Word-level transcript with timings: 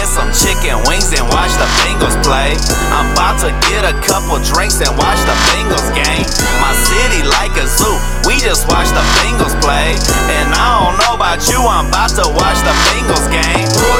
get 0.00 0.08
some 0.08 0.32
chicken 0.32 0.80
wings 0.88 1.12
and 1.12 1.28
watch 1.28 1.52
the 1.60 1.68
Bengals 1.84 2.16
play. 2.24 2.56
I'm 2.88 3.12
about 3.12 3.36
to 3.44 3.52
get 3.68 3.84
a 3.84 3.92
couple 4.00 4.40
drinks 4.40 4.80
and 4.80 4.88
watch 4.96 5.20
the 5.28 5.36
Bengals 5.52 5.92
game. 5.92 6.24
My 6.56 6.72
city 6.88 7.20
like 7.28 7.52
a 7.60 7.68
zoo, 7.68 8.00
we 8.24 8.40
just 8.40 8.64
watch 8.64 8.88
the 8.96 9.04
Bengals 9.20 9.52
play. 9.60 9.92
And 10.32 10.48
I 10.56 10.80
don't 10.80 10.96
know 11.04 11.20
about 11.20 11.44
you, 11.52 11.60
I'm 11.60 11.92
about 11.92 12.16
to 12.16 12.24
watch 12.32 12.56
the 12.64 12.72
Bengals 12.88 13.28
game. 13.28 13.68
Who? 13.76 13.92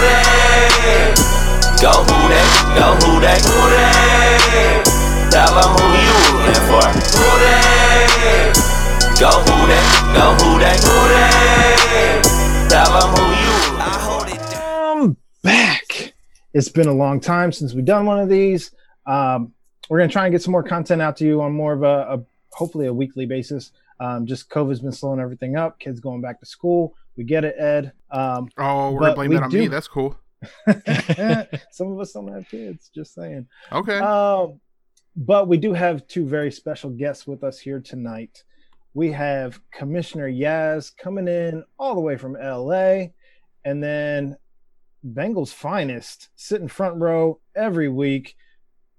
Go 1.85 1.93
who 1.93 2.19
they? 2.33 2.49
Go 2.81 2.97
who 3.05 3.21
they? 3.21 3.37
Who? 3.45 3.61
Tell 5.29 5.53
them 5.53 5.69
who 5.77 5.85
you 6.01 6.17
rooting 6.33 6.65
for. 6.65 6.87
Who? 7.13 7.29
Go 9.21 9.37
who 9.37 9.57
they? 9.69 9.85
Go 10.17 10.33
who 10.41 10.57
they? 10.65 10.77
Who? 10.81 10.97
Tell 12.73 12.89
them 12.89 13.13
who 13.13 13.25
you. 13.37 13.40
Back. 15.43 16.15
It's 16.53 16.69
been 16.69 16.89
a 16.89 16.93
long 16.93 17.21
time 17.21 17.53
since 17.53 17.75
we've 17.75 17.85
done 17.85 18.07
one 18.07 18.19
of 18.19 18.29
these. 18.29 18.73
Um, 19.07 19.53
we're 19.89 19.99
gonna 19.99 20.11
try 20.13 20.27
and 20.27 20.33
get 20.33 20.43
some 20.43 20.53
more 20.53 20.63
content 20.63 21.01
out 21.03 21.17
to 21.19 21.25
you 21.25 21.41
on 21.43 21.53
more 21.53 21.73
of 21.73 21.83
a, 21.83 22.15
a 22.15 22.21
hopefully 22.53 22.87
a 22.87 22.95
weekly 22.95 23.27
basis. 23.27 23.73
Um, 24.01 24.27
just 24.27 24.49
COVID's 24.51 24.81
been 24.81 24.93
slowing 24.93 25.21
everything 25.21 25.57
up. 25.57 25.79
Kids 25.79 26.01
going 26.01 26.21
back 26.21 26.41
to 26.41 26.47
school. 26.47 26.95
We 27.17 27.25
get 27.25 27.45
it, 27.45 27.55
Ed. 27.59 27.93
Um, 28.11 28.49
Oh, 28.57 28.93
we're 28.93 29.01
But 29.01 29.05
gonna 29.07 29.15
blame 29.17 29.31
we 29.31 29.37
that 29.37 29.43
on 29.45 29.51
do- 29.51 29.59
me. 29.59 29.69
That's 29.69 29.89
cool. 29.89 30.17
some 31.71 31.93
of 31.93 32.01
us 32.01 32.13
don't 32.13 32.29
have 32.33 32.49
kids. 32.49 32.91
Just 32.95 33.15
saying. 33.15 33.47
Okay. 33.73 33.99
Um, 33.99 34.61
but 35.17 35.49
we 35.49 35.59
do 35.59 35.73
have 35.73 36.07
two 36.07 36.25
very 36.27 36.51
special 36.51 36.91
guests 36.91 37.27
with 37.27 37.45
us 37.45 37.59
here 37.59 37.81
tonight. 37.81 38.43
We 38.95 39.13
have 39.13 39.61
Commissioner 39.71 40.31
Yaz 40.31 40.97
coming 40.97 41.29
in 41.29 41.63
all 41.79 41.95
the 41.95 42.01
way 42.01 42.17
from 42.17 42.35
LA, 42.35 43.07
and 43.65 43.83
then 43.83 44.37
Bengals 45.07 45.53
finest 45.53 46.29
sitting 46.37 46.69
front 46.69 47.01
row 47.01 47.41
every 47.55 47.89
week. 47.89 48.37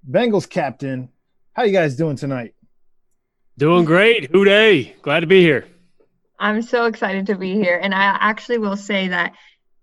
Bengals 0.10 0.50
captain, 0.50 1.10
how 1.54 1.64
you 1.64 1.72
guys 1.72 1.96
doing 1.96 2.16
tonight? 2.16 2.56
Doing 3.58 3.86
great. 3.86 4.32
Who 4.32 4.46
Dey? 4.46 4.96
Glad 5.02 5.20
to 5.20 5.28
be 5.28 5.42
here. 5.42 5.68
I'm 6.40 6.64
so 6.64 6.86
excited 6.86 7.28
to 7.28 7.36
be 7.36 7.54
here. 7.54 7.78
And 7.78 7.94
I 7.94 8.18
actually 8.20 8.58
will 8.58 8.78
say 8.78 9.10
that 9.10 9.34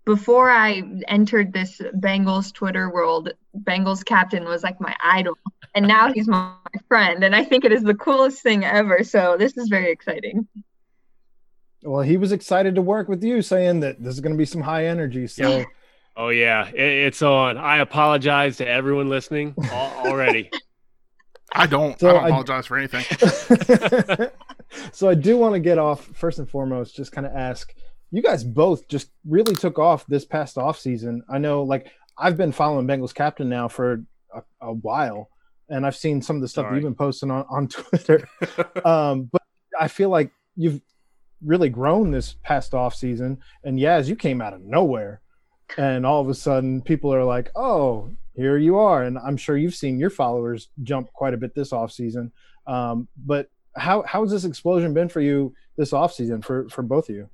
before 0.05 0.49
I 0.49 0.83
entered 1.07 1.53
this 1.53 1.79
Bengals 1.95 2.51
Twitter 2.53 2.91
world, 2.91 3.31
Bengals 3.57 4.03
captain 4.03 4.43
was 4.43 4.63
like 4.63 4.81
my 4.81 4.95
idol. 5.01 5.35
And 5.73 5.87
now 5.87 6.11
he's 6.11 6.27
my 6.27 6.53
friend. 6.89 7.23
And 7.23 7.35
I 7.35 7.45
think 7.45 7.63
it 7.63 7.71
is 7.71 7.83
the 7.83 7.93
coolest 7.93 8.41
thing 8.41 8.65
ever. 8.65 9.03
So 9.03 9.37
this 9.37 9.55
is 9.55 9.69
very 9.69 9.91
exciting. 9.91 10.47
Well, 11.83 12.01
he 12.01 12.17
was 12.17 12.33
excited 12.33 12.75
to 12.75 12.81
work 12.81 13.07
with 13.07 13.23
you, 13.23 13.41
saying 13.41 13.79
that 13.81 14.03
this 14.03 14.15
is 14.15 14.19
going 14.19 14.33
to 14.33 14.37
be 14.37 14.45
some 14.45 14.61
high 14.61 14.87
energy. 14.87 15.27
So, 15.27 15.63
Oh 16.19 16.29
yeah, 16.29 16.67
it, 16.67 16.75
it's 16.75 17.21
on. 17.21 17.57
I 17.57 17.77
apologize 17.77 18.57
to 18.57 18.67
everyone 18.67 19.07
listening 19.07 19.55
already. 19.71 20.51
I 21.55 21.65
don't. 21.65 21.97
So 21.97 22.09
I 22.09 22.13
don't 22.13 22.23
I- 22.23 22.27
apologize 22.27 22.65
for 22.65 22.77
anything. 22.77 24.29
so 24.91 25.07
I 25.07 25.13
do 25.15 25.37
want 25.37 25.53
to 25.53 25.61
get 25.61 25.77
off 25.77 26.05
first 26.07 26.37
and 26.37 26.49
foremost, 26.49 26.93
just 26.93 27.13
kind 27.13 27.25
of 27.25 27.33
ask 27.33 27.73
you 28.11 28.21
guys 28.21 28.43
both 28.43 28.85
just 28.89 29.11
really 29.25 29.55
took 29.55 29.79
off 29.79 30.05
this 30.07 30.25
past 30.25 30.57
off 30.57 30.77
season. 30.77 31.23
I 31.29 31.37
know, 31.37 31.63
like 31.63 31.89
I've 32.17 32.35
been 32.35 32.51
following 32.51 32.85
Bengals 32.85 33.13
captain 33.13 33.47
now 33.47 33.69
for 33.69 34.03
a, 34.35 34.41
a 34.59 34.73
while, 34.73 35.29
and 35.69 35.85
I've 35.85 35.95
seen 35.95 36.21
some 36.21 36.35
of 36.35 36.41
the 36.41 36.49
stuff 36.49 36.65
Sorry. 36.65 36.75
you've 36.75 36.83
been 36.83 36.95
posting 36.95 37.31
on 37.31 37.45
on 37.49 37.67
Twitter. 37.69 38.27
um, 38.83 39.29
but 39.31 39.41
I 39.79 39.87
feel 39.87 40.09
like 40.09 40.31
you've 40.57 40.81
really 41.45 41.69
grown 41.69 42.11
this 42.11 42.35
past 42.43 42.73
off 42.73 42.93
season, 42.93 43.37
and 43.63 43.79
yeah, 43.79 43.93
as 43.93 44.09
you 44.09 44.17
came 44.17 44.41
out 44.41 44.53
of 44.53 44.61
nowhere, 44.61 45.21
and 45.77 46.05
all 46.05 46.21
of 46.21 46.29
a 46.29 46.33
sudden 46.33 46.81
people 46.81 47.13
are 47.13 47.23
like, 47.23 47.51
"Oh, 47.55 48.11
here 48.33 48.57
you 48.57 48.77
are," 48.77 49.03
and 49.03 49.17
I'm 49.17 49.37
sure 49.37 49.57
you've 49.57 49.75
seen 49.75 49.99
your 49.99 50.09
followers 50.09 50.69
jump 50.83 51.11
quite 51.13 51.33
a 51.33 51.37
bit 51.37 51.53
this 51.55 51.73
off 51.73 51.91
season. 51.91 52.31
Um, 52.67 53.07
but 53.17 53.49
how 53.75 54.03
how 54.03 54.21
has 54.21 54.31
this 54.31 54.45
explosion 54.45 54.93
been 54.93 55.09
for 55.09 55.21
you 55.21 55.53
this 55.77 55.93
off 55.93 56.13
season 56.13 56.41
for 56.41 56.69
for 56.69 56.81
both 56.81 57.09
of 57.09 57.15
you? 57.15 57.29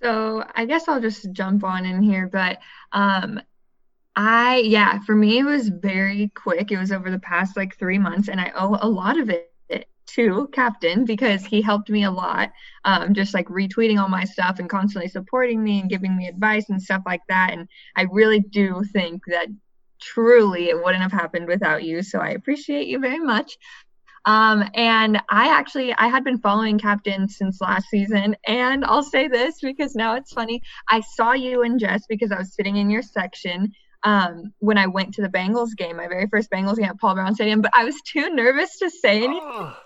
So 0.00 0.44
I 0.54 0.66
guess 0.66 0.88
I'll 0.88 1.00
just 1.00 1.32
jump 1.32 1.64
on 1.64 1.84
in 1.84 2.02
here, 2.02 2.28
but 2.30 2.58
um 2.92 3.40
I 4.14 4.58
yeah, 4.58 5.00
for 5.00 5.14
me 5.14 5.38
it 5.38 5.44
was 5.44 5.68
very 5.68 6.30
quick. 6.34 6.70
It 6.70 6.78
was 6.78 6.92
over 6.92 7.10
the 7.10 7.18
past 7.18 7.56
like 7.56 7.76
3 7.78 7.98
months 7.98 8.28
and 8.28 8.40
I 8.40 8.52
owe 8.54 8.78
a 8.80 8.88
lot 8.88 9.18
of 9.18 9.30
it 9.30 9.52
to 10.06 10.48
Captain 10.52 11.04
because 11.04 11.44
he 11.44 11.60
helped 11.62 11.90
me 11.90 12.04
a 12.04 12.10
lot. 12.10 12.52
Um 12.84 13.14
just 13.14 13.34
like 13.34 13.48
retweeting 13.48 14.00
all 14.00 14.08
my 14.08 14.24
stuff 14.24 14.58
and 14.58 14.70
constantly 14.70 15.08
supporting 15.08 15.62
me 15.62 15.80
and 15.80 15.90
giving 15.90 16.16
me 16.16 16.28
advice 16.28 16.68
and 16.68 16.82
stuff 16.82 17.02
like 17.06 17.22
that 17.28 17.52
and 17.52 17.68
I 17.96 18.02
really 18.02 18.40
do 18.40 18.82
think 18.92 19.22
that 19.26 19.48
truly 20.00 20.68
it 20.68 20.82
wouldn't 20.82 21.02
have 21.02 21.12
happened 21.12 21.46
without 21.46 21.82
you. 21.84 22.02
So 22.02 22.18
I 22.18 22.30
appreciate 22.30 22.86
you 22.86 22.98
very 22.98 23.18
much. 23.18 23.56
Um, 24.24 24.68
and 24.74 25.22
I 25.30 25.56
actually 25.56 25.94
I 25.94 26.08
had 26.08 26.24
been 26.24 26.38
following 26.38 26.80
Captain 26.80 27.28
since 27.28 27.60
last 27.60 27.88
season, 27.88 28.36
and 28.44 28.84
I'll 28.84 29.04
say 29.04 29.28
this 29.28 29.60
because 29.62 29.94
now 29.94 30.16
it's 30.16 30.32
funny. 30.32 30.62
I 30.90 31.00
saw 31.00 31.32
you 31.32 31.62
and 31.62 31.78
Jess 31.78 32.06
because 32.08 32.32
I 32.32 32.38
was 32.38 32.52
sitting 32.52 32.76
in 32.76 32.90
your 32.90 33.02
section 33.02 33.72
um, 34.02 34.52
when 34.58 34.78
I 34.78 34.88
went 34.88 35.14
to 35.14 35.22
the 35.22 35.28
Bengals 35.28 35.76
game, 35.76 35.96
my 35.96 36.08
very 36.08 36.26
first 36.26 36.50
Bengals 36.50 36.76
game 36.76 36.86
at 36.86 36.98
Paul 36.98 37.14
Brown 37.14 37.36
Stadium, 37.36 37.60
but 37.60 37.70
I 37.74 37.84
was 37.84 38.00
too 38.02 38.30
nervous 38.30 38.78
to 38.78 38.90
say 38.90 39.18
anything 39.18 39.40
Oh, 39.42 39.76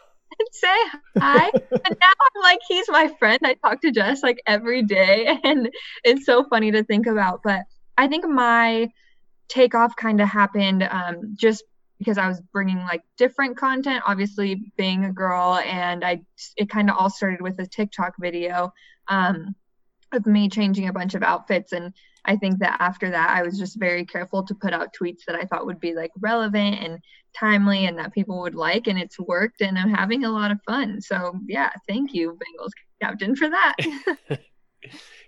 say 0.52 0.76
hi. 1.18 1.50
and 1.54 1.96
now 2.00 2.12
I'm 2.12 2.42
like, 2.42 2.60
he's 2.68 2.88
my 2.88 3.08
friend. 3.18 3.38
I 3.44 3.54
talk 3.54 3.80
to 3.82 3.90
Jess 3.90 4.22
like 4.22 4.40
every 4.46 4.82
day, 4.82 5.38
and 5.44 5.70
it's 6.04 6.26
so 6.26 6.44
funny 6.44 6.72
to 6.72 6.84
think 6.84 7.06
about. 7.06 7.40
But 7.42 7.62
I 7.96 8.08
think 8.08 8.26
my 8.26 8.88
takeoff 9.48 9.96
kind 9.96 10.20
of 10.20 10.28
happened 10.28 10.82
um, 10.82 11.34
just 11.34 11.64
because 11.98 12.16
I 12.16 12.28
was 12.28 12.40
bringing 12.52 12.78
like 12.78 13.02
different 13.18 13.56
content. 13.56 14.02
Obviously, 14.06 14.72
being 14.76 15.04
a 15.04 15.12
girl, 15.12 15.60
and 15.64 16.04
I 16.04 16.22
it 16.56 16.70
kind 16.70 16.90
of 16.90 16.96
all 16.96 17.10
started 17.10 17.40
with 17.40 17.58
a 17.58 17.66
TikTok 17.66 18.14
video 18.18 18.72
um, 19.08 19.54
of 20.12 20.26
me 20.26 20.48
changing 20.48 20.88
a 20.88 20.92
bunch 20.92 21.14
of 21.14 21.22
outfits 21.22 21.72
and. 21.72 21.92
I 22.24 22.36
think 22.36 22.58
that 22.58 22.76
after 22.80 23.10
that, 23.10 23.30
I 23.30 23.42
was 23.42 23.58
just 23.58 23.78
very 23.78 24.04
careful 24.04 24.42
to 24.44 24.54
put 24.54 24.72
out 24.72 24.94
tweets 24.94 25.24
that 25.26 25.36
I 25.36 25.44
thought 25.44 25.66
would 25.66 25.80
be 25.80 25.94
like 25.94 26.10
relevant 26.20 26.80
and 26.80 26.98
timely 27.38 27.86
and 27.86 27.98
that 27.98 28.12
people 28.12 28.40
would 28.40 28.54
like. 28.54 28.86
And 28.86 28.98
it's 28.98 29.18
worked, 29.18 29.60
and 29.60 29.78
I'm 29.78 29.94
having 29.94 30.24
a 30.24 30.30
lot 30.30 30.50
of 30.50 30.60
fun. 30.66 31.00
So, 31.00 31.38
yeah, 31.46 31.70
thank 31.88 32.12
you, 32.12 32.32
Bengals 32.32 32.70
captain, 33.00 33.34
for 33.36 33.48
that. 33.48 33.74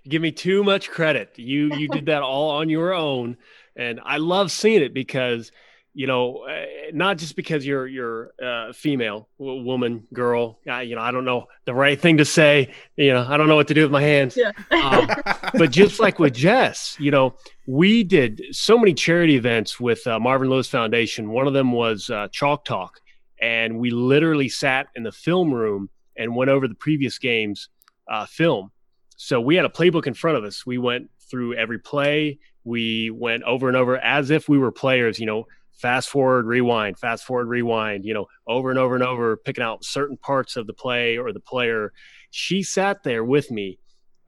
give 0.07 0.21
me 0.21 0.31
too 0.31 0.63
much 0.63 0.89
credit. 0.89 1.37
You 1.37 1.73
you 1.75 1.87
did 1.91 2.07
that 2.07 2.21
all 2.21 2.51
on 2.51 2.69
your 2.69 2.93
own, 2.93 3.37
and 3.75 3.99
I 4.03 4.17
love 4.17 4.51
seeing 4.51 4.81
it 4.81 4.93
because 4.93 5.51
you 5.93 6.07
know 6.07 6.45
uh, 6.49 6.65
not 6.93 7.17
just 7.17 7.35
because 7.35 7.65
you're 7.65 7.87
you're 7.87 8.33
uh, 8.43 8.73
female, 8.73 9.29
w- 9.39 9.63
woman, 9.63 10.07
girl. 10.13 10.59
I, 10.69 10.83
you 10.83 10.95
know 10.95 11.01
I 11.01 11.11
don't 11.11 11.25
know 11.25 11.47
the 11.65 11.73
right 11.73 11.99
thing 11.99 12.17
to 12.17 12.25
say. 12.25 12.73
You 12.97 13.13
know 13.13 13.25
I 13.27 13.37
don't 13.37 13.47
know 13.47 13.55
what 13.55 13.67
to 13.67 13.73
do 13.73 13.83
with 13.83 13.91
my 13.91 14.01
hands. 14.01 14.37
yeah. 14.37 14.51
Um, 14.71 15.07
but 15.53 15.71
just 15.71 15.99
like 15.99 16.19
with 16.19 16.33
Jess, 16.33 16.97
you 16.99 17.11
know, 17.11 17.35
we 17.67 18.03
did 18.03 18.41
so 18.51 18.77
many 18.77 18.93
charity 18.93 19.35
events 19.35 19.79
with 19.79 20.05
uh, 20.07 20.19
Marvin 20.19 20.49
Lewis 20.49 20.67
Foundation. 20.67 21.29
One 21.29 21.47
of 21.47 21.53
them 21.53 21.71
was 21.71 22.09
uh, 22.09 22.27
Chalk 22.31 22.65
Talk, 22.65 22.99
and 23.39 23.77
we 23.79 23.91
literally 23.91 24.49
sat 24.49 24.87
in 24.95 25.03
the 25.03 25.11
film 25.11 25.53
room 25.53 25.89
and 26.17 26.35
went 26.35 26.49
over 26.49 26.67
the 26.67 26.75
previous 26.75 27.17
games 27.17 27.69
uh, 28.07 28.25
film. 28.25 28.71
So 29.15 29.39
we 29.39 29.55
had 29.55 29.65
a 29.65 29.69
playbook 29.69 30.07
in 30.07 30.13
front 30.13 30.37
of 30.37 30.43
us. 30.43 30.65
We 30.65 30.77
went 30.77 31.09
through 31.29 31.55
every 31.55 31.79
play. 31.79 32.39
We 32.63 33.09
went 33.09 33.43
over 33.43 33.67
and 33.67 33.77
over 33.77 33.97
as 33.97 34.29
if 34.29 34.47
we 34.49 34.57
were 34.57 34.71
players. 34.71 35.19
You 35.19 35.25
know, 35.25 35.47
fast 35.73 36.09
forward, 36.09 36.45
rewind, 36.45 36.97
fast 36.99 37.25
forward, 37.25 37.47
rewind. 37.47 38.05
You 38.05 38.13
know, 38.13 38.25
over 38.47 38.69
and 38.69 38.79
over 38.79 38.95
and 38.95 39.03
over, 39.03 39.37
picking 39.37 39.63
out 39.63 39.83
certain 39.83 40.17
parts 40.17 40.55
of 40.55 40.67
the 40.67 40.73
play 40.73 41.17
or 41.17 41.31
the 41.33 41.39
player. 41.39 41.93
She 42.31 42.63
sat 42.63 43.03
there 43.03 43.23
with 43.23 43.51
me 43.51 43.79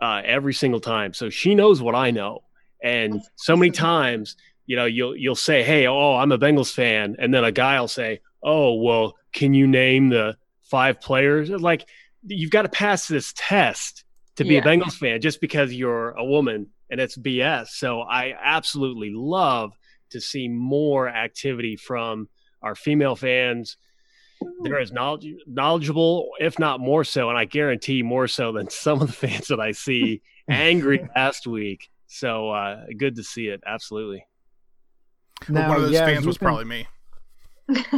uh, 0.01 0.21
every 0.25 0.53
single 0.53 0.79
time. 0.81 1.13
So 1.13 1.29
she 1.29 1.55
knows 1.55 1.81
what 1.81 1.95
I 1.95 2.11
know. 2.11 2.39
And 2.83 3.21
so 3.35 3.55
many 3.55 3.71
times, 3.71 4.35
you 4.65 4.75
know, 4.75 4.85
you'll 4.85 5.15
you'll 5.15 5.35
say, 5.35 5.63
"Hey, 5.63 5.87
oh, 5.87 6.15
I'm 6.15 6.31
a 6.31 6.37
Bengals 6.37 6.73
fan," 6.73 7.15
and 7.19 7.33
then 7.33 7.43
a 7.43 7.51
guy 7.51 7.79
will 7.79 7.87
say, 7.87 8.21
"Oh, 8.43 8.75
well, 8.75 9.15
can 9.31 9.53
you 9.53 9.65
name 9.67 10.09
the 10.09 10.37
five 10.63 10.99
players?" 11.01 11.49
Like 11.49 11.87
you've 12.27 12.51
got 12.51 12.63
to 12.63 12.69
pass 12.69 13.07
this 13.07 13.33
test 13.37 14.03
to 14.35 14.43
be 14.43 14.55
Yeah. 14.55 14.59
a 14.61 14.63
Bengals 14.63 14.93
fan 14.97 15.21
just 15.21 15.39
because 15.39 15.73
you're 15.73 16.11
a 16.11 16.25
woman, 16.25 16.67
and 16.89 16.99
it's 16.99 17.15
BS. 17.17 17.69
So 17.69 18.01
I 18.01 18.33
absolutely 18.43 19.11
love 19.13 19.71
to 20.11 20.21
see 20.21 20.47
more 20.47 21.07
activity 21.09 21.75
from 21.75 22.29
our 22.61 22.75
female 22.75 23.15
fans. 23.15 23.77
They're 24.63 24.79
as 24.79 24.91
knowledge, 24.91 25.27
knowledgeable, 25.47 26.29
if 26.39 26.59
not 26.59 26.79
more 26.79 27.03
so, 27.03 27.29
and 27.29 27.37
I 27.37 27.45
guarantee 27.45 28.03
more 28.03 28.27
so 28.27 28.51
than 28.51 28.69
some 28.69 29.01
of 29.01 29.07
the 29.07 29.13
fans 29.13 29.47
that 29.47 29.59
I 29.59 29.71
see 29.71 30.21
angry 30.49 31.07
last 31.15 31.47
week. 31.47 31.89
So 32.07 32.49
uh, 32.51 32.85
good 32.97 33.15
to 33.15 33.23
see 33.23 33.47
it. 33.47 33.61
Absolutely. 33.65 34.25
One 35.47 35.57
of 35.75 35.81
those 35.81 35.91
yeah, 35.91 36.05
fans 36.05 36.25
was 36.25 36.37
can- 36.37 36.45
probably 36.45 36.65
me. 36.65 36.87
Oh. 37.67 37.77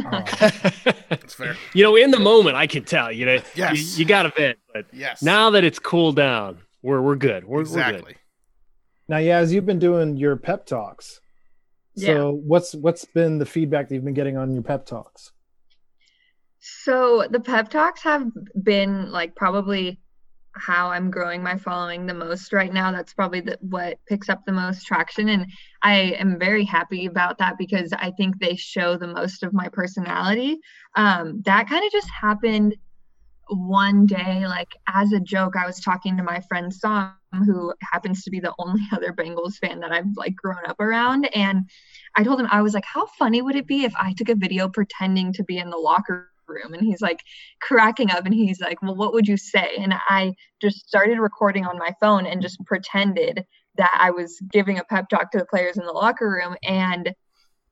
That's 1.10 1.34
fair. 1.34 1.54
you 1.74 1.82
know, 1.84 1.94
in 1.96 2.10
the 2.10 2.18
moment, 2.18 2.56
I 2.56 2.66
can 2.66 2.84
tell. 2.84 3.12
You 3.12 3.26
know, 3.26 3.38
Yes. 3.54 3.76
you, 3.98 3.98
you 4.02 4.04
got 4.08 4.24
a 4.26 4.32
bit, 4.34 4.58
but 4.72 4.86
Yes. 4.92 5.22
now 5.22 5.50
that 5.50 5.62
it's 5.64 5.78
cooled 5.78 6.16
down, 6.16 6.58
we're 6.82 7.02
we're 7.02 7.16
good. 7.16 7.44
We're, 7.44 7.58
we're 7.58 7.64
good. 7.64 7.70
exactly. 7.70 8.14
Now, 9.08 9.18
yeah, 9.18 9.38
as 9.38 9.52
you've 9.52 9.66
been 9.66 9.78
doing 9.78 10.16
your 10.16 10.36
pep 10.36 10.64
talks, 10.66 11.20
so 11.98 12.12
Yeah. 12.12 12.30
what's 12.30 12.74
what's 12.74 13.04
been 13.04 13.38
the 13.38 13.46
feedback 13.46 13.88
that 13.88 13.94
you've 13.94 14.04
been 14.04 14.14
getting 14.14 14.36
on 14.36 14.52
your 14.54 14.62
pep 14.62 14.86
talks? 14.86 15.32
So 16.60 17.26
the 17.30 17.40
pep 17.40 17.70
talks 17.70 18.02
have 18.02 18.26
been 18.62 19.10
like 19.10 19.34
probably 19.36 20.00
how 20.52 20.90
I'm 20.90 21.10
growing 21.10 21.42
my 21.42 21.56
following 21.56 22.06
the 22.06 22.14
most 22.14 22.52
right 22.52 22.72
now. 22.72 22.90
That's 22.90 23.14
probably 23.14 23.40
the, 23.40 23.58
what 23.60 23.98
picks 24.08 24.28
up 24.28 24.44
the 24.44 24.52
most 24.52 24.86
traction. 24.86 25.28
And 25.28 25.46
I 25.82 26.16
am 26.18 26.38
very 26.38 26.64
happy 26.64 27.06
about 27.06 27.38
that 27.38 27.58
because 27.58 27.92
I 27.92 28.10
think 28.12 28.38
they 28.40 28.56
show 28.56 28.96
the 28.96 29.06
most 29.06 29.42
of 29.44 29.52
my 29.52 29.68
personality. 29.68 30.58
Um, 30.96 31.42
that 31.44 31.68
kind 31.68 31.84
of 31.84 31.92
just 31.92 32.10
happened 32.10 32.76
one 33.50 34.06
day, 34.06 34.46
like 34.46 34.68
as 34.88 35.12
a 35.12 35.20
joke. 35.20 35.54
I 35.56 35.66
was 35.66 35.80
talking 35.80 36.16
to 36.16 36.22
my 36.22 36.40
friend 36.48 36.72
Sam, 36.72 37.12
who 37.32 37.72
happens 37.92 38.22
to 38.24 38.30
be 38.30 38.40
the 38.40 38.54
only 38.58 38.82
other 38.92 39.12
Bengals 39.12 39.56
fan 39.56 39.80
that 39.80 39.92
I've 39.92 40.16
like 40.16 40.34
grown 40.36 40.64
up 40.66 40.80
around. 40.80 41.28
And 41.34 41.68
I 42.16 42.24
told 42.24 42.40
him, 42.40 42.48
I 42.50 42.62
was 42.62 42.74
like, 42.74 42.84
how 42.84 43.06
funny 43.18 43.42
would 43.42 43.56
it 43.56 43.66
be 43.66 43.84
if 43.84 43.94
I 43.96 44.12
took 44.12 44.28
a 44.28 44.34
video 44.34 44.68
pretending 44.68 45.32
to 45.34 45.44
be 45.44 45.58
in 45.58 45.70
the 45.70 45.76
locker 45.76 46.30
room? 46.46 46.74
And 46.74 46.82
he's 46.82 47.00
like 47.00 47.22
cracking 47.60 48.10
up 48.10 48.24
and 48.24 48.34
he's 48.34 48.60
like, 48.60 48.82
well, 48.82 48.96
what 48.96 49.12
would 49.12 49.28
you 49.28 49.36
say? 49.36 49.76
And 49.78 49.94
I 50.08 50.34
just 50.60 50.88
started 50.88 51.18
recording 51.18 51.66
on 51.66 51.78
my 51.78 51.94
phone 52.00 52.26
and 52.26 52.42
just 52.42 52.64
pretended 52.66 53.44
that 53.76 53.96
I 53.98 54.10
was 54.10 54.40
giving 54.50 54.78
a 54.78 54.84
pep 54.84 55.08
talk 55.08 55.30
to 55.32 55.38
the 55.38 55.46
players 55.46 55.76
in 55.76 55.86
the 55.86 55.92
locker 55.92 56.28
room. 56.28 56.56
And 56.64 57.14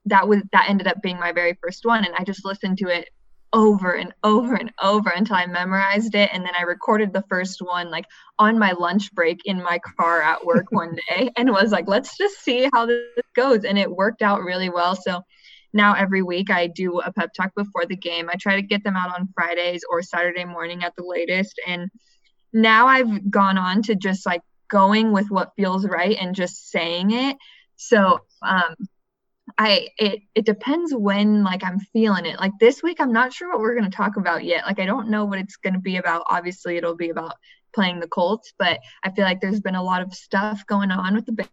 that 0.05 0.27
was, 0.27 0.41
that 0.53 0.69
ended 0.69 0.87
up 0.87 1.01
being 1.01 1.19
my 1.19 1.33
very 1.33 1.57
first 1.61 1.85
one. 1.85 2.05
And 2.05 2.15
I 2.17 2.23
just 2.23 2.45
listened 2.45 2.77
to 2.77 2.87
it 2.87 3.09
over 3.53 3.93
and 3.93 4.13
over 4.23 4.55
and 4.55 4.71
over 4.81 5.09
until 5.09 5.35
I 5.35 5.45
memorized 5.45 6.15
it. 6.15 6.29
And 6.33 6.43
then 6.43 6.53
I 6.57 6.63
recorded 6.63 7.13
the 7.13 7.23
first 7.29 7.61
one 7.61 7.89
like 7.89 8.05
on 8.37 8.59
my 8.59 8.73
lunch 8.73 9.11
break 9.13 9.41
in 9.45 9.63
my 9.63 9.79
car 9.79 10.21
at 10.21 10.45
work 10.45 10.65
one 10.71 10.97
day 11.09 11.29
and 11.37 11.51
was 11.51 11.71
like, 11.71 11.87
let's 11.87 12.17
just 12.17 12.39
see 12.43 12.69
how 12.73 12.85
this 12.85 13.03
goes. 13.35 13.63
And 13.63 13.77
it 13.77 13.89
worked 13.89 14.21
out 14.21 14.41
really 14.41 14.69
well. 14.69 14.95
So 14.95 15.21
now 15.73 15.93
every 15.93 16.21
week 16.21 16.49
I 16.49 16.67
do 16.67 16.99
a 16.99 17.11
pep 17.11 17.33
talk 17.33 17.53
before 17.55 17.85
the 17.85 17.95
game. 17.95 18.29
I 18.31 18.35
try 18.39 18.55
to 18.55 18.61
get 18.61 18.83
them 18.83 18.95
out 18.95 19.17
on 19.17 19.29
Fridays 19.33 19.81
or 19.89 20.01
Saturday 20.01 20.45
morning 20.45 20.83
at 20.83 20.95
the 20.95 21.03
latest. 21.03 21.59
And 21.65 21.89
now 22.53 22.87
I've 22.87 23.29
gone 23.29 23.57
on 23.57 23.81
to 23.83 23.95
just 23.95 24.25
like 24.25 24.41
going 24.69 25.11
with 25.11 25.29
what 25.29 25.53
feels 25.55 25.87
right 25.87 26.17
and 26.19 26.35
just 26.35 26.69
saying 26.69 27.11
it. 27.11 27.37
So 27.77 28.19
um 28.41 28.75
I 29.57 29.89
it 29.97 30.21
it 30.35 30.45
depends 30.45 30.93
when 30.93 31.43
like 31.43 31.63
I'm 31.63 31.79
feeling 31.79 32.25
it. 32.25 32.39
Like 32.39 32.53
this 32.59 32.83
week 32.83 32.97
I'm 32.99 33.13
not 33.13 33.33
sure 33.33 33.49
what 33.49 33.59
we're 33.59 33.75
going 33.75 33.89
to 33.89 33.95
talk 33.95 34.17
about 34.17 34.43
yet. 34.43 34.65
Like 34.65 34.79
I 34.79 34.85
don't 34.85 35.09
know 35.09 35.25
what 35.25 35.39
it's 35.39 35.55
going 35.55 35.73
to 35.73 35.79
be 35.79 35.97
about. 35.97 36.23
Obviously 36.29 36.77
it'll 36.77 36.95
be 36.95 37.09
about 37.09 37.33
playing 37.73 37.99
the 37.99 38.07
Colts, 38.07 38.53
but 38.57 38.79
I 39.03 39.11
feel 39.11 39.25
like 39.25 39.41
there's 39.41 39.61
been 39.61 39.75
a 39.75 39.83
lot 39.83 40.01
of 40.01 40.13
stuff 40.13 40.65
going 40.67 40.91
on 40.91 41.15
with 41.15 41.25
the 41.25 41.47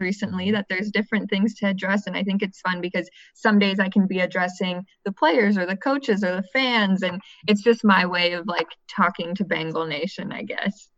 recently 0.00 0.52
that 0.52 0.66
there's 0.68 0.92
different 0.92 1.28
things 1.28 1.54
to 1.54 1.66
address 1.66 2.06
and 2.06 2.16
I 2.16 2.22
think 2.22 2.40
it's 2.40 2.60
fun 2.60 2.80
because 2.80 3.08
some 3.34 3.58
days 3.58 3.80
I 3.80 3.88
can 3.88 4.06
be 4.06 4.20
addressing 4.20 4.86
the 5.04 5.10
players 5.10 5.58
or 5.58 5.66
the 5.66 5.76
coaches 5.76 6.22
or 6.22 6.36
the 6.36 6.44
fans 6.52 7.02
and 7.02 7.20
it's 7.48 7.62
just 7.62 7.84
my 7.84 8.06
way 8.06 8.34
of 8.34 8.46
like 8.46 8.68
talking 8.88 9.34
to 9.34 9.44
Bengal 9.44 9.86
Nation, 9.86 10.30
I 10.30 10.42
guess. 10.42 10.88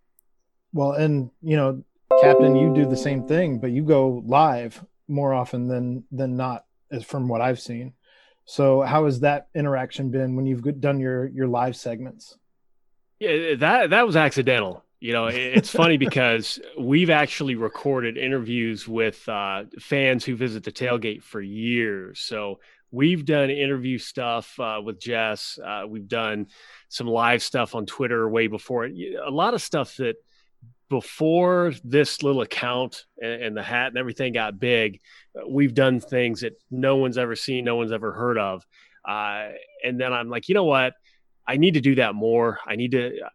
Well, 0.75 0.93
and 0.93 1.31
you 1.41 1.57
know, 1.57 1.83
Captain, 2.21 2.55
you 2.57 2.75
do 2.75 2.87
the 2.87 2.97
same 2.97 3.27
thing, 3.27 3.59
but 3.59 3.71
you 3.71 3.85
go 3.85 4.23
live 4.27 4.85
more 5.11 5.35
often 5.35 5.69
than 5.69 6.05
than 6.11 6.37
not, 6.37 6.65
as 6.91 7.05
from 7.05 7.29
what 7.29 7.41
I've 7.41 7.61
seen. 7.61 7.93
So, 8.45 8.81
how 8.81 9.05
has 9.05 9.21
that 9.21 9.49
interaction 9.55 10.11
been 10.11 10.37
when 10.37 10.47
you've 10.47 10.81
done 10.81 11.01
your 11.01 11.27
your 11.29 11.47
live 11.47 11.77
segments? 11.77 12.39
Yeah, 13.19 13.57
that 13.57 13.91
that 13.91 14.07
was 14.07 14.17
accidental. 14.17 14.85
You 15.01 15.13
know, 15.13 15.27
it's 15.27 15.71
funny 15.71 15.97
because 15.99 16.61
we've 16.79 17.11
actually 17.11 17.55
recorded 17.55 18.17
interviews 18.17 18.87
with 18.87 19.27
uh, 19.29 19.65
fans 19.79 20.25
who 20.25 20.37
visit 20.37 20.65
the 20.65 20.73
tailgate 20.73 21.23
for 21.23 21.41
years. 21.41 22.21
So 22.21 22.61
we've 22.91 23.25
done 23.25 23.51
interview 23.51 23.99
stuff 23.99 24.59
uh, 24.61 24.81
with 24.85 25.01
Jess. 25.01 25.59
Uh, 25.65 25.85
we've 25.89 26.09
done 26.09 26.49
some 26.89 27.07
live 27.07 27.43
stuff 27.43 27.75
on 27.75 27.87
Twitter 27.87 28.29
way 28.29 28.47
before 28.47 28.85
it. 28.85 28.95
A 29.25 29.31
lot 29.31 29.55
of 29.55 29.63
stuff 29.63 29.97
that 29.97 30.17
before 30.91 31.73
this 31.85 32.23
little 32.23 32.43
account 32.43 33.07
and, 33.23 33.43
and 33.43 33.57
the 33.57 33.63
hat 33.63 33.89
and 33.89 33.97
everything 33.97 34.35
got 34.35 34.59
big, 34.59 35.01
we've 35.49 35.73
done 35.73 36.01
things 36.01 36.41
that 36.41 36.61
no 36.71 36.97
one's 36.97 37.17
ever 37.17 37.35
seen, 37.35 37.65
no 37.65 37.77
one's 37.77 37.93
ever 37.93 38.13
heard 38.13 38.37
of. 38.37 38.67
Uh, 39.09 39.49
and 39.83 39.99
then 39.99 40.13
I'm 40.13 40.29
like, 40.29 40.49
you 40.49 40.55
know 40.55 40.65
what? 40.65 40.93
I 41.47 41.57
need 41.57 41.75
to 41.75 41.81
do 41.81 41.95
that 41.95 42.15
more. 42.15 42.59
I 42.67 42.77
need 42.77 42.91
to 42.91 43.21
uh, 43.21 43.29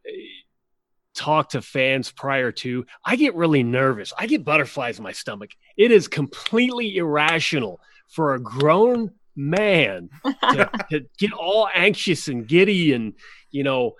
talk 1.16 1.50
to 1.50 1.62
fans 1.62 2.12
prior 2.12 2.52
to. 2.52 2.86
I 3.04 3.16
get 3.16 3.34
really 3.36 3.63
nervous. 3.63 4.13
I 4.19 4.28
get 4.28 4.46
butterflies 4.46 5.00
in 5.00 5.04
my 5.04 5.13
stomach. 5.13 5.52
It 5.78 5.92
is 5.92 6.07
completely 6.07 6.98
irrational 6.98 7.80
for 8.10 8.36
a 8.36 8.40
grown 8.40 9.12
man 9.36 10.10
to, 10.24 10.69
to 10.92 11.06
get 11.18 11.31
all 11.34 11.68
anxious 11.74 12.28
and 12.28 12.48
giddy 12.48 12.94
and 12.94 13.13
you 13.50 13.63
know 13.63 13.94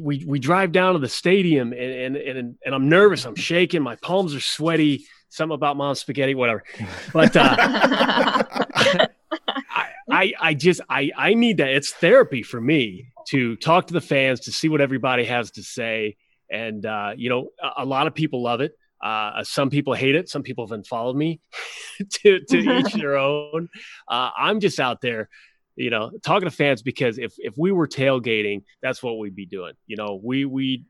we 0.00 0.24
we 0.26 0.38
drive 0.38 0.72
down 0.72 0.94
to 0.94 0.98
the 0.98 1.08
stadium 1.08 1.72
and 1.72 2.16
and 2.16 2.16
and, 2.16 2.56
and 2.64 2.74
I'm 2.74 2.88
nervous. 2.88 3.24
I'm 3.24 3.34
shaking. 3.34 3.82
My 3.82 3.96
palms 3.96 4.34
are 4.34 4.40
sweaty. 4.40 5.06
Something 5.28 5.54
about 5.54 5.76
mom 5.76 5.94
spaghetti, 5.94 6.34
whatever. 6.34 6.62
But 7.12 7.36
uh, 7.36 7.56
I, 7.58 9.08
I 10.10 10.32
I 10.40 10.54
just 10.54 10.80
I 10.88 11.10
I 11.16 11.34
need 11.34 11.58
that. 11.58 11.70
It's 11.70 11.92
therapy 11.92 12.42
for 12.42 12.60
me 12.60 13.12
to 13.28 13.56
talk 13.56 13.86
to 13.88 13.94
the 13.94 14.00
fans 14.00 14.40
to 14.40 14.52
see 14.52 14.68
what 14.68 14.80
everybody 14.80 15.24
has 15.24 15.50
to 15.52 15.62
say. 15.62 16.16
And 16.50 16.84
uh, 16.84 17.12
you 17.16 17.30
know, 17.30 17.48
a, 17.62 17.82
a 17.82 17.84
lot 17.84 18.06
of 18.06 18.14
people 18.14 18.42
love 18.42 18.60
it. 18.60 18.76
Uh, 19.02 19.42
some 19.42 19.68
people 19.68 19.94
hate 19.94 20.14
it. 20.14 20.28
Some 20.28 20.42
people 20.42 20.64
have 20.66 20.72
unfollowed 20.72 21.16
me. 21.16 21.40
to 22.10 22.40
to 22.40 22.58
each 22.58 22.92
their 22.94 23.16
own. 23.16 23.68
Uh, 24.08 24.30
I'm 24.36 24.60
just 24.60 24.78
out 24.78 25.00
there, 25.00 25.28
you 25.76 25.90
know, 25.90 26.10
talking 26.22 26.48
to 26.48 26.54
fans 26.54 26.82
because 26.82 27.18
if 27.18 27.34
if 27.38 27.54
we 27.56 27.72
were 27.72 27.88
tailgating, 27.88 28.62
that's 28.82 29.02
what 29.02 29.18
we'd 29.18 29.36
be 29.36 29.46
doing. 29.46 29.74
You 29.86 29.96
know, 29.96 30.20
we 30.22 30.44
we 30.44 30.84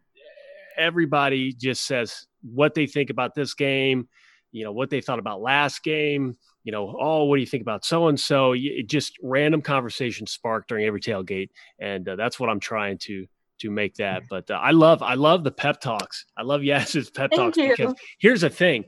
everybody 0.77 1.53
just 1.53 1.87
says 1.87 2.27
what 2.43 2.75
they 2.75 2.87
think 2.87 3.11
about 3.11 3.35
this 3.35 3.55
game. 3.55 4.09
You 4.51 4.65
know 4.65 4.73
what 4.73 4.91
they 4.91 5.01
thought 5.01 5.19
about 5.19 5.41
last 5.41 5.83
game 5.83 6.37
you 6.65 6.73
know, 6.73 6.97
oh, 6.99 7.25
what 7.25 7.37
do 7.37 7.41
you 7.41 7.47
think 7.47 7.63
about 7.63 7.85
so 7.85 8.09
and 8.09 8.19
so? 8.19 8.55
Just 8.87 9.15
random 9.23 9.63
conversation 9.63 10.27
sparked 10.27 10.69
during 10.69 10.87
every 10.87 11.01
tailgate, 11.01 11.51
and 11.81 12.09
uh, 12.09 12.17
that's 12.17 12.39
what 12.39 12.49
I'm 12.49 12.61
trying 12.61 12.99
to 12.99 13.27
to 13.61 13.71
make 13.71 13.97
that. 13.97 14.23
But 14.31 14.51
uh, 14.51 14.55
I 14.55 14.71
love 14.71 15.03
I 15.03 15.15
love 15.15 15.45
the 15.45 15.51
pep 15.51 15.81
talks. 15.81 16.25
I 16.37 16.43
love 16.43 16.63
Yaz's 16.63 17.11
pep 17.11 17.31
Thank 17.31 17.55
talks 17.55 17.59
you. 17.59 17.75
because 17.77 17.95
here's 18.19 18.43
the 18.43 18.51
thing: 18.51 18.85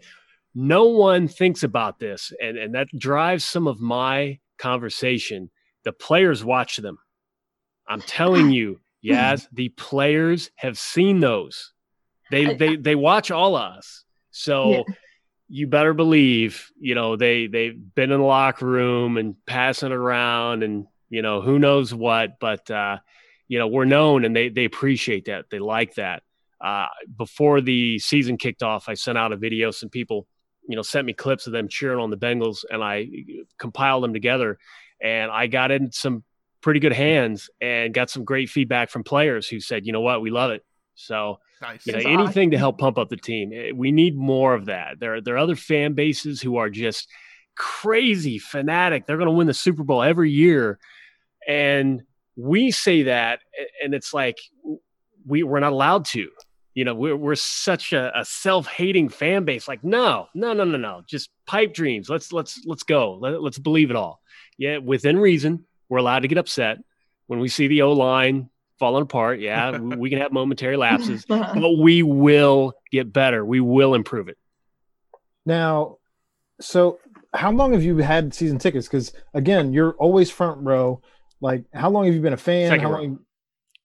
no 0.54 0.84
one 0.84 1.26
thinks 1.26 1.62
about 1.62 1.98
this, 1.98 2.32
and 2.40 2.56
and 2.56 2.74
that 2.74 2.88
drives 2.96 3.44
some 3.44 3.66
of 3.66 3.80
my 3.80 4.38
conversation. 4.58 5.50
The 5.84 5.92
players 5.92 6.44
watch 6.44 6.76
them. 6.78 6.98
I'm 7.86 8.00
telling 8.00 8.50
you, 8.58 8.80
Yaz, 9.04 9.46
the 9.52 9.68
players 9.70 10.50
have 10.56 10.78
seen 10.78 11.20
those. 11.20 11.72
They 12.30 12.54
they 12.54 12.76
they 12.76 12.94
watch 12.94 13.30
all 13.30 13.56
of 13.56 13.76
us. 13.76 14.04
So 14.30 14.70
Yeah. 14.70 14.82
you 15.48 15.66
better 15.66 15.92
believe, 15.94 16.70
you 16.80 16.94
know, 16.94 17.16
they 17.16 17.46
they've 17.46 17.76
been 17.94 18.10
in 18.10 18.20
the 18.20 18.26
locker 18.26 18.66
room 18.66 19.18
and 19.18 19.36
passing 19.46 19.92
it 19.92 19.94
around 19.94 20.62
and 20.62 20.86
you 21.10 21.22
know, 21.22 21.42
who 21.42 21.58
knows 21.58 21.94
what, 21.94 22.40
but 22.40 22.68
uh, 22.70 22.98
you 23.46 23.58
know, 23.58 23.68
we're 23.68 23.84
known 23.84 24.24
and 24.24 24.34
they 24.34 24.48
they 24.48 24.64
appreciate 24.64 25.26
that. 25.26 25.50
They 25.50 25.58
like 25.58 25.94
that. 25.96 26.22
Uh, 26.60 26.86
before 27.18 27.60
the 27.60 27.98
season 27.98 28.38
kicked 28.38 28.62
off, 28.62 28.88
I 28.88 28.94
sent 28.94 29.18
out 29.18 29.32
a 29.32 29.36
video. 29.36 29.70
Some 29.70 29.90
people, 29.90 30.26
you 30.66 30.76
know, 30.76 30.82
sent 30.82 31.06
me 31.06 31.12
clips 31.12 31.46
of 31.46 31.52
them 31.52 31.68
cheering 31.68 32.00
on 32.00 32.08
the 32.08 32.16
Bengals, 32.16 32.64
and 32.70 32.82
I 32.82 33.06
compiled 33.58 34.02
them 34.02 34.14
together. 34.14 34.58
And 35.02 35.30
I 35.30 35.46
got 35.46 35.70
in 35.70 35.92
some 35.92 36.24
pretty 36.60 36.80
good 36.80 36.92
hands 36.92 37.50
and 37.60 37.92
got 37.92 38.10
some 38.10 38.24
great 38.24 38.48
feedback 38.48 38.90
from 38.90 39.04
players 39.04 39.46
who 39.46 39.60
said, 39.60 39.86
you 39.86 39.92
know 39.92 40.00
what, 40.00 40.22
we 40.22 40.30
love 40.30 40.50
it. 40.50 40.64
So 40.94 41.40
Nice. 41.60 41.86
you 41.86 41.92
know, 41.92 41.98
anything 41.98 42.50
to 42.52 42.58
help 42.58 42.78
pump 42.78 42.98
up 42.98 43.08
the 43.08 43.16
team. 43.16 43.52
Eh, 43.52 43.72
We 43.74 43.92
need 43.92 44.16
more 44.16 44.54
of 44.54 44.66
that. 44.66 45.00
There, 45.00 45.16
are, 45.16 45.20
there 45.20 45.34
are 45.34 45.38
other 45.38 45.56
fan 45.56 45.94
bases 45.94 46.40
who 46.40 46.56
are 46.56 46.70
just 46.70 47.08
crazy 47.56 48.38
fanatic. 48.38 49.06
They're 49.06 49.16
going 49.16 49.28
to 49.28 49.32
win 49.34 49.46
the 49.46 49.54
Super 49.54 49.82
Bowl 49.84 50.02
every 50.02 50.30
year, 50.30 50.78
and 51.46 52.02
we 52.36 52.70
say 52.70 53.04
that, 53.04 53.40
and 53.82 53.94
it's 53.94 54.12
like 54.12 54.38
we 55.26 55.42
we're 55.42 55.60
not 55.60 55.72
allowed 55.72 56.04
to. 56.06 56.28
You 56.74 56.84
know, 56.84 56.94
we're 56.94 57.16
we're 57.16 57.36
such 57.36 57.92
a, 57.92 58.18
a 58.18 58.24
self-hating 58.24 59.08
fan 59.08 59.44
base. 59.44 59.68
Like, 59.68 59.84
no, 59.84 60.26
no, 60.34 60.52
no, 60.52 60.64
no, 60.64 60.76
no. 60.76 61.02
Just 61.06 61.30
pipe 61.46 61.72
dreams. 61.72 62.08
Let's 62.08 62.32
let's 62.32 62.60
let's 62.66 62.82
go. 62.82 63.18
Let, 63.20 63.40
let's 63.40 63.58
believe 63.58 63.90
it 63.90 63.96
all. 63.96 64.20
Yeah, 64.58 64.78
within 64.78 65.18
reason, 65.18 65.64
we're 65.88 65.98
allowed 65.98 66.20
to 66.20 66.28
get 66.28 66.38
upset 66.38 66.78
when 67.26 67.40
we 67.40 67.48
see 67.48 67.66
the 67.66 67.82
O 67.82 67.92
line 67.92 68.50
falling 68.78 69.02
apart. 69.02 69.40
Yeah, 69.40 69.78
we, 69.78 69.96
we 69.96 70.10
can 70.10 70.20
have 70.20 70.32
momentary 70.32 70.76
lapses 70.76 71.24
uh-huh. 71.30 71.54
but 71.60 71.78
we 71.78 72.02
will 72.02 72.72
get 72.92 73.12
better. 73.12 73.44
We 73.44 73.60
will 73.60 73.94
improve 73.94 74.28
it. 74.28 74.38
Now, 75.46 75.98
so 76.60 76.98
how 77.34 77.50
long 77.52 77.72
have 77.72 77.82
you 77.82 77.98
had 77.98 78.32
season 78.34 78.58
tickets? 78.58 78.86
Because 78.86 79.12
again, 79.34 79.72
you're 79.72 79.92
always 79.94 80.30
front 80.30 80.60
row. 80.62 81.00
Like, 81.40 81.64
how 81.74 81.90
long 81.90 82.06
have 82.06 82.14
you 82.14 82.20
been 82.20 82.32
a 82.32 82.36
fan? 82.38 82.68
Second 82.70 82.84
how 82.86 82.92
row. 82.92 83.00
long? 83.02 83.18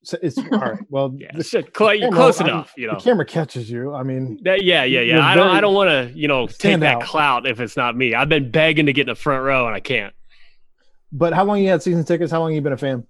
So 0.03 0.17
it's 0.21 0.38
all 0.38 0.45
right. 0.45 0.79
Well, 0.89 1.13
Yeah, 1.17 1.31
the 1.35 1.43
so 1.43 1.61
cl- 1.75 1.93
you're 1.93 2.03
camera- 2.09 2.15
close 2.15 2.39
I 2.39 2.43
mean, 2.45 2.53
enough, 2.53 2.73
you 2.77 2.88
know. 2.88 2.93
the 2.95 3.01
camera 3.01 3.25
catches 3.25 3.69
you. 3.69 3.93
I 3.93 4.03
mean, 4.03 4.39
That, 4.43 4.63
yeah, 4.63 4.83
yeah, 4.85 5.01
yeah. 5.01 5.25
I 5.25 5.35
don't, 5.35 5.49
I 5.49 5.59
don't 5.59 5.73
want 5.75 5.89
to, 5.89 6.17
you 6.17 6.27
know, 6.29 6.47
take 6.47 6.55
stand 6.55 6.83
that 6.83 6.97
out. 6.97 7.03
clout 7.03 7.45
if 7.47 7.59
it's 7.59 7.75
not 7.75 7.97
me. 7.97 8.13
I've 8.15 8.29
been 8.29 8.49
begging 8.49 8.85
to 8.85 8.93
get 8.93 9.01
in 9.01 9.07
the 9.07 9.15
front 9.15 9.43
row 9.43 9.67
and 9.67 9.75
I 9.75 9.81
can't. 9.81 10.13
But 11.12 11.34
how 11.34 11.44
long 11.44 11.60
you 11.60 11.70
had 11.70 11.82
season 11.82 12.04
tickets? 12.04 12.32
How 12.32 12.39
long 12.39 12.54
you 12.54 12.62
been 12.62 12.74
a 12.74 12.78
fan? 12.78 13.06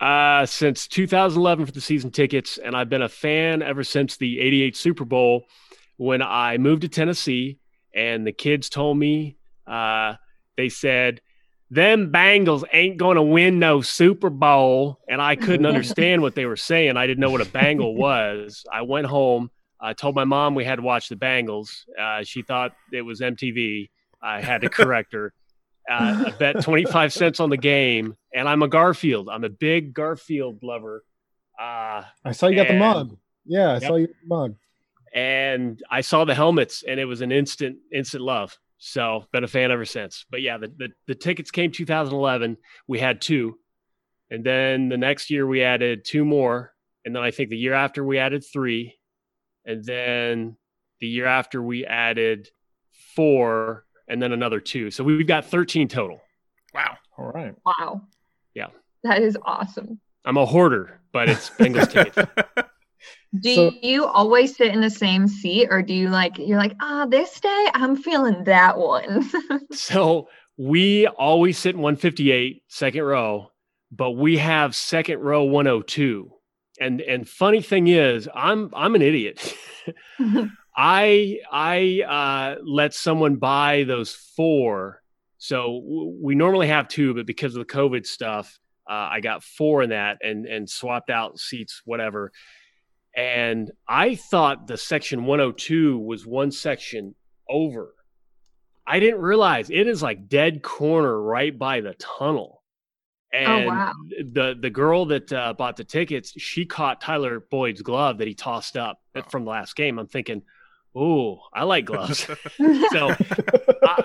Uh, 0.00 0.44
since 0.46 0.88
2011 0.88 1.66
for 1.66 1.72
the 1.72 1.80
season 1.80 2.10
tickets, 2.10 2.58
and 2.58 2.76
I've 2.76 2.88
been 2.88 3.02
a 3.02 3.08
fan 3.08 3.62
ever 3.62 3.84
since 3.84 4.16
the 4.16 4.40
'88 4.40 4.76
Super 4.76 5.04
Bowl 5.04 5.44
when 5.96 6.22
I 6.22 6.58
moved 6.58 6.82
to 6.82 6.88
Tennessee. 6.88 7.58
And 7.94 8.26
the 8.26 8.32
kids 8.32 8.68
told 8.70 8.96
me, 8.96 9.36
uh, 9.66 10.14
they 10.56 10.70
said, 10.70 11.20
"Them 11.70 12.10
Bengals 12.10 12.64
ain't 12.72 12.96
going 12.96 13.16
to 13.16 13.22
win 13.22 13.58
no 13.58 13.80
Super 13.80 14.30
Bowl," 14.30 14.98
and 15.08 15.20
I 15.20 15.36
couldn't 15.36 15.66
understand 15.72 16.22
what 16.22 16.34
they 16.34 16.46
were 16.46 16.56
saying. 16.56 16.96
I 16.96 17.06
didn't 17.06 17.20
know 17.20 17.30
what 17.30 17.46
a 17.46 17.50
Bengal 17.50 17.94
was. 17.96 18.64
I 18.72 18.82
went 18.82 19.06
home. 19.06 19.50
I 19.80 19.92
told 19.92 20.14
my 20.14 20.24
mom 20.24 20.54
we 20.54 20.64
had 20.64 20.76
to 20.76 20.82
watch 20.82 21.08
the 21.08 21.16
Bengals. 21.16 21.84
Uh, 22.00 22.24
she 22.24 22.42
thought 22.42 22.74
it 22.92 23.02
was 23.02 23.20
MTV. 23.20 23.90
I 24.22 24.40
had 24.40 24.62
to 24.62 24.68
correct 24.68 25.12
her. 25.12 25.34
Uh, 25.90 26.24
I 26.26 26.30
bet 26.38 26.60
25 26.62 27.12
cents 27.12 27.40
on 27.40 27.50
the 27.50 27.56
game, 27.56 28.16
and 28.34 28.48
I'm 28.48 28.62
a 28.62 28.68
Garfield. 28.68 29.28
I'm 29.28 29.44
a 29.44 29.48
big 29.48 29.92
Garfield 29.94 30.58
lover. 30.62 31.04
Uh, 31.60 32.02
I 32.24 32.32
saw 32.32 32.46
you 32.46 32.56
got 32.56 32.68
the 32.68 32.74
mug. 32.78 33.16
Yeah, 33.44 33.70
I 33.70 33.72
Yep. 33.74 33.82
saw 33.82 33.94
you 33.96 34.06
got 34.06 34.16
the 34.22 34.28
mug. 34.28 34.54
and 35.14 35.82
I 35.90 36.00
saw 36.00 36.24
the 36.24 36.34
helmets, 36.34 36.82
and 36.86 36.98
it 36.98 37.04
was 37.04 37.20
an 37.20 37.32
instant, 37.32 37.78
instant 37.92 38.22
love. 38.22 38.56
So, 38.78 39.26
been 39.32 39.44
a 39.44 39.48
fan 39.48 39.70
ever 39.70 39.84
since. 39.84 40.24
But 40.30 40.42
yeah, 40.42 40.58
the, 40.58 40.68
the, 40.68 40.88
the 41.06 41.14
tickets 41.14 41.50
came 41.52 41.70
2011. 41.70 42.56
We 42.88 42.98
had 42.98 43.20
two. 43.20 43.58
And 44.30 44.42
then 44.42 44.88
the 44.88 44.96
next 44.96 45.30
year, 45.30 45.46
we 45.46 45.62
added 45.62 46.04
two 46.04 46.24
more. 46.24 46.72
And 47.04 47.14
then 47.14 47.22
I 47.22 47.30
think 47.30 47.50
the 47.50 47.56
year 47.58 47.74
after, 47.74 48.02
we 48.04 48.18
added 48.18 48.42
three. 48.50 48.98
And 49.64 49.84
then 49.84 50.56
the 51.00 51.06
year 51.06 51.26
after, 51.26 51.62
we 51.62 51.84
added 51.84 52.48
four, 53.14 53.84
and 54.12 54.22
then 54.22 54.32
another 54.32 54.60
two. 54.60 54.90
So 54.90 55.02
we've 55.02 55.26
got 55.26 55.44
13 55.46 55.88
total. 55.88 56.20
Wow. 56.74 56.96
All 57.18 57.32
right. 57.32 57.54
Wow. 57.64 58.02
Yeah. 58.54 58.68
That 59.04 59.22
is 59.22 59.36
awesome. 59.44 59.98
I'm 60.24 60.36
a 60.36 60.46
hoarder, 60.46 61.00
but 61.12 61.28
it's 61.28 61.50
Bengals 61.50 61.90
tickets. 61.92 62.32
Do 63.40 63.54
So- 63.54 63.72
you 63.82 64.04
always 64.04 64.54
sit 64.56 64.72
in 64.72 64.80
the 64.80 64.90
same 64.90 65.26
seat 65.26 65.68
or 65.70 65.82
do 65.82 65.94
you 65.94 66.08
like 66.10 66.38
you're 66.38 66.58
like, 66.58 66.74
ah, 66.80 67.06
this 67.06 67.40
day 67.40 67.66
I'm 67.74 67.96
feeling 67.96 68.44
that 68.44 68.78
one? 68.78 69.28
So 69.72 70.28
we 70.58 71.06
always 71.06 71.58
sit 71.58 71.74
in 71.74 71.80
158, 71.80 72.62
second 72.68 73.02
row, 73.02 73.50
but 73.90 74.12
we 74.12 74.36
have 74.36 74.74
second 74.76 75.20
row 75.20 75.44
102. 75.44 76.30
And 76.80 77.00
and 77.00 77.28
funny 77.28 77.62
thing 77.62 77.88
is, 77.88 78.28
I'm 78.34 78.70
I'm 78.74 78.94
an 78.94 79.02
idiot. 79.02 79.54
I 80.76 81.38
I 81.50 82.02
uh, 82.08 82.60
let 82.64 82.94
someone 82.94 83.36
buy 83.36 83.84
those 83.84 84.12
four. 84.14 85.02
So 85.38 85.80
w- 85.84 86.18
we 86.20 86.34
normally 86.34 86.68
have 86.68 86.88
two, 86.88 87.14
but 87.14 87.26
because 87.26 87.54
of 87.54 87.66
the 87.66 87.72
COVID 87.72 88.06
stuff, 88.06 88.58
uh, 88.88 89.08
I 89.12 89.20
got 89.20 89.42
four 89.42 89.82
in 89.82 89.90
that 89.90 90.18
and 90.22 90.46
and 90.46 90.68
swapped 90.68 91.10
out 91.10 91.38
seats, 91.38 91.82
whatever. 91.84 92.32
And 93.14 93.70
I 93.86 94.14
thought 94.14 94.66
the 94.66 94.78
section 94.78 95.26
102 95.26 95.98
was 95.98 96.26
one 96.26 96.50
section 96.50 97.14
over. 97.48 97.94
I 98.86 99.00
didn't 99.00 99.20
realize 99.20 99.68
it 99.70 99.86
is 99.86 100.02
like 100.02 100.28
dead 100.28 100.62
corner 100.62 101.20
right 101.20 101.56
by 101.56 101.82
the 101.82 101.94
tunnel. 101.94 102.62
And 103.34 103.66
wow. 103.66 103.92
the 104.32 104.56
the 104.60 104.70
girl 104.70 105.06
that 105.06 105.32
uh, 105.32 105.52
bought 105.54 105.76
the 105.76 105.84
tickets, 105.84 106.32
she 106.38 106.64
caught 106.66 107.00
Tyler 107.00 107.40
Boyd's 107.50 107.82
glove 107.82 108.18
that 108.18 108.28
he 108.28 108.34
tossed 108.34 108.76
up 108.76 109.00
Oh. 109.14 109.22
from 109.30 109.44
the 109.44 109.50
last 109.50 109.76
game. 109.76 109.98
I'm 109.98 110.06
thinking, 110.06 110.42
oh, 110.94 111.38
I 111.52 111.64
like 111.64 111.86
gloves. 111.86 112.26
so 112.90 113.14
I, 113.84 114.04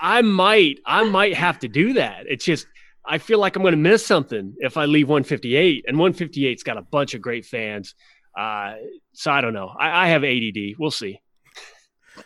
I 0.00 0.22
might 0.22 0.80
I 0.86 1.04
might 1.04 1.34
have 1.34 1.58
to 1.60 1.68
do 1.68 1.94
that. 1.94 2.24
It's 2.28 2.44
just 2.44 2.66
I 3.04 3.18
feel 3.18 3.38
like 3.38 3.56
I'm 3.56 3.62
going 3.62 3.72
to 3.72 3.78
miss 3.78 4.04
something 4.06 4.54
if 4.58 4.76
I 4.76 4.84
leave 4.84 5.08
158, 5.08 5.84
and 5.86 5.96
158's 5.96 6.62
got 6.62 6.76
a 6.76 6.82
bunch 6.82 7.14
of 7.14 7.20
great 7.20 7.44
fans. 7.44 7.94
Uh, 8.38 8.74
so 9.12 9.30
I 9.30 9.40
don't 9.40 9.54
know. 9.54 9.68
I, 9.78 10.06
I 10.06 10.08
have 10.08 10.24
ADD. 10.24 10.76
We'll 10.78 10.90
see. 10.90 11.20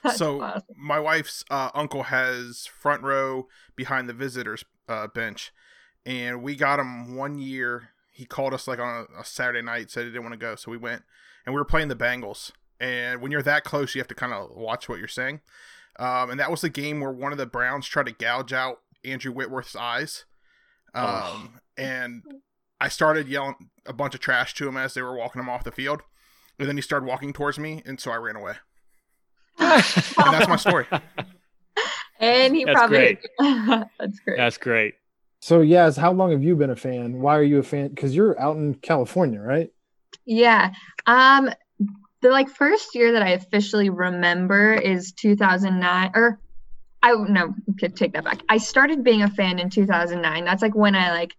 That's 0.02 0.18
so 0.18 0.42
awesome. 0.42 0.62
my 0.76 0.98
wife's 0.98 1.44
uh, 1.50 1.70
uncle 1.74 2.04
has 2.04 2.68
front 2.80 3.02
row 3.02 3.46
behind 3.76 4.08
the 4.08 4.12
visitors 4.12 4.64
uh, 4.88 5.06
bench, 5.08 5.52
and 6.04 6.42
we 6.42 6.56
got 6.56 6.78
him 6.78 7.16
one 7.16 7.38
year. 7.38 7.90
He 8.12 8.24
called 8.24 8.54
us 8.54 8.66
like 8.66 8.78
on 8.78 9.06
a, 9.16 9.20
a 9.20 9.24
Saturday 9.24 9.62
night, 9.62 9.90
said 9.90 10.04
he 10.04 10.10
didn't 10.10 10.24
want 10.24 10.32
to 10.32 10.38
go, 10.38 10.56
so 10.56 10.70
we 10.70 10.76
went, 10.76 11.02
and 11.44 11.54
we 11.54 11.60
were 11.60 11.64
playing 11.64 11.88
the 11.88 11.96
Bengals. 11.96 12.52
And 12.80 13.20
when 13.20 13.32
you're 13.32 13.42
that 13.42 13.64
close, 13.64 13.94
you 13.94 14.00
have 14.00 14.08
to 14.08 14.14
kind 14.14 14.32
of 14.32 14.50
watch 14.54 14.88
what 14.88 14.98
you're 14.98 15.08
saying. 15.08 15.40
Um, 15.98 16.30
and 16.30 16.40
that 16.40 16.50
was 16.50 16.60
the 16.60 16.68
game 16.68 17.00
where 17.00 17.10
one 17.12 17.32
of 17.32 17.38
the 17.38 17.46
Browns 17.46 17.86
tried 17.86 18.06
to 18.06 18.12
gouge 18.12 18.52
out 18.52 18.80
Andrew 19.04 19.32
Whitworth's 19.32 19.74
eyes. 19.76 20.24
Um, 20.94 21.04
Oh. 21.06 21.48
and 21.78 22.22
I 22.80 22.88
started 22.88 23.28
yelling 23.28 23.54
a 23.86 23.92
bunch 23.92 24.14
of 24.14 24.20
trash 24.20 24.54
to 24.54 24.68
him 24.68 24.76
as 24.76 24.94
they 24.94 25.02
were 25.02 25.16
walking 25.16 25.40
him 25.40 25.48
off 25.48 25.64
the 25.64 25.72
field. 25.72 26.02
And 26.58 26.68
then 26.68 26.76
he 26.76 26.82
started 26.82 27.06
walking 27.06 27.32
towards 27.32 27.58
me, 27.58 27.82
and 27.84 28.00
so 28.00 28.10
I 28.10 28.16
ran 28.16 28.36
away. 28.36 28.54
And 29.58 29.82
that's 30.32 30.48
my 30.48 30.56
story. 30.56 30.86
And 32.20 32.56
he 32.56 32.64
That's 32.64 32.76
probably 32.78 33.18
that's 33.38 34.20
great. 34.20 34.36
That's 34.36 34.58
great. 34.58 34.94
So, 35.40 35.60
Yaz, 35.60 35.98
how 35.98 36.12
long 36.12 36.30
have 36.32 36.42
you 36.42 36.56
been 36.56 36.70
a 36.70 36.76
fan? 36.76 37.20
Why 37.20 37.36
are 37.36 37.42
you 37.42 37.58
a 37.58 37.62
fan? 37.62 37.88
Because 37.88 38.14
you're 38.16 38.40
out 38.40 38.56
in 38.56 38.74
California, 38.76 39.40
right? 39.40 39.70
Yeah. 40.24 40.72
Um 41.06 41.50
the 42.26 42.32
like 42.32 42.48
first 42.48 42.96
year 42.96 43.12
that 43.12 43.22
I 43.22 43.30
officially 43.30 43.88
remember 43.88 44.74
is 44.74 45.12
2009 45.12 46.10
or 46.16 46.40
I 47.00 47.14
no, 47.14 47.54
could 47.78 47.94
take 47.94 48.14
that 48.14 48.24
back. 48.24 48.42
I 48.48 48.58
started 48.58 49.04
being 49.04 49.22
a 49.22 49.30
fan 49.30 49.60
in 49.60 49.70
2009. 49.70 50.44
That's 50.44 50.60
like 50.60 50.74
when 50.74 50.96
I 50.96 51.12
like 51.12 51.34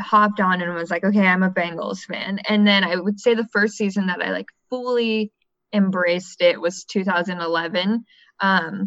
hopped 0.00 0.40
on 0.40 0.60
and 0.60 0.74
was 0.74 0.90
like, 0.90 1.04
okay, 1.04 1.24
I'm 1.24 1.44
a 1.44 1.50
Bengals 1.50 2.00
fan. 2.00 2.40
And 2.48 2.66
then 2.66 2.82
I 2.82 2.96
would 2.96 3.20
say 3.20 3.34
the 3.34 3.46
first 3.52 3.74
season 3.74 4.06
that 4.06 4.20
I 4.20 4.32
like 4.32 4.48
fully 4.70 5.30
embraced 5.72 6.42
it 6.42 6.60
was 6.60 6.84
2011. 6.84 8.04
Um 8.40 8.84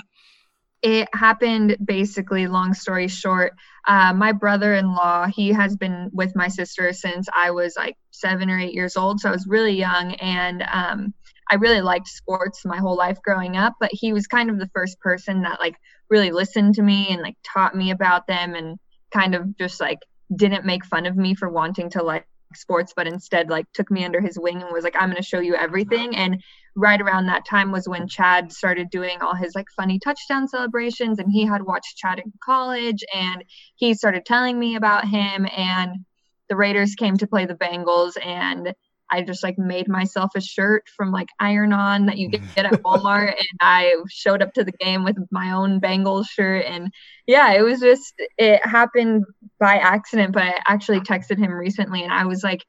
it 0.84 1.08
happened 1.14 1.76
basically 1.84 2.46
long 2.46 2.74
story 2.74 3.08
short 3.08 3.54
uh, 3.88 4.14
my 4.14 4.32
brother-in-law 4.32 5.26
he 5.26 5.50
has 5.50 5.76
been 5.76 6.08
with 6.14 6.36
my 6.36 6.48
sister 6.48 6.94
since 6.94 7.28
i 7.36 7.50
was 7.50 7.74
like 7.76 7.98
seven 8.12 8.48
or 8.48 8.60
eight 8.60 8.76
years 8.76 8.96
old 8.96 9.20
so 9.20 9.28
i 9.28 9.32
was 9.32 9.48
really 9.48 9.72
young 9.72 10.14
and 10.16 10.64
um, 10.72 11.16
i 11.52 11.56
really 11.56 11.82
liked 11.82 12.08
sports 12.08 12.66
my 12.66 12.78
whole 12.78 12.98
life 12.98 13.18
growing 13.24 13.58
up 13.58 13.74
but 13.80 13.90
he 13.92 14.14
was 14.14 14.28
kind 14.28 14.50
of 14.50 14.60
the 14.60 14.70
first 14.74 15.00
person 15.00 15.42
that 15.42 15.60
like 15.60 15.76
really 16.10 16.32
listened 16.32 16.76
to 16.76 16.82
me 16.82 17.08
and 17.10 17.22
like 17.22 17.38
taught 17.44 17.76
me 17.76 17.92
about 17.92 18.28
them 18.28 18.56
and 18.56 18.78
kind 19.12 19.36
of 19.36 19.58
just 19.58 19.80
like 19.80 20.00
didn't 20.36 20.66
make 20.66 20.86
fun 20.86 21.06
of 21.06 21.16
me 21.16 21.36
for 21.36 21.50
wanting 21.50 21.90
to 21.90 22.04
like 22.04 22.28
sports 22.56 22.94
but 22.96 23.08
instead 23.08 23.50
like 23.50 23.66
took 23.74 23.92
me 23.92 24.06
under 24.06 24.22
his 24.22 24.40
wing 24.40 24.62
and 24.62 24.72
was 24.72 24.84
like 24.84 24.96
i'm 24.98 25.10
going 25.10 25.18
to 25.18 25.24
show 25.24 25.40
you 25.40 25.56
everything. 25.56 26.16
And 26.16 26.42
right 26.78 27.02
around 27.02 27.26
that 27.26 27.46
time 27.46 27.72
was 27.72 27.90
when 27.90 28.08
chad 28.08 28.54
started 28.54 28.90
doing 28.92 29.20
all 29.22 29.36
his 29.36 29.56
like 29.56 29.66
funny 29.76 30.00
touchdown 30.00 30.48
celebrations 30.48 31.18
and 31.18 31.30
he 31.32 31.44
had 31.44 31.64
watched 31.64 31.98
chad 31.98 32.20
in 32.20 32.32
college 32.44 33.04
and 33.14 33.44
he 33.76 33.96
started 33.96 34.26
telling 34.26 34.58
me 34.58 34.76
about 34.76 35.08
him 35.08 35.48
and 35.58 36.06
the 36.50 36.56
raiders 36.56 36.94
came 36.94 37.18
to 37.18 37.28
play 37.28 37.46
the 37.46 37.56
bengals 37.56 38.14
and 38.24 38.74
i 39.12 39.22
just 39.22 39.44
like 39.44 39.58
made 39.58 39.88
myself 39.88 40.32
a 40.36 40.42
shirt 40.42 40.84
from 40.96 41.12
like 41.12 41.30
iron 41.40 41.74
on 41.74 42.06
that 42.06 42.18
you 42.18 42.30
get 42.30 42.42
at 42.58 42.72
walmart 42.84 43.30
and 43.30 43.60
i 43.62 43.96
showed 44.10 44.42
up 44.42 44.54
to 44.54 44.64
the 44.64 44.72
game 44.74 45.04
with 45.04 45.18
my 45.32 45.52
own 45.52 45.80
bengals 45.80 46.28
shirt 46.28 46.66
and 46.66 46.92
yeah 47.26 47.54
it 47.54 47.62
was 47.62 47.80
just 47.80 48.14
it 48.38 48.66
happened 48.66 49.24
by 49.60 49.76
accident 49.76 50.34
but 50.34 50.44
i 50.44 50.54
actually 50.68 51.00
texted 51.00 51.38
him 51.38 51.52
recently 51.52 52.04
and 52.04 52.14
i 52.14 52.26
was 52.26 52.44
like 52.44 52.64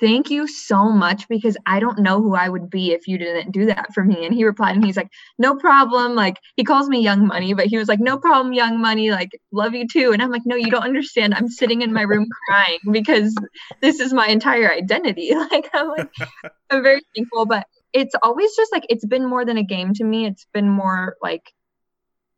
thank 0.00 0.30
you 0.30 0.48
so 0.48 0.90
much 0.90 1.28
because 1.28 1.56
i 1.66 1.78
don't 1.78 1.98
know 1.98 2.20
who 2.22 2.34
i 2.34 2.48
would 2.48 2.70
be 2.70 2.92
if 2.92 3.06
you 3.06 3.18
didn't 3.18 3.52
do 3.52 3.66
that 3.66 3.92
for 3.92 4.02
me. 4.02 4.24
And 4.24 4.34
he 4.34 4.44
replied 4.44 4.74
and 4.76 4.84
he's 4.84 4.96
like 4.96 5.10
no 5.38 5.54
problem. 5.56 6.14
Like 6.14 6.38
he 6.56 6.64
calls 6.64 6.88
me 6.88 7.00
young 7.00 7.26
money 7.26 7.54
but 7.54 7.66
he 7.66 7.76
was 7.76 7.88
like 7.88 8.00
no 8.00 8.18
problem 8.18 8.52
young 8.52 8.80
money 8.80 9.10
like 9.10 9.30
love 9.52 9.74
you 9.74 9.86
too. 9.86 10.12
And 10.12 10.22
i'm 10.22 10.30
like 10.30 10.42
no 10.44 10.56
you 10.56 10.70
don't 10.70 10.82
understand. 10.82 11.34
I'm 11.34 11.48
sitting 11.48 11.82
in 11.82 11.92
my 11.92 12.02
room 12.02 12.26
crying 12.48 12.78
because 12.90 13.34
this 13.80 14.00
is 14.00 14.12
my 14.12 14.26
entire 14.26 14.72
identity. 14.72 15.32
Like 15.50 15.70
i'm 15.74 15.88
like 15.88 16.08
i'm 16.70 16.82
very 16.82 17.00
thankful 17.16 17.46
but 17.46 17.66
it's 17.92 18.14
always 18.22 18.54
just 18.54 18.72
like 18.72 18.84
it's 18.88 19.04
been 19.04 19.28
more 19.28 19.44
than 19.44 19.56
a 19.56 19.64
game 19.64 19.94
to 19.94 20.04
me. 20.04 20.26
It's 20.26 20.46
been 20.52 20.68
more 20.68 21.16
like 21.22 21.52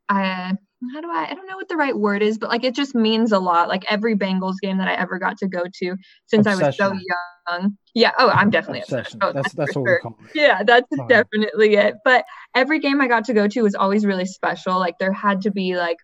i 0.09 0.57
how 0.92 1.00
do 1.00 1.10
I 1.10 1.28
I 1.30 1.34
don't 1.34 1.46
know 1.46 1.56
what 1.56 1.68
the 1.68 1.76
right 1.76 1.96
word 1.96 2.22
is, 2.22 2.38
but 2.38 2.50
like 2.50 2.64
it 2.64 2.74
just 2.74 2.94
means 2.94 3.32
a 3.32 3.38
lot. 3.38 3.68
Like 3.68 3.84
every 3.90 4.16
Bengals 4.16 4.56
game 4.60 4.78
that 4.78 4.88
I 4.88 4.94
ever 4.94 5.18
got 5.18 5.38
to 5.38 5.48
go 5.48 5.64
to 5.80 5.96
since 6.26 6.46
I 6.46 6.54
was 6.54 6.76
so 6.76 6.92
young. 6.92 7.76
Yeah. 7.94 8.12
Oh, 8.18 8.30
I'm 8.30 8.50
definitely 8.50 8.80
Obsession. 8.80 9.18
obsessed. 9.22 9.22
Oh, 9.22 9.32
that's 9.32 9.52
that's 9.54 9.74
what 9.76 9.86
sure. 9.86 10.00
we 10.04 10.10
call 10.10 10.18
it. 10.24 10.30
Yeah, 10.34 10.62
that's 10.64 10.88
Fine. 10.96 11.08
definitely 11.08 11.74
it. 11.74 11.96
But 12.04 12.24
every 12.54 12.80
game 12.80 13.00
I 13.00 13.08
got 13.08 13.24
to 13.26 13.34
go 13.34 13.48
to 13.48 13.62
was 13.62 13.74
always 13.74 14.06
really 14.06 14.26
special. 14.26 14.78
Like 14.78 14.98
there 14.98 15.12
had 15.12 15.42
to 15.42 15.50
be 15.50 15.76
like 15.76 15.98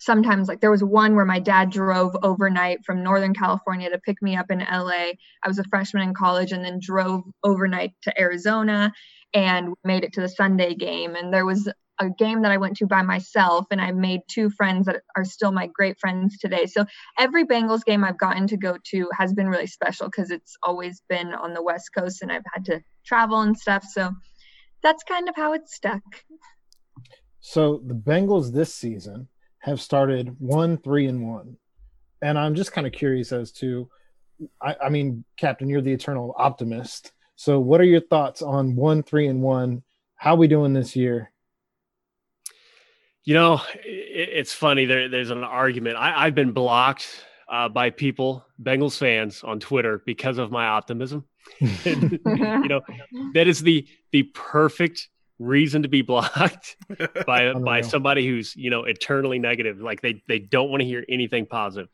sometimes 0.00 0.48
like 0.48 0.60
there 0.60 0.70
was 0.70 0.82
one 0.82 1.14
where 1.14 1.24
my 1.24 1.38
dad 1.38 1.70
drove 1.70 2.16
overnight 2.24 2.84
from 2.84 3.04
northern 3.04 3.32
california 3.32 3.88
to 3.88 4.00
pick 4.00 4.20
me 4.20 4.34
up 4.34 4.50
in 4.50 4.58
la 4.58 4.88
i 4.90 5.14
was 5.46 5.60
a 5.60 5.64
freshman 5.64 6.02
in 6.02 6.12
college 6.12 6.50
and 6.50 6.64
then 6.64 6.80
drove 6.82 7.22
overnight 7.44 7.92
to 8.02 8.20
arizona 8.20 8.92
and 9.32 9.74
made 9.84 10.02
it 10.02 10.12
to 10.12 10.20
the 10.20 10.28
sunday 10.28 10.74
game 10.74 11.14
and 11.14 11.32
there 11.32 11.46
was 11.46 11.68
a 11.98 12.08
game 12.08 12.42
that 12.42 12.50
I 12.50 12.56
went 12.56 12.76
to 12.78 12.86
by 12.86 13.02
myself, 13.02 13.66
and 13.70 13.80
I 13.80 13.92
made 13.92 14.22
two 14.26 14.50
friends 14.50 14.86
that 14.86 15.02
are 15.14 15.24
still 15.24 15.52
my 15.52 15.66
great 15.66 16.00
friends 16.00 16.38
today. 16.38 16.66
So 16.66 16.84
every 17.18 17.44
Bengals 17.44 17.84
game 17.84 18.02
I've 18.02 18.18
gotten 18.18 18.46
to 18.48 18.56
go 18.56 18.76
to 18.90 19.10
has 19.16 19.32
been 19.32 19.48
really 19.48 19.66
special 19.66 20.06
because 20.06 20.30
it's 20.30 20.56
always 20.62 21.02
been 21.08 21.34
on 21.34 21.54
the 21.54 21.62
West 21.62 21.90
Coast, 21.96 22.22
and 22.22 22.32
I've 22.32 22.42
had 22.52 22.64
to 22.66 22.80
travel 23.04 23.40
and 23.40 23.56
stuff. 23.56 23.84
So 23.84 24.12
that's 24.82 25.02
kind 25.04 25.28
of 25.28 25.36
how 25.36 25.52
it's 25.52 25.74
stuck. 25.74 26.02
So 27.40 27.82
the 27.84 27.94
Bengals 27.94 28.52
this 28.52 28.74
season 28.74 29.28
have 29.58 29.80
started 29.80 30.34
one, 30.38 30.78
three, 30.78 31.06
and 31.06 31.28
one, 31.28 31.56
and 32.22 32.38
I'm 32.38 32.54
just 32.54 32.72
kind 32.72 32.86
of 32.86 32.92
curious 32.92 33.32
as 33.32 33.52
to, 33.52 33.88
I, 34.60 34.76
I 34.84 34.88
mean, 34.88 35.24
Captain, 35.36 35.68
you're 35.68 35.82
the 35.82 35.92
eternal 35.92 36.34
optimist. 36.38 37.12
So 37.36 37.60
what 37.60 37.80
are 37.80 37.84
your 37.84 38.00
thoughts 38.00 38.42
on 38.42 38.76
one, 38.76 39.02
three, 39.02 39.26
and 39.26 39.42
one? 39.42 39.82
How 40.16 40.36
we 40.36 40.46
doing 40.46 40.72
this 40.72 40.94
year? 40.94 41.31
You 43.24 43.34
know, 43.34 43.60
it, 43.84 44.28
it's 44.32 44.52
funny. 44.52 44.84
There, 44.84 45.08
there's 45.08 45.30
an 45.30 45.44
argument. 45.44 45.96
I, 45.96 46.24
have 46.24 46.34
been 46.34 46.52
blocked 46.52 47.06
uh, 47.48 47.68
by 47.68 47.90
people, 47.90 48.44
Bengals 48.62 48.96
fans, 48.96 49.42
on 49.44 49.60
Twitter 49.60 50.02
because 50.04 50.38
of 50.38 50.50
my 50.50 50.66
optimism. 50.66 51.24
and, 51.84 52.20
you 52.24 52.68
know, 52.68 52.80
that 53.34 53.46
is 53.46 53.60
the 53.60 53.86
the 54.12 54.22
perfect 54.34 55.08
reason 55.38 55.82
to 55.82 55.88
be 55.88 56.02
blocked 56.02 56.76
by 57.26 57.52
by 57.52 57.80
somebody 57.80 58.26
who's 58.26 58.54
you 58.56 58.70
know 58.70 58.84
eternally 58.84 59.38
negative. 59.38 59.80
Like 59.80 60.00
they 60.00 60.22
they 60.28 60.38
don't 60.38 60.70
want 60.70 60.80
to 60.80 60.86
hear 60.86 61.04
anything 61.08 61.46
positive. 61.46 61.88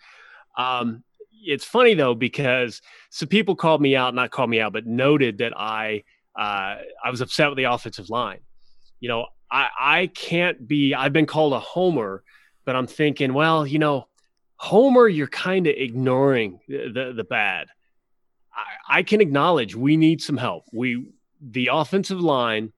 Um, 0.56 1.02
it's 1.30 1.64
funny 1.64 1.94
though 1.94 2.14
because 2.14 2.82
some 3.10 3.28
people 3.28 3.56
called 3.56 3.80
me 3.80 3.96
out, 3.96 4.14
not 4.14 4.30
called 4.30 4.50
me 4.50 4.60
out, 4.60 4.72
but 4.72 4.86
noted 4.86 5.38
that 5.38 5.58
I 5.58 6.04
uh, 6.38 6.76
I 7.04 7.10
was 7.10 7.20
upset 7.20 7.48
with 7.48 7.56
the 7.56 7.64
offensive 7.64 8.10
line. 8.10 8.40
You 9.00 9.08
know, 9.08 9.26
I, 9.50 9.68
I 9.78 10.06
can't 10.08 10.66
be, 10.66 10.94
I've 10.94 11.12
been 11.12 11.26
called 11.26 11.52
a 11.52 11.60
homer, 11.60 12.22
but 12.64 12.76
I'm 12.76 12.86
thinking, 12.86 13.32
well, 13.32 13.66
you 13.66 13.78
know, 13.78 14.08
homer, 14.56 15.08
you're 15.08 15.26
kind 15.28 15.66
of 15.66 15.74
ignoring 15.76 16.60
the, 16.68 16.90
the, 16.92 17.12
the 17.14 17.24
bad. 17.24 17.68
I, 18.52 18.98
I 18.98 19.02
can 19.02 19.20
acknowledge 19.20 19.74
we 19.74 19.96
need 19.96 20.20
some 20.20 20.36
help. 20.36 20.64
We, 20.72 21.12
the 21.40 21.70
offensive 21.72 22.20
line, 22.20 22.72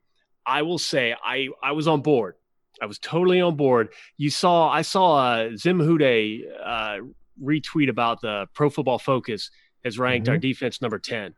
I 0.46 0.62
will 0.62 0.78
say, 0.78 1.14
I, 1.22 1.48
I 1.62 1.72
was 1.72 1.88
on 1.88 2.02
board. 2.02 2.34
I 2.80 2.86
was 2.86 2.98
totally 2.98 3.40
on 3.40 3.56
board. 3.56 3.88
You 4.16 4.30
saw, 4.30 4.68
I 4.70 4.82
saw 4.82 5.16
uh, 5.16 5.56
Zim 5.56 5.80
Hude 5.80 6.46
uh, 6.64 6.98
retweet 7.42 7.88
about 7.88 8.20
the 8.20 8.46
Pro 8.54 8.70
Football 8.70 8.98
Focus 8.98 9.50
has 9.84 9.98
ranked 9.98 10.26
mm-hmm. 10.26 10.32
our 10.32 10.38
defense 10.38 10.80
number 10.80 10.98
10, 10.98 11.34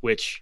which 0.00 0.40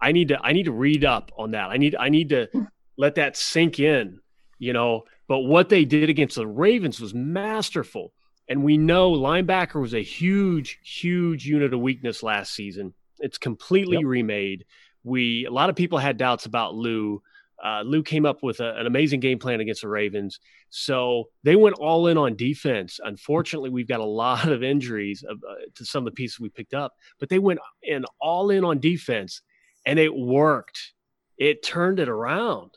I 0.00 0.12
need 0.12 0.28
to 0.28 0.38
I 0.42 0.52
need 0.52 0.64
to 0.64 0.72
read 0.72 1.04
up 1.04 1.32
on 1.36 1.52
that. 1.52 1.70
I 1.70 1.76
need 1.76 1.96
I 1.98 2.08
need 2.08 2.28
to 2.30 2.48
let 2.96 3.16
that 3.16 3.36
sink 3.36 3.80
in, 3.80 4.20
you 4.58 4.72
know. 4.72 5.04
But 5.26 5.40
what 5.40 5.68
they 5.68 5.84
did 5.84 6.10
against 6.10 6.36
the 6.36 6.46
Ravens 6.46 7.00
was 7.00 7.14
masterful. 7.14 8.12
And 8.48 8.62
we 8.62 8.76
know 8.76 9.12
linebacker 9.12 9.80
was 9.80 9.94
a 9.94 10.02
huge, 10.02 10.78
huge 10.84 11.46
unit 11.46 11.72
of 11.72 11.80
weakness 11.80 12.22
last 12.22 12.52
season. 12.52 12.92
It's 13.18 13.38
completely 13.38 13.96
yep. 13.96 14.04
remade. 14.04 14.64
We 15.02 15.46
a 15.46 15.50
lot 15.50 15.70
of 15.70 15.76
people 15.76 15.98
had 15.98 16.18
doubts 16.18 16.46
about 16.46 16.74
Lou. 16.74 17.22
Uh, 17.62 17.82
Lou 17.82 18.02
came 18.02 18.26
up 18.26 18.42
with 18.42 18.60
a, 18.60 18.74
an 18.76 18.86
amazing 18.86 19.20
game 19.20 19.38
plan 19.38 19.60
against 19.60 19.82
the 19.82 19.88
Ravens. 19.88 20.40
So 20.68 21.28
they 21.44 21.56
went 21.56 21.76
all 21.76 22.08
in 22.08 22.18
on 22.18 22.36
defense. 22.36 23.00
Unfortunately, 23.02 23.70
we've 23.70 23.88
got 23.88 24.00
a 24.00 24.04
lot 24.04 24.48
of 24.48 24.62
injuries 24.62 25.24
of, 25.26 25.38
uh, 25.48 25.54
to 25.76 25.84
some 25.84 26.06
of 26.06 26.12
the 26.12 26.16
pieces 26.16 26.40
we 26.40 26.50
picked 26.50 26.74
up, 26.74 26.92
but 27.18 27.28
they 27.28 27.38
went 27.38 27.60
in 27.82 28.04
all 28.20 28.50
in 28.50 28.64
on 28.64 28.80
defense 28.80 29.40
and 29.86 29.98
it 29.98 30.14
worked. 30.14 30.92
It 31.38 31.62
turned 31.64 32.00
it 32.00 32.08
around. 32.08 32.72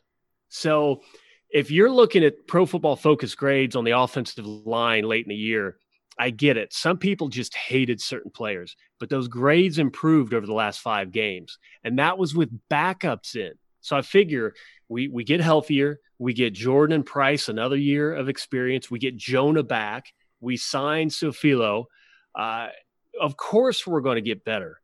So 0.50 1.02
if 1.50 1.72
you're 1.72 1.92
looking 1.92 2.24
at 2.24 2.48
pro 2.48 2.66
football 2.66 2.96
focus 2.96 3.36
grades 3.36 3.76
on 3.76 3.84
the 3.84 3.98
offensive 3.98 4.46
line 4.46 5.04
late 5.04 5.26
in 5.26 5.30
the 5.30 5.36
year, 5.36 5.78
I 6.20 6.32
get 6.32 6.58
it. 6.58 6.74
Some 6.74 6.98
people 6.98 7.30
just 7.30 7.56
hated 7.56 8.02
certain 8.02 8.32
players, 8.32 8.76
but 9.00 9.10
those 9.10 9.28
grades 9.28 9.78
improved 9.78 10.34
over 10.34 10.46
the 10.46 10.54
last 10.54 10.80
five 10.80 11.12
games. 11.12 11.60
And 11.84 12.00
that 12.00 12.18
was 12.18 12.36
with 12.36 12.50
backups 12.70 13.36
in. 13.36 13.54
So 13.82 13.96
I 13.96 14.02
figure 14.02 14.54
we, 14.90 15.08
we 15.08 15.24
get 15.24 15.40
healthier. 15.40 16.00
We 16.20 16.34
get 16.34 16.54
Jordan 16.54 16.96
and 16.96 17.06
Price 17.06 17.48
another 17.50 17.78
year 17.78 18.14
of 18.14 18.30
experience. 18.30 18.90
We 18.90 19.00
get 19.00 19.16
Jonah 19.16 19.64
back. 19.64 20.08
We 20.42 20.58
sign 20.58 21.10
Su'a-Filo. 21.10 21.86
Uh, 22.34 22.68
of 23.22 23.38
course, 23.38 23.86
we're 23.86 24.02
going 24.02 24.16
to 24.16 24.22
get 24.22 24.44
better. 24.44 24.82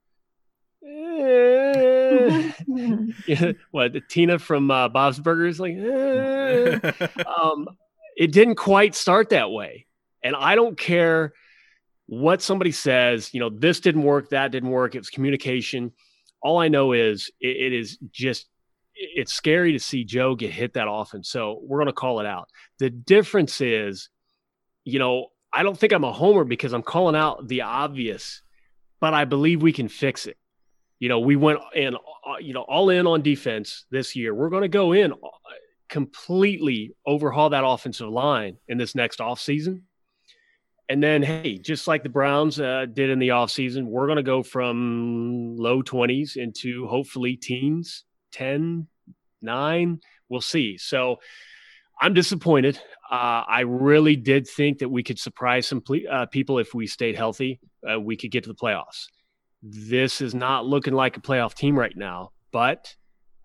yeah, 3.27 3.51
what 3.71 3.93
Tina 4.09 4.39
from 4.39 4.71
uh, 4.71 4.89
Bob's 4.89 5.19
Burgers 5.19 5.59
like, 5.59 5.75
eh. 5.75 7.07
um, 7.25 7.67
it 8.15 8.31
didn't 8.31 8.55
quite 8.55 8.95
start 8.95 9.29
that 9.29 9.51
way, 9.51 9.85
and 10.23 10.35
I 10.35 10.55
don't 10.55 10.77
care 10.77 11.33
what 12.07 12.41
somebody 12.41 12.71
says. 12.71 13.33
You 13.33 13.39
know, 13.39 13.49
this 13.49 13.79
didn't 13.79 14.03
work, 14.03 14.29
that 14.29 14.51
didn't 14.51 14.69
work. 14.69 14.95
It 14.95 14.99
was 14.99 15.09
communication. 15.09 15.91
All 16.41 16.59
I 16.59 16.67
know 16.67 16.93
is 16.93 17.31
it, 17.39 17.57
it 17.57 17.73
is 17.73 17.97
just 18.11 18.47
it's 18.95 19.33
scary 19.33 19.71
to 19.71 19.79
see 19.79 20.03
Joe 20.03 20.35
get 20.35 20.51
hit 20.51 20.73
that 20.73 20.87
often. 20.87 21.23
So 21.23 21.59
we're 21.63 21.79
going 21.79 21.87
to 21.87 21.93
call 21.93 22.19
it 22.19 22.25
out. 22.25 22.49
The 22.79 22.89
difference 22.89 23.59
is, 23.59 24.09
you 24.83 24.99
know, 24.99 25.27
I 25.51 25.63
don't 25.63 25.77
think 25.77 25.93
I'm 25.93 26.03
a 26.03 26.11
homer 26.11 26.43
because 26.43 26.73
I'm 26.73 26.83
calling 26.83 27.15
out 27.15 27.47
the 27.47 27.61
obvious, 27.61 28.41
but 28.99 29.13
I 29.13 29.25
believe 29.25 29.61
we 29.61 29.73
can 29.73 29.87
fix 29.87 30.25
it 30.27 30.37
you 30.99 31.09
know, 31.09 31.19
we 31.19 31.35
went 31.35 31.59
in, 31.75 31.95
uh, 31.95 32.37
you 32.39 32.53
know, 32.53 32.61
all 32.61 32.89
in 32.89 33.07
on 33.07 33.21
defense 33.21 33.85
this 33.91 34.15
year. 34.15 34.33
We're 34.33 34.49
going 34.49 34.61
to 34.61 34.69
go 34.69 34.93
in 34.93 35.11
uh, 35.11 35.15
completely 35.89 36.95
overhaul 37.05 37.49
that 37.49 37.65
offensive 37.65 38.09
line 38.09 38.57
in 38.67 38.77
this 38.77 38.95
next 38.95 39.19
offseason. 39.19 39.81
And 40.89 41.01
then, 41.01 41.23
hey, 41.23 41.57
just 41.57 41.87
like 41.87 42.03
the 42.03 42.09
Browns 42.09 42.59
uh, 42.59 42.85
did 42.91 43.09
in 43.09 43.19
the 43.19 43.29
offseason, 43.29 43.85
we're 43.85 44.05
going 44.05 44.17
to 44.17 44.23
go 44.23 44.43
from 44.43 45.55
low 45.57 45.81
20s 45.81 46.35
into 46.35 46.87
hopefully 46.87 47.35
teens, 47.35 48.03
10, 48.33 48.87
9. 49.41 49.99
We'll 50.29 50.41
see. 50.41 50.77
So 50.77 51.19
I'm 51.99 52.13
disappointed. 52.13 52.77
Uh, 53.09 53.43
I 53.47 53.61
really 53.61 54.15
did 54.15 54.47
think 54.47 54.79
that 54.79 54.89
we 54.89 55.03
could 55.03 55.19
surprise 55.19 55.67
some 55.67 55.81
ple- 55.81 56.09
uh, 56.09 56.25
people 56.25 56.59
if 56.59 56.73
we 56.73 56.85
stayed 56.85 57.15
healthy. 57.15 57.59
Uh, 57.89 57.99
we 57.99 58.17
could 58.17 58.31
get 58.31 58.43
to 58.43 58.49
the 58.49 58.55
playoffs 58.55 59.07
this 59.63 60.19
is 60.19 60.35
not 60.35 60.65
looking 60.65 60.93
like 60.93 61.15
a 61.15 61.21
playoff 61.21 61.53
team 61.53 61.79
right 61.79 61.95
now. 61.95 62.31
But 62.51 62.93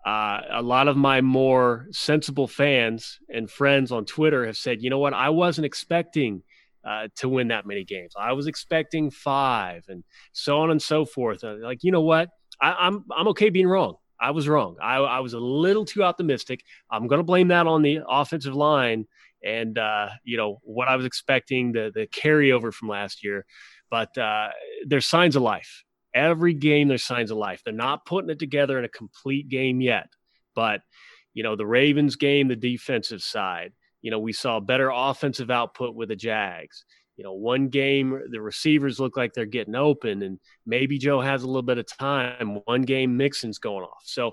uh, 0.05 0.41
a 0.51 0.61
lot 0.61 0.87
of 0.87 0.97
my 0.97 1.21
more 1.21 1.87
sensible 1.91 2.47
fans 2.47 3.19
and 3.33 3.49
friends 3.49 3.91
on 3.91 4.05
Twitter 4.05 4.45
have 4.45 4.57
said, 4.57 4.81
you 4.81 4.89
know 4.89 4.99
what, 4.99 5.13
I 5.13 5.29
wasn't 5.29 5.65
expecting 5.65 6.43
uh, 6.85 7.07
to 7.17 7.29
win 7.29 7.47
that 7.47 7.65
many 7.65 7.83
games. 7.83 8.13
I 8.19 8.33
was 8.33 8.47
expecting 8.47 9.11
five, 9.11 9.85
and 9.87 10.03
so 10.31 10.59
on 10.59 10.71
and 10.71 10.81
so 10.81 11.05
forth. 11.05 11.43
Like, 11.43 11.83
you 11.83 11.91
know 11.91 12.01
what, 12.01 12.29
I, 12.61 12.75
I'm 12.79 13.05
I'm 13.15 13.27
okay 13.29 13.49
being 13.49 13.67
wrong. 13.67 13.95
I 14.21 14.31
was 14.31 14.47
wrong. 14.49 14.75
I, 14.81 14.97
I 14.97 15.19
was 15.21 15.33
a 15.33 15.39
little 15.39 15.85
too 15.85 16.03
optimistic. 16.03 16.61
I'm 16.91 17.07
going 17.07 17.19
to 17.19 17.23
blame 17.23 17.47
that 17.49 17.67
on 17.67 17.81
the 17.81 17.99
offensive 18.07 18.53
line 18.53 19.05
and 19.43 19.77
uh, 19.77 20.09
you 20.25 20.35
know 20.37 20.59
what 20.63 20.89
I 20.89 20.95
was 20.95 21.05
expecting 21.05 21.71
the 21.71 21.91
the 21.93 22.07
carryover 22.07 22.73
from 22.73 22.89
last 22.89 23.23
year. 23.23 23.45
But 23.89 24.17
uh, 24.17 24.49
there's 24.85 25.05
signs 25.05 25.35
of 25.35 25.41
life 25.41 25.83
every 26.13 26.53
game 26.53 26.87
there's 26.87 27.03
signs 27.03 27.31
of 27.31 27.37
life. 27.37 27.61
They're 27.63 27.73
not 27.73 28.05
putting 28.05 28.29
it 28.29 28.39
together 28.39 28.77
in 28.77 28.85
a 28.85 28.89
complete 28.89 29.49
game 29.49 29.81
yet, 29.81 30.07
but 30.55 30.81
you 31.33 31.43
know 31.43 31.55
the 31.55 31.65
Ravens 31.65 32.15
game, 32.15 32.47
the 32.47 32.55
defensive 32.55 33.21
side. 33.21 33.73
You 34.01 34.11
know 34.11 34.19
we 34.19 34.33
saw 34.33 34.59
better 34.59 34.91
offensive 34.93 35.51
output 35.51 35.95
with 35.95 36.09
the 36.09 36.15
Jags. 36.15 36.85
You 37.19 37.25
know, 37.25 37.33
one 37.33 37.67
game 37.67 38.17
the 38.31 38.41
receivers 38.41 38.97
look 38.97 39.17
like 39.17 39.33
they're 39.33 39.45
getting 39.45 39.75
open, 39.75 40.21
and 40.21 40.39
maybe 40.65 40.97
Joe 40.97 41.19
has 41.19 41.43
a 41.43 41.47
little 41.47 41.61
bit 41.61 41.77
of 41.77 41.85
time. 41.85 42.61
One 42.63 42.83
game 42.83 43.17
Mixon's 43.17 43.57
going 43.57 43.83
off, 43.83 44.03
so 44.05 44.31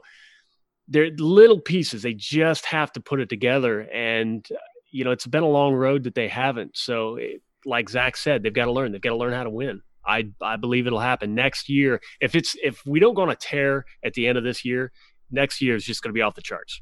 they're 0.87 1.11
little 1.19 1.61
pieces. 1.61 2.03
They 2.03 2.15
just 2.15 2.65
have 2.67 2.93
to 2.93 3.01
put 3.01 3.21
it 3.21 3.29
together, 3.29 3.81
and 3.81 4.47
you 4.93 5.05
know 5.05 5.11
it's 5.11 5.27
been 5.27 5.43
a 5.43 5.49
long 5.49 5.75
road 5.75 6.05
that 6.05 6.15
they 6.15 6.29
haven't. 6.29 6.77
So, 6.77 7.17
it, 7.17 7.43
like 7.65 7.89
Zach 7.89 8.17
said, 8.17 8.45
they've 8.45 8.55
got 8.55 8.67
to 8.67 8.73
learn. 8.73 8.93
They've 8.93 9.01
got 9.01 9.11
to 9.11 9.17
learn 9.17 9.33
how 9.33 9.43
to 9.43 9.51
win. 9.51 9.83
I 10.07 10.25
I 10.41 10.57
believe 10.57 10.87
it'll 10.87 11.01
happen 11.01 11.35
next 11.35 11.69
year. 11.69 12.01
If 12.21 12.35
it's 12.35 12.57
if 12.63 12.85
we 12.87 13.01
don't 13.01 13.15
go 13.15 13.23
on 13.23 13.31
a 13.31 13.37
tear 13.37 13.85
at 14.05 14.15
the 14.15 14.27
end 14.27 14.39
of 14.39 14.45
this 14.45 14.65
year, 14.65 14.93
next 15.31 15.61
year 15.61 15.77
is 15.77 15.85
just 15.85 16.03
going 16.03 16.11
to 16.11 16.15
be 16.15 16.23
off 16.23 16.35
the 16.35 16.43
charts. 16.43 16.81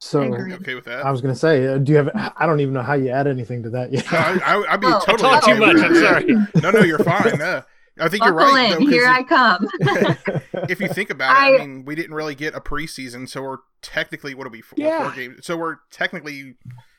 So 0.00 0.20
okay 0.20 0.74
with 0.74 0.86
that? 0.86 1.06
I 1.06 1.12
was 1.12 1.20
going 1.20 1.32
to 1.32 1.38
say, 1.38 1.64
uh, 1.64 1.78
do 1.78 1.92
you 1.92 1.98
have? 1.98 2.10
I 2.36 2.44
don't 2.44 2.58
even 2.58 2.74
know 2.74 2.82
how 2.82 2.94
you 2.94 3.10
add 3.10 3.28
anything 3.28 3.62
to 3.62 3.70
that 3.70 3.92
yet. 3.92 4.12
I, 4.12 4.56
would 4.56 4.80
be 4.80 4.88
oh, 4.88 5.00
totally 5.06 5.30
talk 5.30 5.44
too 5.44 5.54
much. 5.54 5.76
I'm 5.76 5.94
sorry. 5.94 6.24
no, 6.60 6.70
no, 6.72 6.80
you're 6.80 6.98
fine. 6.98 7.38
No. 7.38 7.62
I 8.00 8.08
think 8.08 8.22
Buckle 8.22 8.38
you're 8.40 8.52
right. 8.52 8.78
Though, 8.78 8.86
Here 8.86 9.06
I 9.06 9.22
come. 9.22 9.68
if 10.68 10.80
you 10.80 10.88
think 10.88 11.10
about 11.10 11.36
I, 11.36 11.50
it, 11.50 11.60
I 11.60 11.66
mean, 11.66 11.84
we 11.84 11.94
didn't 11.94 12.14
really 12.14 12.34
get 12.34 12.54
a 12.54 12.60
preseason, 12.60 13.28
so 13.28 13.42
we're 13.42 13.58
technically 13.82 14.34
what 14.34 14.46
are 14.46 14.50
we 14.50 14.60
four, 14.60 14.76
yeah. 14.78 15.02
four 15.02 15.12
games? 15.14 15.46
So 15.46 15.56
we're 15.56 15.76
technically 15.90 16.56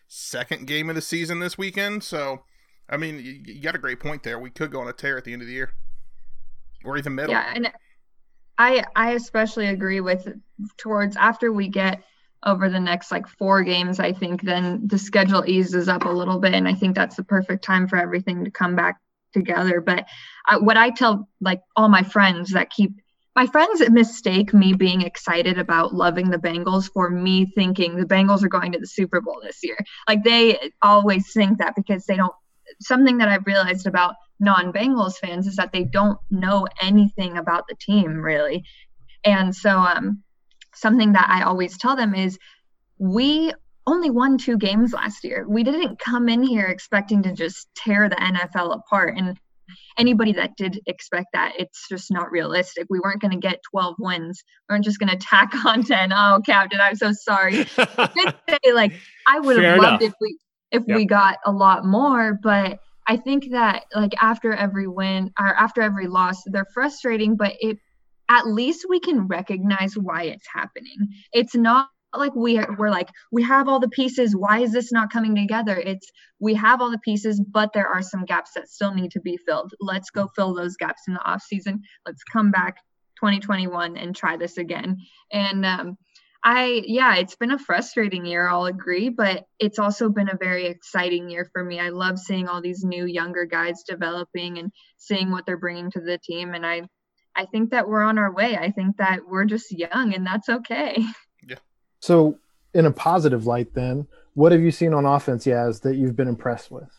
second 0.08 0.68
game 0.68 0.90
of 0.90 0.96
the 0.96 1.02
season 1.02 1.40
this 1.40 1.58
weekend. 1.58 2.04
So, 2.04 2.44
I 2.94 2.98
mean, 2.98 3.44
you, 3.46 3.60
got 3.60 3.76
a 3.76 3.80
great 3.80 4.00
point 4.00 4.22
there. 4.22 4.38
We 4.38 4.52
could 4.52 4.72
go 4.72 4.80
on 4.82 4.88
a 4.88 4.94
tear 4.94 5.18
at 5.18 5.24
the 5.24 5.34
end 5.34 5.42
of 5.42 5.48
the 5.48 5.54
year, 5.54 5.74
or 6.86 6.98
even 6.98 7.16
middle. 7.16 7.32
Yeah, 7.32 7.52
and 7.56 7.72
I 8.58 8.84
I 8.96 9.12
especially 9.14 9.68
agree 9.68 10.00
with 10.00 10.28
towards 10.78 11.18
after 11.18 11.52
we 11.52 11.70
get 11.70 12.04
over 12.46 12.70
the 12.70 12.80
next 12.80 13.12
like 13.12 13.28
four 13.28 13.64
games, 13.64 14.00
I 14.00 14.14
think 14.14 14.42
then 14.42 14.88
the 14.88 14.98
schedule 15.00 15.44
eases 15.48 15.88
up 15.88 16.06
a 16.06 16.10
little 16.10 16.40
bit, 16.40 16.54
and 16.54 16.68
I 16.68 16.76
think 16.76 16.96
that's 16.96 17.16
the 17.16 17.24
perfect 17.24 17.64
time 17.64 17.88
for 17.88 17.98
everything 17.98 18.46
to 18.46 18.52
come 18.52 18.76
back 18.76 18.98
together. 19.34 19.82
But 19.82 20.06
uh, 20.48 20.60
what 20.60 20.78
I 20.78 20.92
tell 20.92 21.28
like 21.42 21.62
all 21.76 21.90
my 21.90 22.04
friends 22.04 22.52
that 22.52 22.70
keep 22.70 22.92
my 23.36 23.48
friends 23.48 23.82
mistake 23.90 24.54
me 24.54 24.74
being 24.74 25.02
excited 25.02 25.58
about 25.58 25.96
loving 25.96 26.30
the 26.30 26.38
Bengals 26.38 26.92
for 26.92 27.10
me 27.10 27.52
thinking 27.56 27.96
the 27.96 28.06
Bengals 28.06 28.44
are 28.44 28.50
going 28.50 28.72
to 28.74 28.80
the 28.80 28.86
Super 28.86 29.22
Bowl 29.22 29.40
this 29.42 29.60
year. 29.64 29.78
Like 30.08 30.24
they 30.24 30.72
always 30.82 31.34
think 31.34 31.58
that 31.58 31.76
because 31.76 32.06
they 32.06 32.16
don't. 32.16 32.34
Something 32.82 33.18
that 33.20 33.28
I've 33.28 33.46
realized 33.46 33.88
about 33.88 34.16
non-Bengals 34.40 35.18
fans 35.18 35.48
is 35.48 35.56
that 35.58 35.72
they 35.72 35.84
don't 35.84 36.18
know 36.30 36.68
anything 36.82 37.38
about 37.38 37.66
the 37.68 37.76
team 37.76 38.18
really, 38.18 38.64
and 39.24 39.56
so 39.56 39.80
um, 39.80 40.24
something 40.76 41.14
that 41.14 41.30
I 41.30 41.44
always 41.44 41.78
tell 41.78 41.96
them 41.96 42.14
is 42.14 42.38
we 42.98 43.54
only 43.86 44.10
won 44.10 44.38
two 44.38 44.58
games 44.58 44.94
last 44.94 45.24
year. 45.24 45.46
We 45.48 45.64
didn't 45.64 46.00
come 46.00 46.30
in 46.30 46.44
here 46.44 46.68
expecting 46.68 47.24
to 47.24 47.34
just 47.34 47.68
tear 47.76 48.10
the 48.10 48.16
NFL 48.16 48.76
apart. 48.76 49.18
And 49.18 49.38
anybody 49.98 50.34
that 50.34 50.56
did 50.56 50.80
expect 50.86 51.28
that, 51.34 51.54
it's 51.60 51.88
just 51.90 52.12
not 52.12 52.32
realistic. 52.32 52.88
We 52.90 53.00
weren't 53.00 53.22
going 53.22 53.32
to 53.32 53.46
get 53.46 53.60
12 53.72 53.96
wins. 54.00 54.44
We 54.70 54.74
weren't 54.74 54.86
just 54.86 55.00
going 55.00 55.10
to 55.18 55.18
tack 55.18 55.54
on 55.66 55.84
10. 55.84 56.14
Oh, 56.14 56.42
Captain, 56.46 56.80
I'm 56.82 56.96
so 56.96 57.12
sorry. 57.12 57.66
say, 57.66 58.74
like 58.74 58.94
I 59.28 59.40
would 59.40 59.62
have 59.62 59.80
loved 59.80 60.04
enough. 60.04 60.14
if 60.14 60.14
we 60.22 60.38
if 60.74 60.84
yep. 60.88 60.98
we 60.98 61.06
got 61.06 61.38
a 61.46 61.52
lot 61.52 61.86
more, 61.86 62.38
but 62.42 62.80
I 63.08 63.18
think 63.18 63.52
that 63.52 63.86
like 63.96 64.14
after 64.22 64.54
every 64.54 64.88
win 64.88 65.32
or 65.40 65.48
after 65.48 65.82
every 65.82 66.08
loss, 66.08 66.42
they're 66.46 66.68
frustrating, 66.74 67.38
but 67.38 67.54
it 67.62 67.78
at 68.30 68.48
least 68.48 68.86
we 68.90 69.00
can 69.00 69.28
recognize 69.28 69.94
why 69.96 70.24
it's 70.24 70.48
happening. 70.52 71.10
It's 71.32 71.56
not 71.56 71.90
like 72.16 72.36
we 72.36 72.60
we're 72.78 72.90
like 72.90 73.10
we 73.32 73.44
have 73.44 73.68
all 73.68 73.80
the 73.80 73.90
pieces 73.90 74.36
why 74.36 74.60
is 74.60 74.72
this 74.72 74.92
not 74.92 75.12
coming 75.12 75.36
together 75.36 75.76
it's 75.76 76.12
we 76.40 76.54
have 76.54 76.80
all 76.80 76.92
the 76.92 77.00
pieces 77.00 77.42
but 77.42 77.74
there 77.74 77.88
are 77.88 78.04
some 78.04 78.24
gaps 78.24 78.52
that 78.56 78.70
still 78.70 78.94
need 78.94 79.10
to 79.10 79.20
be 79.20 79.36
filled 79.48 79.74
let's 79.80 80.12
go 80.12 80.30
fill 80.36 80.54
those 80.54 80.76
gaps 80.76 81.02
in 81.08 81.16
the 81.16 81.24
off 81.26 81.42
season 81.42 81.82
let's 82.06 82.24
come 82.24 82.52
back 82.52 82.78
2021 83.16 83.98
and 83.98 84.16
try 84.16 84.38
this 84.38 84.58
again 84.58 84.96
and 85.32 85.66
um, 85.66 85.98
i 86.44 86.82
yeah 86.86 87.16
it's 87.16 87.36
been 87.36 87.52
a 87.52 87.60
frustrating 87.60 88.26
year 88.26 88.48
i'll 88.48 88.66
agree 88.66 89.10
but 89.10 89.46
it's 89.60 89.80
also 89.80 90.10
been 90.10 90.30
a 90.30 90.38
very 90.38 90.68
exciting 90.68 91.30
year 91.30 91.50
for 91.52 91.64
me 91.64 91.80
i 91.80 91.90
love 91.90 92.20
seeing 92.20 92.48
all 92.48 92.62
these 92.62 92.84
new 92.84 93.06
younger 93.06 93.46
guys 93.46 93.84
developing 93.88 94.58
and 94.58 94.72
seeing 94.98 95.32
what 95.32 95.46
they're 95.46 95.58
bringing 95.58 95.90
to 95.92 96.02
the 96.02 96.18
team 96.18 96.54
and 96.54 96.66
i 96.66 96.82
i 97.36 97.46
think 97.46 97.72
that 97.72 97.88
we're 97.88 98.04
on 98.04 98.18
our 98.18 98.34
way 98.34 98.58
i 98.58 98.72
think 98.72 98.98
that 98.98 99.20
we're 99.28 99.46
just 99.46 99.72
young 99.72 100.14
and 100.14 100.26
that's 100.26 100.50
okay 100.50 101.04
Yeah. 101.48 101.58
So, 102.00 102.40
in 102.74 102.86
a 102.86 102.92
positive 102.92 103.46
light, 103.46 103.74
then, 103.74 104.08
what 104.34 104.52
have 104.52 104.62
you 104.62 104.72
seen 104.72 104.94
on 104.94 105.06
offense, 105.06 105.46
Yaz, 105.46 105.82
that 105.82 105.96
you've 105.96 106.16
been 106.16 106.28
impressed 106.28 106.72
with? 106.72 106.90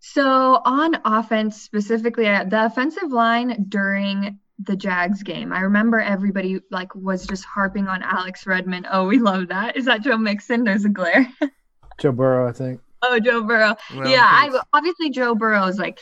So, 0.00 0.60
on 0.64 0.96
offense 1.04 1.60
specifically, 1.60 2.26
uh, 2.26 2.44
the 2.44 2.64
offensive 2.66 3.10
line 3.10 3.66
during 3.68 4.38
the 4.62 4.76
Jags 4.76 5.22
game, 5.22 5.52
I 5.52 5.60
remember 5.60 6.00
everybody 6.00 6.60
like 6.70 6.94
was 6.94 7.26
just 7.26 7.44
harping 7.44 7.88
on 7.88 8.02
Alex 8.02 8.46
Redmond. 8.46 8.86
Oh, 8.90 9.06
we 9.06 9.18
love 9.18 9.48
that. 9.48 9.76
Is 9.76 9.86
that 9.86 10.02
Joe 10.02 10.18
Mixon? 10.18 10.64
There's 10.64 10.84
a 10.84 10.88
glare. 10.88 11.28
Joe 11.98 12.12
Burrow, 12.12 12.48
I 12.48 12.52
think. 12.52 12.80
Oh, 13.02 13.18
Joe 13.18 13.42
Burrow. 13.42 13.76
Well, 13.94 14.08
yeah, 14.08 14.26
I 14.26 14.60
obviously 14.72 15.10
Joe 15.10 15.34
Burrow 15.34 15.66
is 15.66 15.78
like 15.78 16.00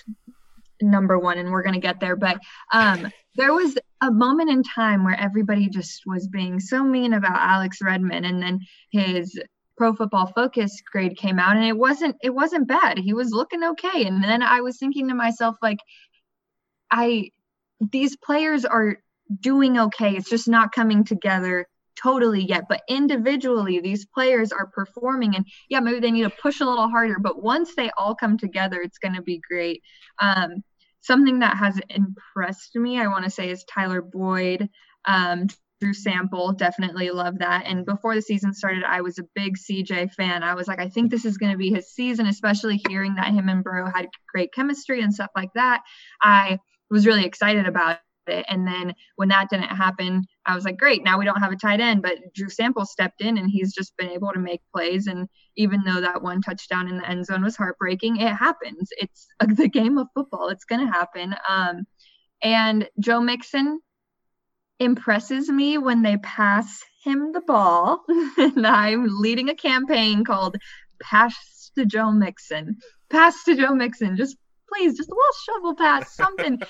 number 0.81 1.19
one, 1.19 1.39
and 1.39 1.51
we're 1.51 1.63
gonna 1.63 1.79
get 1.79 2.01
there. 2.01 2.17
But 2.17 2.39
um, 2.73 3.11
there 3.37 3.53
was 3.53 3.77
a 4.01 4.11
moment 4.11 4.51
in 4.51 4.63
time 4.63 5.05
where 5.05 5.19
everybody 5.19 5.69
just 5.69 6.03
was 6.07 6.27
being 6.29 6.61
so 6.61 6.83
mean 6.83 7.13
about 7.13 7.39
Alex 7.39 7.79
Redmond 7.81 8.27
and 8.27 8.43
then 8.43 8.61
his 8.91 9.39
pro 9.77 9.95
football 9.95 10.27
focus 10.27 10.83
grade 10.91 11.17
came 11.17 11.39
out 11.39 11.57
and 11.57 11.65
it 11.65 11.77
wasn't 11.77 12.17
it 12.23 12.35
wasn't 12.35 12.67
bad. 12.67 12.99
He 12.99 13.15
was 13.15 13.31
looking 13.31 13.63
okay. 13.63 14.05
And 14.05 14.23
then 14.23 14.43
I 14.43 14.61
was 14.61 14.79
thinking 14.79 15.09
to 15.09 15.15
myself 15.15 15.57
like 15.63 15.79
I 16.91 17.31
these 17.81 18.17
players 18.17 18.65
are 18.65 18.99
doing 19.41 19.79
okay. 19.79 20.17
It's 20.17 20.31
just 20.31 20.49
not 20.49 20.73
coming 20.73 21.05
together 21.05 21.67
totally 22.01 22.45
yet. 22.45 22.65
But 22.69 22.83
individually, 22.89 23.81
these 23.81 24.07
players 24.07 24.53
are 24.53 24.67
performing, 24.67 25.35
and 25.37 25.47
yeah, 25.69 25.81
maybe 25.81 26.01
they 26.01 26.11
need 26.11 26.23
to 26.23 26.31
push 26.31 26.61
a 26.61 26.65
little 26.65 26.89
harder. 26.89 27.17
But 27.21 27.43
once 27.43 27.75
they 27.75 27.91
all 27.97 28.15
come 28.15 28.39
together, 28.39 28.81
it's 28.81 28.99
going 28.99 29.15
to 29.15 29.23
be 29.23 29.41
great. 29.49 29.83
Um, 30.21 30.63
something 31.01 31.41
that 31.41 31.57
has 31.57 31.81
impressed 31.89 32.75
me, 32.77 33.01
I 33.01 33.09
want 33.09 33.25
to 33.25 33.31
say, 33.31 33.51
is 33.51 33.65
Tyler 33.65 34.03
Boyd. 34.03 34.69
Um, 35.05 35.47
Drew 35.81 35.95
Sample, 35.95 36.53
definitely 36.53 37.11
love 37.11 37.39
that. 37.39 37.65
And 37.67 37.87
before 37.87 38.15
the 38.15 38.23
season 38.23 38.53
started, 38.53 38.83
I 38.83 39.01
was 39.01 39.19
a 39.19 39.29
big 39.37 39.57
CJ 39.57 40.13
fan. 40.15 40.43
I 40.43 40.55
was 40.55 40.67
like, 40.67 40.81
I 40.81 40.89
think 40.89 41.11
this 41.11 41.25
is 41.25 41.39
going 41.39 41.53
to 41.53 41.59
be 41.59 41.71
his 41.71 41.93
season, 41.93 42.27
especially 42.27 42.81
hearing 42.89 43.15
that 43.15 43.33
him 43.33 43.49
and 43.49 43.63
Burrow 43.63 43.89
had 43.89 44.09
great 44.33 44.53
chemistry 44.53 45.03
and 45.03 45.15
stuff 45.15 45.31
like 45.37 45.53
that. 45.55 45.83
I 46.21 46.59
was 46.91 47.07
really 47.07 47.25
excited 47.25 47.67
about 47.67 47.99
it. 48.27 48.45
And 48.49 48.67
then 48.67 48.95
when 49.17 49.29
that 49.29 49.49
didn't 49.51 49.69
happen, 49.69 50.25
I 50.47 50.55
was 50.55 50.65
like, 50.65 50.77
great, 50.77 51.03
now 51.03 51.19
we 51.19 51.25
don't 51.25 51.41
have 51.41 51.53
a 51.53 51.57
tight 51.57 51.81
end. 51.81 52.03
But 52.03 52.19
Drew 52.35 52.49
Sample 52.49 52.85
stepped 52.85 53.21
in 53.21 53.39
and 53.39 53.51
he's 53.51 53.73
just 53.73 53.97
been 53.97 54.11
able 54.11 54.33
to 54.33 54.39
make 54.39 54.61
plays. 54.75 55.07
And 55.07 55.29
even 55.57 55.83
though 55.85 56.01
that 56.01 56.23
one 56.23 56.43
touchdown 56.43 56.89
in 56.89 56.99
the 56.99 57.09
end 57.09 57.27
zone 57.27 57.43
was 57.43 57.57
heartbreaking, 57.57 58.19
it 58.19 58.35
happens. 58.35 58.91
It's 58.99 59.27
the 59.41 59.69
game 59.69 59.99
of 59.99 60.09
football, 60.15 60.49
it's 60.49 60.65
going 60.65 60.87
to 60.87 60.93
happen. 60.93 61.35
Um, 61.49 61.87
and 62.43 62.89
Joe 63.01 63.21
Mixon 63.21 63.81
impresses 64.79 65.49
me 65.49 65.79
when 65.79 66.03
they 66.03 66.17
pass 66.19 66.85
him 67.03 67.33
the 67.33 67.41
ball. 67.41 68.05
and 68.39 68.67
I'm 68.67 69.07
leading 69.21 69.49
a 69.49 69.55
campaign 69.55 70.25
called 70.25 70.57
Pass 71.03 71.71
to 71.77 71.87
Joe 71.87 72.13
Mixon. 72.13 72.79
Pass 73.11 73.45
to 73.45 73.57
Joe 73.57 73.75
Mixon. 73.75 74.17
Just 74.17 74.37
please, 74.73 74.97
just 74.97 75.09
a 75.09 75.15
little 75.15 75.33
shovel 75.45 75.75
pass, 75.75 76.15
something 76.15 76.61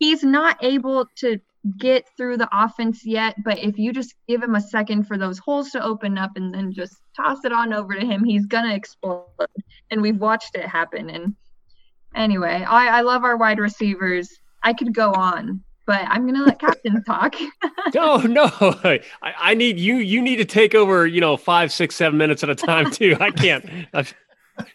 he's 0.00 0.24
not 0.24 0.56
able 0.62 1.06
to 1.16 1.38
get 1.78 2.08
through 2.16 2.38
the 2.38 2.48
offense 2.52 3.04
yet, 3.04 3.36
but 3.44 3.58
if 3.58 3.78
you 3.78 3.92
just 3.92 4.14
give 4.26 4.42
him 4.42 4.54
a 4.54 4.60
second 4.60 5.04
for 5.04 5.18
those 5.18 5.38
holes 5.38 5.70
to 5.70 5.84
open 5.84 6.18
up 6.18 6.32
and 6.36 6.52
then 6.52 6.72
just 6.72 6.96
toss 7.14 7.44
it 7.44 7.52
on 7.52 7.72
over 7.72 7.94
to 7.94 8.04
him, 8.04 8.24
he's 8.24 8.46
gonna 8.46 8.74
explode. 8.74 9.26
And 9.90 10.00
we've 10.02 10.18
watched 10.18 10.54
it 10.56 10.64
happen. 10.64 11.10
And 11.10 11.34
anyway, 12.14 12.64
I, 12.66 12.98
I 12.98 13.00
love 13.02 13.24
our 13.24 13.36
wide 13.36 13.58
receivers. 13.58 14.30
I 14.62 14.72
could 14.72 14.94
go 14.94 15.12
on, 15.12 15.62
but 15.86 16.02
I'm 16.08 16.26
gonna 16.26 16.44
let 16.44 16.58
Captain 16.58 17.04
talk. 17.06 17.34
no, 17.94 18.18
no, 18.18 18.50
I, 18.52 19.00
I, 19.22 19.54
need 19.54 19.78
you. 19.78 19.96
You 19.96 20.22
need 20.22 20.36
to 20.36 20.46
take 20.46 20.74
over. 20.74 21.06
You 21.06 21.20
know, 21.20 21.36
five, 21.36 21.72
six, 21.72 21.94
seven 21.94 22.18
minutes 22.18 22.42
at 22.42 22.48
a 22.48 22.54
time 22.54 22.90
too. 22.90 23.16
I 23.20 23.30
can't. 23.30 23.68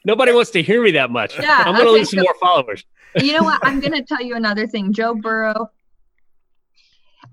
Nobody 0.06 0.32
wants 0.32 0.52
to 0.52 0.62
hear 0.62 0.82
me 0.82 0.92
that 0.92 1.12
much. 1.12 1.40
Yeah, 1.40 1.64
I'm 1.66 1.76
gonna 1.76 1.90
okay, 1.90 2.00
lose 2.00 2.12
some 2.12 2.22
more 2.22 2.36
followers 2.40 2.84
you 3.24 3.34
know 3.34 3.44
what? 3.44 3.60
I'm 3.64 3.80
going 3.82 3.94
to 3.94 4.04
tell 4.04 4.22
you 4.22 4.36
another 4.36 4.68
thing. 4.68 4.94
Joe 4.94 5.16
Burrow, 5.16 5.70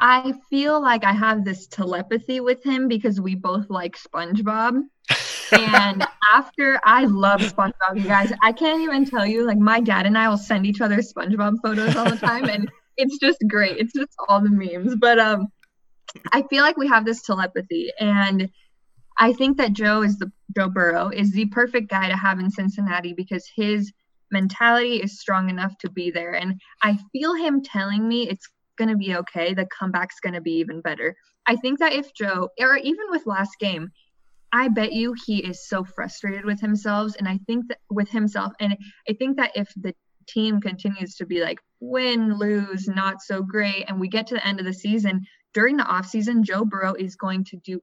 I 0.01 0.35
feel 0.51 0.81
like 0.81 1.05
I 1.05 1.13
have 1.13 1.45
this 1.45 1.67
telepathy 1.67 2.41
with 2.41 2.65
him 2.65 2.89
because 2.89 3.21
we 3.21 3.35
both 3.35 3.69
like 3.71 3.97
SpongeBob. 3.97 4.83
and 5.53 6.07
after 6.33 6.81
I 6.85 7.05
love 7.05 7.41
SpongeBob, 7.41 7.97
you 7.97 8.05
guys, 8.05 8.33
I 8.43 8.53
can't 8.53 8.81
even 8.83 9.05
tell 9.05 9.27
you. 9.27 9.45
Like 9.45 9.59
my 9.59 9.81
dad 9.81 10.07
and 10.07 10.17
I 10.17 10.29
will 10.29 10.39
send 10.39 10.67
each 10.67 10.81
other 10.81 10.99
SpongeBob 10.99 11.57
photos 11.63 11.97
all 11.97 12.09
the 12.09 12.17
time, 12.17 12.49
and 12.49 12.71
it's 12.97 13.19
just 13.19 13.39
great. 13.49 13.79
It's 13.79 13.93
just 13.93 14.13
all 14.29 14.41
the 14.41 14.51
memes. 14.51 14.97
But 14.97 15.19
um, 15.19 15.49
I 16.33 16.43
feel 16.43 16.63
like 16.63 16.77
we 16.77 16.89
have 16.89 17.05
this 17.05 17.23
telepathy, 17.23 17.93
and 18.01 18.49
I 19.19 19.33
think 19.33 19.57
that 19.59 19.73
Joe 19.73 20.03
is 20.03 20.19
the 20.19 20.31
Joe 20.57 20.69
Burrow 20.69 21.09
is 21.09 21.33
the 21.33 21.47
perfect 21.47 21.89
guy 21.89 22.09
to 22.09 22.17
have 22.17 22.39
in 22.39 22.51
Cincinnati 22.51 23.13
because 23.13 23.49
his 23.55 23.93
mentality 24.31 24.97
is 24.97 25.21
strong 25.21 25.51
enough 25.51 25.77
to 25.79 25.91
be 25.91 26.11
there. 26.11 26.35
And 26.35 26.61
I 26.83 26.99
feel 27.13 27.35
him 27.35 27.63
telling 27.63 28.09
me 28.09 28.29
it's 28.29 28.49
going 28.77 28.89
to 28.89 28.97
be 28.97 29.15
okay. 29.17 29.55
The 29.55 29.67
comeback's 29.67 30.21
going 30.21 30.35
to 30.35 30.41
be 30.41 30.55
even 30.55 30.81
better. 30.81 31.15
I 31.47 31.57
think 31.57 31.79
that 31.81 31.93
if 31.93 32.15
Joe, 32.15 32.49
or 32.59 32.77
even 32.77 33.07
with 33.11 33.27
last 33.27 33.59
game, 33.61 33.91
I 34.53 34.69
bet 34.69 34.93
you 34.93 35.15
he 35.27 35.39
is 35.39 35.67
so 35.67 35.85
frustrated 35.85 36.45
with 36.45 36.61
himself. 36.61 37.13
And 37.19 37.29
I 37.29 37.39
think 37.47 37.69
that 37.69 37.79
with 37.91 38.11
himself, 38.11 38.53
and 38.61 38.77
I 39.09 39.13
think 39.15 39.37
that 39.37 39.53
if 39.55 39.73
the 39.77 39.95
team 40.29 40.61
continues 40.61 41.17
to 41.17 41.27
be 41.27 41.43
like 41.43 41.59
win, 41.81 42.39
lose, 42.39 42.87
not 42.89 43.23
so 43.23 43.43
great, 43.43 43.85
and 43.89 43.99
we 43.99 44.09
get 44.09 44.27
to 44.29 44.35
the 44.35 44.47
end 44.47 44.61
of 44.61 44.67
the 44.67 44.75
season, 44.75 45.23
during 45.55 45.77
the 45.77 45.85
offseason, 45.85 46.43
Joe 46.43 46.65
Burrow 46.65 46.95
is 46.95 47.17
going 47.17 47.45
to 47.45 47.57
do 47.59 47.81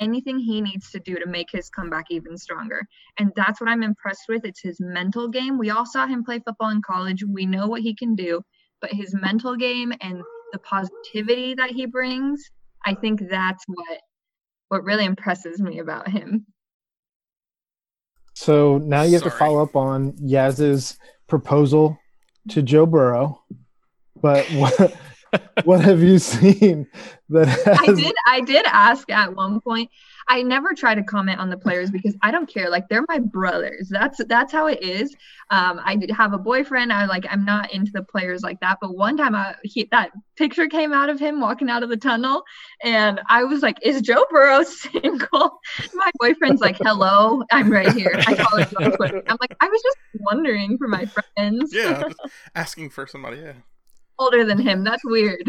anything 0.00 0.38
he 0.38 0.60
needs 0.60 0.90
to 0.90 0.98
do 0.98 1.14
to 1.16 1.26
make 1.26 1.50
his 1.50 1.68
comeback 1.70 2.06
even 2.10 2.36
stronger. 2.36 2.82
And 3.18 3.32
that's 3.36 3.60
what 3.60 3.70
I'm 3.70 3.82
impressed 3.82 4.24
with. 4.28 4.44
It's 4.44 4.60
his 4.60 4.80
mental 4.80 5.28
game. 5.28 5.58
We 5.58 5.70
all 5.70 5.86
saw 5.86 6.06
him 6.06 6.24
play 6.24 6.40
football 6.40 6.70
in 6.70 6.82
college. 6.82 7.24
We 7.24 7.46
know 7.46 7.68
what 7.68 7.82
he 7.82 7.94
can 7.94 8.14
do, 8.14 8.42
but 8.80 8.92
his 8.92 9.14
mental 9.14 9.56
game 9.56 9.92
and 10.00 10.22
the 10.52 10.58
positivity 10.58 11.54
that 11.54 11.70
he 11.70 11.86
brings, 11.86 12.42
I 12.84 12.94
think 12.94 13.28
that's 13.30 13.64
what 13.66 14.00
what 14.68 14.84
really 14.84 15.04
impresses 15.04 15.60
me 15.60 15.80
about 15.80 16.08
him. 16.08 16.46
So 18.34 18.78
now 18.78 19.02
you 19.02 19.12
have 19.14 19.22
to 19.24 19.30
follow 19.30 19.62
up 19.62 19.76
on 19.76 20.12
Yaz's 20.12 20.98
proposal 21.28 21.98
to 22.48 22.62
Joe 22.62 22.86
Burrow. 22.86 23.42
But 24.20 24.46
what 24.52 24.94
what 25.64 25.80
have 25.80 26.02
you 26.02 26.18
seen 26.18 26.86
that 27.30 27.48
I 27.80 27.92
did 27.92 28.14
I 28.26 28.40
did 28.40 28.66
ask 28.66 29.10
at 29.10 29.34
one 29.34 29.60
point. 29.60 29.90
I 30.28 30.42
never 30.42 30.72
try 30.74 30.94
to 30.94 31.02
comment 31.02 31.40
on 31.40 31.50
the 31.50 31.56
players 31.56 31.90
because 31.90 32.16
I 32.22 32.30
don't 32.30 32.48
care. 32.48 32.70
Like 32.70 32.88
they're 32.88 33.04
my 33.08 33.18
brothers. 33.18 33.88
That's 33.88 34.20
that's 34.28 34.52
how 34.52 34.66
it 34.66 34.82
is. 34.82 35.14
Um, 35.50 35.80
I 35.84 35.96
did 35.96 36.10
have 36.10 36.32
a 36.32 36.38
boyfriend. 36.38 36.92
I 36.92 37.06
like 37.06 37.26
I'm 37.28 37.44
not 37.44 37.72
into 37.72 37.90
the 37.92 38.02
players 38.02 38.42
like 38.42 38.60
that. 38.60 38.78
But 38.80 38.96
one 38.96 39.16
time 39.16 39.34
I 39.34 39.54
he, 39.64 39.88
that 39.90 40.12
picture 40.36 40.68
came 40.68 40.92
out 40.92 41.08
of 41.08 41.18
him 41.18 41.40
walking 41.40 41.68
out 41.68 41.82
of 41.82 41.88
the 41.88 41.96
tunnel, 41.96 42.44
and 42.82 43.20
I 43.28 43.44
was 43.44 43.62
like, 43.62 43.78
"Is 43.82 44.00
Joe 44.02 44.24
Burrow 44.30 44.62
single?" 44.62 45.58
My 45.94 46.10
boyfriend's 46.20 46.60
like, 46.60 46.76
"Hello, 46.78 47.42
I'm 47.50 47.70
right 47.70 47.92
here." 47.92 48.14
I 48.26 48.34
call 48.34 48.58
it 48.58 48.72
on 48.76 48.92
Twitter. 48.92 49.22
I'm 49.26 49.38
like, 49.40 49.56
I 49.60 49.68
was 49.68 49.82
just 49.82 49.98
wondering 50.20 50.78
for 50.78 50.88
my 50.88 51.06
friends 51.06 51.72
Yeah, 51.74 52.02
just 52.08 52.20
asking 52.54 52.90
for 52.90 53.06
somebody. 53.06 53.38
Yeah. 53.38 53.54
Older 54.22 54.44
than 54.44 54.58
him. 54.58 54.84
That's 54.84 55.04
weird. 55.04 55.48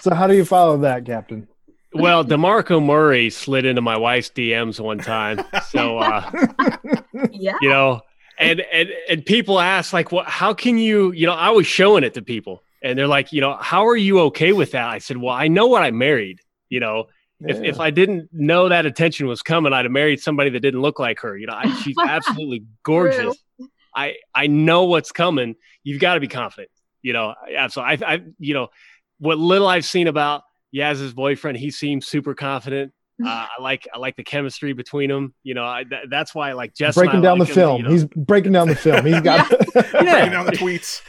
so 0.00 0.14
how 0.14 0.26
do 0.26 0.34
you 0.34 0.44
follow 0.44 0.78
that, 0.78 1.04
Captain? 1.04 1.48
Well, 1.94 2.24
DeMarco 2.24 2.84
Murray 2.84 3.28
slid 3.30 3.64
into 3.64 3.82
my 3.82 3.96
wife's 3.98 4.30
DMs 4.30 4.80
one 4.80 4.98
time. 4.98 5.44
So, 5.68 5.98
uh, 5.98 6.30
yeah. 7.30 7.54
you 7.60 7.68
know, 7.68 8.00
and, 8.38 8.62
and, 8.72 8.88
and 9.10 9.26
people 9.26 9.60
ask 9.60 9.92
like, 9.92 10.10
what, 10.10 10.26
how 10.26 10.54
can 10.54 10.78
you, 10.78 11.12
you 11.12 11.26
know, 11.26 11.34
I 11.34 11.50
was 11.50 11.66
showing 11.66 12.02
it 12.02 12.14
to 12.14 12.22
people 12.22 12.62
and 12.82 12.98
they're 12.98 13.06
like, 13.06 13.32
you 13.32 13.40
know, 13.40 13.56
how 13.60 13.86
are 13.86 13.96
you 13.96 14.20
okay 14.20 14.52
with 14.52 14.72
that? 14.72 14.88
I 14.88 14.98
said, 14.98 15.18
well, 15.18 15.34
I 15.34 15.48
know 15.48 15.66
what 15.66 15.82
I 15.82 15.90
married, 15.90 16.40
you 16.70 16.80
know, 16.80 17.08
if, 17.44 17.62
if 17.62 17.80
I 17.80 17.90
didn't 17.90 18.28
know 18.32 18.68
that 18.68 18.86
attention 18.86 19.26
was 19.26 19.42
coming, 19.42 19.72
I'd 19.72 19.84
have 19.84 19.92
married 19.92 20.20
somebody 20.20 20.50
that 20.50 20.60
didn't 20.60 20.80
look 20.80 20.98
like 20.98 21.20
her. 21.20 21.36
You 21.36 21.46
know, 21.46 21.54
I, 21.56 21.74
she's 21.82 21.96
absolutely 22.06 22.64
gorgeous. 22.82 23.36
I, 23.94 24.16
I 24.34 24.46
know 24.46 24.84
what's 24.84 25.12
coming. 25.12 25.54
You've 25.84 26.00
got 26.00 26.14
to 26.14 26.20
be 26.20 26.28
confident, 26.28 26.70
you 27.02 27.12
know, 27.12 27.34
yeah. 27.48 27.66
So 27.68 27.82
I, 27.82 27.98
I, 28.04 28.22
you 28.38 28.54
know, 28.54 28.68
what 29.18 29.38
little 29.38 29.68
I've 29.68 29.84
seen 29.84 30.06
about 30.06 30.42
Yaz's 30.72 31.12
boyfriend, 31.14 31.58
he 31.58 31.70
seems 31.70 32.06
super 32.06 32.34
confident. 32.34 32.92
Uh, 33.24 33.46
I 33.58 33.62
like 33.62 33.86
I 33.94 33.98
like 33.98 34.16
the 34.16 34.24
chemistry 34.24 34.72
between 34.72 35.08
them. 35.08 35.32
You 35.44 35.54
know, 35.54 35.64
I, 35.64 35.84
th- 35.84 36.06
that's 36.10 36.34
why 36.34 36.50
I 36.50 36.54
like 36.54 36.74
Jess. 36.74 36.96
and 36.96 37.02
I 37.02 37.06
breaking 37.06 37.22
down 37.22 37.38
the 37.38 37.44
him, 37.44 37.54
film. 37.54 37.76
you 37.76 37.82
know. 37.84 37.90
He's 37.90 38.04
breaking 38.04 38.50
down 38.52 38.66
the 38.68 38.74
film. 38.74 39.06
He's 39.06 39.20
got 39.20 39.48
Breaking 39.74 40.32
down 40.32 40.46
the 40.46 40.52
tweets. 40.52 41.02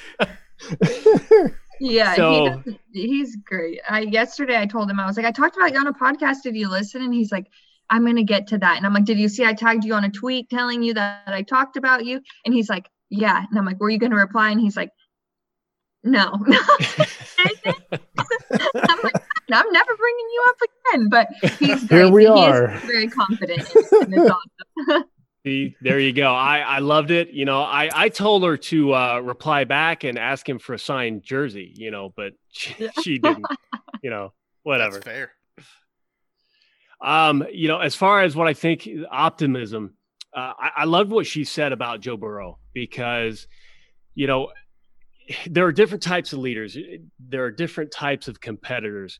Yeah, 1.80 2.15
So- 2.15 2.50
he 2.63 2.72
does, 2.72 2.80
he's 2.93 3.36
great. 3.38 3.80
I 3.89 4.02
yesterday 4.02 4.60
I 4.60 4.65
told 4.65 4.89
him 4.91 5.00
I 5.00 5.06
was 5.06 5.17
like, 5.17 5.26
I 5.26 5.32
talked 5.32 5.56
about 5.58 5.74
you 5.74 5.80
on 5.80 5.88
a 5.88 5.93
podcast. 5.93 6.43
Did 6.43 6.56
you 6.56 6.69
listen? 6.69 7.02
And 7.02 7.13
he's 7.13 7.32
like, 7.32 7.48
I'm 7.93 8.03
gonna 8.08 8.23
get 8.23 8.47
to 8.47 8.58
that. 8.58 8.77
And 8.77 8.88
I'm 8.88 8.93
like, 8.93 9.06
Did 9.06 9.19
you 9.19 9.29
see 9.29 9.45
I 9.45 9.53
tagged 9.53 9.86
you 9.86 9.93
on 9.93 10.03
a 10.03 10.10
tweet 10.10 10.49
telling 10.49 10.82
you 10.82 10.95
that 10.95 11.21
I 11.27 11.43
talked 11.43 11.77
about 11.77 12.06
you? 12.06 12.19
And 12.43 12.51
he's 12.51 12.67
like, 12.67 12.89
Yeah. 13.12 13.45
And 13.47 13.60
I'm 13.60 13.65
like, 13.65 13.79
Were 13.79 13.91
you 13.91 13.99
gonna 13.99 14.15
reply? 14.15 14.49
And 14.49 14.60
he's 14.60 14.75
like, 14.75 14.89
No. 16.03 16.32
I'm 16.34 16.41
like, 19.03 19.13
I'm 19.51 19.71
never 19.71 19.95
bringing 19.95 20.27
you 20.32 20.43
up 20.49 20.56
again. 20.63 21.10
But 21.10 21.27
he's 21.60 21.84
great. 21.84 21.99
Here 21.99 22.10
we 22.10 22.23
He 22.25 22.32
is 22.32 22.36
are. 22.36 22.69
very 22.79 23.08
confident. 23.08 23.60
And 23.75 24.12
it's 24.13 24.32
awesome. 24.32 25.03
See, 25.45 25.75
there 25.82 25.99
you 25.99 26.13
go. 26.13 26.34
I, 26.34 26.60
I 26.62 26.79
loved 26.79 27.12
it. 27.12 27.29
You 27.32 27.43
know, 27.45 27.62
I, 27.62 27.89
I 27.93 28.10
told 28.10 28.43
her 28.43 28.58
to 28.58 28.95
uh, 28.95 29.19
reply 29.19 29.65
back 29.65 30.03
and 30.06 30.17
ask 30.17 30.47
him 30.49 30.58
for 30.58 30.73
a 30.73 30.79
signed 30.79 31.21
jersey, 31.23 31.71
you 31.75 31.91
know, 31.91 32.12
but 32.15 32.34
she, 32.51 32.89
she 33.03 33.19
didn't, 33.19 33.45
you 34.01 34.10
know, 34.10 34.34
whatever. 34.63 34.95
That's 34.95 35.06
fair. 35.06 35.34
Um, 37.04 37.46
you 37.52 37.68
know, 37.68 37.80
as 37.80 37.96
far 37.96 38.22
as 38.22 38.36
what 38.36 38.48
I 38.48 38.54
think 38.54 38.88
optimism, 39.12 39.96
uh, 40.34 40.54
I, 40.58 40.70
I 40.78 40.84
loved 40.86 41.12
what 41.12 41.28
she 41.28 41.44
said 41.44 41.74
about 41.74 42.00
Joe 42.00 42.16
Burrow 42.16 42.60
because, 42.74 43.46
you 44.16 44.26
know, 44.26 44.52
there 45.48 45.66
are 45.66 45.74
different 45.74 46.02
types 46.02 46.32
of 46.32 46.39
leaders. 46.39 46.78
There 47.20 47.44
are 47.44 47.52
different 47.52 47.92
types 47.92 48.30
of 48.30 48.39
competitors. 48.39 49.20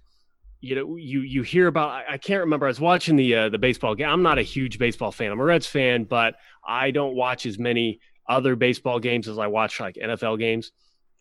You 0.62 0.76
know, 0.76 0.96
you 0.96 1.20
you 1.22 1.44
hear 1.44 1.68
about. 1.68 1.90
I, 1.90 2.14
I 2.14 2.18
can't 2.18 2.40
remember. 2.40 2.68
I 2.68 2.70
was 2.70 2.80
watching 2.80 3.18
the 3.18 3.36
uh, 3.36 3.50
the 3.50 3.58
baseball 3.58 3.96
game. 3.96 4.08
I'm 4.08 4.24
not 4.24 4.40
a 4.40 4.44
huge 4.44 4.80
baseball 4.80 5.12
fan. 5.12 5.30
I'm 5.30 5.40
a 5.40 5.44
Reds 5.44 5.68
fan, 5.68 6.06
but 6.06 6.36
I 6.66 6.92
don't 6.92 7.16
watch 7.16 7.46
as 7.46 7.60
many 7.60 8.00
other 8.30 8.56
baseball 8.56 9.00
games 9.00 9.28
as 9.28 9.38
I 9.38 9.48
watch 9.48 9.82
like 9.82 9.96
NFL 9.96 10.40
games. 10.40 10.72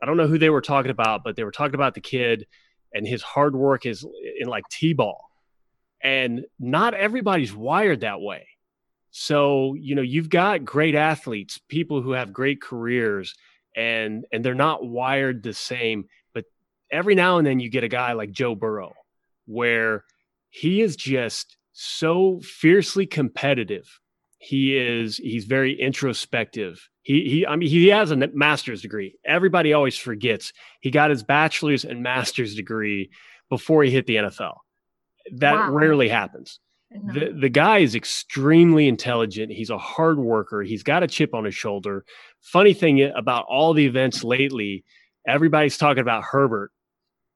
I 0.01 0.07
don't 0.07 0.16
know 0.16 0.29
who 0.29 0.38
they 0.38 0.51
were 0.51 0.61
talking 0.61 0.92
about, 0.92 1.25
but 1.25 1.35
they 1.35 1.42
were 1.42 1.51
talking 1.51 1.75
about 1.75 1.94
the 1.94 2.01
kid 2.01 2.46
and 2.94 3.07
his 3.07 3.22
hard 3.22 3.57
work 3.57 3.85
is 3.85 4.07
in 4.38 4.48
like 4.48 4.64
t-ball 4.70 5.31
and 6.02 6.44
not 6.58 6.94
everybody's 6.94 7.54
wired 7.54 8.00
that 8.00 8.20
way. 8.20 8.46
So 9.10 9.74
you 9.74 9.94
know 9.94 10.02
you've 10.02 10.30
got 10.30 10.64
great 10.64 10.94
athletes 10.94 11.60
people 11.68 12.00
who 12.00 12.12
have 12.12 12.32
great 12.32 12.62
careers 12.62 13.34
and 13.76 14.24
and 14.32 14.44
they're 14.44 14.54
not 14.54 14.86
wired 14.86 15.42
the 15.42 15.52
same 15.52 16.04
but 16.34 16.44
every 16.90 17.14
now 17.14 17.38
and 17.38 17.46
then 17.46 17.60
you 17.60 17.70
get 17.70 17.84
a 17.84 17.88
guy 17.88 18.12
like 18.12 18.30
joe 18.30 18.54
burrow 18.54 18.94
where 19.46 20.04
he 20.50 20.80
is 20.82 20.96
just 20.96 21.56
so 21.72 22.40
fiercely 22.40 23.06
competitive. 23.06 24.00
He 24.38 24.76
is 24.76 25.16
he's 25.16 25.44
very 25.44 25.78
introspective. 25.80 26.88
He 27.02 27.28
he 27.28 27.46
i 27.46 27.56
mean 27.56 27.68
he 27.68 27.88
has 27.88 28.10
a 28.10 28.16
master's 28.16 28.82
degree. 28.82 29.16
Everybody 29.24 29.72
always 29.72 29.96
forgets 29.96 30.52
he 30.80 30.90
got 30.90 31.10
his 31.10 31.22
bachelor's 31.22 31.84
and 31.84 32.02
master's 32.02 32.54
degree 32.54 33.10
before 33.48 33.82
he 33.82 33.90
hit 33.90 34.06
the 34.06 34.16
nfl 34.16 34.56
that 35.32 35.54
Wow. 35.54 35.70
rarely 35.72 36.08
happens 36.08 36.61
No. 36.90 37.12
the, 37.14 37.32
the 37.32 37.48
guy 37.48 37.78
is 37.78 37.94
extremely 37.94 38.88
intelligent. 38.88 39.52
He's 39.52 39.70
a 39.70 39.78
hard 39.78 40.18
worker. 40.18 40.62
He's 40.62 40.82
got 40.82 41.02
a 41.02 41.06
chip 41.06 41.35
on 41.35 41.44
his 41.44 41.54
shoulder. 41.54 42.04
Funny 42.40 42.74
thing 42.74 43.02
about 43.16 43.46
all 43.48 43.72
the 43.72 43.87
events 43.87 44.24
lately, 44.24 44.85
everybody's 45.26 45.78
talking 45.78 46.00
about 46.02 46.24
Herbert. 46.24 46.70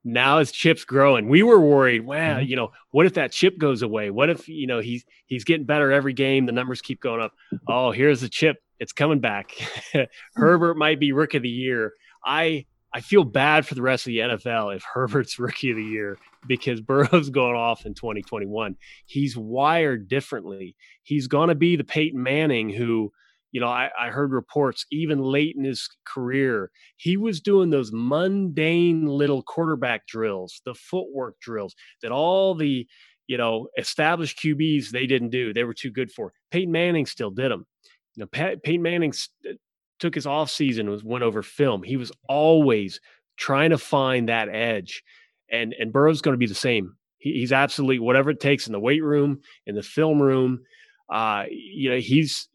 Now 0.04 0.38
his 0.38 0.52
chip's 0.52 0.84
growing. 0.84 1.28
We 1.28 1.42
were 1.42 1.58
worried, 1.58 2.06
well, 2.06 2.36
mm-hmm. 2.36 2.46
you 2.46 2.54
know, 2.54 2.70
what 2.92 3.06
if 3.06 3.14
that 3.14 3.32
chip 3.32 3.58
goes 3.58 3.82
away? 3.82 4.10
What 4.10 4.30
if, 4.30 4.48
you 4.48 4.66
know, 4.68 4.78
he's 4.78 5.04
he's 5.26 5.42
getting 5.42 5.66
better 5.66 5.90
every 5.90 6.12
game, 6.12 6.46
the 6.46 6.52
numbers 6.52 6.80
keep 6.80 7.00
going 7.00 7.20
up. 7.20 7.32
Oh, 7.68 7.90
here's 7.90 8.20
the 8.20 8.28
chip. 8.28 8.56
It's 8.78 8.92
coming 8.92 9.20
back. 9.20 9.50
Herbert 10.36 10.72
mm-hmm. 10.72 10.78
might 10.78 11.00
be 11.00 11.10
rookie 11.12 11.38
of 11.38 11.42
the 11.42 11.48
year. 11.48 11.92
I 12.24 12.66
I 12.92 13.00
feel 13.00 13.24
bad 13.24 13.66
for 13.66 13.74
the 13.74 13.82
rest 13.82 14.06
of 14.06 14.10
the 14.12 14.18
NFL 14.18 14.76
if 14.76 14.84
Herbert's 14.84 15.38
rookie 15.40 15.70
of 15.70 15.76
the 15.76 15.82
year 15.84 16.18
because 16.46 16.80
Burrow's 16.82 17.30
going 17.30 17.56
off 17.56 17.86
in 17.86 17.94
2021 17.94 18.76
he's 19.06 19.36
wired 19.36 20.08
differently. 20.08 20.76
He's 21.02 21.26
going 21.26 21.48
to 21.48 21.54
be 21.54 21.76
the 21.76 21.84
Peyton 21.84 22.22
Manning 22.22 22.70
who, 22.70 23.12
you 23.52 23.60
know, 23.60 23.68
I, 23.68 23.90
I 23.98 24.08
heard 24.08 24.32
reports 24.32 24.84
even 24.90 25.20
late 25.20 25.56
in 25.56 25.64
his 25.64 25.88
career, 26.04 26.70
he 26.96 27.16
was 27.16 27.40
doing 27.40 27.70
those 27.70 27.90
mundane 27.92 29.06
little 29.06 29.42
quarterback 29.42 30.06
drills, 30.06 30.60
the 30.64 30.74
footwork 30.74 31.38
drills 31.40 31.74
that 32.02 32.12
all 32.12 32.54
the, 32.54 32.86
you 33.26 33.38
know, 33.38 33.68
established 33.78 34.38
QBs 34.38 34.90
they 34.90 35.06
didn't 35.06 35.30
do. 35.30 35.52
They 35.52 35.64
were 35.64 35.74
too 35.74 35.90
good 35.90 36.10
for. 36.12 36.32
Peyton 36.50 36.72
Manning 36.72 37.06
still 37.06 37.30
did 37.30 37.50
them. 37.50 37.66
You 38.14 38.24
know, 38.24 38.56
Peyton 38.56 38.82
Manning 38.82 39.12
st- 39.12 39.54
uh, 39.54 39.56
took 39.98 40.14
his 40.14 40.26
off 40.26 40.50
season 40.50 40.90
was 40.90 41.02
went 41.02 41.24
over 41.24 41.42
film. 41.42 41.82
He 41.82 41.96
was 41.96 42.12
always 42.28 43.00
trying 43.36 43.70
to 43.70 43.78
find 43.78 44.28
that 44.28 44.48
edge, 44.48 45.02
and 45.50 45.74
and 45.78 45.92
Burrow's 45.92 46.20
going 46.20 46.34
to 46.34 46.38
be 46.38 46.46
the 46.46 46.54
same. 46.54 46.96
He, 47.18 47.34
he's 47.34 47.52
absolutely 47.52 47.98
whatever 47.98 48.30
it 48.30 48.40
takes 48.40 48.66
in 48.66 48.72
the 48.72 48.80
weight 48.80 49.02
room, 49.02 49.40
in 49.66 49.74
the 49.74 49.82
film 49.82 50.20
room. 50.20 50.60
Uh, 51.08 51.44
you 51.50 51.90
know, 51.90 51.98
he's. 51.98 52.48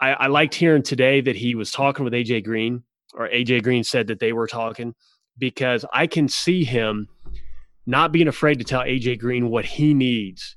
I, 0.00 0.12
I 0.12 0.26
liked 0.26 0.54
hearing 0.54 0.82
today 0.82 1.22
that 1.22 1.36
he 1.36 1.54
was 1.54 1.72
talking 1.72 2.04
with 2.04 2.12
AJ 2.12 2.44
Green, 2.44 2.82
or 3.14 3.28
AJ 3.28 3.62
Green 3.62 3.82
said 3.82 4.08
that 4.08 4.20
they 4.20 4.32
were 4.32 4.46
talking, 4.46 4.94
because 5.38 5.86
I 5.92 6.06
can 6.06 6.28
see 6.28 6.64
him 6.64 7.08
not 7.86 8.12
being 8.12 8.28
afraid 8.28 8.58
to 8.58 8.64
tell 8.64 8.82
AJ 8.82 9.20
Green 9.20 9.48
what 9.48 9.64
he 9.64 9.94
needs 9.94 10.56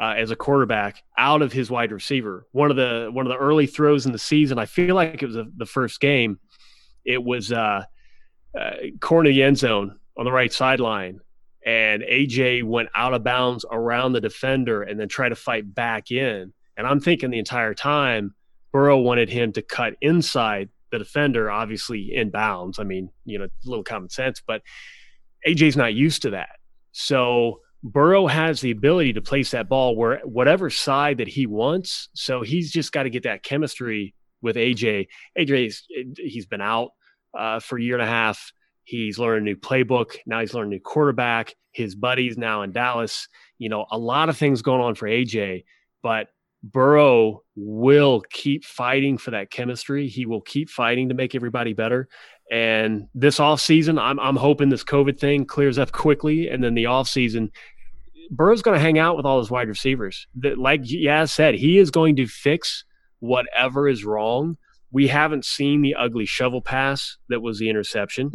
uh, 0.00 0.14
as 0.16 0.30
a 0.30 0.36
quarterback 0.36 1.02
out 1.16 1.40
of 1.40 1.52
his 1.52 1.70
wide 1.70 1.92
receiver. 1.92 2.46
One 2.52 2.70
of 2.70 2.76
the 2.76 3.10
one 3.12 3.26
of 3.26 3.30
the 3.30 3.38
early 3.38 3.66
throws 3.66 4.06
in 4.06 4.12
the 4.12 4.18
season, 4.18 4.58
I 4.58 4.66
feel 4.66 4.94
like 4.94 5.22
it 5.22 5.26
was 5.26 5.36
the 5.36 5.50
the 5.56 5.66
first 5.66 6.00
game. 6.00 6.38
It 7.04 7.22
was 7.22 7.52
uh, 7.52 7.84
uh, 8.58 8.70
corner 9.00 9.28
of 9.28 9.34
the 9.34 9.42
end 9.42 9.58
zone 9.58 9.98
on 10.16 10.24
the 10.24 10.32
right 10.32 10.52
sideline, 10.52 11.20
and 11.64 12.02
AJ 12.02 12.64
went 12.64 12.88
out 12.94 13.14
of 13.14 13.24
bounds 13.24 13.64
around 13.70 14.12
the 14.12 14.20
defender 14.20 14.82
and 14.82 15.00
then 15.00 15.08
tried 15.08 15.30
to 15.30 15.36
fight 15.36 15.74
back 15.74 16.10
in. 16.10 16.52
And 16.76 16.86
I'm 16.86 17.00
thinking 17.00 17.30
the 17.30 17.38
entire 17.38 17.74
time, 17.74 18.34
Burrow 18.72 18.98
wanted 18.98 19.30
him 19.30 19.52
to 19.52 19.62
cut 19.62 19.94
inside 20.00 20.68
the 20.90 20.98
defender, 20.98 21.50
obviously 21.50 22.14
in 22.14 22.30
bounds. 22.30 22.78
I 22.78 22.84
mean, 22.84 23.10
you 23.24 23.38
know, 23.38 23.44
a 23.44 23.68
little 23.68 23.84
common 23.84 24.10
sense, 24.10 24.42
but 24.44 24.62
AJ's 25.46 25.76
not 25.76 25.94
used 25.94 26.22
to 26.22 26.30
that. 26.30 26.56
So 26.92 27.60
Burrow 27.82 28.26
has 28.26 28.60
the 28.60 28.70
ability 28.70 29.12
to 29.12 29.22
place 29.22 29.50
that 29.50 29.68
ball 29.68 29.96
where 29.96 30.20
whatever 30.24 30.70
side 30.70 31.18
that 31.18 31.28
he 31.28 31.46
wants. 31.46 32.08
So 32.14 32.42
he's 32.42 32.72
just 32.72 32.92
got 32.92 33.04
to 33.04 33.10
get 33.10 33.24
that 33.24 33.42
chemistry 33.42 34.14
with 34.42 34.56
AJ. 34.56 35.08
AJ's 35.38 35.86
he's 36.16 36.46
been 36.46 36.60
out 36.60 36.90
uh, 37.38 37.60
for 37.60 37.78
a 37.78 37.82
year 37.82 37.94
and 37.94 38.02
a 38.02 38.10
half. 38.10 38.52
He's 38.84 39.18
learned 39.18 39.42
a 39.42 39.44
new 39.44 39.56
playbook. 39.56 40.16
Now 40.26 40.40
he's 40.40 40.54
learned 40.54 40.68
a 40.68 40.76
new 40.76 40.80
quarterback. 40.80 41.54
His 41.72 41.94
buddies 41.94 42.38
now 42.38 42.62
in 42.62 42.72
Dallas. 42.72 43.28
You 43.58 43.68
know, 43.68 43.86
a 43.90 43.98
lot 43.98 44.28
of 44.28 44.36
things 44.36 44.62
going 44.62 44.80
on 44.80 44.94
for 44.94 45.08
AJ, 45.08 45.64
but 46.02 46.28
Burrow 46.62 47.42
will 47.56 48.22
keep 48.30 48.64
fighting 48.64 49.18
for 49.18 49.30
that 49.32 49.50
chemistry. 49.50 50.08
He 50.08 50.24
will 50.24 50.40
keep 50.40 50.70
fighting 50.70 51.10
to 51.10 51.14
make 51.14 51.34
everybody 51.34 51.74
better. 51.74 52.08
And 52.50 53.08
this 53.14 53.40
off 53.40 53.60
season, 53.60 53.98
I'm 53.98 54.18
I'm 54.20 54.36
hoping 54.36 54.68
this 54.68 54.84
COVID 54.84 55.18
thing 55.18 55.46
clears 55.46 55.78
up 55.78 55.92
quickly, 55.92 56.48
and 56.48 56.62
then 56.62 56.74
the 56.74 56.86
off 56.86 57.08
season, 57.08 57.50
Burrow's 58.30 58.62
going 58.62 58.76
to 58.76 58.82
hang 58.82 58.98
out 58.98 59.16
with 59.16 59.26
all 59.26 59.38
his 59.38 59.50
wide 59.50 59.68
receivers. 59.68 60.26
That, 60.36 60.58
like 60.58 60.82
Yaz 60.82 61.30
said, 61.30 61.54
he 61.54 61.78
is 61.78 61.90
going 61.90 62.16
to 62.16 62.26
fix 62.26 62.84
whatever 63.20 63.88
is 63.88 64.04
wrong. 64.04 64.56
We 64.90 65.08
haven't 65.08 65.44
seen 65.44 65.82
the 65.82 65.94
ugly 65.94 66.26
shovel 66.26 66.60
pass 66.60 67.16
that 67.28 67.40
was 67.40 67.58
the 67.58 67.68
interception. 67.68 68.32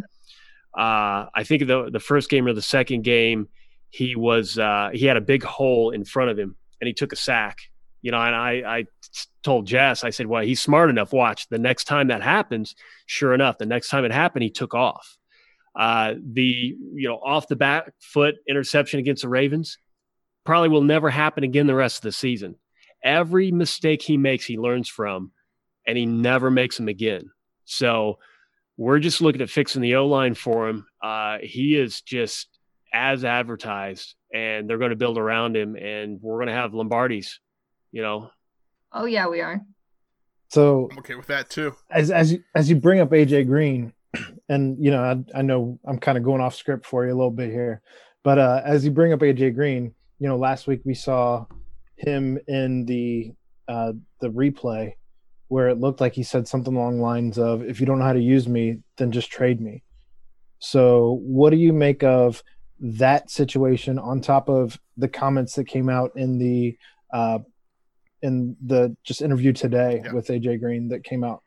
Uh, 0.77 1.25
I 1.33 1.43
think 1.43 1.67
the 1.67 1.89
the 1.91 1.99
first 1.99 2.29
game 2.29 2.47
or 2.47 2.53
the 2.53 2.61
second 2.61 3.03
game, 3.03 3.47
he 3.89 4.15
was 4.15 4.57
uh, 4.57 4.89
he 4.93 5.05
had 5.05 5.17
a 5.17 5.21
big 5.21 5.43
hole 5.43 5.91
in 5.91 6.05
front 6.05 6.29
of 6.29 6.37
him, 6.37 6.55
and 6.79 6.87
he 6.87 6.93
took 6.93 7.13
a 7.13 7.17
sack. 7.17 7.57
You 8.01 8.11
know, 8.11 8.21
and 8.21 8.35
I 8.35 8.51
I 8.65 8.85
told 9.43 9.67
Jess, 9.67 10.03
I 10.03 10.09
said, 10.09 10.27
well, 10.27 10.43
he's 10.43 10.61
smart 10.61 10.89
enough. 10.89 11.11
Watch 11.11 11.47
the 11.49 11.57
next 11.57 11.85
time 11.85 12.07
that 12.07 12.21
happens. 12.21 12.75
Sure 13.07 13.33
enough, 13.33 13.57
the 13.57 13.65
next 13.65 13.89
time 13.89 14.05
it 14.05 14.11
happened, 14.11 14.43
he 14.43 14.49
took 14.49 14.73
off. 14.73 15.17
Uh, 15.75 16.15
the 16.33 16.75
you 16.93 17.07
know 17.07 17.15
off 17.17 17.47
the 17.47 17.55
back 17.55 17.91
foot 17.99 18.35
interception 18.47 18.99
against 18.99 19.21
the 19.21 19.29
Ravens 19.29 19.77
probably 20.45 20.69
will 20.69 20.81
never 20.81 21.09
happen 21.09 21.43
again 21.43 21.67
the 21.67 21.75
rest 21.75 21.97
of 21.97 22.01
the 22.03 22.11
season. 22.11 22.55
Every 23.03 23.51
mistake 23.51 24.01
he 24.01 24.17
makes, 24.17 24.45
he 24.45 24.57
learns 24.57 24.89
from, 24.89 25.31
and 25.85 25.97
he 25.97 26.05
never 26.05 26.49
makes 26.51 26.77
them 26.77 26.87
again. 26.87 27.29
So 27.65 28.19
we're 28.79 28.99
just 28.99 29.19
looking 29.19 29.41
at 29.41 29.49
fixing 29.49 29.81
the 29.81 29.95
O 29.95 30.07
line 30.07 30.33
for 30.33 30.69
him. 30.69 30.85
Uh, 31.03 31.39
he 31.43 31.77
is 31.77 31.99
just 32.01 32.47
as 32.93 33.25
advertised, 33.25 34.15
and 34.33 34.69
they're 34.69 34.77
going 34.77 34.91
to 34.91 34.95
build 34.95 35.17
around 35.17 35.57
him, 35.57 35.75
and 35.75 36.17
we're 36.21 36.37
going 36.37 36.47
to 36.47 36.53
have 36.53 36.73
Lombardi's. 36.73 37.41
You 37.91 38.01
know. 38.01 38.31
Oh 38.93 39.03
yeah, 39.03 39.27
we 39.27 39.41
are. 39.41 39.59
So 40.47 40.87
I'm 40.93 40.99
okay 40.99 41.15
with 41.15 41.27
that 41.27 41.49
too. 41.49 41.75
As 41.91 42.09
as 42.09 42.31
you, 42.31 42.43
as 42.55 42.69
you 42.69 42.77
bring 42.77 43.01
up 43.01 43.09
AJ 43.09 43.47
Green, 43.47 43.91
and 44.49 44.77
you 44.83 44.91
know 44.91 45.03
I, 45.03 45.39
I 45.39 45.41
know 45.41 45.77
I'm 45.85 45.99
kind 45.99 46.17
of 46.17 46.23
going 46.23 46.39
off 46.39 46.55
script 46.55 46.85
for 46.85 47.05
you 47.05 47.11
a 47.11 47.17
little 47.17 47.31
bit 47.31 47.49
here, 47.49 47.81
but 48.23 48.39
uh, 48.39 48.61
as 48.63 48.85
you 48.85 48.91
bring 48.91 49.11
up 49.11 49.19
AJ 49.19 49.55
Green, 49.55 49.93
you 50.19 50.29
know 50.29 50.37
last 50.37 50.67
week 50.67 50.81
we 50.85 50.93
saw 50.93 51.45
him 51.97 52.39
in 52.47 52.85
the 52.85 53.33
uh, 53.67 53.91
the 54.21 54.29
replay 54.29 54.93
where 55.49 55.67
it 55.67 55.79
looked 55.79 56.01
like 56.01 56.13
he 56.13 56.23
said 56.23 56.47
something 56.47 56.75
along 56.75 56.97
the 56.97 57.03
lines 57.03 57.37
of 57.37 57.61
if 57.63 57.79
you 57.79 57.85
don't 57.85 57.99
know 57.99 58.05
how 58.05 58.13
to 58.13 58.21
use 58.21 58.47
me 58.47 58.77
then 58.97 59.11
just 59.11 59.29
trade 59.29 59.61
me 59.61 59.83
so 60.59 61.19
what 61.23 61.51
do 61.51 61.57
you 61.57 61.73
make 61.73 62.03
of 62.03 62.43
that 62.79 63.29
situation 63.29 63.99
on 63.99 64.21
top 64.21 64.49
of 64.49 64.79
the 64.97 65.07
comments 65.07 65.55
that 65.55 65.65
came 65.65 65.89
out 65.89 66.11
in 66.15 66.37
the 66.37 66.77
uh, 67.11 67.39
in 68.21 68.55
the 68.65 68.95
just 69.03 69.21
interview 69.21 69.53
today 69.53 70.01
yeah. 70.03 70.13
with 70.13 70.27
AJ 70.27 70.59
Green 70.59 70.89
that 70.89 71.03
came 71.03 71.23
out? 71.23 71.43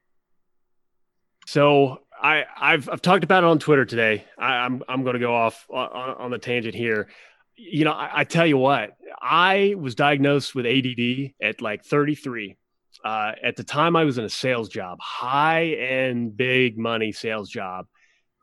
So 1.47 2.01
I 2.21 2.45
I've 2.57 2.89
I've 2.89 3.03
talked 3.03 3.25
about 3.25 3.45
it 3.45 3.47
on 3.47 3.59
Twitter 3.59 3.85
today. 3.85 4.25
I, 4.39 4.65
am 4.65 4.75
I'm, 4.75 4.83
I'm 4.89 5.03
going 5.03 5.15
to 5.15 5.21
go 5.21 5.35
off 5.35 5.67
on, 5.71 5.89
on, 5.89 6.31
the 6.31 6.39
tangent 6.39 6.75
here. 6.75 7.09
You 7.57 7.85
know, 7.85 7.93
I, 7.93 8.21
I, 8.21 8.25
tell 8.25 8.47
you 8.47 8.57
what, 8.57 8.97
I 9.21 9.75
was 9.77 9.95
diagnosed 9.95 10.55
with 10.55 10.67
ADD 10.67 11.33
at 11.43 11.61
like 11.61 11.85
33. 11.85 12.57
Uh, 13.05 13.33
at 13.43 13.57
the 13.57 13.65
time, 13.65 13.97
I 13.97 14.05
was 14.05 14.19
in 14.19 14.25
a 14.25 14.31
sales 14.31 14.69
job, 14.69 15.01
high 15.01 15.71
end, 15.73 16.37
big 16.37 16.79
money 16.79 17.13
sales 17.13 17.51
job, 17.51 17.87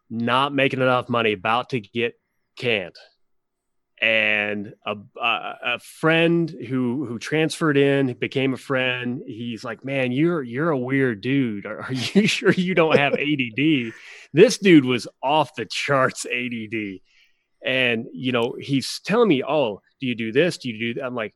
not 0.09 0.53
making 0.53 0.81
enough 0.81 1.07
money, 1.07 1.33
about 1.33 1.69
to 1.69 1.79
get 1.79 2.19
canned. 2.57 2.95
And 4.01 4.73
a, 4.85 4.95
a, 5.21 5.55
a, 5.65 5.79
friend 5.79 6.49
who 6.49 7.05
who 7.05 7.19
transferred 7.19 7.75
in 7.75 8.13
became 8.13 8.53
a 8.53 8.57
friend 8.57 9.21
he's 9.27 9.65
like 9.65 9.83
man 9.83 10.13
you're 10.13 10.41
you're 10.41 10.69
a 10.69 10.77
weird 10.77 11.19
dude. 11.19 11.65
Are, 11.65 11.81
are 11.81 11.91
you 11.91 12.25
sure 12.27 12.51
you 12.51 12.75
don't 12.75 12.97
have 12.97 13.15
add 13.15 13.93
this 14.31 14.57
dude 14.57 14.85
was 14.85 15.05
off 15.21 15.53
the 15.55 15.65
charts 15.65 16.25
add 16.25 17.01
and 17.61 18.05
you 18.13 18.31
know 18.31 18.55
he's 18.57 19.01
telling 19.03 19.27
me 19.27 19.43
oh 19.43 19.81
do 19.99 20.07
you 20.07 20.15
do 20.15 20.31
this? 20.31 20.59
Do 20.59 20.69
you 20.69 20.79
do 20.79 20.93
that 20.93 21.05
i'm 21.05 21.15
like 21.15 21.35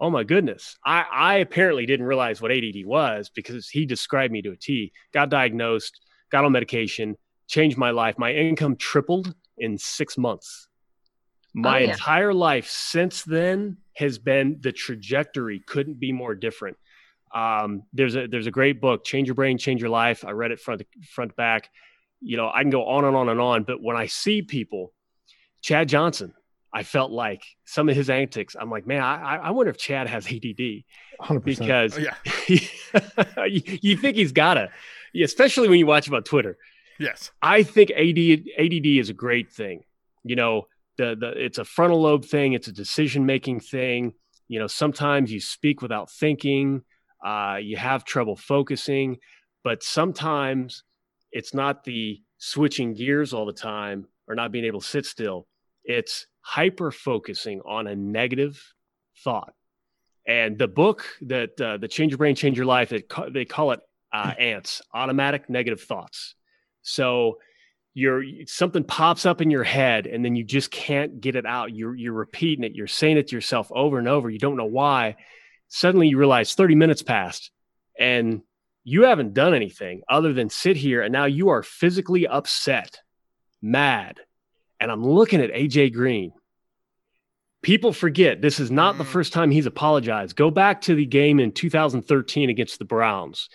oh 0.00 0.10
my 0.10 0.24
goodness 0.24 0.76
i 0.84 1.04
i 1.12 1.34
apparently 1.36 1.86
didn't 1.86 2.06
realize 2.06 2.40
what 2.40 2.50
add 2.50 2.64
was 2.84 3.30
because 3.30 3.68
he 3.68 3.86
described 3.86 4.32
me 4.32 4.42
to 4.42 4.52
a 4.52 4.56
t 4.56 4.92
got 5.12 5.30
diagnosed 5.30 6.00
got 6.30 6.44
on 6.44 6.52
medication 6.52 7.16
changed 7.48 7.78
my 7.78 7.90
life 7.90 8.18
my 8.18 8.32
income 8.32 8.76
tripled 8.76 9.34
in 9.58 9.78
six 9.78 10.16
months 10.18 10.68
my 11.54 11.80
oh, 11.80 11.84
yeah. 11.84 11.90
entire 11.92 12.32
life 12.32 12.68
since 12.68 13.22
then 13.22 13.76
has 13.94 14.18
been 14.18 14.58
the 14.60 14.72
trajectory 14.72 15.60
couldn't 15.60 16.00
be 16.00 16.12
more 16.12 16.34
different. 16.34 16.76
Um, 17.34 17.82
there's 17.92 18.16
a 18.16 18.26
there's 18.26 18.46
a 18.46 18.50
great 18.50 18.80
book, 18.80 19.04
Change 19.04 19.28
Your 19.28 19.34
Brain, 19.34 19.58
Change 19.58 19.80
Your 19.80 19.90
Life. 19.90 20.24
I 20.24 20.30
read 20.30 20.50
it 20.50 20.60
front 20.60 20.82
front 21.10 21.34
back. 21.36 21.70
You 22.20 22.36
know, 22.36 22.50
I 22.52 22.62
can 22.62 22.70
go 22.70 22.86
on 22.86 23.04
and 23.04 23.16
on 23.16 23.28
and 23.28 23.40
on. 23.40 23.64
But 23.64 23.82
when 23.82 23.96
I 23.96 24.06
see 24.06 24.42
people, 24.42 24.92
Chad 25.60 25.88
Johnson, 25.88 26.34
I 26.74 26.82
felt 26.84 27.10
like 27.10 27.44
some 27.64 27.88
of 27.88 27.96
his 27.96 28.08
antics. 28.08 28.56
I'm 28.58 28.70
like, 28.70 28.86
man, 28.86 29.02
I, 29.02 29.36
I 29.36 29.50
wonder 29.50 29.70
if 29.70 29.76
Chad 29.76 30.08
has 30.08 30.26
ADD 30.26 30.84
100%. 31.20 31.44
because 31.44 31.98
oh, 31.98 32.00
yeah. 32.00 33.44
you, 33.46 33.78
you 33.82 33.96
think 33.96 34.16
he's 34.16 34.32
gotta, 34.32 34.70
especially 35.22 35.68
when 35.68 35.78
you 35.78 35.86
watch 35.86 36.08
him 36.08 36.14
on 36.14 36.22
Twitter. 36.22 36.56
Yes, 36.98 37.30
I 37.42 37.62
think 37.62 37.90
AD, 37.90 38.18
ADD 38.58 38.86
is 38.86 39.10
a 39.10 39.14
great 39.14 39.52
thing. 39.52 39.82
You 40.24 40.36
know, 40.36 40.66
the 40.96 41.16
the 41.18 41.44
it's 41.44 41.58
a 41.58 41.64
frontal 41.64 42.02
lobe 42.02 42.24
thing 42.24 42.52
it's 42.52 42.68
a 42.68 42.72
decision 42.72 43.24
making 43.26 43.60
thing 43.60 44.12
you 44.48 44.58
know 44.58 44.66
sometimes 44.66 45.32
you 45.32 45.40
speak 45.40 45.82
without 45.82 46.10
thinking 46.10 46.82
uh, 47.24 47.56
you 47.60 47.76
have 47.76 48.04
trouble 48.04 48.36
focusing 48.36 49.16
but 49.64 49.82
sometimes 49.82 50.84
it's 51.30 51.54
not 51.54 51.84
the 51.84 52.20
switching 52.38 52.94
gears 52.94 53.32
all 53.32 53.46
the 53.46 53.52
time 53.52 54.06
or 54.28 54.34
not 54.34 54.52
being 54.52 54.64
able 54.64 54.80
to 54.80 54.86
sit 54.86 55.06
still 55.06 55.46
it's 55.84 56.26
hyper 56.40 56.90
focusing 56.90 57.60
on 57.64 57.86
a 57.86 57.96
negative 57.96 58.62
thought. 59.24 59.54
And 60.26 60.58
the 60.58 60.68
book 60.68 61.04
that 61.22 61.60
uh, 61.60 61.78
the 61.78 61.88
change 61.88 62.12
your 62.12 62.18
brain 62.18 62.34
change 62.34 62.56
your 62.56 62.66
life 62.66 62.92
it, 62.92 63.10
they 63.30 63.44
call 63.44 63.72
it 63.72 63.80
uh, 64.12 64.32
ants 64.38 64.82
automatic 64.94 65.50
negative 65.50 65.80
thoughts. 65.80 66.34
So 66.82 67.38
you're 67.94 68.24
something 68.46 68.84
pops 68.84 69.26
up 69.26 69.40
in 69.40 69.50
your 69.50 69.64
head 69.64 70.06
and 70.06 70.24
then 70.24 70.34
you 70.34 70.44
just 70.44 70.70
can't 70.70 71.20
get 71.20 71.36
it 71.36 71.44
out. 71.44 71.74
You're 71.74 71.94
you're 71.94 72.12
repeating 72.12 72.64
it. 72.64 72.74
You're 72.74 72.86
saying 72.86 73.18
it 73.18 73.28
to 73.28 73.36
yourself 73.36 73.70
over 73.74 73.98
and 73.98 74.08
over. 74.08 74.30
You 74.30 74.38
don't 74.38 74.56
know 74.56 74.64
why. 74.64 75.16
Suddenly 75.68 76.08
you 76.08 76.18
realize 76.18 76.54
30 76.54 76.74
minutes 76.74 77.02
passed 77.02 77.50
and 77.98 78.42
you 78.84 79.04
haven't 79.04 79.34
done 79.34 79.54
anything 79.54 80.02
other 80.08 80.32
than 80.32 80.50
sit 80.50 80.76
here 80.76 81.02
and 81.02 81.12
now 81.12 81.24
you 81.24 81.50
are 81.50 81.62
physically 81.62 82.26
upset 82.26 83.00
mad 83.60 84.18
and 84.82 84.90
i'm 84.90 85.04
looking 85.04 85.40
at 85.40 85.52
aj 85.52 85.92
green 85.92 86.32
people 87.62 87.92
forget 87.92 88.42
this 88.42 88.58
is 88.58 88.70
not 88.70 88.98
the 88.98 89.04
mm. 89.04 89.08
first 89.08 89.32
time 89.32 89.50
he's 89.50 89.66
apologized 89.66 90.36
go 90.36 90.50
back 90.50 90.80
to 90.80 90.94
the 90.94 91.06
game 91.06 91.40
in 91.40 91.52
2013 91.52 92.50
against 92.50 92.78
the 92.78 92.84
browns 92.84 93.48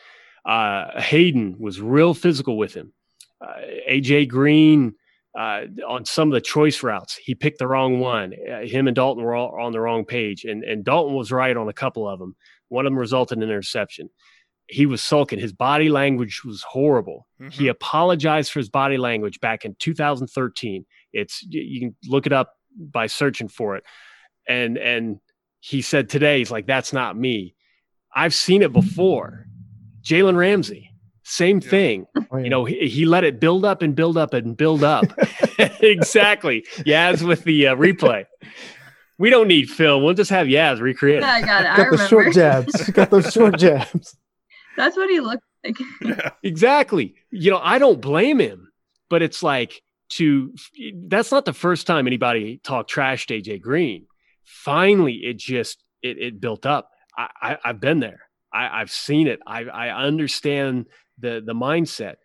uh, 0.46 1.02
haden 1.02 1.58
was 1.60 1.82
real 1.82 2.14
physical 2.14 2.58
with 2.58 2.74
him 2.74 2.94
uh, 3.42 3.62
AJ 3.90 4.30
Green 4.30 4.96
uh, 5.38 5.62
on 5.88 6.06
some 6.06 6.30
of 6.30 6.34
the 6.34 6.42
choice 6.42 6.82
routes. 6.82 7.16
He 7.16 7.36
picked 7.36 7.60
the 7.60 7.68
wrong 7.68 8.00
one. 8.00 8.34
Uh, 8.34 8.62
him 8.66 8.88
and 8.88 8.96
Dalton 8.96 9.24
were 9.24 9.36
all 9.36 9.60
on 9.60 9.72
the 9.72 9.80
wrong 9.80 10.06
page, 10.06 10.46
and 10.46 10.64
and 10.64 10.84
Dalton 10.84 11.16
was 11.16 11.32
right 11.32 11.56
on 11.56 11.70
a 11.70 11.74
couple 11.74 12.08
of 12.08 12.20
them. 12.20 12.36
One 12.70 12.86
of 12.86 12.92
them 12.92 13.00
resulted 13.00 13.38
in 13.38 13.44
an 13.44 13.50
interception. 13.50 14.10
He 14.68 14.86
was 14.86 15.02
sulking. 15.02 15.40
His 15.40 15.54
body 15.54 15.90
language 15.90 16.42
was 16.44 16.64
horrible. 16.64 17.28
Mm-hmm. 17.40 17.50
He 17.50 17.68
apologized 17.68 18.52
for 18.52 18.60
his 18.60 18.70
body 18.70 18.98
language 18.98 19.40
back 19.40 19.64
in 19.64 19.76
2013. 19.80 20.86
It's 21.14 21.44
you 21.44 21.80
can 21.80 21.96
look 22.06 22.26
it 22.26 22.34
up 22.34 22.54
by 22.78 23.08
searching 23.08 23.48
for 23.48 23.76
it. 23.76 23.84
And 24.48 24.78
and 24.78 25.20
he 25.60 25.82
said 25.82 26.10
today, 26.10 26.40
he's 26.40 26.52
like, 26.52 26.68
that's 26.68 26.94
not 26.94 27.18
me. 27.18 27.56
I've 28.16 28.34
seen 28.34 28.62
it 28.62 28.72
before. 28.72 29.48
Jalen 30.04 30.38
Ramsey 30.38 30.88
same 31.28 31.60
yeah. 31.62 31.70
thing. 31.70 32.08
Oh, 32.16 32.38
yeah. 32.38 32.44
You 32.46 32.50
know, 32.50 32.66
he, 32.66 32.88
he, 32.88 33.06
let 33.06 33.26
it 33.26 33.40
build 33.40 33.66
up 33.66 33.82
and 33.82 33.94
build 33.94 34.18
up 34.18 34.34
and 34.34 34.56
build 34.56 34.84
up. 34.84 35.06
exactly. 35.82 36.66
Yaz 36.80 37.22
with 37.22 37.44
the 37.44 37.68
uh, 37.68 37.76
replay. 37.76 38.26
We 39.20 39.30
don't 39.30 39.48
need 39.48 39.70
film. 39.70 40.04
We'll 40.04 40.14
just 40.14 40.30
have 40.30 40.48
Yaz 40.48 40.80
recreate. 40.80 41.22
Yeah, 41.22 41.32
I 41.34 41.42
got 41.42 41.62
it. 41.62 41.66
got 41.66 41.80
I 41.80 41.84
remember. 41.84 41.98
the 41.98 42.08
short 42.08 42.34
jabs. 42.34 42.90
got 42.92 43.10
those 43.10 43.34
short 43.34 43.60
jabs. 43.60 44.16
That's 44.78 44.96
what 44.96 45.10
he 45.10 45.20
looked 45.20 45.44
like. 45.66 46.34
exactly. 46.44 47.16
You 47.32 47.52
know, 47.52 47.60
I 47.62 47.78
don't 47.78 48.00
blame 48.00 48.40
him, 48.40 48.72
but 49.10 49.22
it's 49.22 49.44
like 49.44 49.82
to 50.10 50.54
that's 51.08 51.32
not 51.32 51.46
the 51.46 51.54
first 51.54 51.88
time 51.88 52.08
anybody 52.08 52.60
talked 52.64 52.90
trash 52.90 53.28
to 53.28 53.42
AJ 53.42 53.62
Green. 53.62 54.06
Finally, 54.46 55.16
it 55.24 55.38
just 55.38 55.84
it, 56.02 56.18
it 56.18 56.42
built 56.42 56.66
up. 56.66 56.90
I, 57.18 57.28
I 57.42 57.58
I've 57.66 57.80
been 57.80 58.00
there. 58.00 58.22
I, 58.54 58.80
have 58.80 58.92
seen 58.92 59.28
it. 59.28 59.40
I, 59.46 59.64
I 59.64 59.90
understand 59.90 60.88
the 61.20 61.42
the 61.46 61.54
mindset. 61.54 62.16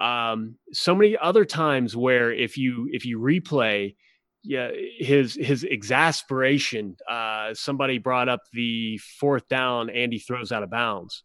Um, 0.00 0.56
so 0.72 0.94
many 0.94 1.16
other 1.20 1.44
times 1.44 1.96
where 1.96 2.32
if 2.32 2.56
you 2.56 2.88
if 2.92 3.04
you 3.04 3.18
replay, 3.18 3.96
yeah, 4.42 4.70
his 4.98 5.34
his 5.34 5.64
exasperation. 5.64 6.96
Uh, 7.08 7.54
somebody 7.54 7.98
brought 7.98 8.28
up 8.28 8.40
the 8.52 8.98
fourth 9.18 9.48
down. 9.48 9.90
Andy 9.90 10.18
throws 10.18 10.52
out 10.52 10.62
of 10.62 10.70
bounds, 10.70 11.24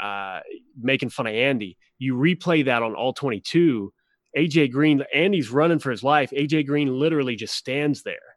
uh, 0.00 0.40
making 0.80 1.10
fun 1.10 1.26
of 1.26 1.34
Andy. 1.34 1.76
You 1.98 2.14
replay 2.16 2.64
that 2.64 2.82
on 2.82 2.94
all 2.94 3.12
twenty 3.12 3.40
two. 3.40 3.92
AJ 4.36 4.72
Green, 4.72 5.02
Andy's 5.14 5.50
running 5.50 5.78
for 5.78 5.90
his 5.90 6.02
life. 6.02 6.30
AJ 6.30 6.66
Green 6.66 6.98
literally 6.98 7.36
just 7.36 7.54
stands 7.54 8.02
there, 8.02 8.36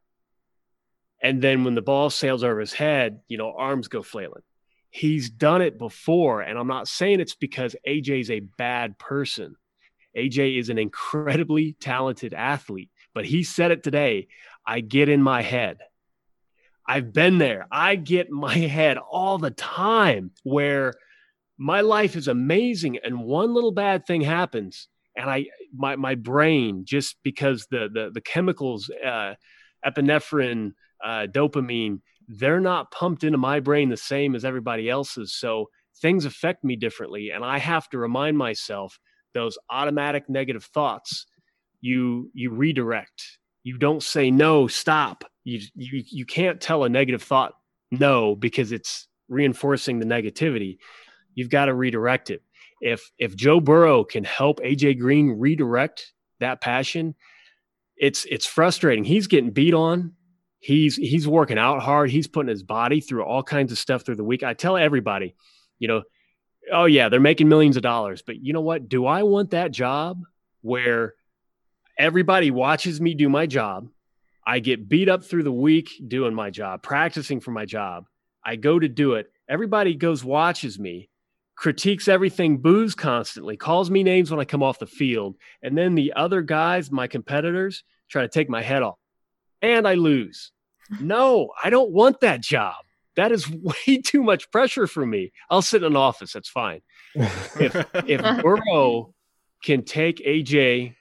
and 1.21 1.41
then 1.41 1.63
when 1.63 1.75
the 1.75 1.81
ball 1.81 2.09
sails 2.09 2.43
over 2.43 2.59
his 2.59 2.73
head, 2.73 3.19
you 3.27 3.37
know, 3.37 3.53
arms 3.57 3.87
go 3.87 4.01
flailing. 4.01 4.43
He's 4.91 5.29
done 5.29 5.61
it 5.61 5.77
before, 5.77 6.41
and 6.41 6.57
I'm 6.57 6.67
not 6.67 6.87
saying 6.87 7.19
it's 7.19 7.35
because 7.35 7.75
AJ's 7.87 8.31
a 8.31 8.39
bad 8.39 8.97
person. 8.97 9.55
AJ 10.17 10.57
is 10.57 10.69
an 10.69 10.79
incredibly 10.79 11.73
talented 11.73 12.33
athlete 12.33 12.89
but 13.13 13.25
he 13.25 13.43
said 13.43 13.71
it 13.71 13.83
today. 13.83 14.27
I 14.65 14.81
get 14.81 15.09
in 15.09 15.21
my 15.21 15.41
head. 15.41 15.79
I've 16.87 17.13
been 17.13 17.37
there. 17.37 17.67
I 17.71 17.95
get 17.95 18.29
my 18.29 18.57
head 18.57 18.97
all 18.97 19.37
the 19.37 19.51
time 19.51 20.31
where 20.43 20.93
my 21.57 21.81
life 21.81 22.15
is 22.15 22.27
amazing 22.27 22.99
and 23.03 23.23
one 23.23 23.53
little 23.53 23.71
bad 23.71 24.05
thing 24.05 24.21
happens 24.21 24.87
and 25.19 25.29
I 25.29 25.45
my 25.75 25.95
my 25.97 26.15
brain 26.15 26.85
just 26.85 27.17
because 27.23 27.67
the 27.69 27.89
the 27.93 28.09
the 28.13 28.21
chemicals 28.21 28.89
uh, 29.05 29.33
epinephrine, 29.85 30.71
uh, 31.03 31.27
dopamine, 31.29 31.99
they're 32.27 32.61
not 32.61 32.91
pumped 32.91 33.23
into 33.23 33.37
my 33.37 33.59
brain 33.59 33.89
the 33.89 33.97
same 33.97 34.35
as 34.35 34.45
everybody 34.45 34.89
else's. 34.89 35.33
So 35.33 35.69
things 36.01 36.25
affect 36.25 36.63
me 36.63 36.75
differently 36.77 37.31
and 37.31 37.43
I 37.43 37.59
have 37.59 37.89
to 37.89 37.97
remind 37.97 38.37
myself 38.37 38.97
those 39.33 39.57
automatic 39.69 40.29
negative 40.29 40.63
thoughts 40.63 41.25
you 41.81 42.31
you 42.33 42.51
redirect. 42.51 43.39
You 43.63 43.77
don't 43.77 44.01
say 44.01 44.31
no 44.31 44.67
stop. 44.67 45.25
You 45.43 45.59
you 45.75 46.03
you 46.09 46.25
can't 46.25 46.61
tell 46.61 46.83
a 46.83 46.89
negative 46.89 47.23
thought 47.23 47.53
no 47.91 48.35
because 48.35 48.71
it's 48.71 49.07
reinforcing 49.27 49.99
the 49.99 50.05
negativity. 50.05 50.77
You've 51.35 51.49
got 51.49 51.65
to 51.65 51.73
redirect 51.73 52.29
it 52.29 52.41
if 52.81 53.11
if 53.17 53.35
joe 53.35 53.59
burrow 53.59 54.03
can 54.03 54.23
help 54.23 54.59
aj 54.61 54.99
green 54.99 55.31
redirect 55.31 56.13
that 56.39 56.61
passion 56.61 57.15
it's 57.97 58.25
it's 58.25 58.45
frustrating 58.45 59.03
he's 59.03 59.27
getting 59.27 59.51
beat 59.51 59.73
on 59.73 60.13
he's 60.59 60.95
he's 60.95 61.27
working 61.27 61.57
out 61.57 61.81
hard 61.81 62.09
he's 62.09 62.27
putting 62.27 62.49
his 62.49 62.63
body 62.63 63.01
through 63.01 63.23
all 63.23 63.43
kinds 63.43 63.71
of 63.71 63.77
stuff 63.77 64.05
through 64.05 64.15
the 64.15 64.23
week 64.23 64.43
i 64.43 64.53
tell 64.53 64.77
everybody 64.77 65.35
you 65.79 65.87
know 65.87 66.03
oh 66.71 66.85
yeah 66.85 67.09
they're 67.09 67.19
making 67.19 67.47
millions 67.49 67.75
of 67.75 67.83
dollars 67.83 68.21
but 68.21 68.37
you 68.41 68.53
know 68.53 68.61
what 68.61 68.87
do 68.87 69.05
i 69.05 69.23
want 69.23 69.51
that 69.51 69.71
job 69.71 70.21
where 70.61 71.13
everybody 71.99 72.49
watches 72.49 72.99
me 72.99 73.13
do 73.13 73.29
my 73.29 73.45
job. 73.45 73.89
I 74.47 74.59
get 74.59 74.89
beat 74.89 75.09
up 75.09 75.23
through 75.23 75.43
the 75.43 75.51
week 75.51 75.89
doing 76.07 76.33
my 76.33 76.49
job, 76.49 76.81
practicing 76.81 77.39
for 77.39 77.51
my 77.51 77.65
job. 77.65 78.05
I 78.43 78.55
go 78.55 78.79
to 78.79 78.87
do 78.87 79.13
it. 79.13 79.31
Everybody 79.47 79.93
goes, 79.93 80.23
watches 80.23 80.79
me, 80.79 81.08
critiques 81.59 82.07
everything, 82.07 82.57
boos 82.57 82.95
constantly, 82.95 83.57
calls 83.57 83.91
me 83.91 84.01
names 84.01 84.31
when 84.31 84.39
I 84.39 84.45
come 84.45 84.63
off 84.63 84.79
the 84.79 84.87
field. 84.87 85.35
And 85.61 85.77
then 85.77 85.93
the 85.93 86.13
other 86.15 86.41
guys, 86.41 86.89
my 86.89 87.07
competitors, 87.07 87.83
try 88.09 88.21
to 88.21 88.29
take 88.29 88.49
my 88.49 88.61
head 88.61 88.81
off. 88.81 88.97
And 89.61 89.85
I 89.85 89.95
lose. 89.95 90.53
No, 91.01 91.49
I 91.61 91.69
don't 91.69 91.91
want 91.91 92.21
that 92.21 92.39
job. 92.39 92.75
That 93.17 93.33
is 93.33 93.49
way 93.51 93.97
too 93.97 94.23
much 94.23 94.49
pressure 94.51 94.87
for 94.87 95.05
me. 95.05 95.33
I'll 95.49 95.61
sit 95.61 95.83
in 95.83 95.87
an 95.87 95.97
office. 95.97 96.31
That's 96.31 96.47
fine. 96.47 96.79
if 97.13 97.75
if 98.07 98.41
Burrow 98.41 99.13
can 99.61 99.83
take 99.83 100.25
AJ 100.25 100.95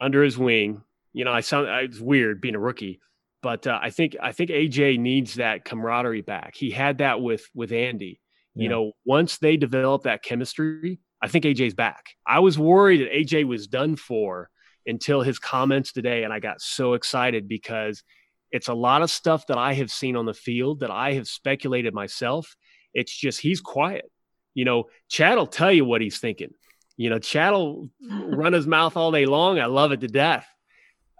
under 0.00 0.22
his 0.22 0.38
wing. 0.38 0.82
You 1.12 1.24
know, 1.24 1.32
I 1.32 1.40
sound 1.40 1.66
it's 1.68 1.98
weird 1.98 2.40
being 2.40 2.54
a 2.54 2.60
rookie, 2.60 3.00
but 3.42 3.66
uh, 3.66 3.80
I 3.82 3.90
think 3.90 4.16
I 4.22 4.30
think 4.30 4.50
AJ 4.50 5.00
needs 5.00 5.34
that 5.34 5.64
camaraderie 5.64 6.22
back. 6.22 6.54
He 6.54 6.70
had 6.70 6.98
that 6.98 7.20
with 7.20 7.50
with 7.52 7.72
Andy. 7.72 8.20
Yeah. 8.54 8.64
You 8.64 8.68
know, 8.68 8.92
once 9.04 9.38
they 9.38 9.56
develop 9.56 10.04
that 10.04 10.22
chemistry, 10.22 11.00
I 11.22 11.28
think 11.28 11.44
AJ's 11.44 11.74
back. 11.74 12.04
I 12.26 12.40
was 12.40 12.58
worried 12.58 13.00
that 13.00 13.12
AJ 13.12 13.46
was 13.46 13.66
done 13.66 13.96
for 13.96 14.50
until 14.86 15.22
his 15.22 15.38
comments 15.38 15.92
today, 15.92 16.24
and 16.24 16.32
I 16.32 16.40
got 16.40 16.60
so 16.60 16.94
excited 16.94 17.48
because 17.48 18.02
it's 18.50 18.68
a 18.68 18.74
lot 18.74 19.02
of 19.02 19.10
stuff 19.10 19.46
that 19.46 19.58
I 19.58 19.74
have 19.74 19.90
seen 19.90 20.16
on 20.16 20.26
the 20.26 20.34
field 20.34 20.80
that 20.80 20.90
I 20.90 21.14
have 21.14 21.26
speculated 21.26 21.94
myself. 21.94 22.54
It's 22.92 23.16
just 23.16 23.40
he's 23.40 23.60
quiet. 23.60 24.10
You 24.54 24.64
know, 24.64 24.84
Chad 25.08 25.38
will 25.38 25.46
tell 25.46 25.72
you 25.72 25.84
what 25.84 26.02
he's 26.02 26.18
thinking. 26.18 26.52
You 26.96 27.08
know, 27.08 27.18
Chad 27.18 27.52
will 27.52 27.88
run 28.10 28.52
his 28.52 28.66
mouth 28.66 28.96
all 28.96 29.12
day 29.12 29.24
long. 29.24 29.58
I 29.58 29.66
love 29.66 29.92
it 29.92 30.00
to 30.00 30.08
death. 30.08 30.46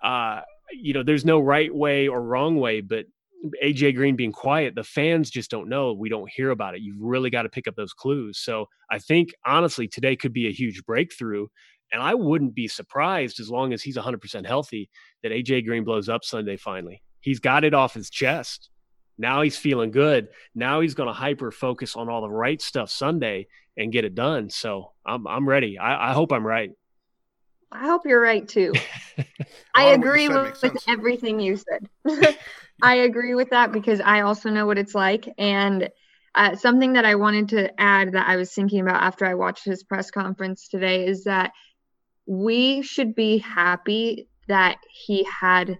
Uh, 0.03 0.43
you 0.73 0.93
know, 0.93 1.03
there's 1.03 1.25
no 1.25 1.39
right 1.41 1.75
way 1.75 2.09
or 2.09 2.21
wrong 2.21 2.57
way, 2.57 2.81
but 2.81 3.07
AJ 3.63 3.97
Green 3.97 4.17
being 4.17 4.33
quiet, 4.33 4.75
the 4.75 4.85
fans 4.85 5.31
just 5.31 5.51
don't 5.51 5.69
know. 5.69 5.93
We 5.93 6.09
don't 6.09 6.31
hear 6.31 6.51
about 6.51 6.75
it. 6.75 6.83
You've 6.83 7.01
really 7.01 7.31
got 7.31 7.43
to 7.43 7.49
pick 7.49 7.67
up 7.67 7.75
those 7.75 7.93
clues. 7.93 8.39
So 8.39 8.67
I 8.91 8.99
think 8.99 9.35
honestly, 9.45 9.89
today 9.89 10.17
could 10.17 10.33
be 10.33 10.49
a 10.49 10.53
huge 10.53 10.85
breakthrough. 10.85 11.47
And 11.93 12.01
I 12.01 12.15
wouldn't 12.15 12.55
be 12.55 12.69
surprised 12.69 13.39
as 13.39 13.51
long 13.51 13.73
as 13.73 13.83
he's 13.83 13.97
100% 13.97 14.47
healthy 14.47 14.89
that 15.23 15.33
AJ 15.33 15.67
Green 15.67 15.85
blows 15.85 16.09
up 16.09 16.25
Sunday 16.25 16.57
finally. 16.57 17.03
He's 17.21 17.39
got 17.39 17.65
it 17.65 17.75
off 17.75 17.95
his 17.95 18.09
chest. 18.09 18.71
Now 19.19 19.43
he's 19.43 19.57
feeling 19.57 19.91
good. 19.91 20.29
Now 20.55 20.81
he's 20.81 20.95
going 20.95 21.09
to 21.09 21.13
hyper 21.13 21.51
focus 21.51 21.95
on 21.97 22.09
all 22.09 22.23
the 22.23 22.31
right 22.31 22.61
stuff 22.61 22.91
Sunday 22.91 23.47
and 23.77 23.93
get 23.93 24.05
it 24.05 24.15
done. 24.15 24.51
So 24.51 24.93
I'm 25.07 25.27
I'm 25.27 25.49
ready. 25.49 25.79
I, 25.79 26.11
I 26.11 26.13
hope 26.13 26.33
I'm 26.33 26.47
right. 26.47 26.71
I 27.71 27.87
hope 27.87 28.03
you're 28.05 28.21
right 28.21 28.47
too. 28.47 28.73
I 29.75 29.89
agree 29.89 30.29
with, 30.29 30.61
with 30.63 30.85
everything 30.89 31.41
you 31.41 31.57
said. 31.57 32.37
I 32.83 32.97
agree 32.97 33.35
with 33.35 33.51
that 33.51 33.73
because 33.73 34.01
I 34.01 34.23
also 34.23 34.51
know 34.51 34.67
what 34.67 34.79
it's 34.79 34.95
like. 34.95 35.29
And 35.39 35.89
uh, 36.35 36.57
something 36.57 36.95
that 36.95 37.05
I 37.05 37.15
wanted 37.15 37.51
to 37.51 37.81
add 37.81 38.13
that 38.13 38.29
I 38.29 38.37
was 38.37 38.53
thinking 38.53 38.81
about 38.81 39.03
after 39.03 39.25
I 39.25 39.35
watched 39.35 39.65
his 39.65 39.85
press 39.85 40.11
conference 40.11 40.69
today 40.69 41.07
is 41.07 41.25
that 41.25 41.53
we 42.27 42.83
should 42.83 43.15
be 43.15 43.39
happy 43.39 44.29
that 44.49 44.79
he 44.91 45.25
had 45.25 45.79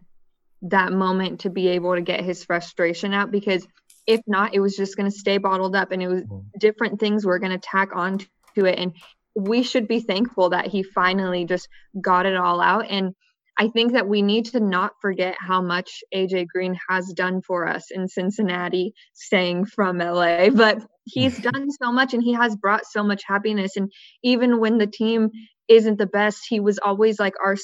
that 0.63 0.93
moment 0.93 1.41
to 1.41 1.51
be 1.51 1.69
able 1.69 1.95
to 1.95 2.01
get 2.01 2.21
his 2.21 2.45
frustration 2.45 3.13
out 3.13 3.31
because 3.31 3.67
if 4.07 4.21
not, 4.27 4.55
it 4.55 4.61
was 4.61 4.77
just 4.77 4.97
going 4.97 5.11
to 5.11 5.17
stay 5.17 5.39
bottled 5.39 5.75
up 5.75 5.93
and 5.93 6.03
it 6.03 6.09
was 6.09 6.23
mm-hmm. 6.23 6.59
different 6.59 7.01
things 7.01 7.25
were 7.25 7.39
going 7.39 7.53
to 7.53 7.59
tack 7.59 7.91
on 7.95 8.19
to 8.57 8.65
it. 8.67 8.79
And 8.79 8.95
we 9.35 9.63
should 9.63 9.89
be 9.89 10.01
thankful 10.01 10.51
that 10.51 10.67
he 10.67 10.83
finally 10.83 11.45
just 11.47 11.69
got 12.01 12.27
it 12.27 12.37
all 12.37 12.61
out. 12.61 12.87
And 12.89 13.15
I 13.63 13.69
think 13.69 13.93
that 13.93 14.09
we 14.09 14.23
need 14.23 14.47
to 14.47 14.59
not 14.59 14.95
forget 15.01 15.37
how 15.39 15.63
much 15.63 16.03
AJ 16.13 16.49
Green 16.49 16.77
has 16.89 17.13
done 17.13 17.43
for 17.43 17.69
us 17.69 17.93
in 17.93 18.09
Cincinnati, 18.09 18.93
staying 19.15 19.67
from 19.67 19.99
LA. 19.99 20.51
But 20.51 20.79
he's 21.05 21.39
done 21.53 21.71
so 21.71 21.93
much 21.93 22.13
and 22.13 22.25
he 22.25 22.33
has 22.33 22.57
brought 22.57 22.87
so 22.87 23.05
much 23.05 23.23
happiness. 23.25 23.77
And 23.77 23.93
even 24.25 24.59
when 24.59 24.79
the 24.79 24.89
team 24.89 25.31
isn't 25.69 25.99
the 25.99 26.09
best, 26.09 26.41
he 26.49 26.59
was 26.59 26.81
always 26.81 27.21
like 27.21 27.35
our 27.41 27.55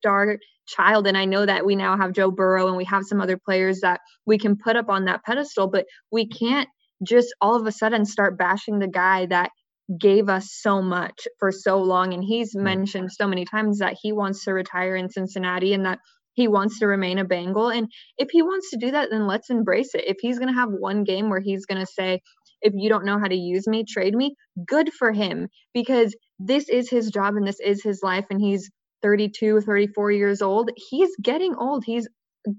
star 0.00 0.38
child. 0.66 1.06
And 1.06 1.18
I 1.18 1.26
know 1.26 1.44
that 1.44 1.66
we 1.66 1.76
now 1.76 1.98
have 1.98 2.14
Joe 2.14 2.30
Burrow 2.30 2.68
and 2.68 2.78
we 2.78 2.84
have 2.86 3.04
some 3.04 3.20
other 3.20 3.36
players 3.36 3.80
that 3.80 4.00
we 4.24 4.38
can 4.38 4.56
put 4.56 4.76
up 4.76 4.88
on 4.88 5.04
that 5.04 5.22
pedestal, 5.22 5.68
but 5.68 5.84
we 6.10 6.28
can't 6.28 6.70
just 7.06 7.28
all 7.42 7.56
of 7.56 7.66
a 7.66 7.72
sudden 7.72 8.06
start 8.06 8.38
bashing 8.38 8.78
the 8.78 8.88
guy 8.88 9.26
that 9.26 9.50
gave 9.98 10.28
us 10.28 10.48
so 10.52 10.80
much 10.80 11.26
for 11.38 11.50
so 11.50 11.78
long. 11.78 12.14
And 12.14 12.24
he's 12.24 12.54
mm. 12.54 12.62
mentioned 12.62 13.10
so 13.12 13.26
many 13.26 13.44
times 13.44 13.78
that 13.78 13.96
he 14.00 14.12
wants 14.12 14.44
to 14.44 14.52
retire 14.52 14.96
in 14.96 15.10
Cincinnati 15.10 15.74
and 15.74 15.86
that 15.86 15.98
he 16.34 16.48
wants 16.48 16.78
to 16.78 16.86
remain 16.86 17.18
a 17.18 17.24
Bengal. 17.24 17.68
And 17.68 17.88
if 18.16 18.30
he 18.30 18.42
wants 18.42 18.70
to 18.70 18.78
do 18.78 18.92
that, 18.92 19.10
then 19.10 19.26
let's 19.26 19.50
embrace 19.50 19.94
it. 19.94 20.04
If 20.06 20.16
he's 20.20 20.38
going 20.38 20.48
to 20.48 20.58
have 20.58 20.70
one 20.70 21.04
game 21.04 21.28
where 21.28 21.40
he's 21.40 21.66
going 21.66 21.80
to 21.80 21.86
say, 21.86 22.20
if 22.62 22.72
you 22.76 22.88
don't 22.88 23.04
know 23.04 23.18
how 23.18 23.26
to 23.26 23.34
use 23.34 23.66
me, 23.66 23.84
trade 23.84 24.14
me, 24.14 24.34
good 24.66 24.92
for 24.92 25.12
him 25.12 25.48
because 25.74 26.16
this 26.38 26.68
is 26.68 26.88
his 26.88 27.10
job 27.10 27.34
and 27.36 27.46
this 27.46 27.60
is 27.60 27.82
his 27.82 28.00
life. 28.02 28.24
And 28.30 28.40
he's 28.40 28.70
32, 29.02 29.60
34 29.60 30.12
years 30.12 30.42
old. 30.42 30.70
He's 30.76 31.10
getting 31.20 31.54
old. 31.56 31.84
He's 31.84 32.08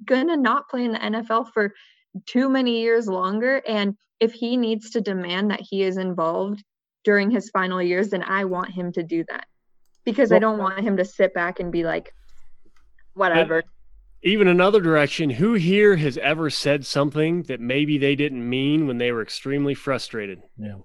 going 0.06 0.28
to 0.28 0.38
not 0.38 0.70
play 0.70 0.86
in 0.86 0.92
the 0.92 1.00
NFL 1.00 1.48
for 1.54 1.72
too 2.28 2.50
many 2.50 2.82
years 2.82 3.08
longer. 3.08 3.62
And 3.68 3.96
if 4.20 4.34
he 4.34 4.58
needs 4.58 4.92
to 4.92 5.02
demand 5.02 5.52
that 5.52 5.62
he 5.62 5.84
is 5.84 5.98
involved 5.98 6.64
during 7.04 7.32
his 7.32 7.50
final 7.50 7.82
years, 7.82 8.10
then 8.10 8.24
I 8.24 8.46
want 8.46 8.72
him 8.72 8.92
to 8.94 9.04
do 9.04 9.24
that 9.30 9.46
because 10.06 10.30
well, 10.30 10.38
I 10.38 10.40
don't 10.40 10.58
want 10.58 10.80
him 10.82 10.98
to 10.98 11.06
sit 11.06 11.34
back 11.34 11.60
and 11.60 11.72
be 11.72 11.84
like, 11.84 12.14
whatever. 13.14 13.64
Even 14.24 14.48
another 14.48 14.80
direction, 14.80 15.30
who 15.30 15.54
here 15.54 15.96
has 15.98 16.18
ever 16.18 16.50
said 16.50 16.86
something 16.86 17.44
that 17.44 17.60
maybe 17.60 17.98
they 17.98 18.16
didn't 18.16 18.48
mean 18.48 18.88
when 18.88 18.98
they 18.98 19.12
were 19.12 19.22
extremely 19.22 19.74
frustrated? 19.74 20.42
Yeah. 20.58 20.76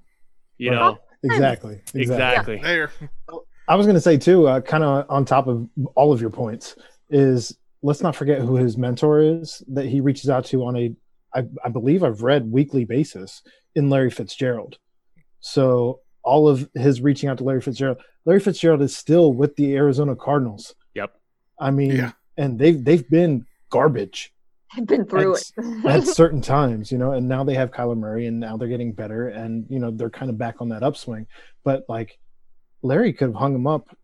You 0.56 0.72
know, 0.72 0.98
exactly. 1.22 1.80
Exactly. 1.94 2.02
exactly. 2.02 2.60
There. 2.62 2.90
I 3.68 3.76
was 3.76 3.86
going 3.86 3.94
to 3.94 4.00
say 4.00 4.16
too, 4.16 4.48
uh, 4.48 4.60
kind 4.60 4.82
of 4.82 5.06
on 5.08 5.24
top 5.24 5.46
of 5.46 5.68
all 5.94 6.12
of 6.12 6.20
your 6.20 6.30
points, 6.30 6.74
is 7.10 7.56
let's 7.82 8.02
not 8.02 8.16
forget 8.16 8.40
who 8.40 8.56
his 8.56 8.76
mentor 8.76 9.20
is 9.20 9.62
that 9.68 9.86
he 9.86 10.00
reaches 10.00 10.28
out 10.28 10.44
to 10.46 10.64
on 10.64 10.76
a, 10.76 10.92
I, 11.32 11.44
I 11.64 11.68
believe 11.68 12.02
I've 12.02 12.22
read 12.22 12.50
weekly 12.50 12.84
basis 12.84 13.42
in 13.76 13.88
Larry 13.88 14.10
Fitzgerald. 14.10 14.78
So 15.40 16.00
all 16.28 16.46
of 16.46 16.68
his 16.74 17.00
reaching 17.00 17.30
out 17.30 17.38
to 17.38 17.44
Larry 17.44 17.62
Fitzgerald, 17.62 17.96
Larry 18.26 18.40
Fitzgerald 18.40 18.82
is 18.82 18.94
still 18.94 19.32
with 19.32 19.56
the 19.56 19.74
Arizona 19.74 20.14
Cardinals. 20.14 20.74
Yep. 20.94 21.14
I 21.58 21.70
mean, 21.70 21.96
yeah. 21.96 22.12
and 22.36 22.58
they've 22.58 22.84
they've 22.84 23.08
been 23.08 23.46
garbage. 23.70 24.34
I've 24.76 24.86
been 24.86 25.06
through 25.06 25.36
at, 25.36 25.52
it 25.56 25.86
at 25.86 26.06
certain 26.20 26.42
times, 26.42 26.92
you 26.92 26.98
know, 26.98 27.12
and 27.12 27.26
now 27.26 27.44
they 27.44 27.54
have 27.54 27.70
Kyler 27.70 27.96
Murray 27.96 28.26
and 28.26 28.38
now 28.38 28.58
they're 28.58 28.68
getting 28.68 28.92
better 28.92 29.28
and 29.28 29.64
you 29.70 29.78
know 29.78 29.90
they're 29.90 30.10
kind 30.10 30.30
of 30.30 30.36
back 30.36 30.56
on 30.60 30.68
that 30.68 30.82
upswing. 30.82 31.26
But 31.64 31.86
like 31.88 32.18
Larry 32.82 33.14
could 33.14 33.28
have 33.28 33.34
hung 33.34 33.54
him 33.54 33.66
up 33.66 33.96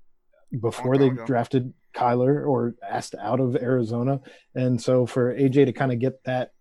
before 0.58 0.96
they 0.96 1.10
drafted 1.10 1.74
Kyler 1.94 2.48
or 2.48 2.74
asked 2.88 3.14
out 3.20 3.38
of 3.38 3.54
Arizona. 3.54 4.22
And 4.54 4.80
so 4.80 5.04
for 5.04 5.34
AJ 5.34 5.66
to 5.66 5.72
kind 5.74 5.92
of 5.92 5.98
get 5.98 6.24
that 6.24 6.52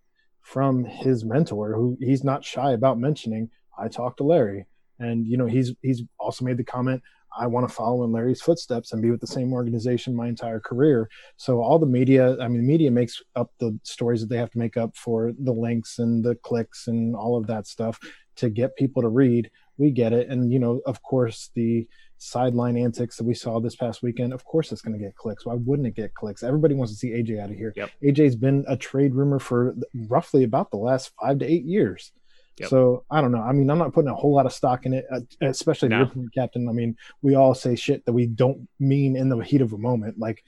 from 0.42 0.84
his 0.84 1.24
mentor, 1.24 1.74
who 1.74 1.98
he's 2.02 2.26
not 2.26 2.44
shy 2.44 2.74
about 2.74 3.00
mentioning, 3.00 3.50
I 3.80 3.88
talked 3.88 4.18
to 4.18 4.26
Larry. 4.26 4.66
And 5.04 5.28
you 5.28 5.38
know, 5.38 5.46
he's 5.46 5.74
he's 5.82 6.04
also 6.20 6.46
made 6.46 6.58
the 6.58 6.64
comment, 6.64 7.02
I 7.38 7.48
want 7.48 7.68
to 7.68 7.74
follow 7.74 8.04
in 8.04 8.12
Larry's 8.12 8.42
footsteps 8.42 8.92
and 8.92 9.02
be 9.02 9.10
with 9.10 9.22
the 9.22 9.28
same 9.28 9.54
organization 9.54 10.16
my 10.16 10.28
entire 10.28 10.60
career. 10.60 11.10
So 11.38 11.62
all 11.62 11.80
the 11.80 11.86
media, 11.86 12.38
I 12.40 12.48
mean, 12.48 12.66
media 12.66 12.92
makes 12.92 13.22
up 13.36 13.52
the 13.60 13.78
stories 13.84 14.22
that 14.22 14.30
they 14.30 14.38
have 14.38 14.52
to 14.52 14.60
make 14.60 14.78
up 14.78 14.96
for 14.96 15.32
the 15.40 15.52
links 15.52 16.00
and 16.00 16.24
the 16.24 16.36
clicks 16.36 16.88
and 16.88 17.16
all 17.16 17.36
of 17.38 17.48
that 17.48 17.68
stuff 17.68 18.00
to 18.36 18.50
get 18.50 18.76
people 18.76 19.02
to 19.02 19.10
read. 19.10 19.50
We 19.78 19.90
get 19.90 20.14
it, 20.14 20.30
and 20.30 20.54
you 20.54 20.60
know, 20.60 20.82
of 20.86 21.02
course, 21.02 21.50
the 21.56 21.88
sideline 22.20 22.78
antics 22.78 23.18
that 23.18 23.26
we 23.26 23.34
saw 23.34 23.60
this 23.60 23.76
past 23.76 24.04
weekend, 24.04 24.32
of 24.32 24.46
course 24.46 24.72
it's 24.72 24.82
going 24.82 24.98
to 24.98 25.04
get 25.04 25.16
clicks. 25.16 25.46
Why 25.46 25.56
wouldn't 25.56 25.88
it 25.88 25.96
get 25.96 26.14
clicks? 26.14 26.44
Everybody 26.44 26.76
wants 26.76 26.94
to 26.94 26.98
see 26.98 27.10
AJ 27.10 27.42
out 27.42 27.50
of 27.50 27.58
here. 27.58 27.74
Yep. 27.76 27.90
AJ's 28.04 28.36
been 28.36 28.64
a 28.68 28.78
trade 28.78 29.16
rumor 29.16 29.40
for 29.40 29.76
roughly 30.08 30.44
about 30.44 30.70
the 30.70 30.78
last 30.78 31.12
five 31.20 31.40
to 31.40 31.46
eight 31.46 31.66
years. 31.66 32.12
Yep. 32.60 32.70
So 32.70 33.04
I 33.10 33.22
don't 33.22 33.32
know. 33.32 33.42
I 33.42 33.52
mean, 33.52 33.70
I'm 33.70 33.80
not 33.80 33.94
putting 33.94 34.10
a 34.10 34.16
whole 34.16 34.36
lot 34.36 34.46
of 34.46 34.54
stock 34.54 34.86
in 34.86 34.94
it, 34.94 35.06
uh, 35.12 35.22
especially 35.42 35.90
no. 35.90 36.06
the 36.06 36.30
captain. 36.36 36.70
I 36.70 36.72
mean, 36.72 36.96
we 37.22 37.36
all 37.36 37.56
say 37.56 37.76
shit 37.76 38.06
that 38.06 38.14
we 38.14 38.28
don't 38.28 38.68
mean 38.80 39.16
in 39.16 39.30
the 39.30 39.40
heat 39.40 39.62
of 39.62 39.74
a 39.74 39.78
moment. 39.78 40.20
Like 40.20 40.44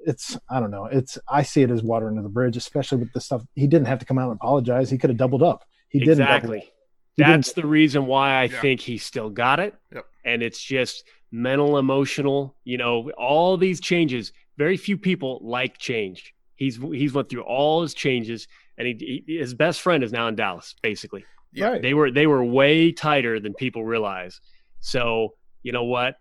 it's, 0.00 0.38
I 0.50 0.60
don't 0.60 0.70
know. 0.70 0.84
It's, 0.84 1.18
I 1.28 1.42
see 1.42 1.62
it 1.62 1.70
as 1.70 1.82
water 1.82 2.08
under 2.08 2.22
the 2.22 2.28
bridge, 2.28 2.56
especially 2.56 2.98
with 2.98 3.12
the 3.14 3.20
stuff. 3.20 3.42
He 3.54 3.66
didn't 3.66 3.86
have 3.86 3.98
to 4.00 4.04
come 4.04 4.18
out 4.18 4.30
and 4.30 4.36
apologize. 4.36 4.90
He 4.90 4.98
could 4.98 5.10
have 5.10 5.16
doubled 5.16 5.42
up. 5.42 5.64
He 5.88 5.98
didn't. 5.98 6.20
Exactly. 6.20 6.70
That's 7.16 7.52
the 7.52 7.66
reason 7.66 8.06
why 8.06 8.30
I 8.30 8.44
yeah. 8.44 8.60
think 8.60 8.80
he 8.80 8.98
still 8.98 9.30
got 9.30 9.60
it. 9.60 9.74
Yep. 9.92 10.04
And 10.24 10.42
it's 10.42 10.62
just 10.62 11.04
mental, 11.32 11.78
emotional, 11.78 12.54
you 12.64 12.78
know, 12.78 13.10
all 13.18 13.56
these 13.56 13.80
changes. 13.80 14.32
Very 14.56 14.76
few 14.76 14.96
people 14.96 15.40
like 15.42 15.78
change. 15.78 16.34
He's 16.54 16.76
he's 16.76 17.12
went 17.12 17.28
through 17.28 17.42
all 17.42 17.82
his 17.82 17.94
changes, 17.94 18.48
and 18.78 18.86
he, 18.86 19.24
he 19.26 19.38
his 19.38 19.54
best 19.54 19.80
friend 19.80 20.02
is 20.02 20.12
now 20.12 20.28
in 20.28 20.36
Dallas. 20.36 20.74
Basically, 20.82 21.24
yeah, 21.52 21.70
right. 21.70 21.82
they 21.82 21.94
were 21.94 22.10
they 22.10 22.26
were 22.26 22.44
way 22.44 22.92
tighter 22.92 23.40
than 23.40 23.54
people 23.54 23.84
realize. 23.84 24.40
So 24.80 25.34
you 25.62 25.72
know 25.72 25.84
what? 25.84 26.16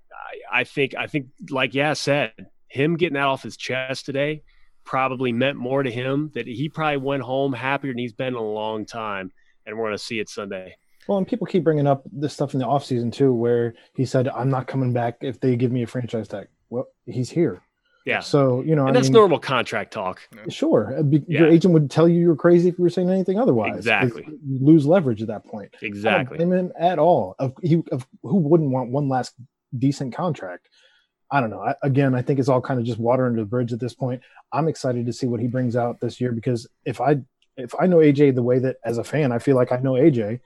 I, 0.52 0.62
I 0.62 0.64
think 0.64 0.96
I 0.96 1.08
think 1.08 1.28
like 1.50 1.74
yeah 1.74 1.94
said, 1.94 2.34
him 2.68 2.98
getting 2.98 3.14
that 3.14 3.24
off 3.24 3.44
his 3.44 3.56
chest 3.56 4.06
today 4.06 4.44
probably 4.84 5.32
meant 5.32 5.58
more 5.58 5.84
to 5.84 5.92
him 5.92 6.32
that 6.34 6.48
he 6.48 6.70
probably 6.70 6.98
went 6.98 7.22
home 7.22 7.54
happier 7.54 7.92
than 7.92 8.00
he's 8.00 8.14
been 8.14 8.30
in 8.30 8.36
a 8.36 8.42
long 8.42 8.86
time, 8.86 9.32
and 9.66 9.78
we're 9.78 9.86
going 9.86 9.98
to 9.98 10.04
see 10.04 10.20
it 10.20 10.30
Sunday. 10.30 10.76
Well, 11.08 11.18
and 11.18 11.28
people 11.28 11.48
keep 11.48 11.64
bringing 11.64 11.88
up 11.88 12.04
this 12.12 12.34
stuff 12.34 12.54
in 12.54 12.60
the 12.60 12.66
offseason 12.66 13.14
too, 13.14 13.34
where 13.34 13.76
he 13.96 14.06
said, 14.06 14.28
"I'm 14.28 14.50
not 14.50 14.68
coming 14.68 14.94
back 14.94 15.18
if 15.22 15.40
they 15.40 15.56
give 15.56 15.72
me 15.72 15.84
a 15.84 15.88
franchise 15.88 16.28
tag." 16.28 16.48
Well, 16.70 16.88
he's 17.06 17.30
here. 17.30 17.62
Yeah. 18.08 18.22
So 18.22 18.62
you 18.62 18.74
know, 18.74 18.88
and 18.88 18.96
that's 18.96 19.08
mean, 19.08 19.16
normal 19.16 19.38
contract 19.38 19.92
talk. 19.92 20.22
Sure, 20.48 20.98
uh, 20.98 21.04
your 21.28 21.50
agent 21.50 21.74
would 21.74 21.92
tell 21.92 22.08
you 22.08 22.22
you're 22.22 22.38
crazy 22.38 22.70
if 22.70 22.78
you 22.78 22.84
were 22.84 22.90
saying 22.90 23.10
anything 23.10 23.38
otherwise. 23.38 23.76
Exactly. 23.76 24.26
You 24.26 24.66
lose 24.66 24.86
leverage 24.86 25.22
at 25.22 25.28
that 25.28 25.46
point. 25.46 25.76
Exactly. 25.82 26.38
Him 26.38 26.54
in 26.54 26.72
at 26.80 27.00
all. 27.00 27.36
Of, 27.38 27.54
he, 27.62 27.84
of 27.92 28.08
who 28.24 28.38
wouldn't 28.38 28.72
want 28.72 28.92
one 28.92 29.10
last 29.10 29.34
decent 29.78 30.16
contract? 30.16 30.70
I 31.30 31.42
don't 31.42 31.50
know. 31.50 31.60
I, 31.60 31.76
again, 31.84 32.16
I 32.16 32.22
think 32.22 32.40
it's 32.40 32.48
all 32.48 32.62
kind 32.62 32.80
of 32.80 32.86
just 32.86 32.98
water 32.98 33.26
under 33.26 33.42
the 33.42 33.46
bridge 33.46 33.74
at 33.74 33.82
this 33.82 33.94
point. 33.94 34.22
I'm 34.54 34.70
excited 34.70 35.06
to 35.06 35.12
see 35.12 35.28
what 35.28 35.42
he 35.42 35.48
brings 35.48 35.76
out 35.76 36.00
this 36.00 36.22
year 36.22 36.32
because 36.32 36.66
if 36.86 37.02
I 37.02 37.18
if 37.58 37.76
I 37.78 37.88
know 37.88 37.98
AJ 37.98 38.36
the 38.36 38.44
way 38.44 38.60
that 38.60 38.78
as 38.86 39.00
a 39.00 39.04
fan 39.04 39.34
I 39.34 39.40
feel 39.40 39.58
like 39.58 39.74
I 39.74 39.78
know 39.78 39.94
AJ, 39.94 40.40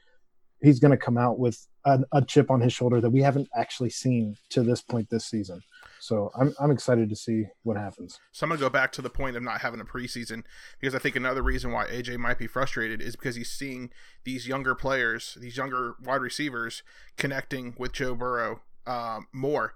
he's 0.64 0.80
going 0.80 0.92
to 0.92 0.98
come 0.98 1.20
out 1.20 1.38
with 1.38 1.64
a, 1.86 2.00
a, 2.12 2.24
chip 2.24 2.50
on 2.50 2.62
his 2.62 2.74
shoulder 2.74 3.02
that 3.02 3.10
we 3.10 3.22
haven't 3.22 3.50
actually 3.56 3.92
seen 3.92 4.36
to 4.50 4.64
this 4.64 4.82
point 4.82 5.10
this 5.12 5.26
season. 5.26 5.62
So 6.02 6.32
I'm 6.36 6.56
I'm 6.60 6.72
excited 6.72 7.10
to 7.10 7.16
see 7.16 7.46
what 7.62 7.78
happens. 7.78 8.20
So 8.32 8.44
I'm 8.44 8.50
gonna 8.50 8.60
go 8.60 8.72
back 8.72 8.92
to 8.94 9.04
the 9.04 9.10
point 9.10 9.38
of 9.38 9.44
not 9.44 9.62
having 9.62 9.80
a 9.80 9.86
preseason 9.86 10.44
because 10.80 10.96
I 10.96 11.00
think 11.00 11.16
another 11.16 11.44
reason 11.44 11.72
why 11.72 11.86
AJ 11.86 12.18
might 12.18 12.40
be 12.40 12.48
frustrated 12.48 13.04
is 13.04 13.16
because 13.16 13.36
he's 13.36 13.52
seeing 13.52 13.92
these 14.24 14.48
younger 14.48 14.74
players, 14.74 15.38
these 15.40 15.58
younger 15.58 15.94
wide 16.04 16.22
receivers 16.22 16.82
connecting 17.18 17.76
with 17.78 17.94
Joe 17.94 18.16
Burrow 18.16 18.62
um, 18.88 19.28
more. 19.32 19.76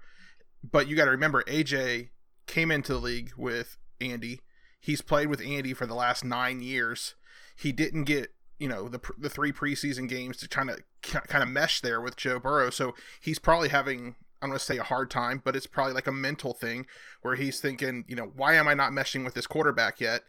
But 0.68 0.88
you 0.88 0.96
got 0.96 1.04
to 1.04 1.12
remember, 1.12 1.44
AJ 1.44 2.08
came 2.48 2.72
into 2.72 2.94
the 2.94 2.98
league 2.98 3.30
with 3.36 3.76
Andy. 4.00 4.40
He's 4.80 5.02
played 5.02 5.28
with 5.28 5.40
Andy 5.40 5.74
for 5.74 5.86
the 5.86 5.94
last 5.94 6.24
nine 6.24 6.60
years. 6.60 7.14
He 7.54 7.70
didn't 7.70 8.04
get 8.04 8.32
you 8.58 8.68
know 8.68 8.88
the 8.88 9.00
the 9.16 9.30
three 9.30 9.52
preseason 9.52 10.08
games 10.08 10.38
to 10.38 10.48
kind 10.48 10.70
of 10.70 10.80
kind 11.02 11.44
of 11.44 11.48
mesh 11.48 11.82
there 11.82 12.00
with 12.00 12.16
Joe 12.16 12.40
Burrow. 12.40 12.70
So 12.70 12.96
he's 13.20 13.38
probably 13.38 13.68
having 13.68 14.16
I'm 14.42 14.48
going 14.48 14.58
to 14.58 14.64
say 14.64 14.76
a 14.76 14.82
hard 14.82 15.10
time, 15.10 15.40
but 15.44 15.56
it's 15.56 15.66
probably 15.66 15.94
like 15.94 16.06
a 16.06 16.12
mental 16.12 16.52
thing 16.52 16.86
where 17.22 17.36
he's 17.36 17.60
thinking, 17.60 18.04
you 18.06 18.16
know, 18.16 18.32
why 18.36 18.54
am 18.54 18.68
I 18.68 18.74
not 18.74 18.92
meshing 18.92 19.24
with 19.24 19.34
this 19.34 19.46
quarterback 19.46 20.00
yet? 20.00 20.22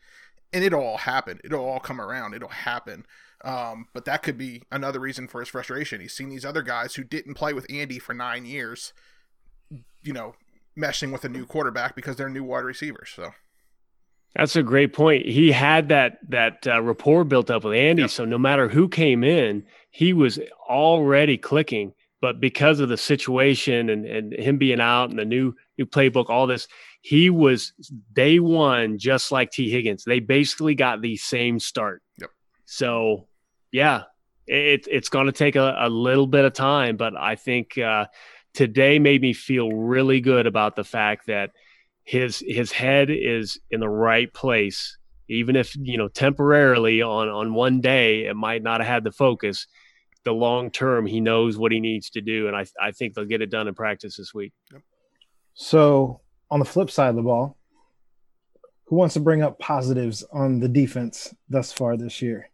And 0.54 0.64
it'll 0.64 0.82
all 0.82 0.98
happen. 0.98 1.40
It'll 1.44 1.66
all 1.66 1.80
come 1.80 2.00
around. 2.00 2.34
It'll 2.34 2.48
happen. 2.48 3.06
Um, 3.44 3.88
but 3.94 4.06
that 4.06 4.24
could 4.24 4.38
be 4.38 4.64
another 4.72 5.00
reason 5.00 5.28
for 5.28 5.42
his 5.42 5.50
frustration. 5.50 6.02
He's 6.02 6.14
seen 6.14 6.30
these 6.30 6.46
other 6.46 6.62
guys 6.62 6.96
who 6.96 7.04
didn't 7.04 7.36
play 7.36 7.54
with 7.54 7.66
Andy 7.70 8.00
for 8.00 8.14
nine 8.14 8.46
years, 8.46 8.94
you 10.02 10.14
know, 10.14 10.36
meshing 10.78 11.12
with 11.12 11.26
a 11.26 11.30
new 11.30 11.46
quarterback 11.46 11.96
because 11.96 12.16
they're 12.16 12.30
new 12.30 12.44
wide 12.44 12.64
receivers. 12.64 13.10
So 13.16 13.32
that's 14.36 14.56
a 14.56 14.64
great 14.64 14.94
point. 14.94 15.26
He 15.26 15.52
had 15.52 15.90
that 15.90 16.20
that 16.30 16.68
uh, 16.68 16.82
rapport 16.82 17.24
built 17.24 17.50
up 17.50 17.64
with 17.64 17.76
Andy, 17.76 18.04
yep. 18.04 18.12
so 18.12 18.26
no 18.26 18.38
matter 18.38 18.70
who 18.70 18.88
came 18.88 19.24
in, 19.24 19.64
he 19.90 20.14
was 20.14 20.40
already 20.70 21.38
clicking. 21.38 21.94
But 22.20 22.40
because 22.40 22.80
of 22.80 22.90
the 22.90 22.98
situation 22.98 23.90
and, 23.90 24.06
and 24.06 24.34
him 24.34 24.58
being 24.58 24.80
out 24.80 25.10
and 25.10 25.20
the 25.20 25.26
new 25.26 25.54
new 25.78 25.86
playbook, 25.86 26.30
all 26.30 26.48
this, 26.48 26.68
he 27.02 27.30
was 27.30 27.74
day 28.14 28.40
one 28.40 28.98
just 28.98 29.32
like 29.32 29.52
Tee 29.52 29.70
Higgins. 29.70 30.04
They 30.04 30.20
basically 30.20 30.76
got 30.76 31.02
the 31.02 31.16
same 31.18 31.60
start. 31.60 32.02
Yep. 32.20 32.32
So, 32.66 33.28
yeah, 33.72 34.04
it, 34.48 34.88
it's 34.90 35.10
going 35.10 35.28
to 35.28 35.32
take 35.32 35.56
a, 35.56 35.76
a, 35.80 35.90
little 35.90 36.26
bit 36.26 36.46
of 36.46 36.54
time, 36.54 36.98
but 36.98 37.16
I 37.16 37.36
think 37.36 37.78
uh, 37.78 38.08
today 38.54 38.98
made 38.98 39.22
me 39.22 39.34
feel 39.34 39.72
really 39.72 40.20
good 40.20 40.48
about 40.48 40.76
the 40.76 40.84
fact 40.84 41.28
that– 41.28 41.52
his 42.08 42.42
his 42.48 42.72
head 42.72 43.10
is 43.10 43.60
in 43.70 43.82
the 43.82 43.90
right 43.90 44.34
place 44.34 44.98
even 45.28 45.58
if 45.58 45.76
you 45.76 45.98
know 45.98 46.08
temporarily 46.08 47.02
on 47.02 47.28
on 47.28 47.54
one 47.54 47.82
day 47.82 48.28
it 48.28 48.34
might 48.34 48.64
not 48.64 48.80
have 48.80 48.88
had 48.88 49.04
the 49.04 49.12
focus 49.12 49.68
the 50.28 50.34
long 50.34 50.70
term 50.70 51.06
he 51.06 51.22
knows 51.22 51.58
what 51.58 51.72
he 51.72 51.80
needs 51.80 52.10
to 52.10 52.20
do 52.20 52.48
and 52.48 52.56
i 52.56 52.66
i 52.82 52.92
think 52.92 53.14
they'll 53.14 53.24
get 53.24 53.42
it 53.42 53.50
done 53.50 53.68
in 53.68 53.74
practice 53.74 54.18
this 54.18 54.34
week. 54.34 54.52
So 55.54 56.20
on 56.52 56.60
the 56.60 56.66
flip 56.66 56.92
side 56.92 57.10
of 57.10 57.16
the 57.16 57.22
ball 57.22 57.58
who 58.88 58.98
wants 58.98 59.14
to 59.14 59.22
bring 59.22 59.42
up 59.42 59.58
positives 59.58 60.24
on 60.34 60.60
the 60.60 60.68
defense 60.68 61.34
thus 61.50 61.72
far 61.72 61.96
this 61.96 62.22
year? 62.22 62.50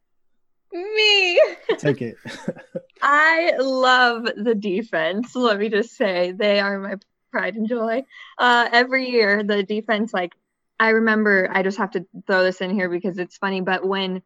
Me. 0.71 1.41
Take 1.77 2.01
it. 2.01 2.15
I 3.01 3.53
love 3.59 4.25
the 4.35 4.55
defense 4.55 5.35
let 5.35 5.59
me 5.59 5.69
just 5.69 5.95
say. 5.95 6.31
They 6.31 6.59
are 6.59 6.79
my 6.79 6.95
pride 7.31 7.55
and 7.55 7.67
joy. 7.67 8.03
Uh, 8.37 8.69
every 8.71 9.09
year, 9.09 9.43
the 9.43 9.63
defense, 9.63 10.13
like, 10.13 10.33
I 10.79 10.89
remember, 10.89 11.49
I 11.51 11.63
just 11.63 11.79
have 11.79 11.91
to 11.91 12.05
throw 12.27 12.43
this 12.43 12.61
in 12.61 12.71
here 12.71 12.89
because 12.89 13.17
it's 13.17 13.37
funny, 13.37 13.61
but 13.61 13.85
when 13.85 14.21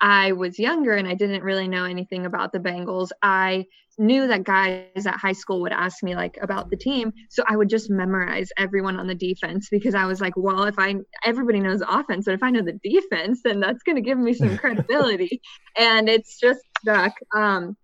I 0.00 0.32
was 0.32 0.58
younger 0.58 0.94
and 0.94 1.06
I 1.06 1.14
didn't 1.14 1.42
really 1.42 1.68
know 1.68 1.84
anything 1.84 2.26
about 2.26 2.52
the 2.52 2.58
Bengals, 2.58 3.10
I 3.22 3.66
knew 3.98 4.26
that 4.28 4.44
guys 4.44 5.06
at 5.06 5.16
high 5.16 5.32
school 5.32 5.60
would 5.60 5.72
ask 5.72 6.02
me 6.02 6.14
like 6.14 6.38
about 6.40 6.70
the 6.70 6.76
team. 6.76 7.12
So 7.28 7.44
I 7.46 7.56
would 7.56 7.68
just 7.68 7.90
memorize 7.90 8.48
everyone 8.56 8.98
on 8.98 9.06
the 9.06 9.14
defense 9.14 9.68
because 9.70 9.94
I 9.94 10.06
was 10.06 10.20
like, 10.20 10.32
well, 10.36 10.64
if 10.64 10.78
I 10.78 10.96
everybody 11.24 11.60
knows 11.60 11.82
offense, 11.86 12.24
but 12.24 12.34
if 12.34 12.42
I 12.42 12.50
know 12.50 12.62
the 12.62 12.80
defense, 12.82 13.42
then 13.44 13.60
that's 13.60 13.82
going 13.82 13.96
to 13.96 14.02
give 14.02 14.18
me 14.18 14.32
some 14.32 14.56
credibility. 14.58 15.42
and 15.76 16.08
it's 16.08 16.40
just 16.40 16.60
stuck. 16.80 17.12
Um, 17.36 17.76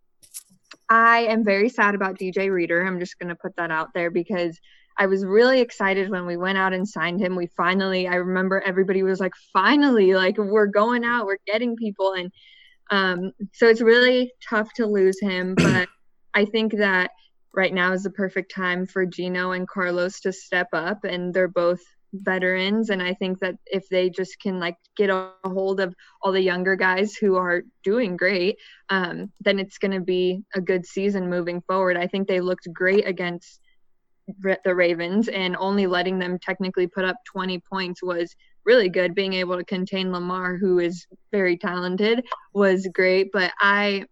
I 0.89 1.27
am 1.27 1.45
very 1.45 1.69
sad 1.69 1.95
about 1.95 2.19
DJ 2.19 2.51
Reader. 2.51 2.87
I'm 2.87 3.01
just 3.01 3.19
going 3.19 3.29
to 3.29 3.37
put 3.37 3.57
that 3.57 3.71
out 3.71 3.89
there 3.93 4.11
because 4.11 4.59
I 4.99 5.07
was 5.07 5.25
really 5.25 5.61
excited 5.61 6.11
when 6.11 6.27
we 6.27 6.37
went 6.37 6.59
out 6.59 6.73
and 6.73 6.89
signed 6.89 7.21
him. 7.21 7.37
We 7.37 7.49
finally, 7.57 8.09
I 8.09 8.17
remember 8.17 8.61
everybody 8.61 9.03
was 9.03 9.21
like, 9.21 9.35
finally, 9.53 10.15
like 10.15 10.39
we're 10.39 10.67
going 10.67 11.05
out, 11.05 11.27
we're 11.27 11.37
getting 11.47 11.77
people. 11.77 12.13
And 12.15 12.33
um, 12.91 13.33
so 13.53 13.69
it's 13.69 13.81
really 13.81 14.33
tough 14.49 14.73
to 14.75 14.87
lose 14.87 15.21
him. 15.21 15.55
But 15.77 15.89
I 16.35 16.45
think 16.45 16.77
that 16.77 17.11
right 17.55 17.73
now 17.73 17.93
is 17.93 18.03
the 18.03 18.11
perfect 18.11 18.55
time 18.55 18.87
for 18.87 19.07
Geno 19.07 19.53
and 19.53 19.69
Carlos 19.69 20.21
to 20.21 20.33
step 20.33 20.69
up. 20.73 21.05
And 21.05 21.33
they're 21.33 21.49
both 21.49 21.81
veterans 22.13 22.91
and 22.91 23.03
i 23.03 23.13
think 23.15 23.39
that 23.41 23.57
if 23.67 23.89
they 23.89 24.09
just 24.09 24.41
can 24.41 24.59
like 24.59 24.77
get 24.97 25.11
a 25.11 25.31
hold 25.45 25.81
of 25.81 25.95
all 26.23 26.33
the 26.33 26.41
younger 26.41 26.77
guys 26.77 27.15
who 27.15 27.37
are 27.37 27.63
doing 27.83 28.17
great 28.17 28.57
um, 28.89 29.33
then 29.41 29.59
it's 29.59 29.79
going 29.79 29.93
to 29.93 30.01
be 30.01 30.43
a 30.55 30.61
good 30.61 30.87
season 30.87 31.29
moving 31.29 31.61
forward 31.63 31.97
i 31.97 32.07
think 32.07 32.27
they 32.27 32.41
looked 32.41 32.69
great 32.73 33.07
against 33.07 33.61
the 34.65 34.75
ravens 34.75 35.29
and 35.29 35.57
only 35.57 35.87
letting 35.87 36.19
them 36.19 36.39
technically 36.39 36.87
put 36.87 37.05
up 37.05 37.17
20 37.27 37.61
points 37.61 38.03
was 38.03 38.35
really 38.65 38.89
good. 38.89 39.15
Being 39.15 39.35
able 39.35 39.57
to 39.57 39.65
contain 39.65 40.13
Lamar, 40.13 40.57
who 40.57 40.79
is 40.79 41.07
very 41.33 41.57
talented, 41.57 42.25
was 42.53 42.89
great. 42.93 43.31
But 43.33 43.53
I, 43.61 44.05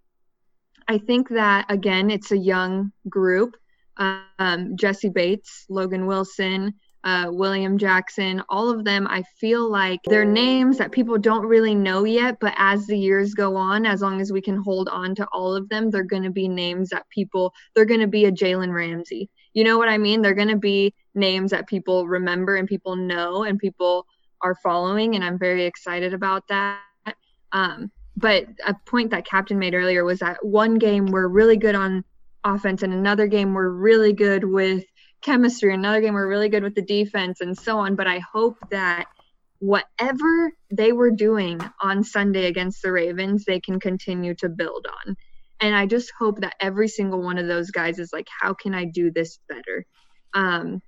I 0.88 0.98
think 0.98 1.28
that 1.30 1.66
again, 1.68 2.10
it's 2.10 2.32
a 2.32 2.38
young 2.38 2.92
group. 3.08 3.56
Um, 3.96 4.76
Jessie 4.76 5.08
Bates, 5.08 5.66
Logan 5.68 6.06
Wilson, 6.06 6.74
uh, 7.04 7.26
William 7.30 7.76
Jackson, 7.76 8.42
all 8.48 8.70
of 8.70 8.84
them, 8.84 9.06
I 9.08 9.22
feel 9.38 9.70
like 9.70 10.00
they're 10.06 10.24
names 10.24 10.78
that 10.78 10.90
people 10.90 11.18
don't 11.18 11.44
really 11.44 11.74
know 11.74 12.04
yet. 12.04 12.38
But 12.40 12.54
as 12.56 12.86
the 12.86 12.98
years 12.98 13.34
go 13.34 13.56
on, 13.56 13.84
as 13.84 14.00
long 14.00 14.20
as 14.20 14.32
we 14.32 14.40
can 14.40 14.56
hold 14.56 14.88
on 14.88 15.14
to 15.16 15.26
all 15.32 15.54
of 15.54 15.68
them, 15.68 15.90
they're 15.90 16.02
going 16.02 16.22
to 16.22 16.30
be 16.30 16.48
names 16.48 16.88
that 16.88 17.08
people, 17.10 17.52
they're 17.74 17.84
going 17.84 18.00
to 18.00 18.06
be 18.06 18.24
a 18.24 18.32
Jalen 18.32 18.72
Ramsey. 18.72 19.28
You 19.54 19.64
know 19.64 19.78
what 19.78 19.88
I 19.88 19.98
mean? 19.98 20.20
They're 20.20 20.34
going 20.34 20.48
to 20.48 20.56
be 20.56 20.94
names 21.14 21.52
that 21.52 21.66
people 21.66 22.06
remember 22.06 22.56
and 22.56 22.68
people 22.68 22.96
know 22.96 23.44
and 23.44 23.58
people 23.58 24.06
are 24.42 24.56
following. 24.56 25.14
And 25.14 25.24
I'm 25.24 25.38
very 25.38 25.64
excited 25.64 26.12
about 26.12 26.46
that. 26.48 26.80
Um, 27.52 27.90
but 28.16 28.46
a 28.66 28.74
point 28.86 29.10
that 29.10 29.26
Captain 29.26 29.58
made 29.58 29.74
earlier 29.74 30.04
was 30.04 30.18
that 30.20 30.44
one 30.44 30.78
game 30.78 31.06
we're 31.06 31.28
really 31.28 31.56
good 31.56 31.74
on 31.74 32.04
offense 32.44 32.82
and 32.82 32.92
another 32.92 33.26
game 33.26 33.54
we're 33.54 33.70
really 33.70 34.12
good 34.12 34.44
with 34.44 34.84
chemistry. 35.22 35.72
Another 35.72 36.00
game 36.00 36.14
we're 36.14 36.28
really 36.28 36.48
good 36.48 36.62
with 36.62 36.74
the 36.74 36.82
defense 36.82 37.40
and 37.40 37.56
so 37.56 37.78
on. 37.78 37.96
But 37.96 38.06
I 38.06 38.18
hope 38.18 38.56
that 38.70 39.06
whatever 39.58 40.52
they 40.70 40.92
were 40.92 41.10
doing 41.10 41.60
on 41.80 42.04
Sunday 42.04 42.46
against 42.46 42.82
the 42.82 42.92
Ravens, 42.92 43.44
they 43.44 43.60
can 43.60 43.80
continue 43.80 44.34
to 44.34 44.48
build 44.48 44.86
on. 45.06 45.16
And 45.64 45.74
I 45.74 45.86
just 45.86 46.12
hope 46.18 46.42
that 46.42 46.56
every 46.60 46.88
single 46.88 47.22
one 47.22 47.38
of 47.38 47.46
those 47.46 47.70
guys 47.70 47.98
is 47.98 48.12
like, 48.12 48.28
how 48.28 48.52
can 48.52 48.74
I 48.74 48.84
do 48.84 49.10
this 49.10 49.38
better? 49.48 49.86
Um, 50.34 50.82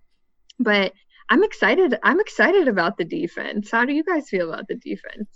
but 0.58 0.92
I'm 1.30 1.42
excited. 1.42 1.98
I'm 2.02 2.20
excited 2.20 2.68
about 2.68 2.98
the 2.98 3.06
defense. 3.06 3.70
How 3.70 3.86
do 3.86 3.94
you 3.94 4.04
guys 4.04 4.28
feel 4.28 4.52
about 4.52 4.68
the 4.68 4.74
defense? 4.74 5.30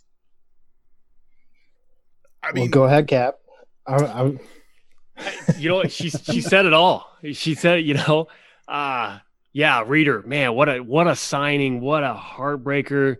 I 2.42 2.52
mean, 2.52 2.64
well, 2.64 2.70
go 2.70 2.84
ahead, 2.84 3.08
Cap. 3.08 3.36
I, 3.86 3.94
I... 3.94 4.38
you 5.56 5.70
know, 5.70 5.84
she 5.84 6.10
she 6.10 6.42
said 6.42 6.66
it 6.66 6.74
all. 6.74 7.10
She 7.32 7.54
said, 7.54 7.82
you 7.82 7.94
know, 7.94 8.26
uh 8.68 9.20
yeah, 9.54 9.84
reader, 9.86 10.22
man, 10.26 10.52
what 10.52 10.68
a 10.68 10.80
what 10.80 11.06
a 11.06 11.16
signing, 11.16 11.80
what 11.80 12.04
a 12.04 12.12
heartbreaker. 12.14 13.16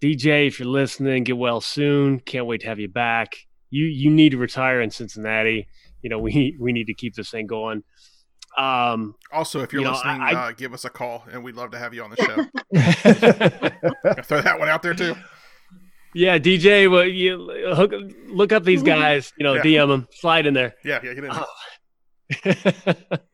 DJ, 0.00 0.46
if 0.46 0.60
you're 0.60 0.66
listening, 0.66 1.24
get 1.24 1.36
well 1.36 1.60
soon. 1.60 2.20
Can't 2.20 2.46
wait 2.46 2.62
to 2.62 2.68
have 2.68 2.80
you 2.80 2.88
back. 2.88 3.47
You 3.70 3.84
you 3.84 4.10
need 4.10 4.30
to 4.30 4.38
retire 4.38 4.80
in 4.80 4.90
Cincinnati. 4.90 5.68
You 6.02 6.10
know, 6.10 6.18
we 6.18 6.56
we 6.60 6.72
need 6.72 6.86
to 6.86 6.94
keep 6.94 7.14
this 7.14 7.30
thing 7.30 7.46
going. 7.46 7.84
Um, 8.56 9.14
also, 9.32 9.60
if 9.60 9.72
you're 9.72 9.82
you 9.82 9.90
listening, 9.90 10.20
I, 10.20 10.32
uh, 10.32 10.50
give 10.52 10.74
us 10.74 10.84
a 10.84 10.90
call, 10.90 11.24
and 11.30 11.44
we'd 11.44 11.54
love 11.54 11.70
to 11.72 11.78
have 11.78 11.94
you 11.94 12.02
on 12.02 12.10
the 12.10 12.16
show. 12.16 12.34
throw 14.24 14.40
that 14.40 14.58
one 14.58 14.68
out 14.68 14.82
there 14.82 14.94
too. 14.94 15.14
Yeah, 16.14 16.38
DJ, 16.38 16.90
well, 16.90 17.04
you 17.04 17.50
hook, 17.74 17.92
look 18.26 18.52
up 18.52 18.64
these 18.64 18.82
guys. 18.82 19.32
You 19.38 19.44
know, 19.44 19.54
yeah. 19.54 19.62
DM 19.62 19.88
them, 19.88 20.08
slide 20.12 20.46
in 20.46 20.54
there. 20.54 20.74
Yeah, 20.82 21.00
yeah, 21.04 21.14
get 21.14 21.24
in. 21.24 21.30
Oh. 21.32 21.44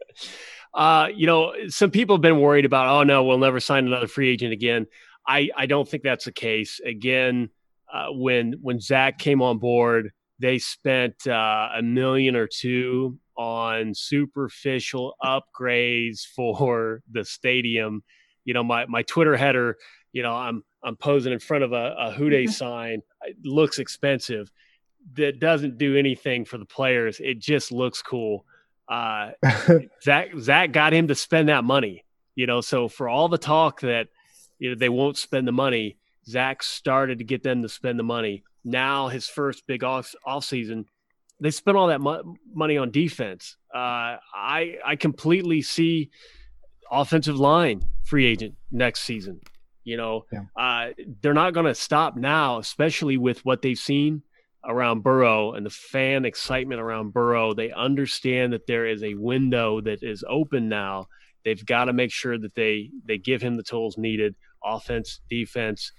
Uh, 0.74 1.08
you 1.14 1.26
know, 1.26 1.54
some 1.68 1.90
people 1.90 2.16
have 2.16 2.20
been 2.20 2.40
worried 2.40 2.64
about, 2.64 2.88
oh 2.88 3.04
no, 3.04 3.22
we'll 3.22 3.38
never 3.38 3.60
sign 3.60 3.86
another 3.86 4.08
free 4.08 4.30
agent 4.30 4.52
again. 4.52 4.86
I, 5.26 5.48
I 5.56 5.66
don't 5.66 5.88
think 5.88 6.02
that's 6.02 6.24
the 6.24 6.32
case. 6.32 6.80
Again, 6.84 7.50
uh, 7.92 8.08
when 8.10 8.54
when 8.60 8.80
Zac 8.80 9.18
came 9.18 9.40
on 9.40 9.58
board, 9.58 10.10
they 10.38 10.58
spent 10.58 11.26
uh, 11.26 11.68
a 11.76 11.82
million 11.82 12.36
or 12.36 12.46
two 12.46 13.18
on 13.36 13.94
superficial 13.94 15.14
upgrades 15.22 16.24
for 16.24 17.02
the 17.10 17.24
stadium. 17.24 18.02
You 18.44 18.54
know, 18.54 18.64
my 18.64 18.86
my 18.86 19.02
Twitter 19.02 19.36
header, 19.36 19.76
you 20.12 20.22
know, 20.22 20.34
I'm 20.34 20.62
I'm 20.82 20.96
posing 20.96 21.32
in 21.32 21.38
front 21.38 21.64
of 21.64 21.72
a, 21.72 21.94
a 21.98 22.12
Who 22.12 22.46
sign. 22.48 23.02
It 23.22 23.36
looks 23.44 23.78
expensive. 23.78 24.50
That 25.14 25.38
doesn't 25.38 25.78
do 25.78 25.96
anything 25.96 26.44
for 26.44 26.58
the 26.58 26.64
players. 26.64 27.20
It 27.20 27.38
just 27.38 27.72
looks 27.72 28.00
cool 28.00 28.44
uh, 28.88 29.30
Zac 30.02 30.30
Zac 30.38 30.72
got 30.72 30.92
him 30.92 31.08
to 31.08 31.14
spend 31.14 31.48
that 31.48 31.64
money. 31.64 32.04
You 32.34 32.46
know, 32.46 32.60
so 32.60 32.88
for 32.88 33.08
all 33.08 33.28
the 33.28 33.38
talk 33.38 33.80
that 33.80 34.08
you 34.58 34.70
know 34.70 34.76
they 34.76 34.88
won't 34.88 35.16
spend 35.16 35.46
the 35.46 35.52
money, 35.52 35.96
Zac 36.26 36.62
started 36.62 37.18
to 37.18 37.24
get 37.24 37.42
them 37.42 37.62
to 37.62 37.68
spend 37.68 37.98
the 37.98 38.04
money. 38.04 38.44
Now 38.64 39.08
his 39.08 39.28
first 39.28 39.66
big 39.66 39.84
off 39.84 40.14
off 40.24 40.44
season, 40.44 40.86
they 41.40 41.50
spent 41.50 41.76
all 41.76 41.88
that 41.88 42.00
mo- 42.00 42.36
money 42.52 42.76
on 42.76 42.90
defense. 42.90 43.56
Uh, 43.74 44.16
I 44.34 44.78
I 44.84 44.96
completely 44.96 45.62
see 45.62 46.10
offensive 46.90 47.38
line 47.38 47.82
free 48.04 48.26
agent 48.26 48.54
next 48.70 49.02
season. 49.02 49.40
You 49.84 49.98
know, 49.98 50.24
yeah. 50.32 50.44
uh, 50.56 50.92
they're 51.20 51.34
not 51.34 51.52
going 51.52 51.66
to 51.66 51.74
stop 51.74 52.16
now, 52.16 52.58
especially 52.58 53.18
with 53.18 53.44
what 53.44 53.60
they've 53.60 53.78
seen 53.78 54.22
around 54.66 55.02
Burrow 55.02 55.52
and 55.52 55.64
the 55.64 55.70
fan 55.70 56.24
excitement 56.24 56.80
around 56.80 57.12
Burrow, 57.12 57.54
they 57.54 57.70
understand 57.72 58.52
that 58.52 58.66
there 58.66 58.86
is 58.86 59.02
a 59.02 59.14
window 59.14 59.80
that 59.82 60.02
is 60.02 60.24
open 60.28 60.68
now. 60.68 61.08
They've 61.44 61.64
got 61.64 61.86
to 61.86 61.92
make 61.92 62.10
sure 62.10 62.38
that 62.38 62.54
they 62.54 62.90
they 63.04 63.18
give 63.18 63.42
him 63.42 63.56
the 63.56 63.62
tools 63.62 63.98
needed, 63.98 64.34
offense, 64.64 65.20
defense. 65.28 65.92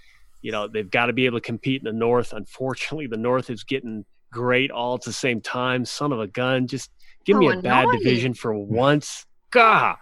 You 0.46 0.52
know, 0.52 0.68
they've 0.68 0.92
got 0.92 1.08
to 1.08 1.14
be 1.14 1.26
able 1.26 1.40
to 1.40 1.42
compete 1.42 1.82
in 1.82 1.86
the 1.86 2.00
North. 2.00 2.32
Unfortunately, 2.32 3.08
the 3.08 3.18
North 3.18 3.50
is 3.50 3.64
getting 3.64 4.06
great 4.32 4.70
all 4.70 4.94
at 4.94 5.02
the 5.02 5.12
same 5.12 5.42
time. 5.42 5.86
Son 5.86 6.14
of 6.14 6.20
a 6.20 6.28
gun, 6.28 6.68
just 6.68 6.92
give 7.26 7.38
oh, 7.38 7.40
me 7.40 7.52
a 7.52 7.58
bad 7.58 7.88
division 7.92 8.36
for 8.36 8.54
once. 8.54 9.26
Gah. 9.50 9.96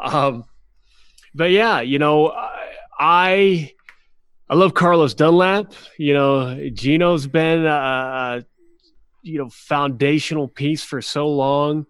Um, 0.00 0.46
but 1.32 1.52
yeah, 1.52 1.80
you 1.80 2.00
know, 2.00 2.32
I 2.98 3.72
I 4.50 4.54
love 4.56 4.74
Carlos 4.74 5.14
Dunlap. 5.14 5.72
You 5.96 6.14
know, 6.14 6.70
geno's 6.70 7.28
been 7.28 7.64
a 7.64 8.44
you 9.22 9.38
know 9.38 9.48
foundational 9.48 10.48
piece 10.48 10.82
for 10.82 11.00
so 11.00 11.28
long, 11.28 11.86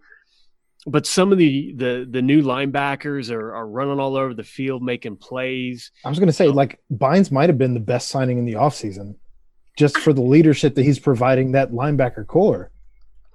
but 0.86 1.06
some 1.06 1.32
of 1.32 1.38
the 1.38 1.72
the 1.76 2.06
the 2.08 2.22
new 2.22 2.42
linebackers 2.42 3.30
are, 3.30 3.54
are 3.54 3.66
running 3.66 4.00
all 4.00 4.16
over 4.16 4.34
the 4.34 4.44
field 4.44 4.82
making 4.82 5.16
plays. 5.16 5.90
I 6.04 6.08
was 6.08 6.18
going 6.18 6.28
to 6.28 6.32
say, 6.32 6.48
like 6.48 6.80
Bynes 6.92 7.30
might 7.30 7.48
have 7.48 7.58
been 7.58 7.74
the 7.74 7.80
best 7.80 8.08
signing 8.08 8.38
in 8.38 8.44
the 8.44 8.54
offseason 8.54 9.16
just 9.76 9.98
for 9.98 10.12
the 10.12 10.22
leadership 10.22 10.74
that 10.76 10.84
he's 10.84 10.98
providing 10.98 11.52
that 11.52 11.72
linebacker 11.72 12.26
corps. 12.26 12.70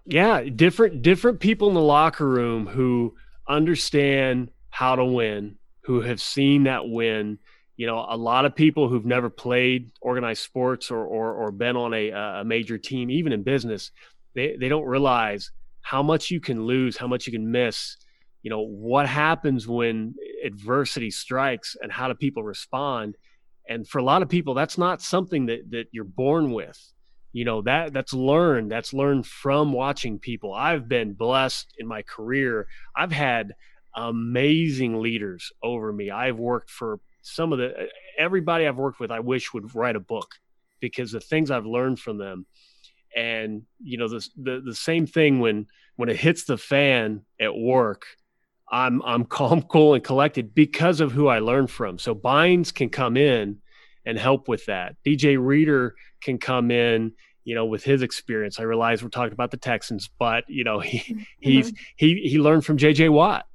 Yeah, 0.05 0.43
different 0.43 1.01
different 1.01 1.39
people 1.39 1.67
in 1.69 1.73
the 1.73 1.81
locker 1.81 2.27
room 2.27 2.67
who 2.67 3.15
understand 3.47 4.51
how 4.69 4.95
to 4.95 5.05
win, 5.05 5.57
who 5.81 6.01
have 6.01 6.21
seen 6.21 6.63
that 6.63 6.87
win 6.87 7.39
you 7.79 7.87
know, 7.87 8.05
a 8.09 8.17
lot 8.17 8.43
of 8.43 8.53
people 8.53 8.89
who've 8.89 9.05
never 9.05 9.29
played 9.29 9.91
organized 10.01 10.43
sports 10.43 10.91
or, 10.91 11.05
or, 11.05 11.31
or 11.31 11.49
been 11.49 11.77
on 11.77 11.93
a, 11.93 12.09
a 12.09 12.43
major 12.43 12.77
team, 12.77 13.09
even 13.09 13.31
in 13.31 13.41
business, 13.41 13.91
they, 14.35 14.57
they 14.59 14.67
don't 14.67 14.83
realize 14.83 15.51
how 15.81 16.03
much 16.03 16.29
you 16.31 16.39
can 16.39 16.63
lose, 16.63 16.97
how 16.97 17.07
much 17.07 17.25
you 17.27 17.33
can 17.33 17.51
miss. 17.51 17.97
You 18.41 18.49
know, 18.49 18.61
what 18.61 19.07
happens 19.07 19.67
when 19.67 20.15
adversity 20.43 21.11
strikes 21.11 21.75
and 21.81 21.91
how 21.91 22.07
do 22.07 22.13
people 22.13 22.43
respond? 22.43 23.15
And 23.67 23.87
for 23.87 23.99
a 23.99 24.03
lot 24.03 24.21
of 24.21 24.29
people, 24.29 24.53
that's 24.53 24.77
not 24.77 25.01
something 25.01 25.47
that, 25.47 25.71
that 25.71 25.87
you're 25.91 26.03
born 26.03 26.51
with. 26.51 26.79
You 27.31 27.45
know, 27.45 27.61
that 27.63 27.93
that's 27.93 28.13
learned. 28.13 28.71
That's 28.71 28.93
learned 28.93 29.27
from 29.27 29.71
watching 29.71 30.17
people. 30.17 30.53
I've 30.53 30.87
been 30.87 31.13
blessed 31.13 31.75
in 31.77 31.85
my 31.85 32.01
career. 32.01 32.67
I've 32.95 33.11
had 33.11 33.53
amazing 33.95 34.99
leaders 34.99 35.51
over 35.61 35.93
me. 35.93 36.09
I've 36.09 36.39
worked 36.39 36.71
for 36.71 36.99
some 37.21 37.53
of 37.53 37.59
the 37.59 37.89
everybody 38.17 38.67
I've 38.67 38.77
worked 38.77 38.99
with, 38.99 39.11
I 39.11 39.19
wish 39.19 39.53
would 39.53 39.75
write 39.75 39.95
a 39.95 39.99
book 39.99 40.35
because 40.79 41.11
the 41.11 41.19
things 41.19 41.51
I've 41.51 41.65
learned 41.65 41.99
from 41.99 42.17
them, 42.17 42.45
and 43.15 43.63
you 43.79 43.97
know 43.97 44.07
the 44.07 44.27
the, 44.37 44.61
the 44.65 44.75
same 44.75 45.07
thing 45.07 45.39
when 45.39 45.67
when 45.95 46.09
it 46.09 46.17
hits 46.17 46.45
the 46.45 46.57
fan 46.57 47.21
at 47.39 47.55
work, 47.55 48.05
I'm 48.71 49.01
I'm 49.03 49.25
calm, 49.37 49.61
cool, 49.63 49.93
and 49.93 50.03
collected 50.03 50.53
because 50.53 51.01
of 51.01 51.11
who 51.11 51.27
I 51.27 51.39
learned 51.39 51.71
from. 51.71 51.99
So 51.99 52.15
Bynes 52.15 52.73
can 52.73 52.89
come 52.89 53.17
in 53.17 53.57
and 54.05 54.17
help 54.17 54.47
with 54.47 54.65
that. 54.65 54.95
DJ 55.05 55.37
Reader 55.39 55.95
can 56.21 56.37
come 56.37 56.71
in 56.71 57.13
you 57.49 57.55
know, 57.55 57.65
with 57.65 57.83
his 57.83 58.03
experience. 58.03 58.59
I 58.59 58.63
realize 58.63 59.01
we're 59.01 59.09
talking 59.09 59.33
about 59.33 59.49
the 59.49 59.57
Texans, 59.57 60.07
but 60.19 60.43
you 60.47 60.63
know, 60.63 60.79
he 60.81 60.99
mm-hmm. 60.99 61.21
he's 61.39 61.73
he 61.95 62.21
he 62.21 62.37
learned 62.37 62.63
from 62.63 62.77
JJ 62.77 63.09
Watt. 63.09 63.47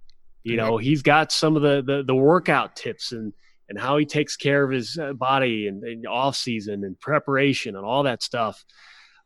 You 0.42 0.56
know, 0.56 0.76
he's 0.76 1.00
got 1.00 1.30
some 1.30 1.54
of 1.54 1.62
the 1.62 1.80
the, 1.80 2.02
the 2.02 2.14
workout 2.14 2.74
tips 2.74 3.12
and 3.12 3.32
and 3.68 3.78
how 3.78 3.96
he 3.96 4.04
takes 4.04 4.36
care 4.36 4.64
of 4.64 4.70
his 4.70 4.98
uh, 4.98 5.12
body 5.12 5.68
and, 5.68 5.82
and 5.84 6.06
off 6.06 6.36
season 6.36 6.84
and 6.84 6.98
preparation 6.98 7.76
and 7.76 7.84
all 7.84 8.02
that 8.02 8.22
stuff. 8.22 8.64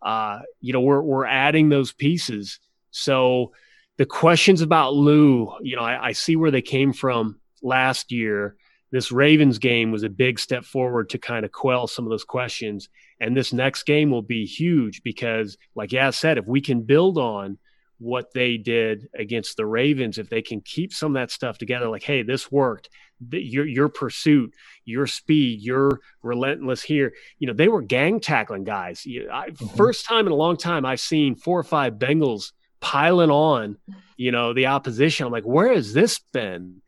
Uh, 0.03 0.41
you 0.61 0.73
know, 0.73 0.81
we're 0.81 1.03
we're 1.03 1.27
adding 1.27 1.69
those 1.69 1.93
pieces. 1.93 2.61
So 2.91 3.53
the 3.97 4.07
questions 4.07 4.61
about 4.61 4.95
Lou, 4.95 5.53
you 5.61 5.77
know, 5.77 5.83
I, 5.83 6.09
I 6.09 6.13
see 6.13 6.37
where 6.37 6.51
they 6.51 6.63
came 6.63 6.93
from 6.93 7.41
last 7.63 8.13
year. 8.13 8.57
This 8.91 9.13
Ravens 9.13 9.59
game 9.59 9.91
was 9.91 10.03
a 10.03 10.09
big 10.09 10.39
step 10.39 10.65
forward 10.65 11.11
to 11.11 11.19
kind 11.19 11.45
of 11.45 11.53
quell 11.53 11.87
some 11.87 12.07
of 12.07 12.11
those 12.11 12.25
questions. 12.25 12.89
And 13.21 13.37
this 13.37 13.53
next 13.53 13.83
game 13.83 14.11
will 14.11 14.23
be 14.23 14.47
huge 14.47 15.03
because, 15.03 15.59
like 15.75 15.91
Yaz 15.91 16.15
said, 16.15 16.39
if 16.39 16.47
we 16.47 16.61
can 16.61 16.83
build 16.83 17.19
on 17.19 17.59
what 17.99 18.33
they 18.33 18.57
did 18.57 19.09
against 19.15 19.57
the 19.57 19.67
Ravens, 19.67 20.19
if 20.19 20.29
they 20.29 20.43
can 20.43 20.61
keep 20.61 20.93
some 20.93 21.17
of 21.17 21.21
that 21.21 21.31
stuff 21.31 21.59
together, 21.59 21.89
like, 21.89 22.05
hey, 22.05 22.23
this 22.23 22.51
worked, 22.51 22.89
your 23.31 23.67
your 23.67 23.89
pursuit, 23.89 24.55
your 24.85 25.07
speed, 25.07 25.61
your 25.61 26.01
relentless 26.23 26.83
here, 26.83 27.13
you 27.39 27.47
know, 27.47 27.53
they 27.53 27.69
were 27.69 27.83
gang 27.83 28.21
tackling 28.21 28.65
guys. 28.65 29.05
I, 29.07 29.51
mm-hmm. 29.51 29.77
First 29.77 30.07
time 30.07 30.27
in 30.27 30.33
a 30.33 30.37
long 30.37 30.57
time 30.57 30.85
I've 30.85 31.01
seen 31.01 31.35
four 31.35 31.59
or 31.59 31.65
five 31.65 31.95
Bengals 31.95 32.53
piling 32.81 33.31
on, 33.31 33.77
you 34.17 34.31
know, 34.31 34.53
the 34.53 34.67
opposition. 34.67 35.27
I'm 35.27 35.33
like, 35.33 35.45
where 35.45 35.73
has 35.73 35.93
this 35.93 36.21
been? 36.33 36.83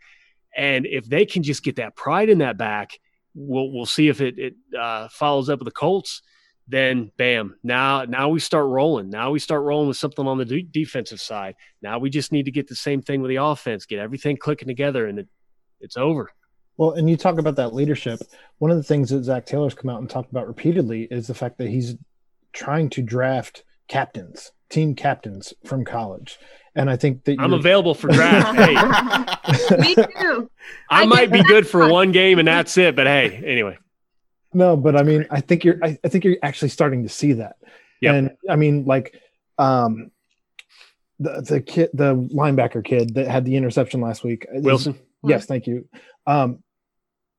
And 0.56 0.86
if 0.86 1.06
they 1.06 1.26
can 1.26 1.42
just 1.42 1.64
get 1.64 1.76
that 1.76 1.96
pride 1.96 2.28
in 2.28 2.38
that 2.38 2.56
back, 2.56 2.98
we'll 3.34 3.72
we'll 3.72 3.86
see 3.86 4.08
if 4.08 4.20
it 4.20 4.38
it 4.38 4.54
uh, 4.78 5.08
follows 5.08 5.48
up 5.48 5.58
with 5.58 5.66
the 5.66 5.72
Colts 5.72 6.22
then 6.70 7.10
bam 7.16 7.56
now 7.62 8.04
now 8.04 8.28
we 8.28 8.40
start 8.40 8.66
rolling 8.66 9.10
now 9.10 9.30
we 9.30 9.38
start 9.38 9.62
rolling 9.62 9.88
with 9.88 9.96
something 9.96 10.26
on 10.26 10.38
the 10.38 10.44
de- 10.44 10.62
defensive 10.62 11.20
side 11.20 11.54
now 11.82 11.98
we 11.98 12.08
just 12.08 12.32
need 12.32 12.44
to 12.44 12.50
get 12.50 12.68
the 12.68 12.74
same 12.74 13.02
thing 13.02 13.20
with 13.20 13.28
the 13.28 13.36
offense 13.36 13.86
get 13.86 13.98
everything 13.98 14.36
clicking 14.36 14.68
together 14.68 15.06
and 15.06 15.18
it, 15.18 15.28
it's 15.80 15.96
over 15.96 16.30
well 16.76 16.92
and 16.92 17.10
you 17.10 17.16
talk 17.16 17.38
about 17.38 17.56
that 17.56 17.74
leadership 17.74 18.20
one 18.58 18.70
of 18.70 18.76
the 18.76 18.82
things 18.82 19.10
that 19.10 19.24
zac 19.24 19.44
taylor's 19.46 19.74
come 19.74 19.90
out 19.90 20.00
and 20.00 20.08
talked 20.08 20.30
about 20.30 20.46
repeatedly 20.46 21.08
is 21.10 21.26
the 21.26 21.34
fact 21.34 21.58
that 21.58 21.68
he's 21.68 21.96
trying 22.52 22.88
to 22.88 23.02
draft 23.02 23.64
captains 23.88 24.52
team 24.68 24.94
captains 24.94 25.52
from 25.64 25.84
college 25.84 26.38
and 26.76 26.88
I 26.88 26.96
think 26.96 27.24
that 27.24 27.40
I'm 27.40 27.52
available 27.52 27.94
for 27.94 28.08
draft. 28.12 28.56
hey. 28.56 29.76
Me 29.78 29.94
too. 29.94 30.50
I, 30.88 31.02
I 31.02 31.06
might 31.06 31.32
be 31.32 31.42
good 31.42 31.66
for 31.66 31.88
one 31.88 32.12
game 32.12 32.38
and 32.38 32.46
that's 32.46 32.76
it. 32.78 32.94
But 32.94 33.06
hey, 33.06 33.42
anyway. 33.44 33.76
No, 34.52 34.76
but 34.76 34.96
I 34.96 35.02
mean, 35.02 35.26
I 35.30 35.40
think 35.40 35.64
you're. 35.64 35.78
I, 35.82 35.98
I 36.04 36.08
think 36.08 36.24
you're 36.24 36.36
actually 36.42 36.70
starting 36.70 37.04
to 37.04 37.08
see 37.08 37.34
that. 37.34 37.56
Yeah. 38.00 38.14
And 38.14 38.30
I 38.48 38.56
mean, 38.56 38.84
like, 38.84 39.20
um, 39.58 40.10
the 41.18 41.40
the 41.42 41.60
kid, 41.60 41.90
the 41.94 42.16
linebacker 42.16 42.84
kid 42.84 43.14
that 43.14 43.28
had 43.28 43.44
the 43.44 43.56
interception 43.56 44.00
last 44.00 44.24
week, 44.24 44.46
uh, 44.48 44.60
Wilson. 44.60 44.98
Yes, 45.22 45.46
thank 45.46 45.66
you. 45.66 45.86
Um, 46.26 46.62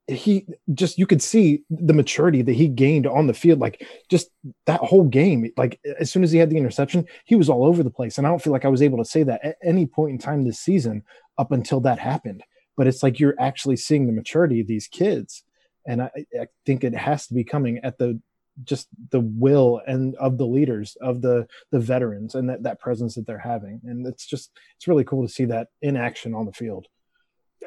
he 0.08 0.46
just 0.74 0.98
you 0.98 1.06
could 1.06 1.22
see 1.22 1.64
the 1.70 1.94
maturity 1.94 2.42
that 2.42 2.54
he 2.54 2.68
gained 2.68 3.08
on 3.08 3.28
the 3.28 3.34
field 3.34 3.60
like 3.60 3.86
just 4.10 4.30
that 4.66 4.80
whole 4.80 5.04
game 5.04 5.50
like 5.58 5.80
as 6.00 6.12
soon 6.12 6.24
as 6.24 6.32
he 6.32 6.40
had 6.40 6.50
the 6.50 6.58
interception 6.58 7.06
he 7.26 7.36
was 7.36 7.50
all 7.50 7.66
over 7.66 7.84
the 7.84 7.90
place 7.90 8.18
and 8.18 8.26
i 8.26 8.30
don't 8.30 8.42
feel 8.42 8.52
like 8.52 8.66
i 8.66 8.70
was 8.70 8.82
able 8.82 8.98
to 8.98 9.06
say 9.06 9.24
that 9.24 9.44
at 9.44 9.58
any 9.64 9.86
point 9.86 10.12
in 10.12 10.18
time 10.18 10.44
this 10.44 10.60
season 10.60 11.04
up 11.38 11.52
until 11.52 11.80
that 11.80 12.00
happened 12.00 12.44
but 12.76 12.88
it's 12.88 13.04
like 13.04 13.20
you're 13.20 13.40
actually 13.40 13.76
seeing 13.76 14.08
the 14.08 14.14
maturity 14.14 14.60
of 14.60 14.68
these 14.68 14.88
kids 14.88 15.44
and 15.86 16.02
I, 16.02 16.12
I 16.40 16.48
think 16.66 16.84
it 16.84 16.96
has 16.96 17.28
to 17.28 17.34
be 17.34 17.44
coming 17.44 17.80
at 17.80 17.98
the 17.98 18.20
just 18.64 18.88
the 19.12 19.22
will 19.22 19.82
and 19.88 20.14
of 20.16 20.38
the 20.38 20.46
leaders 20.46 20.98
of 21.02 21.22
the 21.22 21.48
the 21.72 21.80
veterans 21.80 22.36
and 22.36 22.50
that, 22.50 22.64
that 22.64 22.80
presence 22.80 23.16
that 23.16 23.26
they're 23.26 23.38
having. 23.38 23.82
And 23.84 24.06
it's 24.06 24.26
just 24.26 24.52
it's 24.76 24.88
really 24.88 25.04
cool 25.04 25.26
to 25.26 25.34
see 25.34 25.46
that 25.46 25.68
in 25.82 25.96
action 25.96 26.34
on 26.34 26.46
the 26.46 26.54
field. 26.54 26.88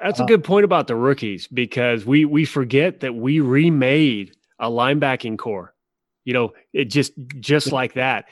That's 0.01 0.21
a 0.21 0.25
uh, 0.25 0.27
good 0.27 0.45
point 0.45 0.65
about 0.65 0.87
the 0.87 0.97
rookies 0.97 1.49
because 1.49 2.05
we 2.05 2.25
we 2.25 2.45
forget 2.45 3.01
that 3.01 3.15
we 3.15 3.41
remade 3.41 4.37
a 4.59 4.71
linebacking 4.71 5.39
corps 5.39 5.75
you 6.25 6.33
know 6.33 6.53
it 6.73 6.87
just 6.87 7.13
just 7.39 7.71
like 7.71 7.95
that. 7.95 8.27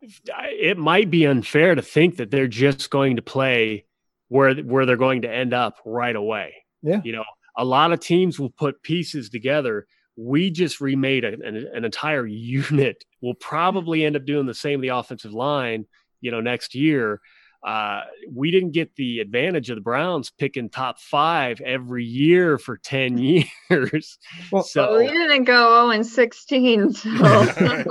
It 0.00 0.78
might 0.78 1.10
be 1.10 1.26
unfair 1.26 1.74
to 1.74 1.82
think 1.82 2.18
that 2.18 2.30
they're 2.30 2.46
just 2.46 2.88
going 2.90 3.16
to 3.16 3.22
play 3.22 3.86
where 4.28 4.54
where 4.54 4.86
they're 4.86 4.96
going 4.96 5.22
to 5.22 5.32
end 5.32 5.52
up 5.52 5.76
right 5.84 6.14
away. 6.14 6.54
Yeah. 6.82 7.00
You 7.02 7.12
know 7.12 7.24
a 7.58 7.64
lot 7.64 7.92
of 7.92 8.00
teams 8.00 8.38
will 8.38 8.50
put 8.50 8.82
pieces 8.82 9.28
together. 9.28 9.86
We 10.16 10.50
just 10.50 10.80
remade 10.80 11.24
a, 11.24 11.34
an, 11.34 11.68
an 11.74 11.84
entire 11.84 12.26
unit. 12.26 13.04
We'll 13.20 13.34
probably 13.34 14.04
end 14.04 14.16
up 14.16 14.24
doing 14.24 14.46
the 14.46 14.54
same 14.54 14.80
the 14.80 14.88
offensive 14.88 15.34
line, 15.34 15.84
you 16.22 16.30
know, 16.30 16.40
next 16.40 16.74
year. 16.74 17.20
Uh, 17.66 18.02
we 18.32 18.52
didn't 18.52 18.70
get 18.70 18.94
the 18.94 19.18
advantage 19.18 19.68
of 19.68 19.74
the 19.74 19.82
Browns 19.82 20.30
picking 20.30 20.70
top 20.70 21.00
five 21.00 21.60
every 21.60 22.04
year 22.04 22.56
for 22.56 22.76
10 22.76 23.18
years. 23.68 24.18
Well, 24.52 24.62
so 24.62 24.96
we 24.96 25.08
didn't 25.08 25.42
go 25.42 25.88
0 25.88 25.90
and 25.90 26.06
16. 26.06 26.94
So. 27.02 27.84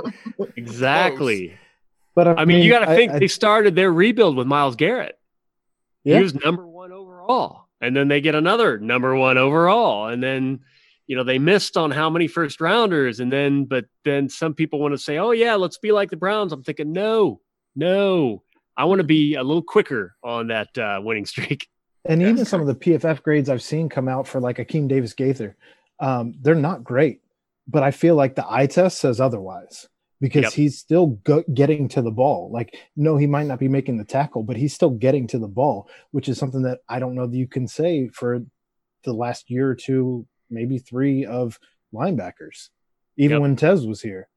exactly. 0.56 1.54
But 2.14 2.28
I, 2.28 2.32
I 2.32 2.44
mean, 2.46 2.56
mean, 2.56 2.64
you 2.64 2.70
got 2.72 2.86
to 2.86 2.96
think 2.96 3.12
I, 3.12 3.18
they 3.18 3.28
started 3.28 3.74
their 3.74 3.92
rebuild 3.92 4.36
with 4.36 4.46
Myles 4.46 4.76
Garrett. 4.76 5.18
Yeah. 6.02 6.16
He 6.16 6.22
was 6.22 6.34
number 6.34 6.66
one 6.66 6.90
overall 6.90 7.67
and 7.80 7.96
then 7.96 8.08
they 8.08 8.20
get 8.20 8.34
another 8.34 8.78
number 8.78 9.14
one 9.14 9.38
overall. 9.38 10.08
And 10.08 10.22
then 10.22 10.60
you 11.06 11.16
know 11.16 11.24
they 11.24 11.38
missed 11.38 11.76
on 11.76 11.90
how 11.90 12.10
many 12.10 12.28
first 12.28 12.60
rounders. 12.60 13.20
And 13.20 13.32
then 13.32 13.64
but 13.64 13.86
then 14.04 14.28
some 14.28 14.54
people 14.54 14.80
want 14.80 14.94
to 14.94 14.98
say 14.98 15.18
oh 15.18 15.32
yeah 15.32 15.54
let's 15.54 15.78
be 15.78 15.92
like 15.92 16.10
the 16.10 16.16
browns. 16.16 16.52
I'm 16.52 16.62
thinking 16.62 16.92
no 16.92 17.40
no. 17.74 18.42
I 18.76 18.84
want 18.84 19.00
to 19.00 19.04
be 19.04 19.34
a 19.34 19.42
little 19.42 19.62
quicker 19.62 20.14
on 20.22 20.48
that 20.48 20.76
uh, 20.78 21.00
winning 21.02 21.26
streak. 21.26 21.68
And 22.04 22.22
even 22.22 22.44
some 22.46 22.62
of 22.62 22.66
the 22.66 22.74
pff 22.74 23.22
grades 23.22 23.50
i've 23.50 23.60
seen 23.60 23.90
come 23.90 24.08
out 24.08 24.26
for 24.26 24.40
like 24.40 24.56
akeem 24.56 24.88
davis 24.88 25.12
gaither 25.12 25.56
um, 26.00 26.32
they're 26.40 26.54
not 26.54 26.82
great. 26.82 27.20
But 27.66 27.82
i 27.82 27.90
feel 27.90 28.14
like 28.14 28.34
the 28.34 28.50
eye 28.50 28.66
test 28.66 28.98
says 28.98 29.20
otherwise 29.20 29.88
because 30.20 30.44
yep. 30.44 30.52
he's 30.52 30.78
still 30.78 31.06
go- 31.24 31.44
getting 31.54 31.88
to 31.88 32.02
the 32.02 32.10
ball. 32.10 32.50
Like, 32.52 32.76
no, 32.96 33.16
he 33.16 33.26
might 33.26 33.46
not 33.46 33.58
be 33.58 33.68
making 33.68 33.98
the 33.98 34.04
tackle, 34.04 34.42
but 34.42 34.56
he's 34.56 34.74
still 34.74 34.90
getting 34.90 35.26
to 35.28 35.38
the 35.38 35.48
ball, 35.48 35.88
which 36.10 36.28
is 36.28 36.38
something 36.38 36.62
that 36.62 36.80
I 36.88 36.98
don't 36.98 37.14
know 37.14 37.26
that 37.26 37.36
you 37.36 37.46
can 37.46 37.68
say 37.68 38.08
for 38.08 38.42
the 39.04 39.12
last 39.12 39.50
year 39.50 39.68
or 39.68 39.74
two, 39.74 40.26
maybe 40.50 40.78
three 40.78 41.24
of 41.24 41.58
linebackers, 41.94 42.70
even 43.16 43.36
yep. 43.36 43.42
when 43.42 43.56
Tez 43.56 43.86
was 43.86 44.02
here. 44.02 44.28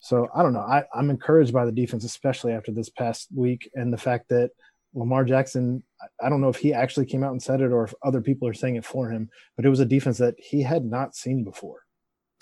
So 0.00 0.28
I 0.34 0.42
don't 0.42 0.52
know. 0.52 0.60
I, 0.60 0.84
I'm 0.92 1.10
encouraged 1.10 1.52
by 1.52 1.64
the 1.64 1.72
defense, 1.72 2.04
especially 2.04 2.52
after 2.52 2.72
this 2.72 2.88
past 2.88 3.28
week 3.34 3.70
and 3.74 3.92
the 3.92 3.98
fact 3.98 4.28
that 4.30 4.50
Lamar 4.94 5.24
Jackson, 5.24 5.82
I 6.22 6.28
don't 6.28 6.40
know 6.40 6.48
if 6.48 6.56
he 6.56 6.74
actually 6.74 7.06
came 7.06 7.24
out 7.24 7.30
and 7.30 7.42
said 7.42 7.60
it 7.60 7.72
or 7.72 7.84
if 7.84 7.94
other 8.02 8.20
people 8.20 8.46
are 8.48 8.54
saying 8.54 8.76
it 8.76 8.84
for 8.84 9.10
him, 9.10 9.30
but 9.56 9.64
it 9.64 9.70
was 9.70 9.80
a 9.80 9.86
defense 9.86 10.18
that 10.18 10.34
he 10.38 10.62
had 10.62 10.84
not 10.84 11.14
seen 11.14 11.44
before. 11.44 11.82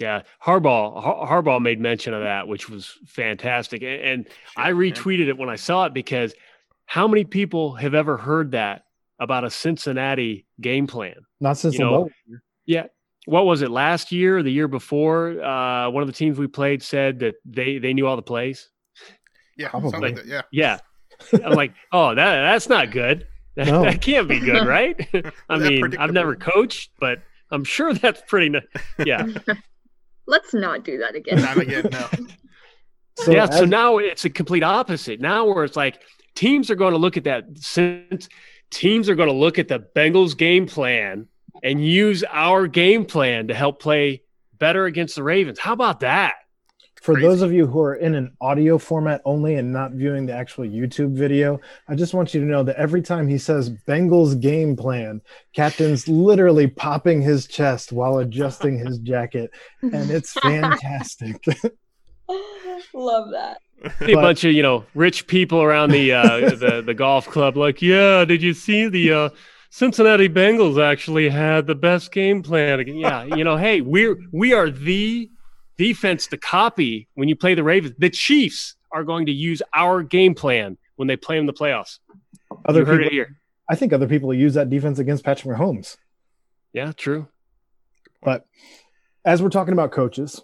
Yeah, 0.01 0.23
Harbaugh 0.43 1.29
Harbaugh 1.29 1.61
made 1.61 1.79
mention 1.79 2.15
of 2.15 2.23
that, 2.23 2.49
which 2.49 2.69
was 2.71 2.99
fantastic, 3.07 3.83
and, 3.83 4.01
and 4.01 4.27
sure, 4.27 4.65
I 4.65 4.73
retweeted 4.73 5.29
it 5.29 5.37
when 5.37 5.51
I 5.51 5.57
saw 5.57 5.85
it 5.85 5.95
because 5.95 6.35
how 6.87 7.07
many 7.07 7.25
people 7.25 7.75
have 7.75 7.95
ever 7.95 8.17
heard 8.17 8.53
that 8.53 8.83
about 9.19 9.45
a 9.45 9.51
Cincinnati 9.51 10.47
game 10.61 10.87
plan? 10.87 11.15
Not 11.41 11.59
since 11.59 11.75
you 11.75 11.81
know, 11.81 12.09
yeah. 12.67 12.87
What 13.27 13.45
was 13.45 13.61
it 13.63 13.71
last 13.71 14.11
year 14.11 14.39
or 14.39 14.43
the 14.43 14.51
year 14.51 14.67
before? 14.67 15.41
Uh, 15.43 15.91
one 15.91 16.03
of 16.03 16.07
the 16.07 16.13
teams 16.15 16.39
we 16.39 16.47
played 16.47 16.83
said 16.83 17.19
that 17.21 17.35
they 17.45 17.79
they 17.79 17.93
knew 17.93 18.07
all 18.07 18.17
the 18.17 18.23
plays. 18.23 18.71
Yeah, 19.57 19.71
Like 19.73 20.25
yeah, 20.25 20.43
yeah. 20.51 20.79
I'm 21.45 21.53
like, 21.53 21.75
oh, 21.93 22.15
that 22.15 22.41
that's 22.43 22.69
not 22.69 22.91
good. 22.91 23.27
No. 23.57 23.83
that 23.83 24.01
can't 24.01 24.27
be 24.27 24.39
good, 24.39 24.67
right? 24.67 24.97
I 25.51 25.59
mean, 25.59 25.95
I've 25.99 26.13
never 26.13 26.35
coached, 26.35 26.93
but 26.99 27.19
I'm 27.51 27.65
sure 27.65 27.93
that's 27.93 28.23
pretty. 28.27 28.59
Yeah. 29.05 29.27
Let's 30.31 30.55
not 30.55 30.85
do 30.85 30.99
that 30.99 31.17
again. 31.17 31.43
Not 31.43 31.57
again, 31.57 31.89
no. 31.91 32.07
so 33.17 33.33
yeah, 33.33 33.45
as- 33.45 33.59
so 33.59 33.65
now 33.65 33.99
it's 33.99 34.25
a 34.25 34.31
complete 34.31 34.63
opposite. 34.63 35.21
Now 35.21 35.45
where 35.45 35.65
it's 35.65 35.77
like 35.77 36.01
teams 36.37 36.71
are 36.71 36.77
going 36.77 36.93
to 36.93 36.99
look 36.99 37.17
at 37.17 37.25
that 37.25 37.45
since 37.57 38.29
teams 38.71 39.09
are 39.09 39.17
going 39.17 39.29
to 39.29 39.35
look 39.35 39.59
at 39.59 39.67
the 39.67 39.85
Bengals 39.97 40.37
game 40.37 40.67
plan 40.67 41.27
and 41.65 41.85
use 41.85 42.23
our 42.31 42.69
game 42.69 43.05
plan 43.05 43.49
to 43.49 43.55
help 43.55 43.83
play 43.83 44.23
better 44.57 44.87
against 44.87 45.17
the 45.17 45.23
Ravens. 45.25 45.59
How 45.59 45.73
about 45.73 46.01
that? 46.01 46.35
For 47.01 47.15
Crazy. 47.15 47.27
those 47.27 47.43
of 47.43 47.53
you 47.53 47.67
who 47.67 47.81
are 47.81 47.95
in 47.95 48.15
an 48.15 48.37
audio 48.43 48.77
format 48.77 49.23
only 49.25 49.55
and 49.55 49.73
not 49.73 49.93
viewing 49.93 50.27
the 50.27 50.35
actual 50.35 50.65
YouTube 50.65 51.13
video, 51.15 51.59
I 51.89 51.95
just 51.95 52.13
want 52.13 52.35
you 52.35 52.41
to 52.41 52.47
know 52.47 52.63
that 52.63 52.77
every 52.77 53.01
time 53.01 53.27
he 53.27 53.39
says 53.39 53.71
Bengals 53.71 54.39
game 54.39 54.77
plan, 54.77 55.23
Captain's 55.55 56.07
literally 56.09 56.67
popping 56.67 57.23
his 57.23 57.47
chest 57.47 57.91
while 57.91 58.19
adjusting 58.19 58.79
his 58.79 58.99
jacket, 59.03 59.51
and 59.81 60.11
it's 60.11 60.33
fantastic. 60.35 61.43
Love 62.93 63.31
that. 63.31 63.59
a 64.03 64.15
bunch 64.15 64.45
of 64.45 64.53
you 64.53 64.63
know 64.63 64.85
rich 64.95 65.27
people 65.27 65.63
around 65.63 65.91
the 65.91 66.13
uh, 66.13 66.51
the 66.51 66.83
the 66.85 66.93
golf 66.93 67.27
club, 67.27 67.57
like, 67.57 67.81
yeah, 67.81 68.27
did 68.27 68.43
you 68.43 68.53
see 68.53 68.89
the 68.89 69.13
uh, 69.13 69.29
Cincinnati 69.71 70.29
Bengals 70.29 70.83
actually 70.83 71.31
had 71.31 71.67
the 71.67 71.75
best 71.75 72.13
game 72.13 72.43
plan? 72.43 72.87
Yeah, 72.87 73.25
you 73.25 73.43
know, 73.43 73.57
hey, 73.57 73.81
we're 73.81 74.19
we 74.33 74.53
are 74.53 74.69
the 74.69 75.31
defense 75.81 76.27
to 76.27 76.37
copy 76.37 77.09
when 77.15 77.27
you 77.27 77.35
play 77.35 77.55
the 77.55 77.65
Ravens. 77.65 77.95
The 77.97 78.11
Chiefs 78.11 78.77
are 78.93 79.03
going 79.03 79.25
to 79.25 79.33
use 79.33 79.63
our 79.75 80.03
game 80.03 80.35
plan 80.35 80.77
when 80.97 81.09
they 81.09 81.17
play 81.17 81.39
in 81.39 81.47
the 81.47 81.55
playoffs. 81.55 82.01
Other 82.67 82.81
you 82.81 82.85
heard 82.85 82.99
people, 82.99 83.07
it 83.07 83.13
here. 83.13 83.41
I 83.67 83.77
think 83.77 83.95
other 83.95 84.07
people 84.07 84.35
use 84.35 84.53
that 84.55 84.69
defense 84.69 84.99
against 84.99 85.25
Patrick 85.25 85.57
Mahomes. 85.57 85.97
Yeah, 86.75 86.93
true. 86.93 87.29
But 88.23 88.45
as 89.25 89.41
we're 89.41 89.49
talking 89.49 89.73
about 89.73 89.91
coaches, 89.91 90.43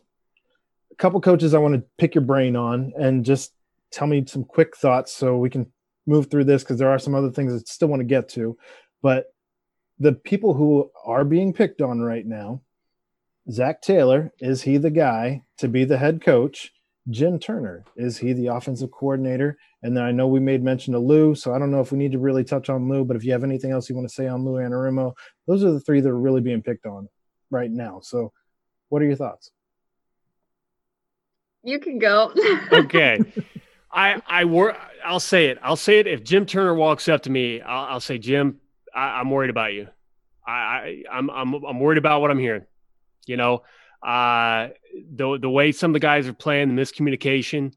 a 0.90 0.94
couple 0.94 1.20
coaches 1.20 1.52
I 1.52 1.58
want 1.58 1.74
to 1.74 1.84
pick 1.98 2.14
your 2.14 2.24
brain 2.24 2.56
on 2.56 2.94
and 2.98 3.22
just 3.22 3.52
tell 3.90 4.06
me 4.06 4.24
some 4.26 4.42
quick 4.42 4.74
thoughts 4.74 5.12
so 5.12 5.36
we 5.36 5.50
can 5.50 5.70
move 6.06 6.30
through 6.30 6.44
this 6.44 6.62
because 6.62 6.78
there 6.78 6.88
are 6.88 6.98
some 6.98 7.14
other 7.14 7.30
things 7.30 7.52
I 7.52 7.58
still 7.66 7.88
want 7.88 8.00
to 8.00 8.04
get 8.04 8.30
to. 8.30 8.56
But 9.02 9.26
the 9.98 10.12
people 10.12 10.54
who 10.54 10.90
are 11.04 11.24
being 11.26 11.52
picked 11.52 11.82
on 11.82 12.00
right 12.00 12.24
now 12.24 12.62
Zac 13.50 13.80
Taylor, 13.80 14.32
is 14.40 14.62
he 14.62 14.76
the 14.76 14.90
guy 14.90 15.42
to 15.58 15.68
be 15.68 15.84
the 15.84 15.98
head 15.98 16.20
coach? 16.20 16.72
Jim 17.08 17.38
Turner. 17.38 17.84
Is 17.96 18.18
he 18.18 18.32
the 18.32 18.48
offensive 18.48 18.90
coordinator? 18.90 19.56
And 19.82 19.96
then 19.96 20.02
I 20.02 20.10
know 20.10 20.26
we 20.26 20.40
made 20.40 20.64
mention 20.64 20.94
of 20.94 21.02
Lou, 21.02 21.34
so 21.34 21.54
I 21.54 21.58
don't 21.58 21.70
know 21.70 21.80
if 21.80 21.92
we 21.92 21.98
need 21.98 22.12
to 22.12 22.18
really 22.18 22.42
touch 22.42 22.68
on 22.68 22.88
Lou, 22.88 23.04
but 23.04 23.16
if 23.16 23.24
you 23.24 23.32
have 23.32 23.44
anything 23.44 23.70
else 23.70 23.88
you 23.88 23.94
want 23.94 24.08
to 24.08 24.14
say 24.14 24.26
on 24.26 24.44
Lou 24.44 24.54
Anarumo, 24.54 25.14
those 25.46 25.62
are 25.62 25.70
the 25.70 25.80
three 25.80 26.00
that 26.00 26.08
are 26.08 26.18
really 26.18 26.40
being 26.40 26.62
picked 26.62 26.86
on 26.86 27.08
right 27.50 27.70
now. 27.70 28.00
So, 28.02 28.32
what 28.88 29.02
are 29.02 29.04
your 29.04 29.16
thoughts? 29.16 29.52
You 31.62 31.78
can 31.78 31.98
go. 31.98 32.32
okay. 32.72 33.20
I 33.92 34.20
I 34.26 34.44
wor- 34.44 34.76
I'll 35.04 35.20
say 35.20 35.46
it. 35.46 35.58
I'll 35.62 35.76
say 35.76 36.00
it. 36.00 36.06
If 36.06 36.24
Jim 36.24 36.46
Turner 36.46 36.74
walks 36.74 37.08
up 37.08 37.22
to 37.22 37.30
me, 37.30 37.60
I'll, 37.60 37.84
I'll 37.86 38.00
say, 38.00 38.18
Jim, 38.18 38.60
I, 38.94 39.20
am 39.20 39.30
worried 39.30 39.50
about 39.50 39.72
you. 39.72 39.88
I, 40.46 40.52
I 40.52 41.02
I'm 41.12 41.30
I'm 41.30 41.54
I'm 41.64 41.80
worried 41.80 41.98
about 41.98 42.20
what 42.20 42.30
I'm 42.30 42.38
hearing. 42.38 42.66
You 43.26 43.36
know, 43.36 43.62
uh, 44.06 44.68
the 45.14 45.38
the 45.38 45.50
way 45.50 45.72
some 45.72 45.90
of 45.90 45.94
the 45.94 46.00
guys 46.00 46.26
are 46.28 46.32
playing, 46.32 46.74
the 46.74 46.80
miscommunication, 46.80 47.72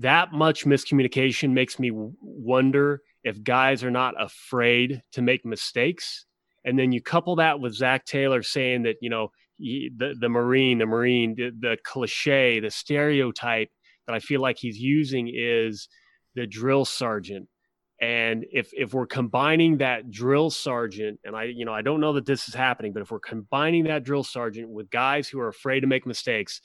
that 0.00 0.32
much 0.32 0.64
miscommunication 0.64 1.52
makes 1.52 1.78
me 1.78 1.90
wonder 1.92 3.02
if 3.22 3.42
guys 3.42 3.84
are 3.84 3.90
not 3.90 4.14
afraid 4.20 5.02
to 5.12 5.22
make 5.22 5.44
mistakes. 5.44 6.26
And 6.64 6.78
then 6.78 6.92
you 6.92 7.02
couple 7.02 7.36
that 7.36 7.60
with 7.60 7.74
Zac 7.74 8.06
Taylor 8.06 8.42
saying 8.42 8.84
that 8.84 8.96
you 9.00 9.10
know 9.10 9.30
he, 9.58 9.90
the 9.96 10.14
the 10.18 10.28
Marine, 10.28 10.78
the 10.78 10.86
Marine, 10.86 11.34
the, 11.36 11.50
the 11.58 11.76
cliche, 11.84 12.60
the 12.60 12.70
stereotype 12.70 13.68
that 14.06 14.14
I 14.14 14.18
feel 14.18 14.40
like 14.40 14.58
he's 14.58 14.78
using 14.78 15.30
is 15.32 15.88
the 16.34 16.46
drill 16.46 16.84
sergeant. 16.84 17.48
And 18.00 18.44
if 18.52 18.70
if 18.74 18.92
we're 18.92 19.06
combining 19.06 19.78
that 19.78 20.10
drill 20.10 20.50
sergeant, 20.50 21.20
and 21.24 21.36
I 21.36 21.44
you 21.44 21.64
know 21.64 21.72
I 21.72 21.82
don't 21.82 22.00
know 22.00 22.14
that 22.14 22.26
this 22.26 22.48
is 22.48 22.54
happening, 22.54 22.92
but 22.92 23.02
if 23.02 23.10
we're 23.10 23.20
combining 23.20 23.84
that 23.84 24.04
drill 24.04 24.24
sergeant 24.24 24.68
with 24.68 24.90
guys 24.90 25.28
who 25.28 25.40
are 25.40 25.48
afraid 25.48 25.80
to 25.80 25.86
make 25.86 26.06
mistakes, 26.06 26.60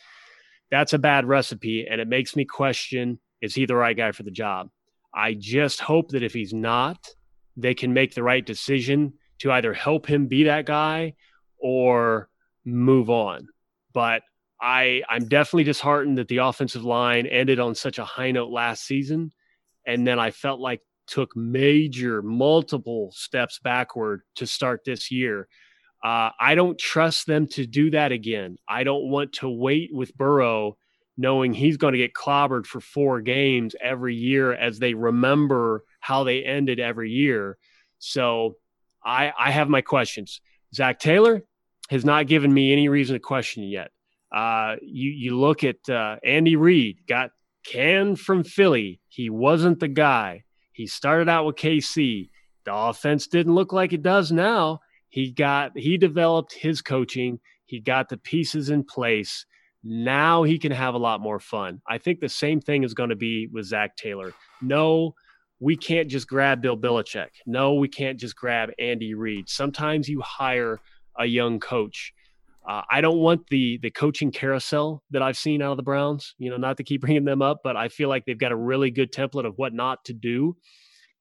that's 0.72 0.94
a 0.94 1.00
bad 1.00 1.26
recipe, 1.26 1.88
and 1.90 2.02
it 2.02 2.08
makes 2.08 2.36
me 2.36 2.46
question: 2.46 3.20
Is 3.42 3.54
he 3.54 3.66
the 3.66 3.76
right 3.76 3.96
guy 3.96 4.12
for 4.12 4.24
the 4.24 4.32
job? 4.32 4.70
I 5.14 5.34
just 5.34 5.82
hope 5.82 6.10
that 6.10 6.24
if 6.24 6.34
he's 6.34 6.54
not, 6.54 7.10
they 7.58 7.74
can 7.74 7.94
make 7.94 8.16
the 8.16 8.24
right 8.24 8.46
decision 8.46 9.14
to 9.40 9.52
either 9.52 9.74
help 9.74 10.08
him 10.08 10.28
be 10.28 10.44
that 10.44 10.66
guy 10.66 11.14
or 11.60 12.30
move 12.66 13.10
on. 13.10 13.48
But 13.94 14.24
I 14.62 15.04
I'm 15.10 15.28
definitely 15.28 15.64
disheartened 15.64 16.18
that 16.18 16.28
the 16.28 16.38
offensive 16.38 16.84
line 16.84 17.26
ended 17.28 17.60
on 17.60 17.76
such 17.76 18.00
a 18.00 18.06
high 18.06 18.32
note 18.32 18.52
last 18.52 18.86
season, 18.86 19.32
and 19.86 20.06
then 20.06 20.20
I 20.20 20.32
felt 20.32 20.60
like 20.60 20.82
took 21.10 21.36
major 21.36 22.22
multiple 22.22 23.12
steps 23.14 23.60
backward 23.64 24.22
to 24.36 24.46
start 24.48 24.82
this 24.86 25.12
year. 25.12 25.48
Uh, 26.04 26.30
I 26.40 26.56
don't 26.56 26.80
trust 26.80 27.28
them 27.28 27.48
to 27.48 27.66
do 27.66 27.92
that 27.92 28.12
again. 28.12 28.58
I 28.68 28.84
don't 28.84 29.10
want 29.10 29.34
to 29.34 29.50
wait 29.50 29.90
with 29.94 30.16
Burrow, 30.16 30.78
knowing 31.18 31.54
he's 31.54 31.78
going 31.78 31.92
to 31.92 31.98
get 31.98 32.14
clobbered 32.14 32.66
for 32.66 32.80
four 32.80 33.20
games 33.20 33.76
every 33.82 34.16
year 34.16 34.54
as 34.54 34.80
they 34.80 34.94
remember 34.94 35.84
how 36.00 36.24
they 36.24 36.44
ended 36.44 36.80
every 36.80 37.12
year. 37.12 37.58
So 37.98 38.56
I 39.04 39.34
I 39.38 39.52
have 39.52 39.68
my 39.68 39.82
questions. 39.82 40.40
Zac 40.74 41.00
Taylor 41.00 41.44
has 41.90 42.06
not 42.06 42.28
given 42.28 42.54
me 42.54 42.72
any 42.72 42.88
reason 42.88 43.16
to 43.16 43.20
question 43.20 43.64
yet. 43.64 43.92
Uh, 44.32 44.76
you 44.82 45.10
you 45.12 45.38
look 45.38 45.64
at 45.64 45.90
uh, 45.90 46.18
Andy 46.24 46.56
Reid, 46.56 47.00
got 47.08 47.32
canned 47.66 48.20
from 48.20 48.44
Philly. 48.44 49.02
He 49.10 49.30
wasn't 49.30 49.80
the 49.80 49.88
guy. 49.88 50.44
He 50.80 50.88
started 50.88 51.28
out 51.28 51.46
with 51.46 51.58
KC. 51.58 52.30
The 52.64 52.74
offense 52.74 53.28
didn't 53.28 53.54
look 53.54 53.74
like 53.74 53.92
it 53.92 54.02
does 54.02 54.32
now. 54.32 54.80
He 55.10 55.30
got 55.30 55.78
he 55.78 55.98
developed 55.98 56.54
his 56.54 56.82
coaching. 56.82 57.42
He 57.66 57.82
got 57.82 58.08
the 58.08 58.16
pieces 58.16 58.70
in 58.70 58.86
place. 58.86 59.46
Now 59.84 60.44
he 60.44 60.58
can 60.58 60.72
have 60.72 60.94
a 60.94 60.98
lot 60.98 61.20
more 61.20 61.42
fun. 61.42 61.82
I 61.86 61.98
think 61.98 62.22
the 62.22 62.30
same 62.30 62.62
thing 62.62 62.86
is 62.86 62.94
going 62.94 63.10
to 63.10 63.18
be 63.18 63.48
with 63.48 63.66
Zac 63.66 63.98
Taylor. 63.98 64.32
No, 64.62 65.16
we 65.60 65.76
can't 65.76 66.08
just 66.08 66.30
grab 66.30 66.62
Bill 66.62 66.78
Belichick. 66.78 67.32
No, 67.46 67.74
we 67.74 67.90
can't 67.90 68.18
just 68.18 68.38
grab 68.38 68.70
Andy 68.80 69.16
Reid. 69.16 69.50
Sometimes 69.50 70.08
you 70.08 70.22
hire 70.22 70.80
a 71.18 71.26
young 71.26 71.60
coach 71.60 72.14
uh, 72.70 72.84
I 72.92 73.02
don't 73.02 73.18
want 73.18 73.48
the 73.48 73.80
the 73.82 73.90
coaching 73.90 74.32
carousel 74.32 75.02
that 75.10 75.24
I've 75.24 75.38
seen 75.38 75.64
out 75.64 75.72
of 75.72 75.78
the 75.78 75.84
Browns. 75.84 76.36
You 76.38 76.52
know, 76.52 76.58
not 76.58 76.78
to 76.78 76.84
keep 76.84 77.02
bringing 77.02 77.26
them 77.26 77.42
up, 77.42 77.62
but 77.64 77.76
I 77.76 77.90
feel 77.90 78.10
like 78.10 78.26
they've 78.26 78.38
got 78.38 78.52
a 78.52 78.56
really 78.56 78.92
good 78.92 79.12
template 79.12 79.48
of 79.48 79.58
what 79.58 79.74
not 79.74 80.06
to 80.06 80.14
do. 80.14 80.56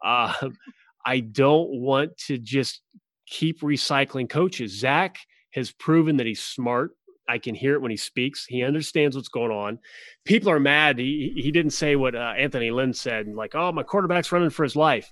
Uh, 0.04 0.34
I 1.06 1.20
don't 1.20 1.70
want 1.70 2.18
to 2.26 2.36
just 2.36 2.82
keep 3.26 3.62
recycling 3.62 4.28
coaches. 4.28 4.78
Zac 4.78 5.16
has 5.52 5.70
proven 5.70 6.18
that 6.18 6.26
he's 6.26 6.42
smart. 6.42 6.90
I 7.26 7.38
can 7.38 7.54
hear 7.54 7.74
it 7.74 7.80
when 7.80 7.90
he 7.90 7.96
speaks. 7.96 8.44
He 8.44 8.62
understands 8.62 9.16
what's 9.16 9.28
going 9.28 9.50
on. 9.50 9.78
People 10.26 10.50
are 10.50 10.60
mad. 10.60 10.98
He 10.98 11.32
he 11.34 11.50
didn't 11.50 11.72
say 11.72 11.96
what 11.96 12.14
uh, 12.14 12.34
Anthony 12.36 12.70
Lynn 12.70 12.92
said, 12.92 13.26
like, 13.26 13.54
"Oh, 13.54 13.72
my 13.72 13.84
quarterback's 13.84 14.32
running 14.32 14.50
for 14.50 14.64
his 14.64 14.76
life." 14.76 15.10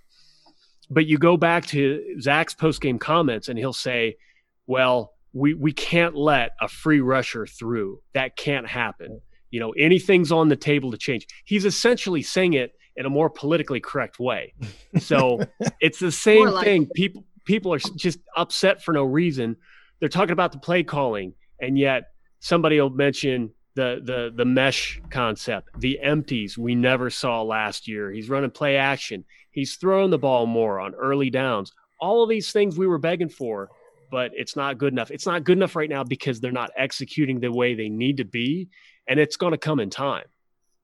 But 0.90 1.06
you 1.06 1.16
go 1.16 1.38
back 1.38 1.64
to 1.66 2.20
Zac's 2.20 2.54
post 2.54 2.82
game 2.82 2.98
comments, 2.98 3.48
and 3.48 3.58
he'll 3.58 3.72
say, 3.72 4.16
"Well." 4.66 5.15
We 5.36 5.52
we 5.52 5.72
can't 5.72 6.16
let 6.16 6.52
a 6.60 6.68
free 6.68 7.00
rusher 7.00 7.46
through. 7.46 8.00
That 8.14 8.36
can't 8.36 8.66
happen. 8.66 9.20
You 9.50 9.60
know, 9.60 9.72
anything's 9.72 10.32
on 10.32 10.48
the 10.48 10.56
table 10.56 10.90
to 10.90 10.96
change. 10.96 11.26
He's 11.44 11.64
essentially 11.66 12.22
saying 12.22 12.54
it 12.54 12.72
in 12.96 13.04
a 13.04 13.10
more 13.10 13.28
politically 13.28 13.80
correct 13.80 14.18
way. 14.18 14.54
So 14.98 15.40
it's 15.78 15.98
the 15.98 16.10
same 16.10 16.48
like 16.48 16.64
thing. 16.64 16.86
People 16.94 17.24
people 17.44 17.74
are 17.74 17.78
just 17.78 18.18
upset 18.34 18.82
for 18.82 18.92
no 18.92 19.04
reason. 19.04 19.56
They're 20.00 20.08
talking 20.08 20.32
about 20.32 20.52
the 20.52 20.58
play 20.58 20.82
calling, 20.82 21.34
and 21.60 21.78
yet 21.78 22.04
somebody 22.40 22.80
will 22.80 22.88
mention 22.88 23.50
the 23.74 24.00
the 24.02 24.32
the 24.34 24.46
mesh 24.46 25.02
concept, 25.10 25.68
the 25.78 26.00
empties 26.00 26.56
we 26.56 26.74
never 26.74 27.10
saw 27.10 27.42
last 27.42 27.86
year. 27.86 28.10
He's 28.10 28.30
running 28.30 28.50
play 28.50 28.78
action. 28.78 29.26
He's 29.50 29.76
throwing 29.76 30.10
the 30.10 30.18
ball 30.18 30.46
more 30.46 30.80
on 30.80 30.94
early 30.94 31.28
downs. 31.28 31.72
All 32.00 32.22
of 32.22 32.30
these 32.30 32.52
things 32.52 32.78
we 32.78 32.86
were 32.86 32.98
begging 32.98 33.28
for 33.28 33.68
but 34.10 34.30
it's 34.34 34.56
not 34.56 34.78
good 34.78 34.92
enough. 34.92 35.10
It's 35.10 35.26
not 35.26 35.44
good 35.44 35.58
enough 35.58 35.76
right 35.76 35.90
now 35.90 36.04
because 36.04 36.40
they're 36.40 36.52
not 36.52 36.70
executing 36.76 37.40
the 37.40 37.52
way 37.52 37.74
they 37.74 37.88
need 37.88 38.18
to 38.18 38.24
be, 38.24 38.68
and 39.06 39.18
it's 39.20 39.36
going 39.36 39.52
to 39.52 39.58
come 39.58 39.80
in 39.80 39.90
time. 39.90 40.24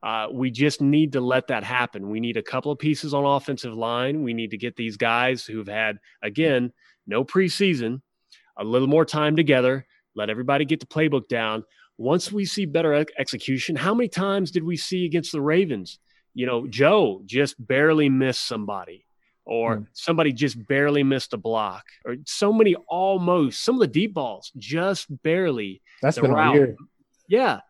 Uh, 0.03 0.27
we 0.33 0.51
just 0.51 0.81
need 0.81 1.13
to 1.13 1.21
let 1.21 1.47
that 1.47 1.63
happen. 1.63 2.11
We 2.11 2.19
need 2.19 2.37
a 2.37 2.43
couple 2.43 2.73
of 2.73 2.79
pieces 2.79 3.15
on 3.15 3.25
offensive 3.25 3.75
line. 3.75 4.25
We 4.25 4.35
need 4.35 4.51
to 4.51 4.59
get 4.59 4.75
these 4.75 4.97
guys 4.97 5.45
who've 5.45 5.69
had, 5.69 5.99
again, 6.23 6.73
no 7.07 7.25
preseason, 7.25 8.01
a 8.57 8.65
little 8.65 8.89
more 8.89 9.05
time 9.05 9.37
together, 9.37 9.87
let 10.17 10.29
everybody 10.29 10.65
get 10.65 10.81
the 10.81 10.87
playbook 10.87 11.29
down. 11.29 11.65
Once 11.99 12.33
we 12.33 12.45
see 12.45 12.67
better 12.67 13.07
execution, 13.19 13.77
how 13.77 13.95
many 13.95 14.09
times 14.09 14.51
did 14.51 14.65
we 14.65 14.77
see 14.77 15.05
against 15.05 15.33
the 15.33 15.41
Ravens? 15.41 15.99
You 16.35 16.47
know, 16.47 16.67
Joe 16.67 17.23
just 17.25 17.55
barely 17.65 18.09
missed 18.09 18.47
somebody 18.47 19.05
or 19.45 19.77
mm. 19.79 19.87
somebody 19.93 20.33
just 20.33 20.67
barely 20.67 21.03
missed 21.03 21.33
a 21.33 21.37
block, 21.37 21.85
or 22.05 22.17
so 22.27 22.53
many 22.53 22.75
almost 22.89 23.63
some 23.63 23.77
of 23.77 23.81
the 23.81 23.87
deep 23.87 24.15
balls 24.15 24.53
just 24.57 25.07
barely. 25.23 25.83
That's 26.01 26.19
been 26.19 26.33
route. 26.33 26.55
year. 26.55 26.77
Yeah, 27.29 27.61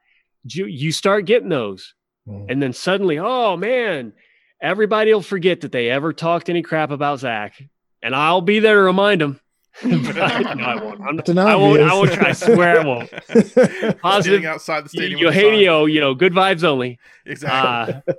you 0.44 0.66
you 0.66 0.92
start 0.92 1.26
getting 1.26 1.48
those, 1.48 1.94
mm. 2.28 2.46
and 2.50 2.62
then 2.62 2.72
suddenly, 2.72 3.18
oh 3.18 3.56
man, 3.56 4.12
everybody 4.60 5.12
will 5.12 5.22
forget 5.22 5.62
that 5.62 5.72
they 5.72 5.90
ever 5.90 6.12
talked 6.12 6.48
any 6.48 6.62
crap 6.62 6.90
about 6.90 7.20
Zac. 7.20 7.62
and 8.02 8.14
I'll 8.14 8.40
be 8.40 8.60
there 8.60 8.76
to 8.76 8.82
remind 8.82 9.20
them. 9.20 9.40
no, 9.84 9.98
I 9.98 10.76
won't. 10.82 11.00
I'm, 11.00 11.38
I 11.38 11.56
won't. 11.56 11.80
I 11.80 11.94
won't. 11.94 12.22
I 12.22 12.32
swear 12.32 12.80
I 12.80 12.84
won't. 12.84 13.10
Positive 14.00 14.00
Standing 14.00 14.46
outside 14.46 14.84
the 14.84 14.88
stadium. 14.90 15.18
Eugenio, 15.20 15.86
you 15.86 16.00
know, 16.00 16.14
good 16.14 16.34
vibes 16.34 16.62
only. 16.62 16.98
Exactly. 17.24 18.02
Uh, 18.06 18.12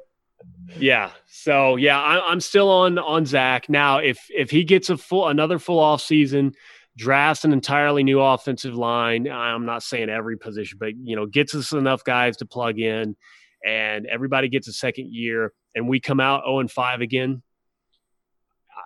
yeah. 0.79 1.11
So 1.27 1.75
yeah, 1.75 1.99
I, 1.99 2.31
am 2.31 2.39
still 2.39 2.69
on 2.69 2.97
on 2.97 3.25
Zac 3.25 3.69
now. 3.69 3.97
If 3.97 4.19
if 4.29 4.49
he 4.49 4.63
gets 4.63 4.89
a 4.89 4.97
full 4.97 5.27
another 5.27 5.59
full 5.59 5.79
off 5.79 6.01
season, 6.01 6.53
drafts 6.95 7.45
an 7.45 7.53
entirely 7.53 8.03
new 8.03 8.19
offensive 8.19 8.75
line. 8.75 9.29
I'm 9.29 9.65
not 9.65 9.83
saying 9.83 10.09
every 10.09 10.37
position, 10.37 10.77
but 10.79 10.93
you 10.95 11.15
know, 11.15 11.25
gets 11.25 11.55
us 11.55 11.71
enough 11.71 12.03
guys 12.03 12.37
to 12.37 12.45
plug 12.45 12.79
in, 12.79 13.15
and 13.65 14.05
everybody 14.05 14.49
gets 14.49 14.67
a 14.67 14.73
second 14.73 15.13
year, 15.13 15.53
and 15.75 15.87
we 15.87 15.99
come 15.99 16.19
out 16.19 16.43
0 16.45 16.59
and 16.59 16.71
5 16.71 17.01
again. 17.01 17.41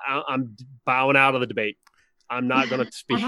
I, 0.07 0.21
I'm 0.27 0.55
bowing 0.85 1.17
out 1.17 1.35
of 1.35 1.41
the 1.41 1.47
debate. 1.47 1.77
I'm 2.29 2.47
not 2.47 2.69
going 2.69 2.85
to 2.85 2.91
speak, 2.91 3.23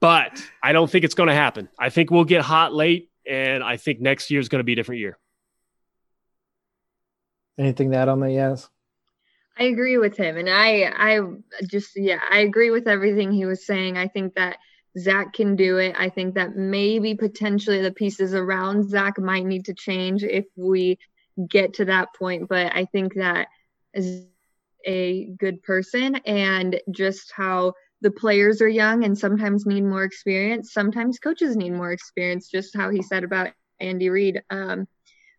but 0.00 0.42
I 0.62 0.72
don't 0.72 0.90
think 0.90 1.04
it's 1.04 1.14
going 1.14 1.28
to 1.28 1.34
happen. 1.34 1.68
I 1.78 1.90
think 1.90 2.10
we'll 2.10 2.24
get 2.24 2.42
hot 2.42 2.74
late, 2.74 3.10
and 3.28 3.62
I 3.62 3.76
think 3.76 4.00
next 4.00 4.30
year 4.30 4.40
is 4.40 4.48
going 4.48 4.60
to 4.60 4.64
be 4.64 4.72
a 4.72 4.76
different 4.76 5.00
year. 5.00 5.18
Anything 7.60 7.90
to 7.90 7.98
add 7.98 8.08
on 8.08 8.20
that, 8.20 8.32
Yes. 8.32 8.68
I 9.58 9.64
agree 9.64 9.98
with 9.98 10.16
him, 10.16 10.38
and 10.38 10.48
I, 10.48 10.90
I 10.96 11.20
just, 11.66 11.90
yeah, 11.94 12.20
I 12.30 12.38
agree 12.38 12.70
with 12.70 12.88
everything 12.88 13.30
he 13.30 13.44
was 13.44 13.66
saying. 13.66 13.98
I 13.98 14.08
think 14.08 14.34
that 14.34 14.56
Zac 14.98 15.34
can 15.34 15.54
do 15.54 15.76
it. 15.76 15.94
I 15.98 16.08
think 16.08 16.34
that 16.36 16.56
maybe 16.56 17.14
potentially 17.14 17.82
the 17.82 17.92
pieces 17.92 18.32
around 18.32 18.88
Zac 18.88 19.18
might 19.18 19.44
need 19.44 19.66
to 19.66 19.74
change 19.74 20.24
if 20.24 20.46
we 20.56 20.98
get 21.46 21.74
to 21.74 21.84
that 21.84 22.08
point. 22.18 22.48
But 22.48 22.74
I 22.74 22.86
think 22.86 23.14
that 23.16 23.48
is 23.92 24.24
a 24.86 25.26
good 25.38 25.62
person, 25.62 26.14
and 26.24 26.80
just 26.90 27.30
how 27.36 27.74
the 28.00 28.10
players 28.10 28.62
are 28.62 28.68
young 28.68 29.04
and 29.04 29.18
sometimes 29.18 29.66
need 29.66 29.84
more 29.84 30.04
experience. 30.04 30.72
Sometimes 30.72 31.18
coaches 31.18 31.54
need 31.54 31.74
more 31.74 31.92
experience. 31.92 32.48
Just 32.48 32.74
how 32.74 32.88
he 32.88 33.02
said 33.02 33.24
about 33.24 33.50
Andy 33.78 34.08
Reid. 34.08 34.42
Um, 34.48 34.88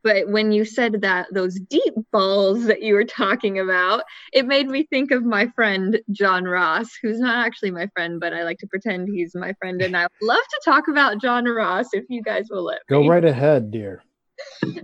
But 0.03 0.29
when 0.29 0.51
you 0.51 0.65
said 0.65 1.01
that 1.01 1.27
those 1.31 1.59
deep 1.59 1.93
balls 2.11 2.65
that 2.65 2.81
you 2.81 2.95
were 2.95 3.05
talking 3.05 3.59
about, 3.59 4.03
it 4.33 4.47
made 4.47 4.67
me 4.67 4.83
think 4.83 5.11
of 5.11 5.23
my 5.23 5.47
friend 5.55 5.99
John 6.11 6.45
Ross, 6.45 6.89
who's 7.01 7.19
not 7.19 7.45
actually 7.45 7.71
my 7.71 7.87
friend, 7.93 8.19
but 8.19 8.33
I 8.33 8.43
like 8.43 8.57
to 8.59 8.67
pretend 8.67 9.09
he's 9.09 9.35
my 9.35 9.53
friend. 9.59 9.81
And 9.81 9.95
I 9.95 10.07
love 10.21 10.39
to 10.39 10.61
talk 10.65 10.87
about 10.87 11.21
John 11.21 11.45
Ross 11.45 11.87
if 11.93 12.05
you 12.09 12.23
guys 12.23 12.47
will 12.49 12.63
let 12.63 12.79
Go 12.87 13.01
me. 13.01 13.09
right 13.09 13.25
ahead, 13.25 13.71
dear. 13.71 14.03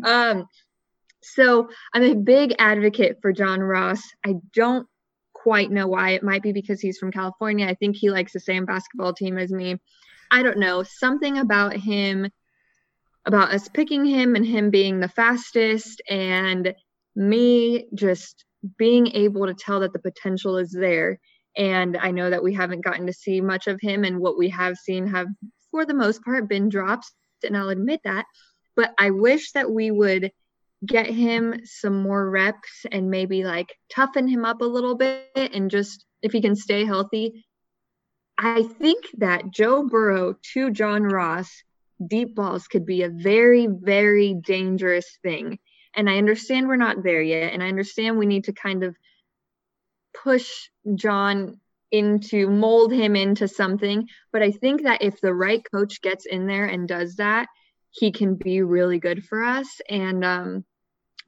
Um, 0.03 0.45
so 1.21 1.69
I'm 1.93 2.03
a 2.03 2.15
big 2.15 2.55
advocate 2.59 3.17
for 3.21 3.33
John 3.33 3.59
Ross. 3.59 4.01
I 4.25 4.35
don't 4.53 4.87
quite 5.33 5.71
know 5.71 5.87
why. 5.87 6.11
It 6.11 6.23
might 6.23 6.43
be 6.43 6.51
because 6.51 6.79
he's 6.79 6.97
from 6.97 7.11
California. 7.11 7.67
I 7.67 7.73
think 7.73 7.95
he 7.95 8.09
likes 8.09 8.33
the 8.33 8.39
same 8.39 8.65
basketball 8.65 9.13
team 9.13 9.37
as 9.37 9.51
me. 9.51 9.77
I 10.29 10.43
don't 10.43 10.59
know. 10.59 10.83
Something 10.83 11.37
about 11.37 11.73
him, 11.75 12.29
about 13.27 13.51
us 13.51 13.67
picking 13.67 14.05
him 14.05 14.35
and 14.35 14.45
him 14.45 14.71
being 14.71 14.99
the 14.99 15.09
fastest, 15.09 16.01
and 16.09 16.73
me 17.15 17.85
just 17.93 18.45
being 18.77 19.07
able 19.07 19.45
to 19.45 19.53
tell 19.53 19.81
that 19.81 19.93
the 19.93 19.99
potential 19.99 20.57
is 20.57 20.71
there. 20.71 21.19
And 21.55 21.97
I 21.97 22.11
know 22.11 22.29
that 22.29 22.43
we 22.43 22.53
haven't 22.53 22.83
gotten 22.83 23.05
to 23.07 23.13
see 23.13 23.41
much 23.41 23.67
of 23.67 23.79
him, 23.81 24.03
and 24.03 24.19
what 24.19 24.37
we 24.37 24.49
have 24.49 24.77
seen 24.77 25.05
have, 25.07 25.27
for 25.69 25.85
the 25.85 25.93
most 25.93 26.23
part, 26.23 26.49
been 26.49 26.69
drops. 26.69 27.11
And 27.43 27.55
I'll 27.55 27.69
admit 27.69 28.01
that. 28.03 28.25
But 28.75 28.93
I 28.97 29.11
wish 29.11 29.51
that 29.51 29.69
we 29.69 29.91
would 29.91 30.31
get 30.85 31.07
him 31.07 31.61
some 31.65 32.01
more 32.01 32.29
reps 32.29 32.85
and 32.91 33.09
maybe 33.09 33.43
like 33.43 33.75
toughen 33.89 34.27
him 34.27 34.45
up 34.45 34.61
a 34.61 34.65
little 34.65 34.95
bit 34.95 35.27
and 35.35 35.71
just 35.71 36.05
if 36.21 36.31
he 36.31 36.41
can 36.41 36.55
stay 36.55 36.85
healthy. 36.85 37.45
I 38.37 38.61
think 38.61 39.05
that 39.17 39.51
Joe 39.51 39.87
Burrow 39.87 40.35
to 40.53 40.69
John 40.69 41.03
Ross 41.03 41.63
deep 42.05 42.35
balls 42.35 42.67
could 42.67 42.85
be 42.85 43.03
a 43.03 43.09
very, 43.09 43.67
very 43.67 44.33
dangerous 44.33 45.17
thing. 45.23 45.59
And 45.95 46.09
I 46.09 46.17
understand 46.17 46.67
we're 46.67 46.75
not 46.75 47.03
there 47.03 47.21
yet. 47.21 47.53
And 47.53 47.63
I 47.63 47.67
understand 47.67 48.17
we 48.17 48.25
need 48.25 48.45
to 48.45 48.53
kind 48.53 48.83
of 48.83 48.95
push 50.23 50.69
John 50.95 51.59
into 51.91 52.49
mold 52.49 52.91
him 52.91 53.15
into 53.15 53.47
something. 53.47 54.07
But 54.31 54.43
I 54.43 54.51
think 54.51 54.83
that 54.83 55.01
if 55.01 55.21
the 55.21 55.33
right 55.33 55.63
coach 55.73 56.01
gets 56.01 56.25
in 56.25 56.47
there 56.47 56.65
and 56.65 56.87
does 56.87 57.15
that, 57.15 57.47
he 57.91 58.11
can 58.11 58.35
be 58.35 58.61
really 58.61 58.99
good 58.99 59.23
for 59.25 59.43
us. 59.43 59.67
And 59.89 60.23
um, 60.23 60.65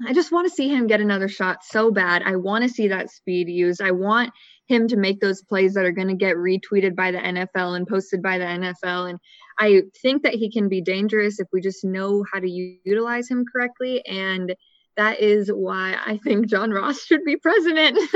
I 0.07 0.13
just 0.13 0.31
want 0.31 0.47
to 0.47 0.53
see 0.53 0.69
him 0.69 0.87
get 0.87 1.01
another 1.01 1.27
shot 1.27 1.63
so 1.63 1.91
bad. 1.91 2.23
I 2.23 2.37
want 2.37 2.63
to 2.63 2.69
see 2.69 2.87
that 2.87 3.11
speed 3.11 3.49
used. 3.49 3.81
I 3.81 3.91
want 3.91 4.31
him 4.67 4.87
to 4.87 4.97
make 4.97 5.19
those 5.19 5.43
plays 5.43 5.73
that 5.73 5.85
are 5.85 5.91
going 5.91 6.07
to 6.07 6.15
get 6.15 6.37
retweeted 6.37 6.95
by 6.95 7.11
the 7.11 7.17
NFL 7.17 7.75
and 7.75 7.87
posted 7.87 8.21
by 8.21 8.37
the 8.37 8.45
NFL. 8.45 9.09
And 9.09 9.19
I 9.59 9.83
think 10.01 10.23
that 10.23 10.35
he 10.35 10.49
can 10.49 10.69
be 10.69 10.81
dangerous 10.81 11.39
if 11.39 11.47
we 11.51 11.59
just 11.59 11.83
know 11.83 12.23
how 12.31 12.39
to 12.39 12.49
utilize 12.49 13.29
him 13.29 13.43
correctly. 13.51 14.05
And 14.05 14.55
that 14.99 15.21
is 15.21 15.47
why 15.47 15.95
I 16.05 16.19
think 16.25 16.47
John 16.47 16.71
Ross 16.71 17.05
should 17.05 17.23
be 17.23 17.37
president. 17.37 17.97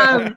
um, 0.00 0.36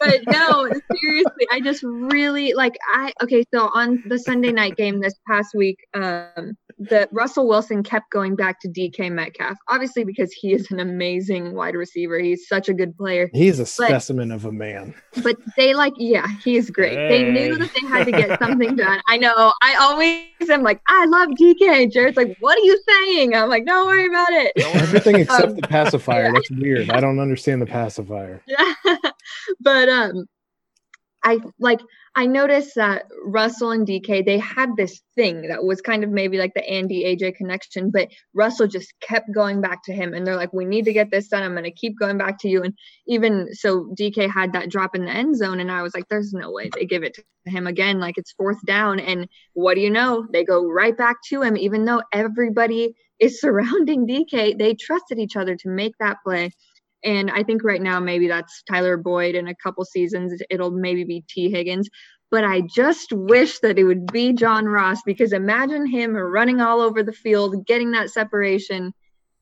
but 0.00 0.20
no, 0.26 0.68
seriously, 1.00 1.46
I 1.52 1.60
just 1.62 1.84
really 1.84 2.52
like 2.52 2.76
I 2.92 3.12
okay. 3.22 3.44
So 3.54 3.70
on 3.72 4.02
the 4.06 4.18
Sunday 4.18 4.50
night 4.50 4.76
game 4.76 5.00
this 5.00 5.14
past 5.28 5.54
week, 5.54 5.78
um, 5.94 6.56
the 6.78 7.08
Russell 7.12 7.46
Wilson 7.46 7.82
kept 7.84 8.10
going 8.10 8.34
back 8.34 8.60
to 8.60 8.68
DK 8.68 9.10
Metcalf, 9.12 9.56
obviously 9.68 10.04
because 10.04 10.32
he 10.32 10.52
is 10.52 10.70
an 10.72 10.80
amazing 10.80 11.54
wide 11.54 11.74
receiver. 11.74 12.18
He's 12.18 12.48
such 12.48 12.68
a 12.68 12.74
good 12.74 12.96
player. 12.96 13.30
He's 13.32 13.58
a 13.58 13.66
specimen 13.66 14.32
of 14.32 14.44
a 14.44 14.52
man. 14.52 14.94
But 15.22 15.36
they 15.56 15.74
like, 15.74 15.94
yeah, 15.96 16.26
he's 16.44 16.70
great. 16.70 16.96
Hey. 16.96 17.08
They 17.08 17.30
knew 17.30 17.56
that 17.56 17.70
they 17.72 17.86
had 17.86 18.04
to 18.04 18.12
get 18.12 18.38
something 18.40 18.76
done. 18.76 19.00
I 19.08 19.16
know. 19.16 19.52
I 19.62 19.76
always 19.80 20.50
am 20.50 20.62
like, 20.62 20.80
I 20.88 21.04
love 21.06 21.28
DK. 21.40 21.92
Jared's 21.92 22.16
like, 22.16 22.36
what 22.40 22.58
are 22.58 22.64
you 22.64 22.80
saying? 22.88 23.34
I'm 23.34 23.48
like, 23.48 23.66
don't 23.66 23.86
worry 23.86 24.07
about 24.08 24.30
it. 24.30 24.52
Everything 24.56 25.16
except 25.16 25.48
um, 25.48 25.56
the 25.56 25.62
pacifier. 25.62 26.24
Yeah. 26.24 26.32
That's 26.32 26.50
weird. 26.50 26.90
I 26.90 27.00
don't 27.00 27.18
understand 27.18 27.62
the 27.62 27.66
pacifier. 27.78 28.42
Yeah. 28.46 28.74
but 29.60 29.88
um 29.88 30.26
I 31.24 31.40
like 31.58 31.80
I 32.14 32.26
noticed 32.26 32.74
that 32.76 33.04
Russell 33.24 33.72
and 33.72 33.86
DK 33.86 34.24
they 34.24 34.38
had 34.38 34.76
this 34.76 35.00
thing 35.14 35.42
that 35.42 35.64
was 35.64 35.80
kind 35.80 36.04
of 36.04 36.10
maybe 36.10 36.38
like 36.38 36.54
the 36.54 36.68
Andy 36.68 37.04
AJ 37.04 37.36
connection, 37.36 37.90
but 37.90 38.08
Russell 38.34 38.66
just 38.66 38.92
kept 39.00 39.32
going 39.32 39.60
back 39.60 39.84
to 39.84 39.92
him 39.92 40.14
and 40.14 40.26
they're 40.26 40.36
like, 40.36 40.52
We 40.52 40.64
need 40.64 40.84
to 40.84 40.92
get 40.92 41.10
this 41.10 41.28
done. 41.28 41.42
I'm 41.42 41.54
gonna 41.54 41.70
keep 41.70 41.98
going 41.98 42.18
back 42.18 42.38
to 42.40 42.48
you. 42.48 42.62
And 42.62 42.74
even 43.06 43.52
so 43.52 43.92
DK 43.98 44.30
had 44.30 44.52
that 44.52 44.70
drop 44.70 44.94
in 44.94 45.04
the 45.04 45.10
end 45.10 45.36
zone 45.36 45.60
and 45.60 45.72
I 45.72 45.82
was 45.82 45.94
like, 45.94 46.08
There's 46.08 46.32
no 46.32 46.50
way 46.52 46.70
they 46.72 46.86
give 46.86 47.02
it 47.02 47.14
to 47.14 47.50
him 47.50 47.66
again. 47.66 48.00
Like 48.00 48.16
it's 48.16 48.32
fourth 48.32 48.64
down. 48.64 49.00
And 49.00 49.28
what 49.54 49.74
do 49.74 49.80
you 49.80 49.90
know? 49.90 50.26
They 50.32 50.44
go 50.44 50.64
right 50.66 50.96
back 50.96 51.16
to 51.30 51.42
him, 51.42 51.56
even 51.56 51.84
though 51.84 52.02
everybody 52.12 52.94
is 53.20 53.40
surrounding 53.40 54.06
DK. 54.06 54.58
They 54.58 54.74
trusted 54.74 55.18
each 55.18 55.36
other 55.36 55.56
to 55.56 55.68
make 55.68 55.94
that 55.98 56.18
play. 56.24 56.50
And 57.04 57.30
I 57.30 57.44
think 57.44 57.62
right 57.62 57.80
now, 57.80 58.00
maybe 58.00 58.28
that's 58.28 58.62
Tyler 58.64 58.96
Boyd. 58.96 59.34
In 59.34 59.46
a 59.46 59.54
couple 59.54 59.84
seasons, 59.84 60.40
it'll 60.50 60.70
maybe 60.70 61.04
be 61.04 61.24
Tee 61.28 61.50
Higgins. 61.50 61.88
But 62.30 62.44
I 62.44 62.60
just 62.60 63.12
wish 63.12 63.60
that 63.60 63.78
it 63.78 63.84
would 63.84 64.12
be 64.12 64.32
John 64.32 64.66
Ross 64.66 65.00
because 65.06 65.32
imagine 65.32 65.86
him 65.86 66.14
running 66.14 66.60
all 66.60 66.80
over 66.80 67.02
the 67.02 67.12
field, 67.12 67.66
getting 67.66 67.92
that 67.92 68.10
separation. 68.10 68.92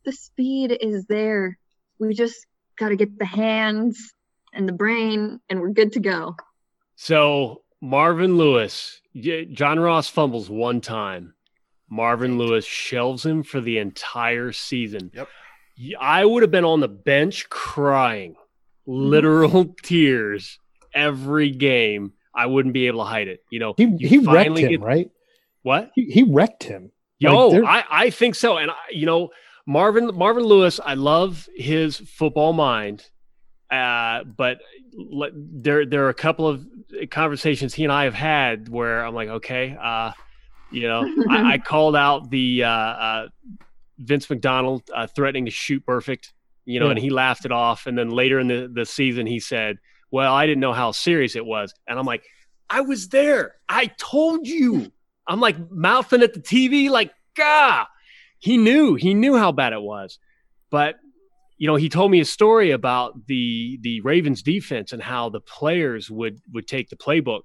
The 0.04 0.12
speed 0.12 0.76
is 0.80 1.06
there. 1.06 1.58
We 1.98 2.14
just 2.14 2.46
got 2.78 2.90
to 2.90 2.96
get 2.96 3.18
the 3.18 3.24
hands 3.24 4.12
and 4.52 4.68
the 4.68 4.72
brain, 4.72 5.40
and 5.48 5.60
we're 5.60 5.70
good 5.70 5.92
to 5.94 6.00
go. 6.00 6.36
So, 6.94 7.62
Marvin 7.80 8.36
Lewis, 8.36 9.00
John 9.14 9.80
Ross 9.80 10.08
fumbles 10.08 10.48
one 10.48 10.80
time. 10.80 11.34
Marvin 11.90 12.38
Lewis 12.38 12.64
shelves 12.64 13.24
him 13.24 13.42
for 13.42 13.60
the 13.60 13.78
entire 13.78 14.52
season. 14.52 15.10
Yep. 15.14 15.28
I 16.00 16.24
would 16.24 16.42
have 16.42 16.50
been 16.50 16.64
on 16.64 16.80
the 16.80 16.88
bench 16.88 17.48
crying, 17.48 18.36
literal 18.86 19.74
tears 19.82 20.58
every 20.94 21.50
game. 21.50 22.12
I 22.34 22.46
wouldn't 22.46 22.74
be 22.74 22.86
able 22.86 23.00
to 23.00 23.08
hide 23.08 23.28
it. 23.28 23.40
You 23.50 23.60
know, 23.60 23.74
he, 23.76 23.84
you 23.98 24.08
he 24.08 24.18
wrecked 24.18 24.58
him, 24.58 24.70
get, 24.70 24.80
right? 24.80 25.10
What? 25.62 25.90
He, 25.94 26.06
he 26.06 26.22
wrecked 26.22 26.64
him. 26.64 26.92
Yo, 27.18 27.48
like 27.48 27.64
I, 27.64 28.04
I 28.04 28.10
think 28.10 28.34
so. 28.34 28.58
And, 28.58 28.70
I, 28.70 28.74
you 28.90 29.06
know, 29.06 29.30
Marvin 29.66 30.14
Marvin 30.14 30.44
Lewis, 30.44 30.78
I 30.84 30.94
love 30.94 31.48
his 31.54 31.96
football 31.96 32.52
mind. 32.52 33.04
Uh, 33.70 34.22
but 34.24 34.58
there 34.92 35.84
there 35.84 36.04
are 36.04 36.08
a 36.08 36.14
couple 36.14 36.46
of 36.46 36.64
conversations 37.10 37.74
he 37.74 37.84
and 37.84 37.92
I 37.92 38.04
have 38.04 38.14
had 38.14 38.68
where 38.68 39.04
I'm 39.04 39.14
like, 39.14 39.28
okay, 39.28 39.76
uh, 39.80 40.12
you 40.76 40.88
know, 40.88 41.10
I, 41.30 41.54
I, 41.54 41.58
called 41.58 41.96
out 41.96 42.30
the 42.30 42.64
uh, 42.64 42.68
uh, 42.68 43.28
Vince 43.98 44.28
McDonald 44.28 44.82
uh, 44.94 45.06
threatening 45.06 45.46
to 45.46 45.50
shoot 45.50 45.84
perfect, 45.84 46.34
you 46.66 46.78
know, 46.78 46.86
yeah. 46.86 46.92
and 46.92 47.00
he 47.00 47.10
laughed 47.10 47.46
it 47.46 47.52
off. 47.52 47.86
And 47.86 47.96
then 47.96 48.10
later 48.10 48.38
in 48.38 48.48
the, 48.48 48.70
the 48.72 48.84
season, 48.84 49.26
he 49.26 49.40
said, 49.40 49.78
Well, 50.10 50.32
I 50.32 50.46
didn't 50.46 50.60
know 50.60 50.74
how 50.74 50.92
serious 50.92 51.34
it 51.34 51.46
was. 51.46 51.74
And 51.88 51.98
I'm 51.98 52.04
like, 52.04 52.24
I 52.68 52.82
was 52.82 53.08
there. 53.08 53.54
I 53.68 53.86
told 53.86 54.46
you. 54.46 54.92
I'm 55.28 55.40
like 55.40 55.56
mouthing 55.72 56.22
at 56.22 56.34
the 56.34 56.40
TV, 56.40 56.88
like, 56.88 57.10
Gah. 57.36 57.86
He 58.38 58.58
knew, 58.58 58.94
he 58.94 59.14
knew 59.14 59.36
how 59.36 59.50
bad 59.50 59.72
it 59.72 59.82
was. 59.82 60.18
But, 60.70 60.96
you 61.56 61.66
know, 61.66 61.76
he 61.76 61.88
told 61.88 62.10
me 62.10 62.20
a 62.20 62.24
story 62.24 62.70
about 62.70 63.26
the 63.26 63.78
the 63.80 64.02
Ravens 64.02 64.42
defense 64.42 64.92
and 64.92 65.02
how 65.02 65.30
the 65.30 65.40
players 65.40 66.10
would 66.10 66.38
would 66.52 66.68
take 66.68 66.90
the 66.90 66.96
playbook 66.96 67.42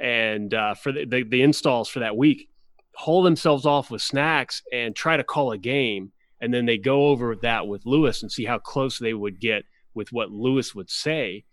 and 0.00 0.54
uh, 0.54 0.74
for 0.74 0.92
the, 0.92 1.04
the, 1.04 1.22
the 1.24 1.42
installs 1.42 1.88
for 1.88 2.00
that 2.00 2.16
week 2.16 2.48
haul 2.94 3.22
themselves 3.22 3.66
off 3.66 3.90
with 3.90 4.02
snacks 4.02 4.62
and 4.72 4.94
try 4.94 5.16
to 5.16 5.24
call 5.24 5.52
a 5.52 5.58
game. 5.58 6.12
And 6.40 6.52
then 6.52 6.66
they 6.66 6.78
go 6.78 7.06
over 7.06 7.36
that 7.42 7.66
with 7.66 7.86
Lewis 7.86 8.22
and 8.22 8.30
see 8.30 8.44
how 8.44 8.58
close 8.58 8.98
they 8.98 9.14
would 9.14 9.40
get 9.40 9.64
with 9.94 10.12
what 10.12 10.30
Lewis 10.30 10.74
would 10.74 10.90
say. 10.90 11.44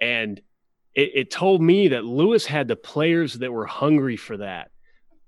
And 0.00 0.40
it, 0.94 1.10
it 1.14 1.30
told 1.30 1.62
me 1.62 1.88
that 1.88 2.04
Lewis 2.04 2.46
had 2.46 2.68
the 2.68 2.76
players 2.76 3.34
that 3.34 3.52
were 3.52 3.66
hungry 3.66 4.16
for 4.16 4.36
that. 4.36 4.70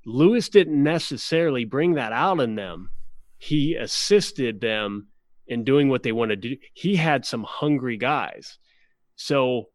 Lewis 0.04 0.48
didn't 0.48 0.82
necessarily 0.82 1.64
bring 1.64 1.94
that 1.94 2.12
out 2.12 2.40
in 2.40 2.54
them. 2.56 2.90
He 3.38 3.74
assisted 3.74 4.60
them 4.60 5.08
in 5.46 5.64
doing 5.64 5.88
what 5.88 6.02
they 6.02 6.12
wanted 6.12 6.42
to 6.42 6.48
do. 6.50 6.56
He 6.74 6.96
had 6.96 7.24
some 7.24 7.42
hungry 7.42 7.96
guys. 7.96 8.58
So 9.16 9.70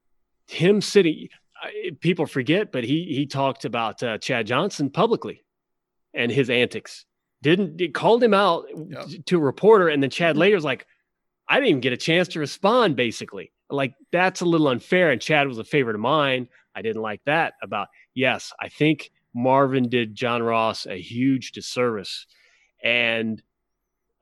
him 0.47 0.81
sitting, 0.81 1.29
people 1.99 2.25
forget, 2.25 2.71
but 2.71 2.83
he 2.83 3.05
he 3.05 3.25
talked 3.25 3.65
about 3.65 4.01
uh, 4.03 4.17
Chad 4.17 4.47
Johnson 4.47 4.89
publicly 4.89 5.44
and 6.15 6.31
his 6.31 6.49
antics. 6.49 7.05
Didn't 7.41 7.79
it 7.79 7.93
called 7.93 8.23
him 8.23 8.33
out 8.33 8.65
yep. 8.89 9.05
to 9.25 9.37
a 9.37 9.41
reporter, 9.41 9.89
and 9.89 10.01
then 10.01 10.09
Chad 10.09 10.31
mm-hmm. 10.31 10.39
later 10.39 10.55
was 10.55 10.63
like, 10.63 10.87
"I 11.47 11.55
didn't 11.55 11.69
even 11.69 11.81
get 11.81 11.93
a 11.93 11.97
chance 11.97 12.29
to 12.29 12.39
respond." 12.39 12.95
Basically, 12.95 13.51
like 13.69 13.93
that's 14.11 14.41
a 14.41 14.45
little 14.45 14.67
unfair. 14.67 15.11
And 15.11 15.21
Chad 15.21 15.47
was 15.47 15.59
a 15.59 15.63
favorite 15.63 15.95
of 15.95 16.01
mine. 16.01 16.47
I 16.73 16.81
didn't 16.81 17.01
like 17.01 17.21
that 17.25 17.53
about. 17.61 17.89
Yes, 18.13 18.51
I 18.59 18.69
think 18.69 19.11
Marvin 19.33 19.89
did 19.89 20.15
John 20.15 20.41
Ross 20.41 20.87
a 20.87 20.99
huge 20.99 21.51
disservice, 21.51 22.25
and 22.83 23.41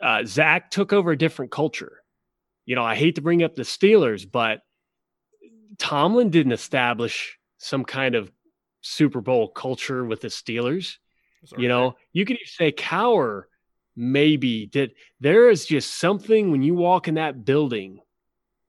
uh, 0.01 0.25
Zac 0.25 0.71
took 0.71 0.91
over 0.91 1.11
a 1.11 1.17
different 1.17 1.51
culture. 1.51 2.03
You 2.65 2.75
know, 2.75 2.83
I 2.83 2.95
hate 2.95 3.15
to 3.15 3.21
bring 3.21 3.43
up 3.43 3.55
the 3.55 3.63
Steelers, 3.63 4.29
but 4.29 4.61
Tomlin 5.77 6.29
didn't 6.29 6.53
establish 6.53 7.37
some 7.57 7.85
kind 7.85 8.15
of 8.15 8.31
Super 8.81 9.21
Bowl 9.21 9.47
culture 9.49 10.03
with 10.03 10.21
the 10.21 10.27
Steelers. 10.27 10.97
You 11.57 11.67
know, 11.67 11.95
you 12.11 12.25
could 12.25 12.37
say 12.45 12.71
Cowher 12.71 13.43
maybe 13.95 14.65
did. 14.65 14.93
there 15.19 15.49
is 15.49 15.65
just 15.65 15.93
something 15.95 16.51
when 16.51 16.63
you 16.63 16.73
walk 16.73 17.07
in 17.07 17.15
that 17.15 17.45
building 17.45 17.99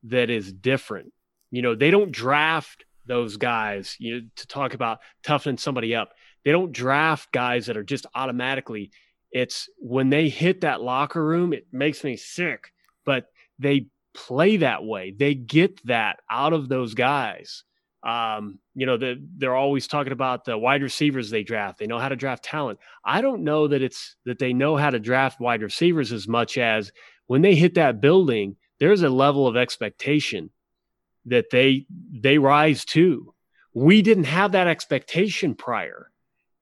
that 0.04 0.30
is 0.30 0.52
different. 0.52 1.12
You 1.50 1.62
know, 1.62 1.74
they 1.74 1.90
don't 1.90 2.12
draft 2.12 2.84
those 3.06 3.36
guys 3.36 3.96
you 3.98 4.14
know, 4.14 4.26
to 4.36 4.46
talk 4.46 4.74
about 4.74 5.00
toughening 5.22 5.58
somebody 5.58 5.94
up. 5.94 6.12
They 6.44 6.52
don't 6.52 6.72
draft 6.72 7.32
guys 7.32 7.66
that 7.66 7.76
are 7.76 7.84
just 7.84 8.06
automatically. 8.14 8.90
It's 9.30 9.68
when 9.78 10.10
they 10.10 10.28
hit 10.28 10.62
that 10.62 10.82
locker 10.82 11.24
room, 11.24 11.52
it 11.52 11.66
makes 11.72 12.04
me 12.04 12.16
sick. 12.16 12.72
But 13.04 13.26
they 13.58 13.86
play 14.14 14.58
that 14.58 14.84
way. 14.84 15.14
They 15.16 15.34
get 15.34 15.84
that 15.86 16.20
out 16.30 16.52
of 16.52 16.68
those 16.68 16.94
guys. 16.94 17.64
Um, 18.04 18.58
you 18.74 18.84
know, 18.84 18.98
the, 18.98 19.22
they're 19.38 19.56
always 19.56 19.86
talking 19.86 20.12
about 20.12 20.44
the 20.44 20.58
wide 20.58 20.82
receivers 20.82 21.30
they 21.30 21.42
draft. 21.42 21.78
They 21.78 21.86
know 21.86 21.98
how 21.98 22.10
to 22.10 22.16
draft 22.16 22.44
talent. 22.44 22.78
I 23.04 23.22
don't 23.22 23.44
know 23.44 23.66
that 23.68 23.80
it's 23.80 24.16
that 24.26 24.38
they 24.38 24.52
know 24.52 24.76
how 24.76 24.90
to 24.90 25.00
draft 25.00 25.40
wide 25.40 25.62
receivers 25.62 26.12
as 26.12 26.28
much 26.28 26.58
as 26.58 26.92
when 27.26 27.40
they 27.40 27.54
hit 27.54 27.74
that 27.74 28.02
building, 28.02 28.56
there's 28.78 29.02
a 29.02 29.08
level 29.08 29.46
of 29.46 29.56
expectation 29.56 30.50
that 31.26 31.50
they 31.50 31.86
they 32.12 32.38
rise 32.38 32.84
to. 32.86 33.34
We 33.72 34.02
didn't 34.02 34.24
have 34.24 34.52
that 34.52 34.66
expectation 34.66 35.54
prior. 35.54 36.10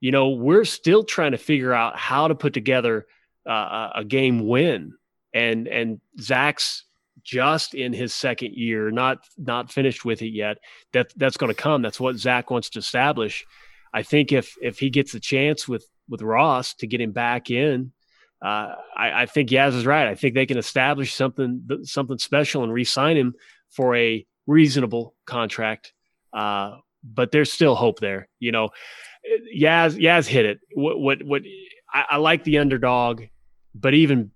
You 0.00 0.12
know, 0.12 0.30
we're 0.30 0.64
still 0.64 1.04
trying 1.04 1.32
to 1.32 1.38
figure 1.38 1.72
out 1.72 1.98
how 1.98 2.28
to 2.28 2.34
put 2.34 2.54
together 2.54 3.06
uh, 3.48 3.90
a 3.96 4.04
game 4.04 4.46
win, 4.46 4.94
and 5.34 5.66
and 5.66 6.00
Zac's 6.20 6.84
just 7.24 7.74
in 7.74 7.92
his 7.92 8.14
second 8.14 8.54
year, 8.54 8.90
not 8.90 9.18
not 9.38 9.72
finished 9.72 10.04
with 10.04 10.22
it 10.22 10.30
yet. 10.32 10.58
That 10.92 11.12
that's 11.16 11.36
going 11.36 11.54
to 11.54 11.60
come. 11.60 11.82
That's 11.82 12.00
what 12.00 12.16
Zac 12.16 12.50
wants 12.50 12.70
to 12.70 12.78
establish. 12.78 13.44
I 13.92 14.02
think 14.02 14.32
if 14.32 14.54
if 14.60 14.78
he 14.78 14.90
gets 14.90 15.14
a 15.14 15.20
chance 15.20 15.68
with 15.68 15.86
with 16.08 16.22
Ross 16.22 16.74
to 16.74 16.86
get 16.86 17.00
him 17.00 17.12
back 17.12 17.50
in, 17.50 17.92
uh, 18.42 18.74
I, 18.96 19.22
I, 19.22 19.26
think 19.26 19.50
Yaz 19.50 19.74
is 19.74 19.86
right. 19.86 20.08
I 20.08 20.14
think 20.14 20.34
they 20.34 20.46
can 20.46 20.58
establish 20.58 21.14
something 21.14 21.66
something 21.84 22.18
special 22.18 22.64
and 22.64 22.72
re-sign 22.72 23.16
him 23.16 23.34
for 23.70 23.94
a 23.94 24.26
reasonable 24.46 25.14
contract. 25.26 25.92
Uh, 26.32 26.76
but 27.04 27.30
there's 27.30 27.52
still 27.52 27.74
hope 27.74 28.00
there. 28.00 28.28
You 28.40 28.52
know, 28.52 28.70
Yaz 29.54 29.96
Yaz 29.96 30.26
hit 30.26 30.46
it. 30.46 30.60
What 30.74 30.98
what 30.98 31.22
what 31.22 31.42
I, 31.92 32.04
I 32.10 32.16
like 32.16 32.44
the 32.44 32.58
underdog, 32.58 33.22
but 33.74 33.94
even 33.94 34.32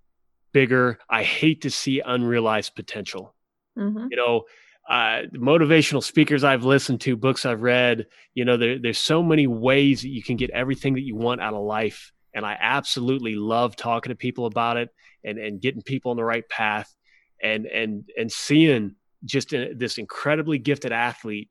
bigger. 0.53 0.99
I 1.09 1.23
hate 1.23 1.63
to 1.63 1.71
see 1.71 2.01
unrealized 2.01 2.75
potential. 2.75 3.35
Mm-hmm. 3.79 4.07
You 4.11 4.17
know, 4.17 4.43
uh, 4.89 5.23
motivational 5.35 6.03
speakers 6.03 6.45
I've 6.45 6.65
listened 6.65 7.01
to, 7.03 7.17
books 7.17 7.45
I've 7.45 7.63
read, 7.63 8.07
you 8.35 8.45
know, 8.45 8.57
there, 8.57 8.79
there's 8.79 8.99
so 8.99 9.23
many 9.23 9.47
ways 9.47 10.03
that 10.03 10.09
you 10.09 10.23
can 10.23 10.37
get 10.37 10.51
everything 10.51 10.95
that 10.95 11.03
you 11.03 11.17
want 11.17 11.41
out 11.41 11.55
of 11.55 11.65
life. 11.65 12.13
And 12.35 12.47
I 12.47 12.57
absolutely 12.61 13.35
love 13.35 13.75
talking 13.75 14.11
to 14.11 14.17
people 14.17 14.47
about 14.47 14.77
it 14.77 14.91
and, 15.25 15.39
and 15.39 15.61
getting 15.61 15.83
people 15.83 16.11
on 16.11 16.17
the 16.17 16.25
right 16.25 16.49
path 16.49 16.95
and, 17.43 17.67
and, 17.67 18.05
and 18.17 18.31
seeing 18.31 18.95
just 19.25 19.53
a, 19.53 19.75
this 19.75 19.99
incredibly 19.99 20.59
gifted 20.59 20.93
athlete 20.93 21.51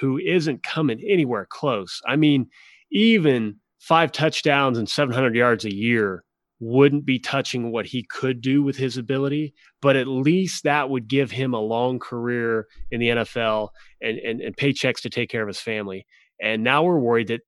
who 0.00 0.18
isn't 0.18 0.62
coming 0.62 1.00
anywhere 1.08 1.46
close. 1.48 2.00
I 2.06 2.16
mean, 2.16 2.48
even 2.90 3.56
five 3.78 4.12
touchdowns 4.12 4.76
and 4.76 4.88
700 4.88 5.34
yards 5.34 5.64
a 5.64 5.74
year 5.74 6.23
wouldn't 6.60 7.04
be 7.04 7.18
touching 7.18 7.72
what 7.72 7.86
he 7.86 8.02
could 8.04 8.40
do 8.40 8.62
with 8.62 8.76
his 8.76 8.96
ability, 8.96 9.54
but 9.82 9.96
at 9.96 10.06
least 10.06 10.64
that 10.64 10.88
would 10.88 11.08
give 11.08 11.30
him 11.30 11.52
a 11.52 11.60
long 11.60 11.98
career 11.98 12.66
in 12.90 13.00
the 13.00 13.08
NFL 13.08 13.70
and, 14.00 14.18
and, 14.18 14.40
and 14.40 14.56
paychecks 14.56 15.02
to 15.02 15.10
take 15.10 15.28
care 15.28 15.42
of 15.42 15.48
his 15.48 15.60
family. 15.60 16.06
And 16.40 16.62
now 16.62 16.84
we're 16.84 16.98
worried 16.98 17.28
that 17.28 17.42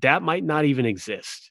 that 0.00 0.22
might 0.22 0.44
not 0.44 0.64
even 0.64 0.86
exist. 0.86 1.50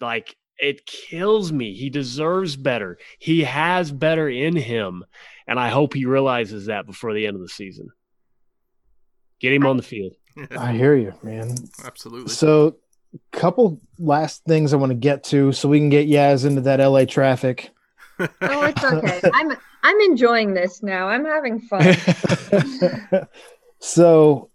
Like 0.00 0.36
it 0.58 0.86
kills 0.86 1.52
me. 1.52 1.74
He 1.74 1.90
deserves 1.90 2.56
better. 2.56 2.98
He 3.18 3.44
has 3.44 3.90
better 3.92 4.28
in 4.28 4.56
him. 4.56 5.04
And 5.46 5.60
I 5.60 5.68
hope 5.68 5.94
he 5.94 6.06
realizes 6.06 6.66
that 6.66 6.86
before 6.86 7.12
the 7.12 7.26
end 7.26 7.36
of 7.36 7.42
the 7.42 7.48
season. 7.48 7.88
Get 9.40 9.52
him 9.52 9.66
on 9.66 9.76
the 9.76 9.82
field. 9.82 10.14
I 10.58 10.72
hear 10.72 10.96
you, 10.96 11.12
man. 11.22 11.54
Absolutely. 11.84 12.30
So 12.30 12.76
couple 13.32 13.80
last 13.98 14.44
things 14.44 14.72
I 14.72 14.76
want 14.76 14.90
to 14.90 14.96
get 14.96 15.24
to 15.24 15.52
so 15.52 15.68
we 15.68 15.78
can 15.78 15.88
get 15.88 16.08
Yaz 16.08 16.44
into 16.44 16.60
that 16.62 16.80
LA 16.80 17.04
traffic. 17.04 17.70
oh, 18.18 18.28
it's 18.40 18.84
okay. 18.84 19.20
I'm 19.34 19.56
I'm 19.82 20.00
enjoying 20.00 20.54
this 20.54 20.82
now. 20.82 21.08
I'm 21.08 21.24
having 21.24 21.60
fun. 21.60 21.96
so, 23.78 24.50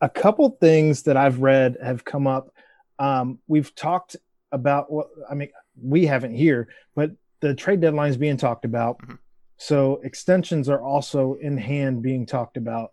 a 0.00 0.08
couple 0.08 0.50
things 0.60 1.02
that 1.02 1.16
I've 1.16 1.40
read 1.40 1.76
have 1.82 2.04
come 2.04 2.26
up. 2.26 2.54
Um, 2.98 3.38
we've 3.48 3.74
talked 3.74 4.16
about 4.50 4.90
what 4.90 5.08
I 5.30 5.34
mean. 5.34 5.50
We 5.82 6.06
haven't 6.06 6.34
here, 6.34 6.68
but 6.94 7.12
the 7.40 7.54
trade 7.54 7.80
deadline 7.80 8.10
is 8.10 8.16
being 8.16 8.36
talked 8.36 8.64
about. 8.64 8.98
Mm-hmm. 8.98 9.14
So 9.62 10.00
extensions 10.02 10.68
are 10.68 10.80
also 10.80 11.34
in 11.34 11.56
hand 11.56 12.02
being 12.02 12.26
talked 12.26 12.56
about 12.56 12.92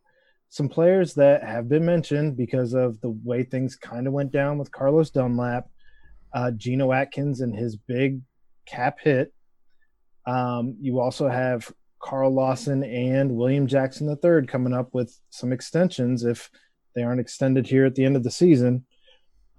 some 0.49 0.67
players 0.67 1.13
that 1.13 1.43
have 1.43 1.69
been 1.69 1.85
mentioned 1.85 2.35
because 2.35 2.73
of 2.73 2.99
the 3.01 3.11
way 3.23 3.43
things 3.43 3.75
kind 3.75 4.07
of 4.07 4.13
went 4.13 4.31
down 4.31 4.57
with 4.57 4.71
Carlos 4.71 5.11
Dunlap, 5.11 5.69
uh, 6.33 6.51
Geno 6.51 6.91
Atkins, 6.91 7.41
and 7.41 7.55
his 7.55 7.75
big 7.75 8.21
cap 8.65 8.97
hit. 8.99 9.33
Um, 10.25 10.75
you 10.81 10.99
also 10.99 11.27
have 11.27 11.71
Carl 11.99 12.33
Lawson 12.33 12.83
and 12.83 13.35
William 13.35 13.67
Jackson 13.67 14.09
III 14.09 14.47
coming 14.47 14.73
up 14.73 14.93
with 14.93 15.17
some 15.29 15.53
extensions 15.53 16.23
if 16.23 16.49
they 16.95 17.03
aren't 17.03 17.21
extended 17.21 17.67
here 17.67 17.85
at 17.85 17.95
the 17.95 18.05
end 18.05 18.15
of 18.15 18.23
the 18.23 18.31
season. 18.31 18.85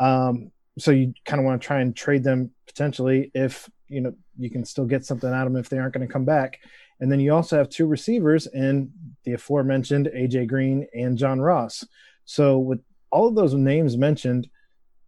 Um, 0.01 0.51
so 0.79 0.91
you 0.91 1.15
kind 1.25 1.41
of 1.41 1.47
want 1.47 1.61
to 1.61 1.67
try 1.67 1.81
and 1.81 1.95
trade 1.95 2.25
them 2.25 2.51
potentially 2.67 3.31
if 3.35 3.69
you 3.89 4.01
know 4.01 4.15
you 4.39 4.51
can 4.51 4.65
still 4.65 4.87
get 4.87 5.05
something 5.05 5.31
out 5.31 5.47
of 5.47 5.53
them 5.53 5.61
if 5.61 5.69
they 5.69 5.79
aren't 5.79 5.95
going 5.95 6.07
to 6.07 6.13
come 6.13 6.25
back. 6.25 6.61
And 7.01 7.11
then 7.11 7.21
you 7.21 7.35
also 7.35 7.57
have 7.57 7.69
two 7.69 7.87
receivers 7.87 8.47
in 8.47 8.93
the 9.25 9.33
aforementioned 9.33 10.11
AJ 10.15 10.49
Green 10.49 10.87
and 10.95 11.17
John 11.17 11.41
Ross. 11.41 11.85
So 12.25 12.59
with 12.59 12.81
all 13.11 13.27
of 13.27 13.35
those 13.35 13.55
names 13.55 13.97
mentioned, 13.97 14.49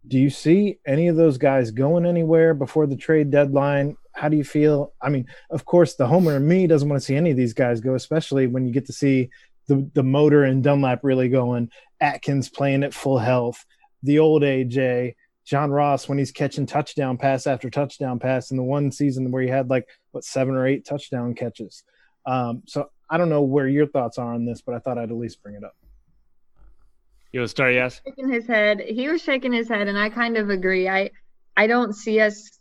do 0.07 0.19
you 0.19 0.29
see 0.29 0.79
any 0.85 1.07
of 1.07 1.15
those 1.15 1.37
guys 1.37 1.71
going 1.71 2.05
anywhere 2.05 2.53
before 2.53 2.87
the 2.87 2.97
trade 2.97 3.31
deadline? 3.31 3.95
How 4.11 4.27
do 4.27 4.35
you 4.35 4.43
feel? 4.43 4.93
I 5.01 5.09
mean, 5.09 5.27
of 5.49 5.65
course, 5.65 5.95
the 5.95 6.07
homer 6.07 6.35
in 6.35 6.47
me 6.47 6.67
doesn't 6.67 6.89
want 6.89 7.01
to 7.01 7.05
see 7.05 7.15
any 7.15 7.31
of 7.31 7.37
these 7.37 7.53
guys 7.53 7.79
go, 7.79 7.95
especially 7.95 8.47
when 8.47 8.65
you 8.65 8.73
get 8.73 8.87
to 8.87 8.93
see 8.93 9.29
the 9.67 9.89
the 9.93 10.03
motor 10.03 10.43
and 10.43 10.63
Dunlap 10.63 10.99
really 11.03 11.29
going, 11.29 11.69
Atkins 12.01 12.49
playing 12.49 12.83
at 12.83 12.93
full 12.93 13.17
health, 13.17 13.65
the 14.03 14.19
old 14.19 14.41
AJ, 14.41 15.15
John 15.45 15.71
Ross 15.71 16.07
when 16.07 16.17
he's 16.17 16.31
catching 16.31 16.65
touchdown 16.65 17.17
pass 17.17 17.47
after 17.47 17.69
touchdown 17.69 18.19
pass 18.19 18.51
in 18.51 18.57
the 18.57 18.63
one 18.63 18.91
season 18.91 19.31
where 19.31 19.41
he 19.41 19.49
had 19.49 19.69
like 19.69 19.87
what 20.11 20.23
seven 20.23 20.55
or 20.55 20.65
eight 20.65 20.85
touchdown 20.85 21.33
catches. 21.33 21.83
Um, 22.25 22.63
so 22.65 22.89
I 23.09 23.17
don't 23.17 23.29
know 23.29 23.41
where 23.41 23.67
your 23.67 23.87
thoughts 23.87 24.17
are 24.17 24.33
on 24.33 24.45
this, 24.45 24.61
but 24.61 24.73
I 24.73 24.79
thought 24.79 24.97
I'd 24.97 25.11
at 25.11 25.17
least 25.17 25.43
bring 25.43 25.55
it 25.55 25.63
up. 25.63 25.75
You 27.31 27.41
want 27.41 27.49
to 27.49 27.51
start? 27.51 27.73
Yes. 27.73 27.99
Shaking 28.05 28.31
his 28.31 28.47
head. 28.47 28.79
He 28.79 29.09
was 29.09 29.21
shaking 29.21 29.51
his 29.51 29.67
head, 29.67 29.87
and 29.87 29.97
I 29.97 30.09
kind 30.09 30.37
of 30.37 30.49
agree. 30.49 30.87
I 30.87 31.11
I 31.57 31.67
don't 31.67 31.93
see 31.93 32.19
us 32.19 32.59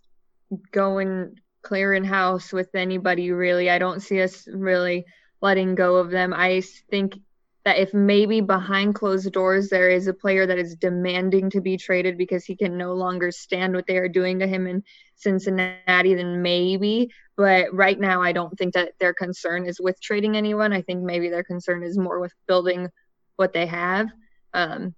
going 0.72 1.38
clearing 1.62 2.04
house 2.04 2.52
with 2.52 2.74
anybody 2.74 3.30
really. 3.30 3.70
I 3.70 3.78
don't 3.78 4.00
see 4.00 4.20
us 4.20 4.48
really 4.48 5.04
letting 5.40 5.74
go 5.74 5.96
of 5.96 6.10
them. 6.10 6.32
I 6.34 6.62
think 6.90 7.18
that 7.64 7.78
if 7.78 7.94
maybe 7.94 8.40
behind 8.40 8.94
closed 8.94 9.30
doors 9.32 9.68
there 9.68 9.88
is 9.88 10.08
a 10.08 10.14
player 10.14 10.46
that 10.46 10.58
is 10.58 10.74
demanding 10.76 11.50
to 11.50 11.60
be 11.60 11.76
traded 11.76 12.18
because 12.18 12.44
he 12.44 12.56
can 12.56 12.76
no 12.76 12.94
longer 12.94 13.30
stand 13.30 13.74
what 13.74 13.86
they 13.86 13.96
are 13.96 14.08
doing 14.08 14.40
to 14.40 14.46
him 14.46 14.66
in 14.66 14.82
Cincinnati, 15.16 16.14
then 16.14 16.42
maybe. 16.42 17.10
But 17.36 17.72
right 17.72 17.98
now, 17.98 18.22
I 18.22 18.32
don't 18.32 18.56
think 18.58 18.74
that 18.74 18.92
their 18.98 19.14
concern 19.14 19.66
is 19.66 19.80
with 19.80 20.00
trading 20.00 20.36
anyone. 20.36 20.72
I 20.72 20.82
think 20.82 21.02
maybe 21.02 21.28
their 21.28 21.44
concern 21.44 21.82
is 21.82 21.96
more 21.96 22.20
with 22.20 22.32
building 22.46 22.88
what 23.36 23.52
they 23.52 23.66
have. 23.66 24.08
Um, 24.52 24.94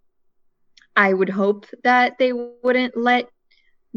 I 0.97 1.13
would 1.13 1.29
hope 1.29 1.67
that 1.83 2.19
they 2.19 2.33
wouldn't 2.33 2.97
let 2.97 3.29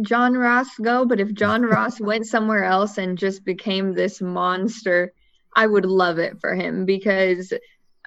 John 0.01 0.35
Ross 0.35 0.69
go, 0.81 1.05
but 1.05 1.19
if 1.19 1.33
John 1.33 1.61
Ross 1.63 1.99
went 1.99 2.25
somewhere 2.25 2.63
else 2.63 2.97
and 2.97 3.17
just 3.17 3.43
became 3.43 3.93
this 3.93 4.21
monster, 4.21 5.13
I 5.55 5.65
would 5.65 5.85
love 5.85 6.19
it 6.19 6.39
for 6.39 6.53
him 6.53 6.85
because 6.85 7.51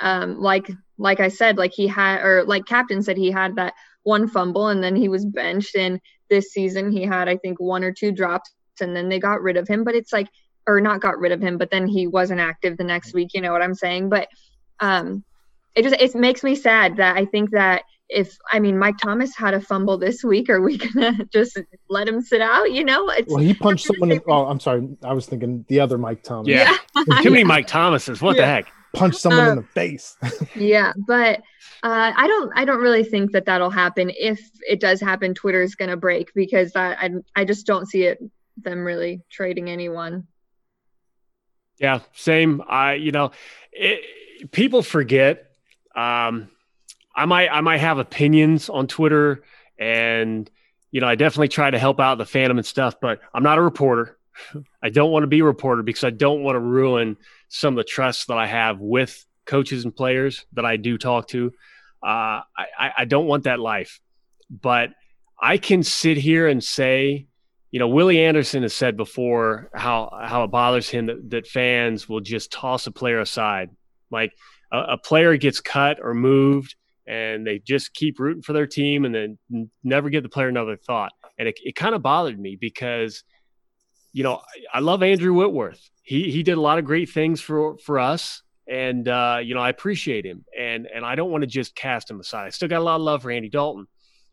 um, 0.01 0.41
like 0.41 0.71
like 0.99 1.21
I 1.21 1.29
said, 1.29 1.57
like 1.57 1.73
he 1.73 1.87
had 1.87 2.23
or 2.23 2.45
like 2.45 2.67
Captain 2.67 3.03
said 3.03 3.17
he 3.17 3.31
had 3.31 3.57
that 3.57 3.75
one 4.03 4.29
fumble 4.29 4.69
and 4.69 4.83
then 4.83 4.97
he 4.97 5.09
was 5.09 5.25
benched 5.25 5.77
and 5.77 6.01
this 6.29 6.53
season 6.53 6.91
he 6.91 7.03
had 7.03 7.29
I 7.29 7.37
think 7.37 7.61
one 7.61 7.85
or 7.85 7.93
two 7.93 8.13
drops 8.13 8.51
and 8.81 8.95
then 8.97 9.09
they 9.09 9.19
got 9.19 9.43
rid 9.43 9.57
of 9.57 9.69
him. 9.69 9.85
But 9.85 9.95
it's 9.95 10.13
like 10.13 10.29
or 10.67 10.81
not 10.81 11.01
got 11.01 11.19
rid 11.19 11.33
of 11.33 11.41
him, 11.41 11.59
but 11.59 11.71
then 11.71 11.87
he 11.87 12.07
wasn't 12.07 12.41
active 12.41 12.77
the 12.77 12.85
next 12.85 13.15
week, 13.15 13.31
you 13.35 13.41
know 13.41 13.53
what 13.53 13.63
I'm 13.63 13.75
saying? 13.75 14.09
But 14.09 14.29
um 14.81 15.25
it 15.75 15.83
just 15.83 15.97
it 15.97 16.15
makes 16.15 16.43
me 16.43 16.55
sad 16.55 16.97
that 16.97 17.17
I 17.17 17.25
think 17.25 17.51
that 17.51 17.83
if 18.11 18.37
I 18.53 18.59
mean 18.59 18.79
Mike 18.79 18.99
Thomas 18.99 19.37
had 19.37 19.55
a 19.55 19.61
fumble 19.61 19.97
this 19.97 20.25
week, 20.25 20.51
are 20.51 20.61
we 20.61 20.77
gonna 20.95 21.25
just 21.33 21.59
let 21.89 22.09
him 22.09 22.21
sit 22.21 22.41
out? 22.41 22.73
You 22.73 22.85
know, 22.85 23.09
it's, 23.11 23.33
well, 23.33 23.43
he 23.43 23.55
punched 23.55 23.87
someone. 23.87 24.13
In, 24.13 24.21
oh, 24.27 24.47
I'm 24.47 24.61
sorry, 24.61 24.89
I 25.03 25.13
was 25.13 25.27
thinking 25.27 25.65
the 25.69 25.81
other 25.81 25.97
Mike 25.97 26.23
Thomas. 26.23 26.49
Yeah, 26.49 26.77
yeah. 26.97 27.21
too 27.23 27.31
many 27.31 27.45
Mike 27.45 27.67
Thomases. 27.67 28.21
What 28.21 28.37
yeah. 28.37 28.43
the 28.43 28.47
heck? 28.47 28.73
Punch 28.93 29.17
someone 29.17 29.47
uh, 29.47 29.51
in 29.51 29.57
the 29.57 29.63
face. 29.63 30.17
yeah, 30.55 30.93
but 31.07 31.39
uh, 31.83 32.13
I 32.17 32.27
don't. 32.27 32.53
I 32.55 32.65
don't 32.65 32.81
really 32.81 33.05
think 33.05 33.33
that 33.33 33.47
that'll 33.47 33.71
happen. 33.71 34.11
If 34.17 34.41
it 34.69 34.81
does 34.81 35.01
happen, 35.01 35.35
Twitter 35.35 35.63
is 35.63 35.75
going 35.75 35.91
to 35.91 35.97
break 35.97 36.33
because 36.35 36.77
I, 36.77 36.93
I, 36.93 37.11
I 37.37 37.45
just 37.45 37.67
don't 37.67 37.87
see 37.87 38.05
it 38.05 38.19
them 38.57 38.85
really 38.85 39.23
trading 39.31 39.71
anyone. 39.71 40.27
Yeah, 41.79 42.01
same. 42.13 42.63
I, 42.69 42.95
you 42.95 43.13
know, 43.13 43.31
it, 43.73 44.51
people 44.51 44.83
forget. 44.83 45.53
Um, 45.97 46.51
I 47.15 47.25
might, 47.25 47.49
I 47.49 47.63
might 47.63 47.79
have 47.79 47.99
opinions 47.99 48.69
on 48.69 48.87
Twitter, 48.87 49.43
and 49.79 50.49
you 50.91 51.01
know, 51.01 51.07
I 51.07 51.15
definitely 51.15 51.49
try 51.49 51.71
to 51.71 51.79
help 51.79 52.01
out 52.01 52.19
the 52.19 52.25
fandom 52.25 52.59
and 52.59 52.67
stuff. 52.67 53.01
But 53.01 53.21
I'm 53.33 53.43
not 53.43 53.59
a 53.59 53.63
reporter. 53.63 54.19
I 54.83 54.91
don't 54.91 55.11
want 55.11 55.25
to 55.25 55.29
be 55.29 55.41
a 55.41 55.45
reporter 55.45 55.83
because 55.83 56.05
I 56.05 56.11
don't 56.11 56.43
want 56.43 56.57
to 56.57 56.61
ruin 56.61 57.17
some 57.49 57.75
of 57.75 57.77
the 57.77 57.85
trust 57.85 58.29
that 58.29 58.39
I 58.39 58.47
have 58.47 58.81
with 58.81 59.25
coaches 59.47 59.85
and 59.85 59.95
players 59.95 60.45
that 60.53 60.65
I 60.65 60.77
do 60.77 60.99
talk 60.99 61.29
to. 61.29 61.53
Uh, 62.03 62.41
I, 62.57 62.91
I 62.99 63.05
don't 63.05 63.27
want 63.27 63.45
that 63.45 63.61
life, 63.61 64.01
but 64.51 64.91
I 65.41 65.59
can 65.59 65.83
sit 65.83 66.17
here 66.17 66.49
and 66.49 66.63
say 66.63 67.27
you 67.71 67.79
know, 67.79 67.89
Willie 67.89 68.23
Anderson 68.23 68.63
has 68.63 68.75
said 68.75 68.97
before 68.97 69.71
how 69.73 70.11
how 70.25 70.45
it 70.45 70.51
bothers 70.51 70.89
him 70.89 71.07
that, 71.07 71.31
that 71.31 71.47
fans 71.47 72.09
will 72.09 72.21
just 72.21 72.51
toss 72.51 72.87
a 72.87 72.91
player 72.91 73.21
aside. 73.21 73.71
Like 74.11 74.33
a, 74.73 74.79
a, 74.79 74.99
player 74.99 75.37
gets 75.37 75.61
cut 75.61 75.99
or 76.03 76.13
moved, 76.15 76.75
and 77.07 77.47
they 77.47 77.61
just 77.61 77.95
keep 77.95 78.19
rooting 78.19 78.43
for 78.43 78.53
their 78.53 78.67
team, 78.67 79.05
and 79.05 79.15
then 79.15 79.71
never 79.85 80.11
give 80.11 80.25
the 80.25 80.29
player 80.29 80.49
another 80.49 80.77
thought. 80.77 81.13
And 81.39 81.47
it, 81.47 81.61
it 81.63 81.77
kind 81.77 81.95
of 81.95 82.03
bothered 82.03 82.39
me 82.39 82.57
because, 82.61 83.23
you 84.13 84.23
know, 84.23 84.37
I, 84.37 84.79
I, 84.79 84.81
love 84.81 85.03
Andrew 85.03 85.33
Whitworth. 85.35 85.89
He 86.03 86.31
he 86.31 86.43
did 86.43 86.59
a 86.59 86.61
lot 86.61 86.79
of 86.79 86.85
great 86.85 87.11
things 87.11 87.41
for 87.41 87.79
for 87.79 87.99
us, 87.99 88.43
and 88.69 89.07
uh, 89.07 89.39
you 89.43 89.55
know 89.55 89.61
I 89.61 89.69
appreciate 89.69 90.25
him, 90.25 90.45
and 90.59 90.87
and 90.87 91.05
I 91.05 91.15
don't 91.15 91.31
want 91.31 91.43
to 91.43 91.47
just 91.47 91.75
cast 91.75 92.11
him 92.11 92.21
aside. 92.21 92.47
I 92.47 92.51
still 92.51 92.69
got 92.69 92.81
a 92.81 92.85
lot 92.85 92.97
of 92.97 93.03
love 93.03 93.23
for 93.23 93.31
Andy 93.31 93.49
Dalton. 93.49 93.87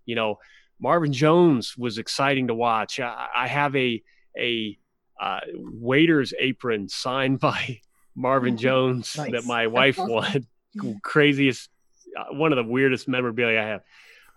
You 0.06 0.16
know, 0.16 0.40
Marvin 0.80 1.14
Jones 1.14 1.78
was 1.78 1.98
exciting 1.98 2.48
to 2.48 2.56
watch. 2.56 3.00
I, 3.00 3.28
I 3.36 3.48
have 3.48 3.76
a 3.76 4.02
a 4.38 4.78
uh, 5.20 5.40
waiter's 5.56 6.34
apron 6.40 6.90
signed 6.90 7.40
by 7.42 7.82
Marvin 8.16 8.58
Jones 8.58 9.16
nice. 9.18 9.32
that 9.32 9.46
my 9.46 9.68
wife 9.68 9.98
won. 10.00 10.48
Craziest, 11.04 11.70
uh, 12.16 12.36
one 12.36 12.52
of 12.52 12.58
the 12.58 12.72
weirdest 12.72 13.08
memorabilia 13.08 13.60
I 13.60 13.66
have. 13.66 13.82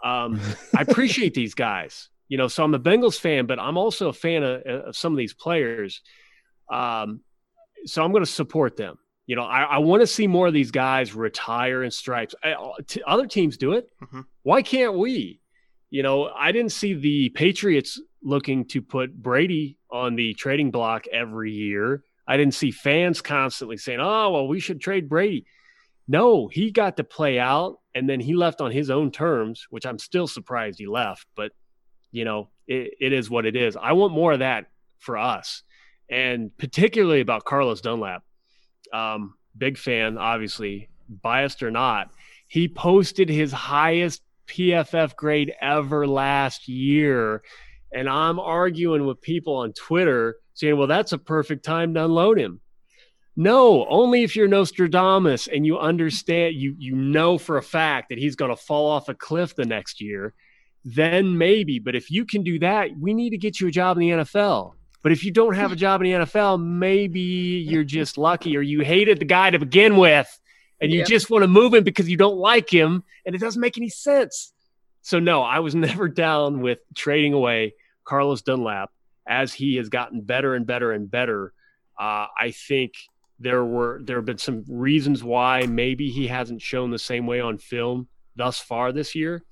Um, 0.02 0.40
I 0.74 0.82
appreciate 0.82 1.34
these 1.34 1.52
guys, 1.54 2.08
you 2.30 2.38
know. 2.38 2.48
So 2.48 2.64
I'm 2.64 2.72
a 2.72 2.80
Bengals 2.80 3.20
fan, 3.20 3.44
but 3.44 3.58
I'm 3.58 3.76
also 3.76 4.08
a 4.08 4.14
fan 4.14 4.42
of, 4.42 4.62
of 4.62 4.96
some 4.96 5.12
of 5.12 5.18
these 5.18 5.34
players. 5.34 6.00
Um, 6.72 7.20
so 7.84 8.02
I'm 8.02 8.12
going 8.12 8.24
to 8.24 8.30
support 8.30 8.78
them. 8.78 8.96
You 9.26 9.36
know, 9.36 9.42
I, 9.42 9.64
I 9.64 9.78
want 9.78 10.00
to 10.00 10.06
see 10.06 10.26
more 10.26 10.46
of 10.46 10.54
these 10.54 10.70
guys 10.70 11.14
retire 11.14 11.82
in 11.82 11.90
stripes. 11.90 12.34
I, 12.42 12.54
t- 12.86 13.02
other 13.06 13.26
teams 13.26 13.58
do 13.58 13.74
it. 13.74 13.90
Mm-hmm. 14.02 14.22
Why 14.42 14.62
can't 14.62 14.94
we? 14.94 15.40
you 15.90 16.04
know, 16.04 16.28
I 16.28 16.52
didn't 16.52 16.72
see 16.72 16.94
the 16.94 17.28
Patriots 17.30 18.00
looking 18.22 18.64
to 18.66 18.80
put 18.80 19.14
Brady 19.14 19.76
on 19.90 20.14
the 20.14 20.34
trading 20.34 20.70
block 20.70 21.06
every 21.12 21.52
year. 21.52 22.04
I 22.26 22.36
didn't 22.36 22.54
see 22.54 22.70
fans 22.70 23.20
constantly 23.20 23.76
saying, 23.76 23.98
"Oh, 24.00 24.30
well, 24.30 24.48
we 24.48 24.60
should 24.60 24.80
trade 24.80 25.08
Brady." 25.08 25.46
No, 26.06 26.48
he 26.48 26.70
got 26.70 26.96
to 26.96 27.04
play 27.04 27.38
out, 27.38 27.78
and 27.94 28.08
then 28.08 28.20
he 28.20 28.34
left 28.34 28.60
on 28.60 28.70
his 28.70 28.88
own 28.88 29.10
terms, 29.10 29.66
which 29.70 29.84
I'm 29.84 29.98
still 29.98 30.26
surprised 30.26 30.78
he 30.78 30.86
left. 30.86 31.26
But 31.34 31.52
you 32.12 32.24
know, 32.24 32.48
it, 32.66 32.94
it 33.00 33.12
is 33.12 33.30
what 33.30 33.46
it 33.46 33.56
is. 33.56 33.76
I 33.76 33.92
want 33.92 34.12
more 34.12 34.32
of 34.32 34.38
that 34.40 34.66
for 34.98 35.16
us, 35.16 35.62
and 36.10 36.56
particularly 36.58 37.20
about 37.20 37.44
Carlos 37.44 37.80
Dunlap. 37.80 38.22
Um, 38.92 39.34
big 39.56 39.78
fan, 39.78 40.18
obviously, 40.18 40.88
biased 41.08 41.62
or 41.62 41.70
not. 41.70 42.10
He 42.48 42.68
posted 42.68 43.28
his 43.28 43.52
highest 43.52 44.22
PFF 44.50 45.16
grade 45.16 45.52
ever 45.60 46.06
last 46.06 46.68
year. 46.68 47.42
And 47.92 48.08
I'm 48.08 48.38
arguing 48.38 49.06
with 49.06 49.20
people 49.20 49.56
on 49.56 49.72
Twitter 49.72 50.36
saying, 50.54 50.76
well, 50.76 50.86
that's 50.86 51.12
a 51.12 51.18
perfect 51.18 51.64
time 51.64 51.94
to 51.94 52.04
unload 52.04 52.38
him. 52.38 52.60
No, 53.36 53.86
only 53.88 54.22
if 54.22 54.36
you're 54.36 54.48
Nostradamus 54.48 55.46
and 55.46 55.64
you 55.64 55.78
understand, 55.78 56.56
you 56.56 56.74
you 56.78 56.94
know 56.94 57.38
for 57.38 57.56
a 57.56 57.62
fact 57.62 58.08
that 58.08 58.18
he's 58.18 58.36
going 58.36 58.50
to 58.50 58.56
fall 58.56 58.90
off 58.90 59.08
a 59.08 59.14
cliff 59.14 59.54
the 59.54 59.64
next 59.64 60.00
year, 60.00 60.34
then 60.84 61.36
maybe. 61.36 61.78
But 61.78 61.94
if 61.94 62.10
you 62.10 62.24
can 62.24 62.42
do 62.42 62.58
that, 62.60 62.90
we 62.98 63.14
need 63.14 63.30
to 63.30 63.38
get 63.38 63.60
you 63.60 63.68
a 63.68 63.70
job 63.70 63.96
in 63.96 64.00
the 64.00 64.10
NFL. 64.10 64.74
But 65.02 65.12
if 65.12 65.24
you 65.24 65.30
don't 65.30 65.54
have 65.54 65.72
a 65.72 65.76
job 65.76 66.02
in 66.02 66.10
the 66.10 66.26
NFL, 66.26 66.62
maybe 66.62 67.20
you're 67.20 67.84
just 67.84 68.18
lucky 68.18 68.56
or 68.56 68.60
you 68.60 68.80
hated 68.80 69.18
the 69.18 69.24
guy 69.24 69.50
to 69.50 69.58
begin 69.58 69.96
with 69.96 70.28
and 70.80 70.92
you 70.92 71.04
just 71.04 71.30
want 71.30 71.42
to 71.42 71.48
move 71.48 71.74
him 71.74 71.84
because 71.84 72.08
you 72.08 72.16
don't 72.16 72.36
like 72.36 72.70
him 72.70 73.04
and 73.24 73.34
it 73.34 73.38
doesn't 73.38 73.60
make 73.60 73.78
any 73.78 73.88
sense. 73.88 74.52
So 75.02 75.18
no, 75.18 75.42
I 75.42 75.60
was 75.60 75.74
never 75.74 76.08
down 76.08 76.60
with 76.60 76.78
trading 76.94 77.32
away 77.32 77.74
Carlos 78.04 78.42
Dunlap 78.42 78.90
as 79.26 79.52
he 79.52 79.76
has 79.76 79.88
gotten 79.88 80.22
better 80.22 80.54
and 80.54 80.66
better 80.66 80.92
and 80.92 81.10
better. 81.10 81.52
Uh, 81.98 82.26
I 82.38 82.52
think 82.52 82.92
there 83.38 83.64
were 83.64 84.00
there 84.02 84.16
have 84.16 84.26
been 84.26 84.38
some 84.38 84.64
reasons 84.68 85.24
why 85.24 85.66
maybe 85.66 86.10
he 86.10 86.26
hasn't 86.26 86.60
shown 86.60 86.90
the 86.90 86.98
same 86.98 87.26
way 87.26 87.40
on 87.40 87.58
film 87.58 88.08
thus 88.36 88.58
far 88.58 88.92
this 88.92 89.14
year. 89.14 89.42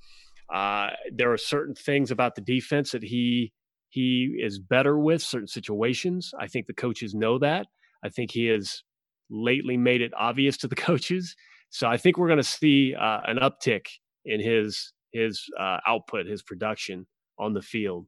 Uh, 0.52 0.90
there 1.12 1.32
are 1.32 1.38
certain 1.38 1.74
things 1.74 2.10
about 2.10 2.34
the 2.34 2.40
defense 2.40 2.92
that 2.92 3.02
he 3.02 3.52
he 3.90 4.36
is 4.38 4.58
better 4.58 4.98
with 4.98 5.22
certain 5.22 5.48
situations. 5.48 6.32
I 6.38 6.46
think 6.46 6.66
the 6.66 6.74
coaches 6.74 7.14
know 7.14 7.38
that. 7.38 7.66
I 8.04 8.10
think 8.10 8.30
he 8.30 8.46
has 8.46 8.82
lately 9.30 9.76
made 9.76 10.02
it 10.02 10.12
obvious 10.16 10.56
to 10.58 10.68
the 10.68 10.76
coaches. 10.88 11.34
So 11.70 11.88
I 11.88 11.96
think 11.96 12.16
we're 12.16 12.28
going 12.28 12.38
to 12.38 12.42
see 12.44 12.94
uh, 12.94 13.20
an 13.24 13.38
uptick 13.38 13.86
in 14.24 14.40
his 14.40 14.92
his 15.12 15.42
uh, 15.58 15.78
output, 15.86 16.26
his 16.26 16.42
production 16.42 17.06
on 17.38 17.54
the 17.54 17.62
field. 17.62 18.06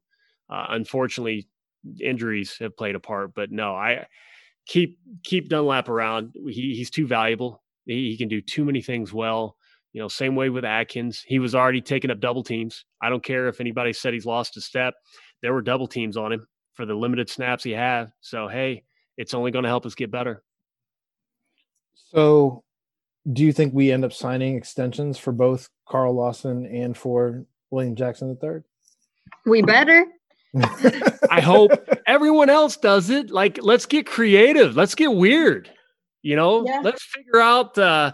Uh, 0.49 0.67
unfortunately, 0.69 1.47
injuries 1.99 2.57
have 2.59 2.77
played 2.77 2.95
a 2.95 2.99
part, 2.99 3.33
but 3.33 3.51
no, 3.51 3.73
I 3.73 4.05
keep 4.67 4.97
keep 5.23 5.49
Dunlap 5.49 5.89
around. 5.89 6.33
He, 6.47 6.75
he's 6.75 6.89
too 6.89 7.07
valuable. 7.07 7.63
He, 7.85 8.11
he 8.11 8.17
can 8.17 8.27
do 8.27 8.41
too 8.41 8.65
many 8.65 8.81
things 8.81 9.13
well. 9.13 9.57
You 9.93 10.01
know, 10.01 10.07
same 10.07 10.35
way 10.35 10.49
with 10.49 10.63
Atkins. 10.63 11.23
He 11.25 11.39
was 11.39 11.53
already 11.53 11.81
taking 11.81 12.11
up 12.11 12.19
double 12.19 12.43
teams. 12.43 12.85
I 13.01 13.09
don't 13.09 13.23
care 13.23 13.47
if 13.47 13.59
anybody 13.59 13.93
said 13.93 14.13
he's 14.13 14.25
lost 14.25 14.57
a 14.57 14.61
step. 14.61 14.93
There 15.41 15.53
were 15.53 15.61
double 15.61 15.87
teams 15.87 16.17
on 16.17 16.31
him 16.31 16.47
for 16.73 16.85
the 16.85 16.93
limited 16.93 17.29
snaps 17.29 17.63
he 17.63 17.71
had. 17.71 18.11
So 18.21 18.47
hey, 18.47 18.83
it's 19.17 19.33
only 19.33 19.51
going 19.51 19.63
to 19.63 19.69
help 19.69 19.85
us 19.85 19.95
get 19.95 20.11
better. 20.11 20.43
So, 21.93 22.63
do 23.31 23.43
you 23.43 23.53
think 23.53 23.73
we 23.73 23.91
end 23.91 24.03
up 24.03 24.13
signing 24.13 24.55
extensions 24.55 25.17
for 25.17 25.31
both 25.31 25.69
Carl 25.87 26.13
Lawson 26.15 26.65
and 26.65 26.97
for 26.97 27.45
William 27.69 27.95
Jackson 27.95 28.37
III? 28.41 28.61
We 29.45 29.61
better. 29.61 30.05
I 31.29 31.39
hope 31.41 31.71
everyone 32.07 32.49
else 32.49 32.77
does 32.77 33.09
it. 33.09 33.31
Like, 33.31 33.59
let's 33.61 33.85
get 33.85 34.05
creative. 34.05 34.75
Let's 34.75 34.95
get 34.95 35.13
weird. 35.13 35.69
You 36.21 36.35
know, 36.35 36.65
yeah. 36.65 36.81
let's 36.83 37.03
figure 37.03 37.39
out, 37.39 37.77
uh, 37.77 38.11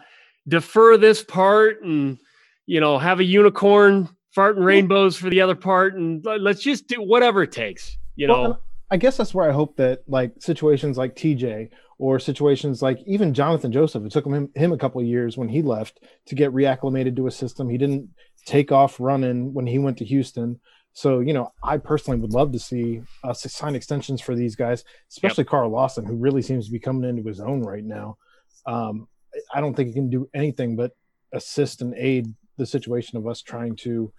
defer 0.48 0.98
this 0.98 1.24
part 1.24 1.84
and, 1.84 2.18
you 2.66 2.80
know, 2.80 2.98
have 2.98 3.20
a 3.20 3.24
unicorn 3.24 4.10
farting 4.36 4.64
rainbows 4.64 5.16
for 5.18 5.30
the 5.30 5.42
other 5.42 5.56
part. 5.56 5.96
And 5.96 6.26
let's 6.26 6.62
just 6.62 6.88
do 6.88 7.02
whatever 7.02 7.44
it 7.44 7.52
takes, 7.52 7.98
you 8.16 8.28
know. 8.28 8.42
Well, 8.42 8.64
I 8.90 8.98
guess 8.98 9.18
that's 9.18 9.34
where 9.34 9.50
I 9.50 9.54
hope 9.54 9.76
that 9.78 10.04
like 10.08 10.34
situations 10.40 10.98
like 10.98 11.16
TJ 11.16 11.70
or 11.98 12.20
situations 12.20 12.82
like 12.82 13.00
even 13.06 13.34
Jonathan 13.34 13.72
Joseph. 13.72 14.06
It 14.06 14.12
took 14.12 14.26
him 14.26 14.50
him 14.56 14.72
a 14.72 14.78
couple 14.78 15.02
of 15.02 15.08
years 15.08 15.38
when 15.38 15.50
he 15.50 15.62
left 15.62 16.00
to 16.28 16.36
get 16.36 16.54
reacclimated 16.54 17.16
to 17.18 17.28
a 17.28 17.32
system. 17.32 17.70
He 17.70 17.78
didn't 17.78 18.10
take 18.46 18.72
off 18.72 19.00
running 19.00 19.54
when 19.54 19.68
he 19.68 19.80
went 19.80 19.98
to 19.98 20.06
Houston. 20.06 20.60
So 20.94 21.20
you 21.20 21.34
know, 21.34 21.52
I 21.62 21.78
personally 21.78 22.20
would 22.20 22.34
love 22.34 22.52
to 22.54 22.60
see 22.60 23.02
us 23.24 23.42
sign 23.52 23.76
extensions 23.76 24.22
for 24.22 24.36
these 24.36 24.56
guys, 24.56 24.84
especially 25.12 25.44
yep. 25.44 25.50
Carl 25.50 25.70
Lawson, 25.70 26.06
who 26.06 26.16
really 26.16 26.42
seems 26.42 26.68
to 26.68 26.72
be 26.72 26.80
coming 26.80 27.10
into 27.10 27.28
his 27.28 27.40
own 27.40 27.62
right 27.62 27.84
now. 27.84 28.18
Um, 28.66 29.08
I 29.54 29.62
don't 29.62 29.76
think 29.76 29.90
he 29.90 29.94
can 29.94 30.10
do 30.10 30.30
anything 30.34 30.76
but 30.76 30.92
assist 31.34 31.82
and 31.82 31.94
aid 31.96 32.34
the 32.58 32.66
situation 32.66 33.18
of 33.18 33.28
us 33.28 33.42
trying 33.42 33.76
to 33.78 34.12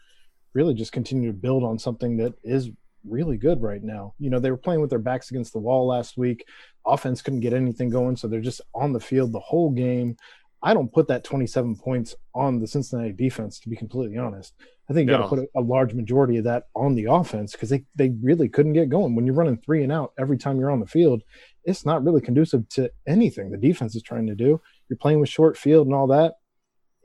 really 0.55 0.75
just 0.75 0.93
continue 0.93 1.31
to 1.31 1.37
build 1.37 1.65
on 1.65 1.79
something 1.79 2.17
that 2.19 2.35
is 2.43 2.71
really 3.05 3.37
good 3.37 3.63
right 3.63 3.83
now. 3.83 4.15
You 4.19 4.31
know, 4.31 4.39
they 4.39 4.51
were 4.51 4.57
playing 4.57 4.81
with 4.81 4.91
their 4.91 4.99
backs 4.99 5.31
against 5.31 5.53
the 5.53 5.59
wall 5.59 5.87
last 5.87 6.17
week. 6.17 6.45
Offense 6.87 7.23
couldn't 7.23 7.41
get 7.41 7.53
anything 7.53 7.91
going, 7.91 8.17
so 8.17 8.29
they're 8.29 8.41
just 8.41 8.61
on 8.75 8.93
the 8.93 9.01
field 9.01 9.33
the 9.33 9.41
whole 9.41 9.71
game. 9.71 10.17
I 10.63 10.75
don't 10.75 10.93
put 10.93 11.07
that 11.09 11.23
27 11.23 11.77
points 11.77 12.17
on 12.35 12.59
the 12.59 12.67
Cincinnati 12.67 13.13
defense, 13.13 13.61
to 13.61 13.69
be 13.69 13.77
completely 13.77 14.19
honest. 14.19 14.55
I 14.91 14.93
think 14.93 15.09
you 15.09 15.17
no. 15.17 15.19
got 15.19 15.25
to 15.25 15.29
put 15.29 15.51
a, 15.55 15.61
a, 15.61 15.61
large 15.61 15.95
majority 15.95 16.39
of 16.39 16.45
that 16.45 16.65
on 16.75 16.95
the 16.95 17.05
offense 17.05 17.53
because 17.53 17.69
they, 17.69 17.85
they 17.95 18.11
really 18.23 18.49
couldn't 18.49 18.73
get 18.73 18.89
going. 18.89 19.15
When 19.15 19.27
you're 19.27 19.35
running 19.35 19.59
three 19.59 19.83
and 19.83 19.93
out 19.93 20.15
every 20.19 20.39
time 20.39 20.59
you're 20.59 20.71
on 20.71 20.81
the 20.81 20.87
field, 20.87 21.23
it's 21.65 21.85
not 21.85 22.03
really 22.03 22.23
conducive 22.23 22.69
to 22.71 22.91
anything 23.07 23.51
the 23.51 23.59
defense 23.59 23.95
is 23.95 24.03
trying 24.03 24.27
to 24.27 24.35
do. 24.35 24.61
You're 24.89 24.97
playing 24.97 25.21
with 25.21 25.29
short 25.29 25.57
field 25.57 25.87
and 25.87 25.95
all 25.95 26.09
that. 26.09 26.35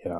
Yeah. 0.06 0.20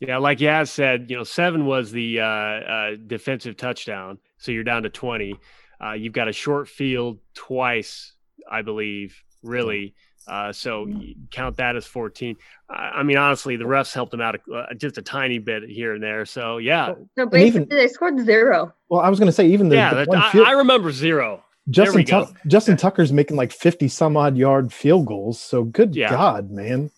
Yeah, 0.00 0.18
like 0.18 0.38
Yaz 0.38 0.68
said, 0.68 1.08
you 1.08 1.16
know, 1.16 1.24
seven 1.24 1.66
was 1.66 1.92
the 1.92 2.20
uh, 2.20 2.24
uh, 2.24 2.90
defensive 3.06 3.56
touchdown, 3.56 4.18
so 4.38 4.50
you're 4.50 4.64
down 4.64 4.82
to 4.82 4.90
twenty. 4.90 5.38
Uh, 5.82 5.92
you've 5.92 6.12
got 6.12 6.28
a 6.28 6.32
short 6.32 6.68
field 6.68 7.20
twice, 7.34 8.12
I 8.50 8.62
believe, 8.62 9.22
really. 9.42 9.94
Uh, 10.26 10.52
so 10.52 10.86
count 11.30 11.56
that 11.58 11.76
as 11.76 11.84
14. 11.84 12.36
I 12.70 13.02
mean, 13.02 13.18
honestly, 13.18 13.56
the 13.56 13.64
refs 13.64 13.92
helped 13.92 14.10
them 14.10 14.22
out 14.22 14.36
a, 14.36 14.52
uh, 14.54 14.74
just 14.74 14.96
a 14.96 15.02
tiny 15.02 15.38
bit 15.38 15.68
here 15.68 15.92
and 15.92 16.02
there. 16.02 16.24
So 16.24 16.56
yeah. 16.58 16.94
So 17.16 17.26
basically, 17.26 17.46
even, 17.46 17.68
they 17.68 17.88
scored 17.88 18.18
zero. 18.20 18.72
Well, 18.88 19.00
I 19.00 19.10
was 19.10 19.18
going 19.18 19.26
to 19.26 19.32
say 19.32 19.48
even 19.48 19.68
the 19.68 19.76
yeah, 19.76 20.04
the 20.04 20.16
I, 20.16 20.32
field, 20.32 20.46
I, 20.46 20.52
remember 20.52 20.92
zero. 20.92 21.44
Justin. 21.70 22.04
Tuck- 22.04 22.36
Justin 22.46 22.76
Tucker's 22.76 23.12
making 23.12 23.36
like 23.36 23.52
50 23.52 23.88
some 23.88 24.16
odd 24.16 24.36
yard 24.36 24.72
field 24.72 25.06
goals. 25.06 25.40
So 25.40 25.64
good 25.64 25.94
Yeah. 25.96 26.10
God, 26.10 26.50
man. 26.50 26.90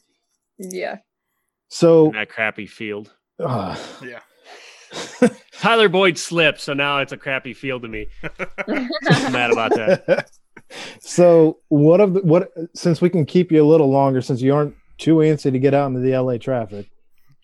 Yeah. 0.59 0.99
So 1.69 2.07
in 2.07 2.13
that 2.13 2.29
crappy 2.29 2.67
field. 2.67 3.13
uh, 3.39 3.77
Yeah. 4.03 4.21
Tyler 5.53 5.89
Boyd 5.89 6.17
slipped, 6.19 6.61
so 6.61 6.73
now 6.75 6.99
it's 6.99 7.13
a 7.13 7.17
crappy 7.17 7.55
field 7.55 7.83
to 7.83 7.89
me. 7.89 8.07
I'm 8.69 8.89
mad 9.33 9.51
about 9.51 9.73
that. 9.75 10.31
so 11.01 11.59
what 11.69 12.01
of 12.01 12.15
the, 12.15 12.21
what 12.21 12.51
since 12.75 13.01
we 13.01 13.11
can 13.11 13.25
keep 13.25 13.51
you 13.53 13.65
a 13.65 13.67
little 13.67 13.91
longer 13.91 14.21
since 14.21 14.41
you 14.43 14.55
aren't 14.55 14.75
too 14.99 15.17
antsy 15.17 15.51
to 15.53 15.59
get 15.59 15.75
out 15.75 15.87
into 15.89 16.01
the 16.01 16.17
LA 16.19 16.39
traffic, 16.39 16.89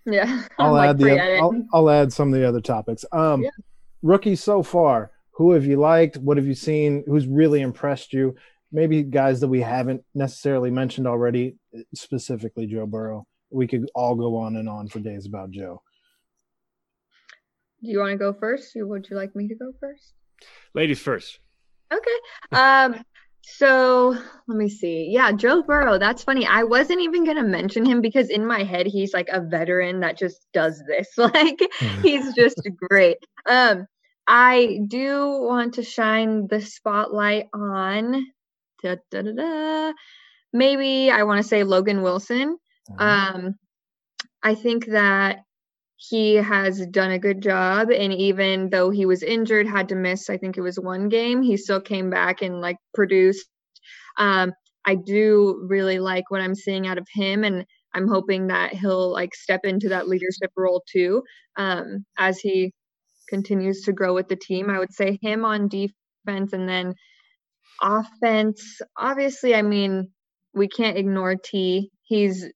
Yeah. 0.07 0.44
I'll 0.59 0.66
I'm 0.69 0.73
like 0.73 0.90
add 0.90 0.99
the 0.99 1.05
free 1.05 1.12
oth- 1.12 1.20
edit. 1.20 1.40
I'll, 1.40 1.62
I'll 1.73 1.90
add 1.90 2.12
some 2.12 2.32
of 2.32 2.39
the 2.40 2.47
other 2.47 2.61
topics. 2.61 3.05
Um 3.12 3.43
Yeah. 3.43 3.51
rookies 4.03 4.43
so 4.43 4.62
far, 4.62 5.11
who 5.43 5.52
have 5.52 5.66
you 5.66 5.77
liked? 5.77 6.19
What 6.19 6.36
have 6.36 6.47
you 6.47 6.55
seen? 6.55 7.02
Who's 7.05 7.27
really 7.27 7.62
impressed 7.62 8.12
you? 8.12 8.36
Maybe 8.70 9.02
guys 9.02 9.40
that 9.40 9.48
we 9.48 9.60
haven't 9.60 10.05
necessarily 10.14 10.70
mentioned 10.70 11.09
already, 11.09 11.56
specifically 11.97 12.69
Joe 12.69 12.86
Burrow. 12.86 13.27
We 13.51 13.66
could 13.66 13.90
all 13.93 14.14
go 14.14 14.36
on 14.36 14.55
and 14.55 14.69
on 14.69 14.86
for 14.86 15.01
days 15.01 15.27
about 15.27 15.51
Joe. 15.51 15.82
Do 17.82 17.90
you 17.90 17.98
want 17.98 18.12
to 18.12 18.19
go 18.19 18.32
first? 18.32 18.77
Or 18.77 18.86
Would 18.86 19.10
you 19.10 19.16
like 19.16 19.35
me 19.35 19.48
to 19.48 19.56
go 19.56 19.73
first? 19.81 20.12
Ladies 20.74 21.01
first. 21.01 21.40
Okay. 21.93 22.56
Um, 22.56 23.02
so 23.43 24.16
let 24.47 24.56
me 24.56 24.69
see. 24.69 25.09
Yeah, 25.10 25.32
Joe 25.32 25.64
Burrow. 25.64 25.98
That's 25.98 26.23
funny. 26.23 26.47
I 26.47 26.62
wasn't 26.62 27.01
even 27.01 27.24
gonna 27.24 27.43
mention 27.43 27.85
him 27.85 28.01
because 28.01 28.31
in 28.31 28.47
my 28.47 28.62
head 28.62 28.86
he's 28.86 29.12
like 29.12 29.28
a 29.28 29.40
veteran 29.40 30.01
that 30.01 30.16
just 30.16 30.47
does 30.52 30.81
this. 30.86 31.09
Like 31.19 31.59
he's 32.02 32.32
just 32.35 32.60
great. 32.89 33.16
Um, 33.51 33.89
I 34.27 34.81
do 34.86 35.40
want 35.43 35.74
to 35.74 35.82
shine 35.82 36.47
the 36.47 36.61
spotlight 36.61 37.49
on 37.53 38.27
da, 38.82 38.97
da, 39.11 39.23
da, 39.23 39.32
da. 39.32 39.93
maybe 40.53 41.11
I 41.11 41.24
want 41.24 41.43
to 41.43 41.49
say 41.49 41.65
Logan 41.65 42.03
Wilson. 42.03 42.59
Um, 42.99 43.55
I 44.43 44.55
think 44.55 44.86
that 44.86 45.44
he 45.97 46.35
has 46.35 46.85
done 46.86 47.12
a 47.12 47.19
good 47.19 47.40
job, 47.40 47.90
and 47.90 48.12
even 48.12 48.70
though 48.70 48.90
he 48.90 49.07
was 49.07 49.23
injured, 49.23 49.69
had 49.69 49.89
to 49.90 49.94
miss, 49.94 50.28
I 50.28 50.36
think 50.36 50.57
it 50.57 50.62
was 50.62 50.78
one 50.78 51.09
game, 51.09 51.43
he 51.43 51.57
still 51.57 51.81
came 51.81 52.11
back 52.11 52.43
and 52.43 52.61
like 52.61 52.77
produced. 52.93 53.47
Um, 54.19 54.53
I 54.85 54.97
do 54.97 55.65
really 55.69 56.01
like 56.01 56.31
what 56.31 56.40
I'm 56.40 56.57
seeing 56.57 56.89
out 56.89 56.99
of 56.99 57.07
him, 57.12 57.44
and 57.44 57.65
I'm 57.94 58.09
hoping 58.09 58.49
that 58.49 58.74
he'll 58.74 59.12
like 59.12 59.35
step 59.35 59.61
into 59.65 59.90
that 59.90 60.09
leadership 60.09 60.51
role 60.57 60.82
too 60.90 61.23
um, 61.57 62.05
as 62.19 62.39
he 62.39 62.73
continues 63.33 63.83
to 63.83 63.93
grow 63.93 64.13
with 64.15 64.29
the 64.29 64.37
team. 64.37 64.69
I 64.69 64.79
would 64.79 64.93
say 64.93 65.19
him 65.23 65.45
on 65.45 65.69
defense, 65.69 66.53
and 66.53 66.69
then 66.69 66.95
offense. 67.83 68.81
Obviously, 68.97 69.55
I 69.55 69.63
mean 69.63 70.11
we 70.55 70.69
can't 70.69 70.99
ignore 70.99 71.37
T. 71.37 71.91
He's 72.03 72.47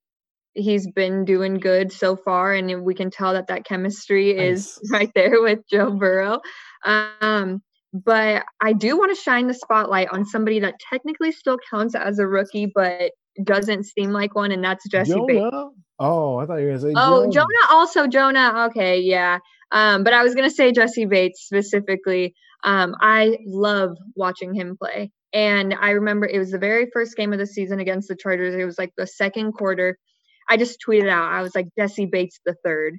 he's 0.53 0.91
been 0.91 1.25
doing 1.25 1.55
good 1.55 1.93
so 1.93 2.17
far, 2.17 2.53
and 2.53 2.85
we 2.85 2.95
can 2.95 3.11
tell 3.11 3.33
that 3.33 3.49
that 3.49 3.65
chemistry 3.65 4.31
is 4.31 4.79
right 4.91 5.11
there 5.15 5.41
with 5.41 5.61
Joe 5.71 5.91
Burrow. 5.91 6.41
Um, 6.85 7.63
but 7.93 8.45
I 8.61 8.73
do 8.75 8.99
want 8.99 9.17
to 9.17 9.23
shine 9.23 9.47
the 9.47 9.55
spotlight 9.55 10.09
on 10.13 10.27
somebody 10.27 10.61
that 10.61 10.75
technically 10.91 11.33
still 11.33 11.59
counts 11.71 11.95
as 11.95 12.19
a 12.19 12.27
rookie, 12.27 12.71
but 12.75 13.13
doesn't 13.43 13.85
seem 13.85 14.11
like 14.11 14.35
one, 14.35 14.53
and 14.53 14.63
that's 14.63 14.89
Jessie 14.89 15.21
Bates. 15.27 15.57
Oh, 15.99 16.37
I 16.37 16.47
thought 16.47 16.57
you 16.57 16.67
were 16.67 16.73
gonna 16.73 16.81
say 16.81 16.93
Oh, 16.95 17.31
Jonah 17.31 17.47
also 17.71 18.07
Jonah. 18.07 18.69
Okay, 18.69 19.01
yeah. 19.01 19.39
Um, 19.73 20.05
but 20.05 20.13
I 20.13 20.23
was 20.23 20.35
gonna 20.35 20.51
say 20.51 20.73
Jessie 20.73 21.07
Bates 21.07 21.45
specifically. 21.45 22.35
Um, 22.65 22.95
I 23.01 23.39
love 23.47 23.97
watching 24.15 24.55
him 24.55 24.77
play. 24.77 25.11
And 25.33 25.75
I 25.75 25.91
remember 25.91 26.27
it 26.27 26.39
was 26.39 26.51
the 26.51 26.59
very 26.59 26.89
first 26.93 27.17
game 27.17 27.33
of 27.33 27.39
the 27.39 27.47
season 27.47 27.79
against 27.79 28.09
the 28.09 28.17
Chargers. 28.17 28.55
It 28.55 28.65
was 28.65 28.79
like 28.79 28.93
the 28.97 29.07
second 29.07 29.53
quarter. 29.53 29.99
I 30.49 30.57
just 30.57 30.79
tweeted 30.87 31.09
out, 31.09 31.31
I 31.31 31.43
was 31.43 31.55
like, 31.55 31.69
Jessie 31.79 32.07
Bates 32.07 32.41
the 32.47 32.57
third. 32.65 32.95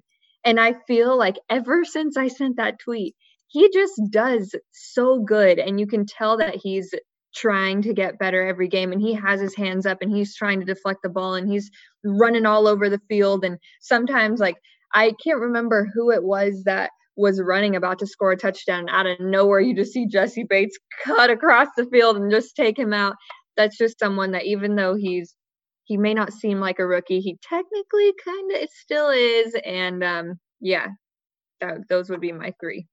And 0.45 0.59
I 0.59 0.75
feel 0.87 1.17
like 1.17 1.35
ever 1.49 1.83
since 1.83 2.15
I 2.17 2.27
sent 2.27 2.57
that 2.57 2.79
tweet, 2.79 3.15
he 3.47 3.69
just 3.73 3.99
does 4.11 4.53
so 4.71 5.19
good. 5.19 5.59
And 5.59 5.79
you 5.79 5.87
can 5.87 6.05
tell 6.05 6.37
that 6.37 6.55
he's 6.55 6.93
trying 7.33 7.81
to 7.83 7.93
get 7.93 8.19
better 8.19 8.45
every 8.45 8.67
game. 8.67 8.91
And 8.91 9.01
he 9.01 9.13
has 9.13 9.41
his 9.41 9.55
hands 9.55 9.85
up 9.85 9.99
and 10.01 10.15
he's 10.15 10.35
trying 10.35 10.59
to 10.59 10.65
deflect 10.65 10.99
the 11.03 11.09
ball 11.09 11.35
and 11.35 11.49
he's 11.49 11.71
running 12.03 12.45
all 12.45 12.67
over 12.67 12.89
the 12.89 13.01
field. 13.09 13.45
And 13.45 13.57
sometimes, 13.81 14.39
like, 14.39 14.57
I 14.93 15.13
can't 15.23 15.39
remember 15.39 15.89
who 15.93 16.11
it 16.11 16.23
was 16.23 16.63
that 16.65 16.91
was 17.15 17.41
running 17.41 17.75
about 17.75 17.99
to 17.99 18.07
score 18.07 18.31
a 18.31 18.37
touchdown 18.37 18.87
out 18.89 19.07
of 19.07 19.19
nowhere. 19.19 19.59
You 19.59 19.75
just 19.75 19.91
see 19.91 20.05
Jessie 20.05 20.45
Bates 20.47 20.77
cut 21.03 21.29
across 21.29 21.67
the 21.75 21.85
field 21.85 22.17
and 22.17 22.31
just 22.31 22.55
take 22.55 22.77
him 22.77 22.93
out. 22.93 23.15
That's 23.55 23.77
just 23.77 23.99
someone 23.99 24.31
that 24.31 24.45
even 24.45 24.75
though 24.75 24.95
he's 24.95 25.33
he 25.85 25.97
may 25.97 26.13
not 26.13 26.33
seem 26.33 26.59
like 26.59 26.79
a 26.79 26.85
rookie, 26.85 27.21
he 27.21 27.37
technically 27.41 28.13
kind 28.23 28.51
of 28.61 28.69
still 28.71 29.09
is. 29.09 29.55
And 29.65 30.03
um, 30.03 30.33
yeah, 30.59 30.87
that, 31.61 31.77
those 31.89 32.09
would 32.09 32.19
be 32.21 32.33
my 32.33 32.53
three. 32.59 32.85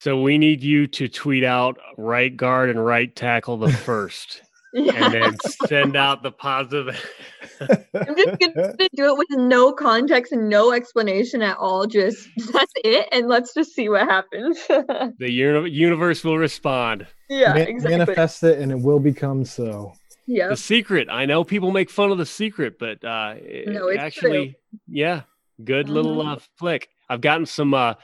So 0.00 0.20
we 0.20 0.38
need 0.38 0.62
you 0.62 0.86
to 0.86 1.08
tweet 1.08 1.44
out 1.44 1.76
right 1.96 2.34
guard 2.34 2.70
and 2.70 2.84
right 2.84 3.14
tackle 3.14 3.58
the 3.58 3.72
first, 3.72 4.42
and 4.74 4.86
Yeah, 4.86 5.08
then 5.08 5.36
send 5.66 5.96
out 5.96 6.22
the 6.22 6.30
positive. 6.32 6.88
I'm 7.60 8.16
just 8.16 8.38
gonna 8.40 8.72
do 8.94 9.06
it 9.14 9.18
with 9.18 9.28
no 9.30 9.72
context 9.72 10.32
and 10.32 10.48
no 10.48 10.72
explanation 10.72 11.42
at 11.42 11.56
all. 11.58 11.86
Just 11.86 12.28
that's 12.52 12.72
it, 12.84 13.08
and 13.12 13.28
let's 13.28 13.54
just 13.54 13.74
see 13.74 13.88
what 13.88 14.02
happens. 14.08 14.58
the 14.68 15.30
uni- 15.30 15.70
universe 15.70 16.22
will 16.24 16.38
respond. 16.38 17.06
yeah, 17.28 17.54
Man- 17.54 17.68
exactly. 17.68 17.98
Manifest 17.98 18.42
it 18.44 18.58
and 18.60 18.70
it 18.72 18.80
will 18.80 19.00
become 19.00 19.44
so. 19.44 19.92
Yeah. 20.26 20.48
The 20.48 20.56
secret. 20.56 21.08
I 21.10 21.24
know 21.24 21.42
people 21.42 21.70
make 21.70 21.88
fun 21.88 22.10
of 22.12 22.18
the 22.18 22.26
secret, 22.26 22.78
but 22.78 23.02
uh, 23.02 23.34
it- 23.38 23.68
No, 23.68 23.88
it's 23.88 23.98
actually, 24.00 24.56
yeah, 24.86 25.22
good 25.64 25.88
little 25.88 26.16
Mhm. 26.22 26.36
uh, 26.36 26.38
flick. 26.58 26.88
I've 27.08 27.22
gotten 27.22 27.46
some 27.46 27.72
uh, 27.72 27.94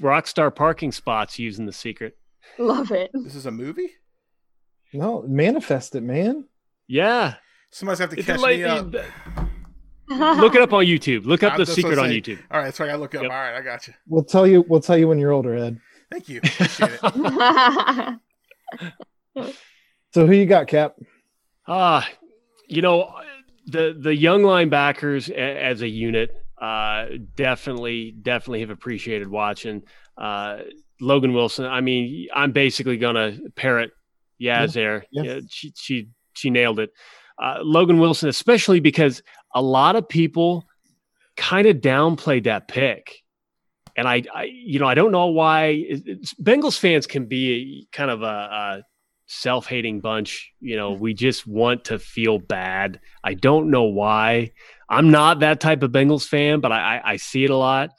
Rockstar 0.00 0.54
parking 0.54 0.92
spots 0.92 1.38
using 1.38 1.66
the 1.66 1.72
secret. 1.72 2.16
Love 2.58 2.90
it. 2.92 3.10
This 3.12 3.34
is 3.34 3.44
a 3.44 3.50
movie. 3.50 3.90
No, 4.92 5.22
manifest 5.26 5.94
it, 5.94 6.02
man. 6.02 6.44
Yeah, 6.86 7.34
Somebody's 7.70 7.98
have 7.98 8.10
to 8.10 8.16
It's 8.18 8.26
catch 8.26 8.40
like 8.40 8.56
me 8.58 8.64
up. 8.64 8.90
the- 8.90 9.04
look 10.40 10.54
it 10.54 10.62
up 10.62 10.72
on 10.72 10.86
YouTube. 10.86 11.26
Look 11.26 11.42
up 11.42 11.52
I'm 11.52 11.58
the 11.58 11.66
secret 11.66 11.98
on 11.98 12.08
YouTube. 12.08 12.38
All 12.50 12.60
right, 12.60 12.74
so 12.74 12.82
I 12.84 12.86
gotta 12.86 12.98
look 12.98 13.12
it 13.14 13.18
up. 13.18 13.22
Yep. 13.24 13.32
All 13.32 13.36
right, 13.38 13.54
I 13.56 13.60
got 13.60 13.86
you. 13.86 13.92
We'll 14.06 14.24
tell 14.24 14.46
you. 14.46 14.64
We'll 14.66 14.80
tell 14.80 14.96
you 14.96 15.06
when 15.06 15.18
you're 15.18 15.32
older, 15.32 15.54
Ed. 15.54 15.78
Thank 16.10 16.30
you. 16.30 16.38
Appreciate 16.38 16.98
it. 17.02 18.14
So 20.14 20.26
who 20.26 20.32
you 20.32 20.46
got, 20.46 20.66
Cap? 20.68 20.96
Ah, 21.66 22.08
you 22.66 22.80
know, 22.82 23.12
the 23.66 23.94
the 23.98 24.14
young 24.14 24.40
linebackers 24.42 25.28
a, 25.30 25.38
as 25.38 25.82
a 25.82 25.88
unit 25.88 26.30
uh, 26.60 27.06
definitely 27.34 28.12
definitely 28.22 28.60
have 28.60 28.70
appreciated 28.70 29.28
watching 29.28 29.82
uh, 30.16 30.60
Logan 31.00 31.34
Wilson. 31.34 31.66
I 31.66 31.82
mean, 31.82 32.28
I'm 32.34 32.52
basically 32.52 32.96
gonna 32.96 33.38
parrot 33.54 33.90
There. 34.74 35.04
yeah. 35.10 35.22
Yeah, 35.22 35.40
she 35.48 35.72
she 35.76 36.08
she 36.34 36.50
nailed 36.50 36.80
it. 36.80 36.90
Uh, 37.40 37.58
Logan 37.62 37.98
Wilson, 37.98 38.28
especially 38.28 38.80
because 38.80 39.22
a 39.54 39.62
lot 39.62 39.96
of 39.96 40.08
people 40.08 40.64
kind 41.36 41.66
of 41.68 41.76
downplayed 41.76 42.44
that 42.44 42.68
pick. 42.68 43.22
And 43.96 44.06
I, 44.08 44.22
I, 44.32 44.44
you 44.44 44.78
know, 44.78 44.86
I 44.86 44.94
don't 44.94 45.12
know 45.12 45.26
why 45.26 45.84
Bengals 46.40 46.78
fans 46.78 47.06
can 47.06 47.26
be 47.26 47.88
kind 47.92 48.10
of 48.10 48.22
a, 48.22 48.26
a 48.26 48.82
self-hating 49.26 50.00
bunch. 50.00 50.52
You 50.60 50.76
know, 50.76 50.92
we 50.92 51.14
just 51.14 51.46
want 51.46 51.86
to 51.86 51.98
feel 51.98 52.38
bad. 52.38 53.00
I 53.24 53.34
don't 53.34 53.70
know 53.70 53.84
why. 53.84 54.52
I'm 54.88 55.10
not 55.10 55.40
that 55.40 55.60
type 55.60 55.82
of 55.82 55.90
Bengals 55.90 56.26
fan, 56.26 56.60
but 56.60 56.72
I, 56.72 56.96
I, 56.96 57.12
I 57.12 57.16
see 57.16 57.44
it 57.44 57.50
a 57.50 57.56
lot. 57.56 57.90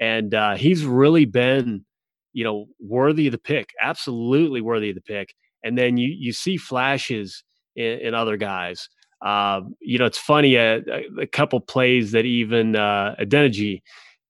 And 0.00 0.34
uh, 0.34 0.56
he's 0.56 0.84
really 0.84 1.24
been, 1.24 1.84
you 2.32 2.44
know, 2.44 2.66
worthy 2.80 3.26
of 3.26 3.32
the 3.32 3.38
pick. 3.38 3.70
Absolutely 3.80 4.60
worthy 4.60 4.90
of 4.90 4.94
the 4.96 5.02
pick. 5.02 5.34
And 5.64 5.76
then 5.78 5.96
you 5.96 6.14
you 6.18 6.32
see 6.32 6.56
flashes 6.56 7.42
in, 7.76 7.98
in 8.00 8.14
other 8.14 8.36
guys. 8.36 8.88
Um, 9.24 9.74
you 9.80 9.98
know, 9.98 10.06
it's 10.06 10.18
funny. 10.18 10.56
A, 10.56 10.80
a 11.20 11.26
couple 11.26 11.60
plays 11.60 12.10
that 12.12 12.24
even 12.24 12.74
uh, 12.76 13.14
Adeniji, 13.20 13.82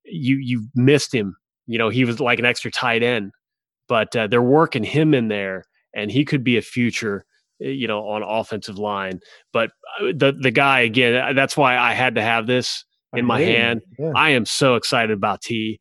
you 0.04 0.36
you 0.36 0.66
missed 0.74 1.14
him. 1.14 1.34
You 1.66 1.78
know, 1.78 1.88
he 1.88 2.04
was 2.04 2.20
like 2.20 2.38
an 2.38 2.44
extra 2.44 2.70
tight 2.70 3.02
end, 3.02 3.30
but 3.88 4.14
uh, 4.14 4.26
they're 4.26 4.42
working 4.42 4.84
him 4.84 5.14
in 5.14 5.28
there, 5.28 5.64
and 5.94 6.10
he 6.10 6.24
could 6.24 6.44
be 6.44 6.56
a 6.58 6.62
future. 6.62 7.24
uh, 7.64 7.68
You 7.68 7.86
know, 7.88 8.00
on 8.08 8.22
offensive 8.22 8.78
line, 8.78 9.20
but 9.52 9.70
uh, 10.00 10.12
the 10.14 10.32
the 10.38 10.50
guy 10.50 10.80
again. 10.80 11.14
uh, 11.16 11.32
That's 11.32 11.56
why 11.56 11.78
I 11.78 11.94
had 11.94 12.14
to 12.16 12.22
have 12.22 12.46
this 12.46 12.84
in 13.16 13.24
my 13.24 13.36
I 13.36 13.38
hear 13.44 13.48
you. 13.50 13.56
hand. 13.56 13.80
Yeah. 13.98 14.12
I 14.14 14.30
am 14.30 14.44
so 14.44 14.74
excited 14.74 15.12
about 15.16 15.40
T. 15.40 15.80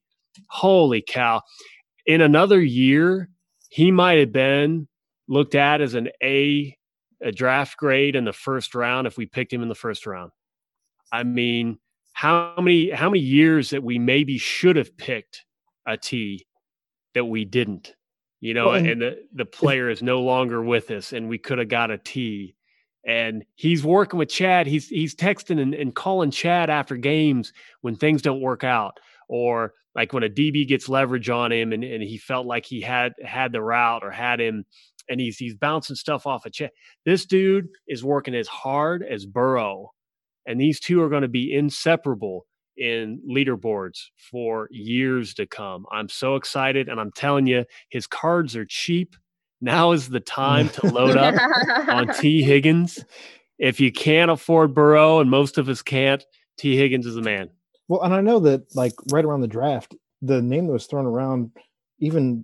Holy 0.50 1.04
cow. 1.06 1.42
In 2.06 2.22
another 2.22 2.62
year, 2.62 3.28
he 3.70 3.92
might 3.92 4.20
have 4.20 4.32
been 4.32 4.88
looked 5.32 5.56
at 5.56 5.80
as 5.82 5.94
an 5.94 6.10
A, 6.22 6.78
a 7.22 7.32
draft 7.32 7.78
grade 7.78 8.16
in 8.16 8.26
the 8.26 8.34
first 8.34 8.76
round 8.76 9.08
if 9.08 9.18
we 9.18 9.26
picked 9.26 9.54
him 9.54 9.64
in 9.64 9.70
the 9.70 9.76
first 9.76 10.06
round. 10.06 10.32
I 11.12 11.24
mean, 11.24 11.80
how 12.14 12.54
many 12.58 12.90
how 12.92 13.10
many 13.10 13.22
years 13.22 13.70
that 13.70 13.82
we 13.84 13.98
maybe 13.98 14.38
should 14.38 14.76
have 14.76 14.96
picked 14.98 15.46
a 15.88 15.98
T 15.98 16.46
that 17.14 17.26
we 17.26 17.46
didn't? 17.46 17.96
you 18.42 18.56
know, 18.56 18.68
Well, 18.68 18.76
and- 18.76 18.88
and 18.88 19.02
the, 19.02 19.20
the 19.34 19.46
player 19.46 19.90
is 19.90 20.02
no 20.02 20.22
longer 20.22 20.64
with 20.64 20.90
us, 20.92 21.14
and 21.14 21.30
we 21.30 21.38
could 21.38 21.60
have 21.60 21.70
got 21.70 21.92
a 21.92 21.98
T. 22.00 22.56
And 23.06 23.46
he's 23.56 23.84
working 23.84 24.18
with 24.20 24.30
Chad. 24.30 24.68
He's 24.68 24.88
he's 24.88 25.16
texting 25.16 25.60
and, 25.62 25.74
and 25.74 25.96
calling 25.96 26.32
Chad 26.32 26.70
after 26.70 26.98
games 26.98 27.54
when 27.82 27.96
things 27.96 28.22
don't 28.22 28.42
work 28.42 28.64
out, 28.64 29.00
or 29.30 29.74
like 29.96 30.14
when 30.14 30.24
a 30.24 30.30
DB 30.30 30.68
gets 30.68 30.88
leverage 30.90 31.30
on 31.30 31.52
him 31.52 31.74
and, 31.74 31.84
and 31.84 32.02
he 32.04 32.18
felt 32.18 32.46
like 32.46 32.66
he 32.66 32.80
had 32.82 33.14
had 33.24 33.52
the 33.52 33.62
route 33.62 34.04
or 34.04 34.12
had 34.12 34.40
him, 34.40 34.66
and 35.10 35.20
he's 35.20 35.38
he's 35.38 35.56
bouncing 35.56 35.96
stuff 35.96 36.26
off 36.26 36.46
of 36.46 36.54
Chad. 36.54 36.72
This 37.06 37.26
dude 37.26 37.68
is 37.88 38.04
working 38.04 38.36
as 38.36 38.48
hard 38.48 39.04
as 39.04 39.26
Burrow, 39.26 39.92
and 40.46 40.60
these 40.60 40.80
two 40.80 41.02
are 41.02 41.10
going 41.10 41.22
to 41.22 41.28
be 41.28 41.54
inseparable 41.54 42.46
in 42.78 43.22
leaderboards 43.30 44.00
for 44.32 44.68
years 44.72 45.34
to 45.36 45.46
come. 45.46 45.86
I'm 45.92 46.10
so 46.10 46.36
excited, 46.36 46.90
and 46.90 47.00
I'm 47.00 47.12
telling 47.12 47.48
you, 47.48 47.66
his 47.90 48.08
cards 48.08 48.56
are 48.56 48.66
cheap. 48.66 49.16
Now 49.60 49.92
is 49.92 50.10
the 50.10 50.20
time 50.20 50.70
to 50.70 50.88
load 50.88 51.18
up 51.18 51.36
on 51.88 52.14
T. 52.16 52.42
Higgins. 52.44 53.06
If 53.60 53.80
you 53.80 53.92
can't 53.92 54.32
afford 54.32 54.74
Burrow, 54.74 55.20
and 55.20 55.30
most 55.30 55.60
of 55.60 55.70
us 55.70 55.84
can't, 55.84 56.26
Tee 56.58 56.76
Higgins 56.76 57.06
is 57.06 57.16
the 57.16 57.22
man. 57.22 57.50
Well, 57.88 58.02
and 58.02 58.14
I 58.14 58.22
know 58.22 58.40
that 58.40 58.76
like 58.76 58.94
right 59.12 59.26
around 59.26 59.42
the 59.42 59.48
draft, 59.48 59.96
the 60.22 60.42
name 60.42 60.68
that 60.68 60.74
was 60.74 60.88
thrown 60.88 61.06
around, 61.06 61.52
even 62.02 62.44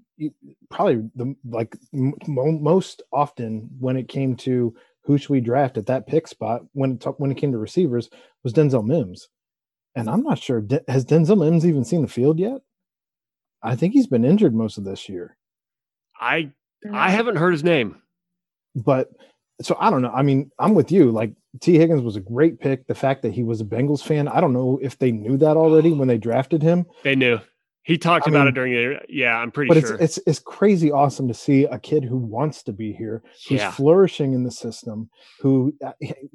probably 0.70 1.10
the 1.16 1.36
like 1.50 1.76
m- 1.94 2.14
most 2.28 3.02
often 3.12 3.70
when 3.80 3.98
it 3.98 4.08
came 4.08 4.36
to 4.38 4.74
who 5.04 5.18
should 5.18 5.30
we 5.30 5.42
draft 5.42 5.78
at 5.78 5.88
that 5.88 6.08
pick 6.08 6.28
spot 6.28 6.62
when 6.74 6.94
it 6.94 7.02
talk, 7.02 7.20
when 7.20 7.32
it 7.32 7.38
came 7.38 7.52
to 7.52 7.58
receivers 7.58 8.10
was 8.44 8.54
Denzel 8.54 8.86
Mims, 8.86 9.28
and 9.96 10.10
I'm 10.10 10.22
not 10.24 10.40
sure 10.40 10.62
De- 10.62 10.84
has 10.88 11.06
Denzel 11.06 11.38
Mims 11.38 11.66
even 11.66 11.84
seen 11.84 12.02
the 12.02 12.08
field 12.08 12.40
yet. 12.40 12.62
I 13.64 13.76
think 13.76 13.94
he's 13.94 14.08
been 14.08 14.24
injured 14.24 14.54
most 14.54 14.78
of 14.78 14.84
this 14.86 15.10
year, 15.10 15.36
I 16.20 16.52
I 16.94 17.10
haven't 17.10 17.38
heard 17.38 17.52
his 17.52 17.64
name. 17.64 18.02
but 18.76 19.10
so 19.62 19.76
I 19.80 19.90
don't 19.90 20.04
know. 20.04 20.12
I 20.12 20.22
mean, 20.22 20.52
I'm 20.60 20.76
with 20.76 20.92
you. 20.92 21.10
Like 21.12 21.34
Tee 21.62 21.80
Higgins 21.80 22.04
was 22.04 22.16
a 22.16 22.22
great 22.22 22.60
pick. 22.60 22.86
The 22.86 22.94
fact 22.94 23.24
that 23.24 23.34
he 23.34 23.42
was 23.42 23.60
a 23.60 23.66
Bengals 23.66 24.04
fan, 24.04 24.28
I 24.28 24.40
don't 24.40 24.54
know 24.54 24.78
if 24.84 25.00
they 25.00 25.12
knew 25.12 25.36
that 25.38 25.58
already 25.58 25.92
when 25.94 26.08
they 26.08 26.20
drafted 26.20 26.62
him. 26.62 26.86
They 27.04 27.16
knew. 27.16 27.40
He 27.88 27.98
talked 27.98 28.28
I 28.28 28.32
about 28.32 28.40
mean, 28.40 28.48
it 28.50 28.52
during 28.52 28.74
the. 28.74 29.00
Yeah, 29.08 29.38
I'm 29.38 29.50
pretty 29.50 29.70
but 29.70 29.80
sure. 29.80 29.96
it's 29.96 30.18
it's 30.18 30.28
it's 30.28 30.40
crazy 30.40 30.92
awesome 30.92 31.26
to 31.30 31.34
see 31.34 31.64
a 31.64 31.80
kid 31.80 32.04
who 32.04 32.18
wants 32.18 32.62
to 32.64 32.74
be 32.74 32.92
here 32.92 33.24
who's 33.48 33.60
yeah, 33.60 33.72
flourishing 33.72 34.34
in 34.34 34.44
the 34.44 34.52
system 34.52 35.10
who 35.40 35.74
uh, 35.82 35.94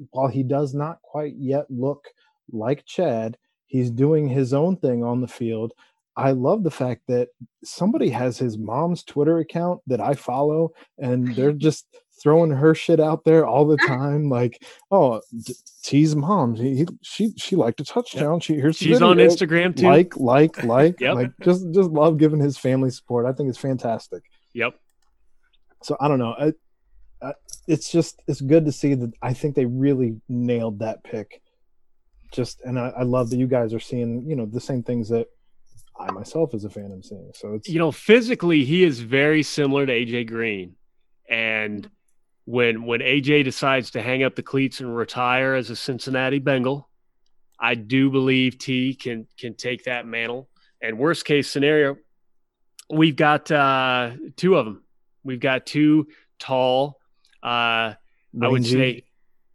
while 0.09 0.27
he 0.27 0.41
does 0.41 0.73
not 0.73 0.99
quite 1.03 1.35
yet 1.37 1.67
look 1.69 2.07
like 2.51 2.83
chad 2.87 3.37
he's 3.67 3.91
doing 3.91 4.27
his 4.27 4.51
own 4.51 4.77
thing 4.77 5.03
on 5.03 5.21
the 5.21 5.27
field 5.27 5.73
i 6.17 6.31
love 6.31 6.63
the 6.63 6.71
fact 6.71 7.03
that 7.07 7.29
somebody 7.63 8.09
has 8.09 8.37
his 8.37 8.57
mom's 8.57 9.03
twitter 9.03 9.37
account 9.37 9.79
that 9.85 10.01
i 10.01 10.13
follow 10.13 10.71
and 10.97 11.35
they're 11.35 11.51
just 11.67 11.85
throwing 12.23 12.49
her 12.49 12.73
shit 12.73 12.99
out 13.01 13.25
there 13.25 13.45
all 13.45 13.67
the 13.67 13.75
time 13.77 14.29
like 14.29 14.63
oh 14.91 15.19
D- 15.45 15.53
t's 15.83 16.15
mom 16.15 16.55
he, 16.55 16.77
he- 16.77 16.87
she 17.01 17.33
she 17.37 17.55
liked 17.57 17.81
a 17.81 17.83
touchdown 17.83 18.39
she 18.39 18.55
here's 18.55 18.77
she's 18.77 19.01
on. 19.01 19.17
Instagram 19.17 19.75
too. 19.75 19.83
like 19.85 20.15
like 20.17 20.63
like 20.63 20.97
Yep. 21.01 21.15
like 21.15 21.31
just 21.41 21.65
just 21.71 21.89
love 21.89 22.17
giving 22.17 22.39
his 22.39 22.57
family 22.57 22.89
support 22.89 23.25
i 23.25 23.33
think 23.33 23.49
it's 23.49 23.57
fantastic 23.57 24.23
Yep. 24.53 24.73
so 25.83 25.97
i 25.99 26.07
don't 26.07 26.19
know 26.19 26.33
I, 26.39 26.53
I, 27.21 27.33
it's 27.67 27.91
just 27.91 28.21
it's 28.27 28.41
good 28.41 28.65
to 28.65 28.71
see 28.71 28.93
that 28.93 29.11
i 29.21 29.33
think 29.33 29.55
they 29.55 29.65
really 29.65 30.21
nailed 30.29 30.79
that 30.79 31.03
pick 31.03 31.41
just 32.31 32.61
and 32.61 32.79
I, 32.79 32.87
I 32.99 33.03
love 33.03 33.29
that 33.31 33.37
you 33.37 33.47
guys 33.47 33.73
are 33.73 33.79
seeing 33.79 34.23
you 34.27 34.35
know 34.35 34.45
the 34.45 34.61
same 34.61 34.81
things 34.81 35.09
that 35.09 35.27
i 35.99 36.09
myself 36.11 36.53
as 36.53 36.63
a 36.65 36.69
fan 36.69 36.91
am 36.91 37.03
seeing 37.03 37.29
so 37.35 37.53
it's 37.55 37.67
you 37.69 37.79
know, 37.79 37.91
physically 37.91 38.63
he 38.63 38.83
is 38.83 38.99
very 39.01 39.43
similar 39.43 39.85
to 39.85 39.91
AJ 39.93 40.27
Green. 40.27 40.75
And 41.29 41.89
when 42.45 42.85
when 42.85 42.99
AJ 42.99 43.45
decides 43.45 43.91
to 43.91 44.01
hang 44.01 44.23
up 44.23 44.35
the 44.35 44.43
cleats 44.43 44.79
and 44.79 44.95
retire 44.95 45.55
as 45.55 45.69
a 45.69 45.75
Cincinnati 45.75 46.39
Bengal, 46.39 46.89
I 47.59 47.75
do 47.75 48.09
believe 48.09 48.57
T 48.57 48.95
can 48.95 49.27
can 49.37 49.55
take 49.55 49.85
that 49.85 50.05
mantle. 50.05 50.49
And 50.81 50.99
worst 50.99 51.23
case 51.23 51.49
scenario, 51.49 51.97
we've 52.89 53.15
got 53.15 53.49
uh, 53.49 54.11
two 54.35 54.55
of 54.57 54.65
them. 54.65 54.83
We've 55.23 55.39
got 55.39 55.65
two 55.65 56.07
tall, 56.39 56.99
uh, 57.41 57.95
I 57.95 57.95
would 58.33 58.65
say, 58.65 59.03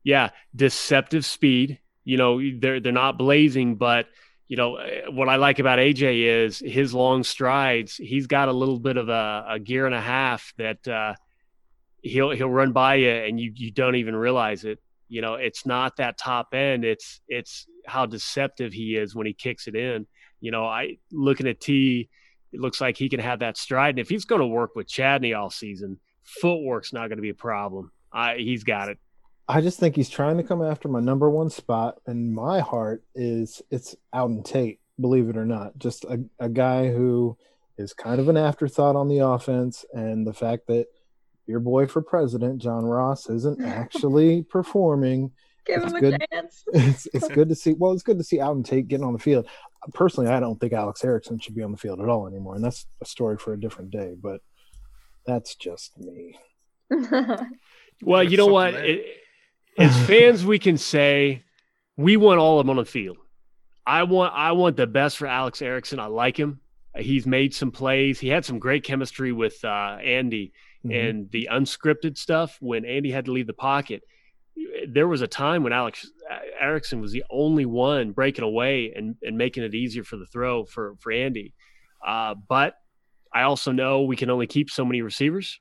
yeah, 0.02 0.30
deceptive 0.56 1.26
speed. 1.26 1.80
You 2.04 2.16
know, 2.16 2.40
they're 2.58 2.80
they're 2.80 2.92
not 2.92 3.18
blazing, 3.18 3.76
but 3.76 4.06
you 4.46 4.56
know 4.56 4.76
eh, 4.76 5.02
what 5.10 5.28
I 5.28 5.36
like 5.36 5.58
about 5.58 5.78
AJ 5.78 6.44
is 6.46 6.58
his 6.58 6.94
long 6.94 7.22
strides. 7.22 7.96
He's 7.96 8.26
got 8.26 8.48
a 8.48 8.52
little 8.52 8.78
bit 8.78 8.96
of 8.96 9.10
a, 9.10 9.44
a 9.50 9.58
gear 9.58 9.84
and 9.84 9.94
a 9.94 10.00
half 10.00 10.54
that 10.56 10.88
uh, 10.88 11.14
he'll 12.02 12.30
he'll 12.30 12.50
run 12.50 12.72
by 12.72 12.96
you 12.96 13.10
and 13.10 13.40
you 13.40 13.52
you 13.54 13.70
don't 13.70 13.96
even 13.96 14.16
realize 14.16 14.64
it. 14.64 14.78
You 15.08 15.22
know, 15.22 15.34
it's 15.34 15.64
not 15.64 15.96
that 15.96 16.18
top 16.18 16.54
end. 16.54 16.84
It's 16.84 17.20
it's 17.28 17.66
how 17.86 18.06
deceptive 18.06 18.72
he 18.72 18.96
is 18.96 19.14
when 19.14 19.26
he 19.26 19.32
kicks 19.32 19.66
it 19.66 19.74
in. 19.74 20.06
You 20.40 20.50
know, 20.50 20.66
I 20.66 20.98
looking 21.10 21.48
at 21.48 21.60
T, 21.60 22.08
it 22.52 22.60
looks 22.60 22.80
like 22.80 22.96
he 22.96 23.08
can 23.08 23.20
have 23.20 23.40
that 23.40 23.56
stride, 23.56 23.90
and 23.90 23.98
if 23.98 24.08
he's 24.08 24.24
going 24.24 24.40
to 24.40 24.46
work 24.46 24.76
with 24.76 24.86
Chadney 24.86 25.34
all 25.34 25.50
season, 25.50 25.98
footwork's 26.22 26.92
not 26.92 27.08
going 27.08 27.16
to 27.18 27.22
be 27.22 27.30
a 27.30 27.34
problem. 27.34 27.90
I, 28.12 28.36
he's 28.36 28.64
got 28.64 28.88
it. 28.88 28.98
I 29.48 29.62
just 29.62 29.80
think 29.80 29.96
he's 29.96 30.10
trying 30.10 30.36
to 30.36 30.42
come 30.42 30.62
after 30.62 30.88
my 30.88 31.00
number 31.00 31.30
one 31.30 31.48
spot, 31.48 32.00
and 32.06 32.34
my 32.34 32.60
heart 32.60 33.02
is 33.14 33.62
it's 33.70 33.96
Auden 34.14 34.44
Tate, 34.44 34.80
believe 35.00 35.28
it 35.28 35.36
or 35.38 35.46
not. 35.46 35.78
Just 35.78 36.04
a, 36.04 36.22
a 36.38 36.50
guy 36.50 36.88
who 36.90 37.36
is 37.78 37.94
kind 37.94 38.20
of 38.20 38.28
an 38.28 38.36
afterthought 38.36 38.94
on 38.94 39.08
the 39.08 39.20
offense, 39.20 39.86
and 39.94 40.26
the 40.26 40.34
fact 40.34 40.66
that 40.66 40.86
your 41.48 41.60
boy 41.60 41.86
for 41.86 42.02
president, 42.02 42.60
John 42.60 42.84
Ross, 42.84 43.28
isn't 43.28 43.62
actually 43.64 44.42
performing. 44.42 45.32
Give 45.66 45.82
It's 45.82 45.92
him 45.92 45.96
a 45.96 46.00
good. 46.00 46.24
chance. 46.32 46.64
It's 46.72 47.06
it's 47.12 47.28
good 47.34 47.48
to 47.48 47.54
see. 47.54 47.72
Well, 47.72 47.92
it's 47.92 48.02
good 48.02 48.18
to 48.18 48.24
see 48.24 48.38
Auden 48.38 48.64
Tate 48.64 48.88
getting 48.88 49.04
on 49.06 49.12
the 49.12 49.18
field. 49.18 49.46
Personally, 49.94 50.30
I 50.30 50.40
don't 50.40 50.60
think 50.60 50.72
Alex 50.72 51.04
Erickson 51.04 51.38
should 51.38 51.54
be 51.54 51.62
on 51.62 51.72
the 51.72 51.78
field 51.78 52.00
at 52.00 52.08
all 52.08 52.26
anymore, 52.26 52.54
and 52.54 52.64
that's 52.64 52.86
a 53.00 53.04
story 53.04 53.36
for 53.38 53.52
a 53.52 53.60
different 53.60 53.90
day. 53.90 54.14
But 54.20 54.40
that's 55.26 55.54
just 55.54 55.98
me. 55.98 56.36
Well, 56.90 58.20
There's 58.20 58.30
you 58.32 58.36
know 58.38 58.46
what? 58.46 58.74
It, 58.74 59.04
as 59.78 59.96
fans, 60.06 60.44
we 60.44 60.58
can 60.58 60.78
say 60.78 61.44
we 61.96 62.16
want 62.16 62.40
all 62.40 62.58
of 62.60 62.66
them 62.66 62.70
on 62.70 62.76
the 62.76 62.84
field. 62.84 63.18
I 63.86 64.02
want 64.04 64.34
I 64.34 64.52
want 64.52 64.76
the 64.76 64.86
best 64.86 65.16
for 65.18 65.26
Alex 65.26 65.62
Erickson. 65.62 65.98
I 66.00 66.06
like 66.06 66.36
him. 66.36 66.60
He's 66.96 67.26
made 67.26 67.54
some 67.54 67.70
plays. 67.70 68.18
He 68.18 68.28
had 68.28 68.44
some 68.44 68.58
great 68.58 68.84
chemistry 68.84 69.32
with 69.32 69.64
uh, 69.64 69.98
Andy 70.02 70.52
Mhm. 70.88 71.08
and 71.08 71.30
the 71.30 71.48
unscripted 71.50 72.16
stuff 72.18 72.56
when 72.60 72.84
Andy 72.84 73.10
had 73.10 73.26
to 73.26 73.32
leave 73.32 73.46
the 73.46 73.52
pocket. 73.52 74.02
There 74.88 75.08
was 75.08 75.22
a 75.22 75.26
time 75.28 75.62
when 75.62 75.72
Alex 75.72 76.10
uh, 76.30 76.38
Erickson 76.60 77.00
was 77.00 77.12
the 77.12 77.24
only 77.30 77.66
one 77.66 78.12
breaking 78.12 78.44
away 78.44 78.92
and, 78.94 79.16
and 79.22 79.38
making 79.38 79.62
it 79.62 79.74
easier 79.74 80.04
for 80.04 80.16
the 80.16 80.26
throw 80.26 80.64
for 80.64 80.96
for 81.00 81.12
Andy. 81.12 81.54
Uh, 82.04 82.34
but 82.48 82.74
I 83.32 83.42
also 83.42 83.72
know 83.72 84.02
we 84.02 84.16
can 84.16 84.30
only 84.30 84.46
keep 84.46 84.70
so 84.70 84.84
many 84.84 85.02
receivers. 85.02 85.60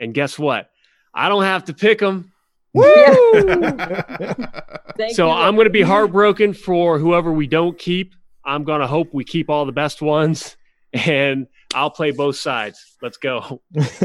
And 0.00 0.14
guess 0.14 0.38
what? 0.38 0.68
I 1.14 1.28
don't 1.28 1.44
have 1.44 1.66
to 1.66 1.74
pick 1.74 2.00
them. 2.00 2.32
Thank 2.74 2.84
So 5.14 5.26
you, 5.26 5.32
I'm 5.32 5.54
going 5.54 5.66
to 5.66 5.70
be 5.70 5.82
heartbroken 5.82 6.54
for 6.54 6.98
whoever 6.98 7.32
we 7.32 7.46
don't 7.46 7.78
keep. 7.78 8.14
I'm 8.44 8.64
going 8.64 8.80
to 8.80 8.86
hope 8.86 9.08
we 9.12 9.24
keep 9.24 9.48
all 9.48 9.64
the 9.64 9.72
best 9.72 10.02
ones, 10.02 10.56
and 10.92 11.46
I'll 11.74 11.90
play 11.90 12.10
both 12.10 12.36
sides. 12.36 12.96
Let's 13.00 13.16
go. 13.16 13.62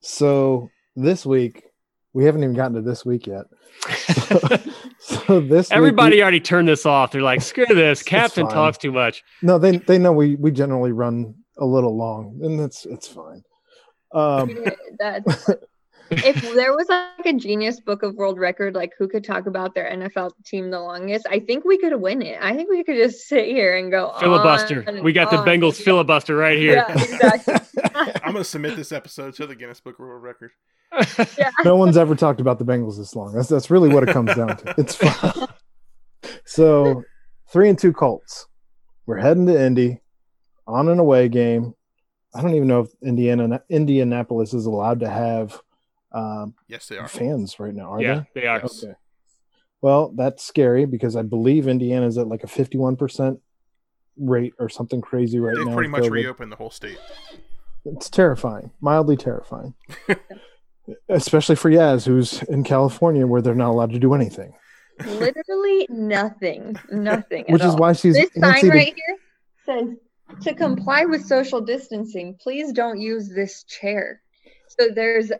so 0.00 0.70
this 0.96 1.24
week 1.24 1.64
we 2.12 2.24
haven't 2.24 2.42
even 2.42 2.54
gotten 2.56 2.74
to 2.74 2.82
this 2.82 3.04
week 3.04 3.26
yet. 3.26 3.44
so 4.98 5.40
this 5.40 5.70
Everybody 5.70 6.16
we- 6.16 6.22
already 6.22 6.40
turned 6.40 6.68
this 6.68 6.84
off. 6.86 7.12
They're 7.12 7.22
like, 7.22 7.40
screw 7.42 7.66
this. 7.66 8.02
Captain 8.02 8.48
talks 8.48 8.78
too 8.78 8.92
much. 8.92 9.22
no, 9.42 9.58
they 9.58 9.78
they 9.78 9.98
know 9.98 10.12
we 10.12 10.36
we 10.36 10.50
generally 10.50 10.92
run 10.92 11.34
a 11.58 11.64
little 11.64 11.96
long, 11.96 12.40
and 12.42 12.58
that's 12.58 12.84
it's 12.86 13.08
fine. 13.08 13.42
Um, 14.12 14.64
That's 14.98 15.50
if 16.10 16.40
there 16.54 16.74
was 16.76 16.88
like 16.88 17.24
a 17.24 17.32
genius 17.32 17.80
book 17.80 18.02
of 18.02 18.14
world 18.14 18.38
record, 18.38 18.74
like 18.74 18.92
who 18.98 19.08
could 19.08 19.24
talk 19.24 19.46
about 19.46 19.74
their 19.74 19.90
NFL 19.90 20.32
team 20.44 20.70
the 20.70 20.80
longest, 20.80 21.26
I 21.30 21.40
think 21.40 21.64
we 21.64 21.78
could 21.78 21.94
win 22.00 22.22
it. 22.22 22.38
I 22.40 22.54
think 22.54 22.70
we 22.70 22.82
could 22.84 22.96
just 22.96 23.28
sit 23.28 23.46
here 23.46 23.76
and 23.76 23.90
go 23.90 24.12
Filibuster. 24.20 24.84
on 24.86 24.96
and 24.96 25.04
We 25.04 25.12
got 25.12 25.30
the 25.30 25.38
on. 25.38 25.46
Bengals 25.46 25.80
filibuster 25.80 26.36
right 26.36 26.58
here. 26.58 26.84
Yeah, 26.88 26.92
exactly. 26.92 27.54
I'm 28.24 28.32
gonna 28.32 28.44
submit 28.44 28.76
this 28.76 28.92
episode 28.92 29.34
to 29.34 29.46
the 29.46 29.54
Guinness 29.54 29.80
Book 29.80 29.94
of 29.94 30.00
World 30.00 30.22
Record. 30.22 30.50
yeah. 31.38 31.50
no 31.64 31.76
one's 31.76 31.96
ever 31.96 32.14
talked 32.14 32.40
about 32.40 32.58
the 32.58 32.64
Bengals 32.64 32.96
this 32.96 33.14
long. 33.14 33.32
That's 33.32 33.48
that's 33.48 33.70
really 33.70 33.88
what 33.88 34.02
it 34.02 34.12
comes 34.12 34.34
down 34.34 34.56
to. 34.56 34.74
It's 34.78 34.94
fine. 34.96 35.46
So 36.44 37.02
three 37.52 37.68
and 37.68 37.78
two 37.78 37.92
Colts. 37.92 38.46
We're 39.06 39.18
heading 39.18 39.46
to 39.46 39.58
Indy 39.58 40.00
on 40.66 40.88
an 40.88 40.98
away 40.98 41.28
game. 41.28 41.74
I 42.34 42.42
don't 42.42 42.54
even 42.54 42.68
know 42.68 42.80
if 42.80 42.88
Indiana 43.02 43.62
Indianapolis 43.70 44.52
is 44.52 44.66
allowed 44.66 45.00
to 45.00 45.08
have 45.08 45.60
um, 46.12 46.54
Yes, 46.68 46.88
they 46.88 46.98
are. 46.98 47.08
fans 47.08 47.58
right 47.60 47.74
now. 47.74 47.92
Are 47.94 48.00
yeah, 48.02 48.24
they? 48.34 48.42
they 48.42 48.46
are. 48.46 48.62
Okay. 48.64 48.94
Well, 49.82 50.12
that's 50.16 50.44
scary 50.44 50.84
because 50.84 51.16
I 51.16 51.22
believe 51.22 51.66
Indiana's 51.68 52.18
at 52.18 52.26
like 52.28 52.44
a 52.44 52.48
fifty-one 52.48 52.96
percent 52.96 53.40
rate 54.18 54.52
or 54.58 54.68
something 54.68 55.00
crazy 55.00 55.38
right 55.40 55.56
They 55.56 55.64
now. 55.64 55.74
pretty 55.74 55.88
much 55.88 56.02
COVID. 56.02 56.10
reopened 56.10 56.52
the 56.52 56.56
whole 56.56 56.70
state. 56.70 56.98
It's 57.86 58.10
terrifying, 58.10 58.70
mildly 58.80 59.16
terrifying. 59.16 59.72
Especially 61.08 61.56
for 61.56 61.70
Yaz, 61.70 62.04
who's 62.06 62.42
in 62.44 62.64
California 62.64 63.26
where 63.26 63.40
they're 63.40 63.54
not 63.54 63.70
allowed 63.70 63.92
to 63.92 63.98
do 63.98 64.12
anything. 64.14 64.52
Literally 65.06 65.86
nothing. 65.88 66.76
Nothing. 66.90 67.44
Which 67.48 67.62
at 67.62 67.68
is 67.68 67.74
all. 67.74 67.78
why 67.78 67.92
she's 67.92 68.14
this 68.16 68.28
antsy 68.30 68.40
sign 68.40 68.60
to- 68.62 68.68
right 68.70 68.94
here 68.94 69.16
says 69.64 69.96
to 70.42 70.54
comply 70.54 71.04
with 71.04 71.24
social 71.24 71.60
distancing 71.60 72.36
please 72.40 72.72
don't 72.72 73.00
use 73.00 73.28
this 73.28 73.62
chair 73.64 74.22
so 74.68 74.88
there's 74.94 75.30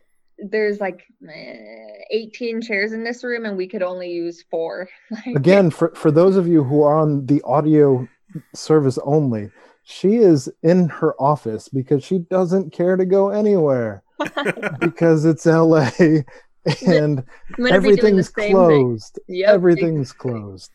there's 0.48 0.80
like 0.80 1.04
eh, 1.28 2.02
18 2.10 2.62
chairs 2.62 2.92
in 2.92 3.04
this 3.04 3.22
room 3.22 3.44
and 3.44 3.56
we 3.56 3.68
could 3.68 3.82
only 3.82 4.10
use 4.10 4.44
four. 4.50 4.88
Again 5.36 5.70
for 5.70 5.92
for 5.94 6.10
those 6.10 6.36
of 6.36 6.46
you 6.46 6.64
who 6.64 6.82
are 6.82 6.98
on 6.98 7.26
the 7.26 7.42
audio 7.42 8.08
service 8.54 8.98
only 9.04 9.50
she 9.82 10.16
is 10.16 10.48
in 10.62 10.88
her 10.88 11.20
office 11.20 11.68
because 11.68 12.04
she 12.04 12.18
doesn't 12.18 12.72
care 12.72 12.96
to 12.96 13.04
go 13.04 13.30
anywhere 13.30 14.04
because 14.78 15.24
it's 15.24 15.46
la 15.46 15.90
and 15.98 17.24
I'm 17.56 17.64
gonna 17.64 17.80
be 17.80 17.96
doing 17.96 18.16
the 18.16 18.22
everything's 18.22 18.28
closed. 18.28 19.18
Yep, 19.28 19.48
everything's 19.48 20.12
closed. 20.12 20.70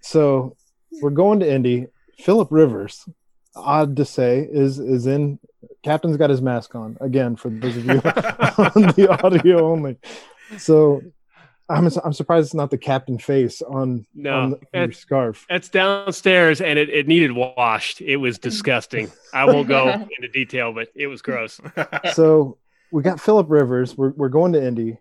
So 0.00 0.56
we're 1.00 1.10
going 1.10 1.40
to 1.40 1.50
indy. 1.50 1.86
Philip 2.18 2.48
rivers 2.50 3.08
odd 3.54 3.96
to 3.96 4.04
say 4.04 4.48
is 4.50 4.78
is 4.78 5.06
in 5.06 5.38
captain's 5.82 6.16
got 6.16 6.30
his 6.30 6.40
mask 6.42 6.74
on 6.74 6.96
again 7.00 7.34
for 7.36 7.48
those 7.50 7.76
of 7.76 7.84
you 7.84 7.92
on 7.94 8.82
the 8.94 9.08
audio 9.24 9.70
only 9.72 9.96
so 10.56 11.00
i'm 11.68 11.88
i'm 12.04 12.12
surprised 12.12 12.46
it's 12.46 12.54
not 12.54 12.70
the 12.70 12.78
captain 12.78 13.18
face 13.18 13.60
on 13.62 14.06
No, 14.14 14.32
on 14.40 14.50
the, 14.50 14.60
your 14.72 14.84
it's- 14.84 14.98
scarf 15.00 15.46
That's 15.48 15.68
downstairs, 15.68 16.60
and 16.60 16.78
it, 16.78 16.88
it 16.88 17.06
needed 17.08 17.32
washed. 17.32 18.00
It 18.00 18.16
was 18.16 18.38
disgusting. 18.48 19.10
I 19.34 19.44
won't 19.46 19.68
go 19.68 19.88
into 19.92 20.28
detail, 20.32 20.72
but 20.72 20.88
it 20.94 21.08
was 21.08 21.22
gross. 21.22 21.60
so 22.14 22.56
we 22.92 23.02
got 23.02 23.20
Philip 23.20 23.50
Rivers. 23.50 23.96
We're 23.96 24.10
we're 24.10 24.28
going 24.30 24.52
to 24.54 24.64
Indy. 24.66 24.98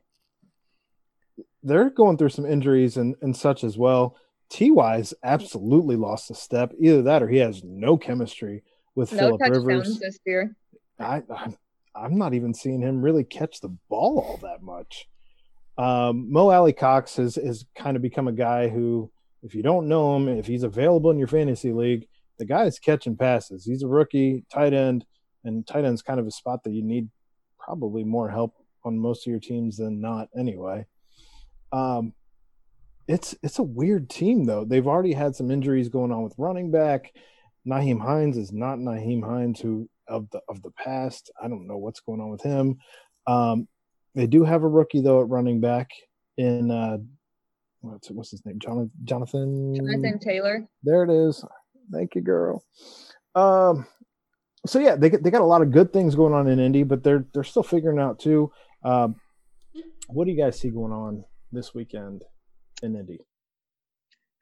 They're 1.63 1.89
going 1.89 2.17
through 2.17 2.29
some 2.29 2.45
injuries 2.45 2.97
and, 2.97 3.15
and 3.21 3.35
such 3.35 3.63
as 3.63 3.77
well. 3.77 4.15
Ty's 4.49 5.13
absolutely 5.23 5.95
lost 5.95 6.31
a 6.31 6.35
step. 6.35 6.73
Either 6.79 7.01
that 7.03 7.21
or 7.23 7.27
he 7.27 7.37
has 7.37 7.63
no 7.63 7.97
chemistry 7.97 8.63
with 8.97 9.13
no 9.13 9.37
Philip 9.37 9.65
Rivers. 9.65 9.99
this 9.99 10.19
year 10.25 10.55
I, 10.99 11.21
I 11.29 11.53
I'm 11.95 12.17
not 12.17 12.33
even 12.33 12.53
seeing 12.53 12.81
him 12.81 13.01
really 13.01 13.23
catch 13.23 13.59
the 13.59 13.75
ball 13.89 14.19
all 14.19 14.37
that 14.43 14.61
much. 14.61 15.07
Um, 15.77 16.31
Mo 16.31 16.49
Alie-Cox 16.49 17.15
has 17.17 17.35
has 17.35 17.65
kind 17.75 17.95
of 17.95 18.01
become 18.01 18.27
a 18.27 18.33
guy 18.33 18.67
who, 18.67 19.11
if 19.43 19.55
you 19.55 19.63
don't 19.63 19.87
know 19.87 20.15
him, 20.15 20.27
if 20.27 20.47
he's 20.47 20.63
available 20.63 21.11
in 21.11 21.17
your 21.17 21.27
fantasy 21.27 21.71
league, 21.71 22.07
the 22.39 22.45
guy 22.45 22.65
is 22.65 22.79
catching 22.79 23.15
passes. 23.15 23.65
He's 23.65 23.83
a 23.83 23.87
rookie 23.87 24.45
tight 24.51 24.73
end, 24.73 25.05
and 25.43 25.65
tight 25.65 25.85
end's 25.85 26.01
kind 26.01 26.19
of 26.19 26.27
a 26.27 26.31
spot 26.31 26.63
that 26.63 26.71
you 26.71 26.83
need 26.83 27.09
probably 27.59 28.03
more 28.03 28.29
help 28.29 28.53
on 28.83 28.97
most 28.97 29.27
of 29.27 29.31
your 29.31 29.39
teams 29.39 29.77
than 29.77 29.99
not 30.01 30.29
anyway. 30.37 30.85
Um, 31.71 32.13
it's 33.07 33.35
it's 33.43 33.59
a 33.59 33.63
weird 33.63 34.09
team 34.09 34.45
though. 34.45 34.65
They've 34.65 34.87
already 34.87 35.13
had 35.13 35.35
some 35.35 35.51
injuries 35.51 35.89
going 35.89 36.11
on 36.11 36.23
with 36.23 36.33
running 36.37 36.71
back. 36.71 37.13
Nyheim 37.67 38.01
Hines 38.01 38.37
is 38.37 38.51
not 38.53 38.79
Nyheim 38.79 39.23
Hines 39.23 39.59
who 39.59 39.89
of 40.07 40.29
the 40.31 40.41
of 40.47 40.61
the 40.61 40.71
past. 40.71 41.31
I 41.41 41.47
don't 41.47 41.67
know 41.67 41.77
what's 41.77 41.99
going 41.99 42.21
on 42.21 42.29
with 42.29 42.41
him. 42.41 42.77
Um, 43.25 43.67
they 44.15 44.27
do 44.27 44.43
have 44.43 44.63
a 44.63 44.67
rookie 44.67 45.01
though 45.01 45.21
at 45.21 45.29
running 45.29 45.59
back 45.59 45.89
in 46.37 46.71
uh, 46.71 46.97
what's 47.81 48.09
what's 48.09 48.31
his 48.31 48.45
name? 48.45 48.59
Jonathan 48.59 48.91
Jonathan 49.03 49.75
jonathan 49.75 50.19
taylor 50.19 50.67
there 50.83 51.03
it 51.03 51.09
is. 51.09 51.43
Thank 51.91 52.15
you, 52.15 52.21
girl. 52.21 52.63
Um, 53.35 53.85
so 54.65 54.79
yeah, 54.79 54.95
they 54.95 55.09
they 55.09 55.31
got 55.31 55.41
a 55.41 55.45
lot 55.45 55.61
of 55.61 55.71
good 55.71 55.93
things 55.93 56.15
going 56.15 56.33
on 56.33 56.47
in 56.47 56.59
Indy, 56.59 56.83
but 56.83 57.03
they're 57.03 57.25
they're 57.33 57.43
still 57.43 57.63
figuring 57.63 57.99
out 57.99 58.19
too. 58.19 58.51
Um, 58.83 59.15
what 60.07 60.25
do 60.25 60.31
you 60.31 60.37
guys 60.37 60.59
see 60.59 60.69
going 60.69 60.91
on 60.91 61.23
this 61.51 61.73
weekend 61.73 62.23
in 62.81 62.95
Indy? 62.95 63.19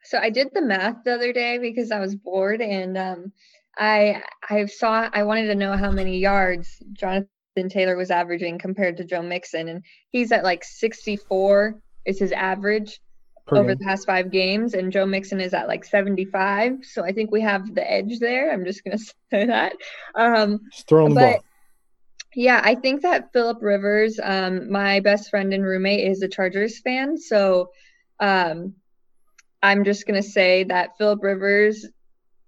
So 0.06 0.18
I 0.18 0.30
did 0.30 0.49
the 0.53 0.61
math 0.61 1.03
the 1.03 1.14
other 1.15 1.34
day 1.34 1.57
because 1.57 1.91
I 1.91 1.99
was 1.99 2.15
bored 2.15 2.61
and 2.61 2.98
um, 2.98 3.32
I 3.77 4.22
I 4.49 4.65
saw 4.65 5.10
I 5.14 5.23
wanted 5.23 5.48
to 5.48 5.56
know 5.56 5.76
how 5.76 5.91
many 5.91 6.19
yards 6.19 6.82
Jonathan 6.94 7.27
Taylor 7.69 7.95
was 7.95 8.11
averaging 8.11 8.60
compared 8.60 8.98
to 8.98 9.03
Joe 9.03 9.22
Mixon 9.22 9.68
and 9.69 9.84
he's 10.11 10.32
at 10.32 10.44
like 10.44 10.64
64 10.64 11.80
is 12.06 12.19
his 12.19 12.32
average 12.32 12.99
Per 13.48 13.57
over 13.57 13.69
game? 13.69 13.77
the 13.77 13.86
past 13.86 14.06
5 14.06 14.32
games 14.32 14.73
and 14.73 14.91
Joe 14.91 15.06
Mixon 15.06 15.40
is 15.40 15.53
at 15.53 15.68
like 15.68 15.86
75 15.86 16.80
so 16.84 17.03
I 17.03 17.11
think 17.11 17.32
we 17.32 17.41
have 17.41 17.73
the 17.76 17.90
edge 17.90 18.19
there 18.19 18.52
I'm 18.52 18.65
just 18.65 18.84
going 18.84 18.98
to 18.98 19.03
say 19.32 19.45
that 19.48 19.73
um 20.15 20.60
Just 20.72 20.88
throwing 20.88 21.14
the 21.14 21.19
but- 21.19 21.32
ball. 21.34 21.44
yeah, 22.36 22.61
I 22.64 22.76
think 22.76 23.02
that 23.03 23.32
Philip 23.34 23.60
Rivers, 23.61 24.19
um, 24.22 24.69
my 24.72 24.99
best 24.99 25.30
friend 25.30 25.53
and 25.53 25.64
roommate, 25.64 26.06
is 26.10 26.22
a 26.22 26.27
Chargers 26.27 26.80
fan. 26.82 27.18
So 27.18 27.69
um, 28.19 28.73
I'm 29.66 29.84
just 29.84 30.06
going 30.06 30.22
to 30.22 30.28
say 30.28 30.64
that 30.66 30.96
Philip 31.00 31.24
Rivers, 31.24 31.88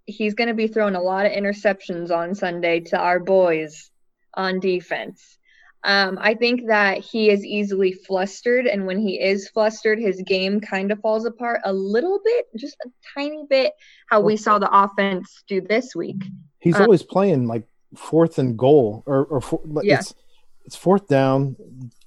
he's 0.05 0.35
going 0.35 0.49
to 0.49 0.53
be 0.53 0.67
throwing 0.67 0.93
a 0.93 1.01
lot 1.01 1.25
of 1.25 1.31
interceptions 1.31 2.11
on 2.11 2.35
Sunday 2.35 2.79
to 2.81 2.97
our 2.97 3.19
boys 3.19 3.89
on 4.35 4.59
defense. 4.59 5.39
Um, 5.83 6.19
I 6.21 6.35
think 6.35 6.67
that 6.67 6.99
he 6.99 7.31
is 7.31 7.43
easily 7.43 7.91
flustered. 7.91 8.67
And 8.67 8.85
when 8.85 8.99
he 8.99 9.19
is 9.19 9.49
flustered, 9.49 9.97
his 9.97 10.21
game 10.27 10.59
kind 10.61 10.91
of 10.91 10.99
falls 10.99 11.25
apart 11.25 11.61
a 11.65 11.73
little 11.73 12.19
bit, 12.23 12.45
just 12.55 12.77
a 12.85 12.89
tiny 13.15 13.45
bit, 13.49 13.73
how 14.11 14.21
we 14.21 14.37
saw 14.37 14.59
the 14.59 14.69
offense 14.71 15.43
do 15.47 15.59
this 15.59 15.95
week. 15.95 16.23
He's 16.59 16.75
uh, 16.75 16.83
always 16.83 17.01
playing 17.01 17.47
like 17.47 17.63
fourth 17.95 18.37
and 18.37 18.55
goal 18.57 19.01
or 19.07 19.25
or 19.25 19.41
four, 19.41 19.61
Yeah. 19.81 19.99
it's 19.99 20.13
it's 20.65 20.75
fourth 20.75 21.07
down, 21.07 21.55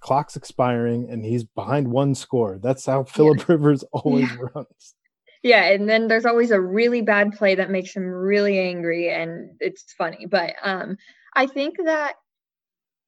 clock's 0.00 0.36
expiring, 0.36 1.08
and 1.10 1.24
he's 1.24 1.42
behind 1.42 1.88
one 1.88 2.14
score. 2.14 2.58
That's 2.62 2.84
how 2.86 3.04
Philip 3.04 3.48
Rivers 3.48 3.82
always 3.92 4.30
runs. 4.54 4.94
Yeah, 5.42 5.64
and 5.64 5.88
then 5.88 6.08
there's 6.08 6.26
always 6.26 6.50
a 6.50 6.60
really 6.60 7.00
bad 7.02 7.32
play 7.32 7.54
that 7.54 7.70
makes 7.70 7.94
him 7.94 8.04
really 8.04 8.58
angry 8.58 9.08
and 9.10 9.50
it's 9.60 9.92
funny. 9.94 10.26
But 10.30 10.54
um 10.62 10.96
I 11.34 11.46
think 11.46 11.76
that 11.84 12.14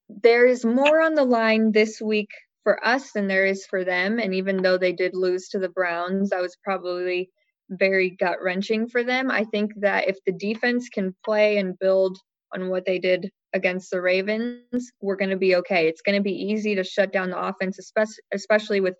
there 0.08 0.46
is 0.46 0.64
more 0.64 1.00
on 1.00 1.14
the 1.14 1.24
line 1.24 1.72
this 1.72 2.00
week 2.00 2.28
for 2.62 2.84
us 2.86 3.12
than 3.12 3.28
there 3.28 3.46
is 3.46 3.66
for 3.66 3.84
them. 3.84 4.18
And 4.18 4.34
even 4.34 4.62
though 4.62 4.78
they 4.78 4.92
did 4.92 5.14
lose 5.14 5.48
to 5.48 5.58
the 5.58 5.68
Browns, 5.68 6.30
that 6.30 6.40
was 6.40 6.56
probably 6.62 7.30
very 7.70 8.10
gut 8.10 8.38
wrenching 8.42 8.88
for 8.88 9.02
them. 9.02 9.30
I 9.30 9.44
think 9.44 9.72
that 9.80 10.08
if 10.08 10.16
the 10.26 10.32
defense 10.32 10.88
can 10.88 11.14
play 11.24 11.56
and 11.58 11.78
build 11.78 12.18
on 12.54 12.68
what 12.68 12.84
they 12.84 12.98
did 12.98 13.30
against 13.54 13.90
the 13.90 14.00
Ravens, 14.00 14.92
we're 15.00 15.16
going 15.16 15.30
to 15.30 15.36
be 15.36 15.56
okay. 15.56 15.88
It's 15.88 16.02
going 16.02 16.16
to 16.18 16.22
be 16.22 16.32
easy 16.32 16.74
to 16.76 16.84
shut 16.84 17.12
down 17.12 17.30
the 17.30 17.40
offense, 17.42 17.78
especially 17.78 18.22
especially 18.32 18.80
with 18.80 18.94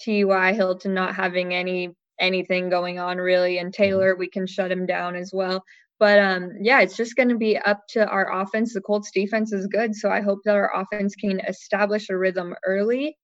T.Y. 0.00 0.52
Hilton 0.52 0.94
not 0.94 1.14
having 1.14 1.54
any 1.54 1.90
anything 2.20 2.68
going 2.68 2.98
on 2.98 3.18
really, 3.18 3.58
and 3.58 3.72
Taylor 3.72 4.16
we 4.16 4.28
can 4.28 4.46
shut 4.46 4.72
him 4.72 4.86
down 4.86 5.16
as 5.16 5.30
well. 5.32 5.64
But 5.98 6.18
um, 6.18 6.52
yeah, 6.60 6.80
it's 6.80 6.96
just 6.96 7.16
going 7.16 7.30
to 7.30 7.38
be 7.38 7.56
up 7.56 7.80
to 7.90 8.06
our 8.06 8.40
offense. 8.40 8.74
The 8.74 8.80
Colts 8.82 9.10
defense 9.10 9.52
is 9.52 9.66
good, 9.66 9.94
so 9.94 10.10
I 10.10 10.20
hope 10.20 10.40
that 10.44 10.54
our 10.54 10.70
offense 10.74 11.14
can 11.14 11.40
establish 11.40 12.10
a 12.10 12.18
rhythm 12.18 12.54
early 12.66 13.16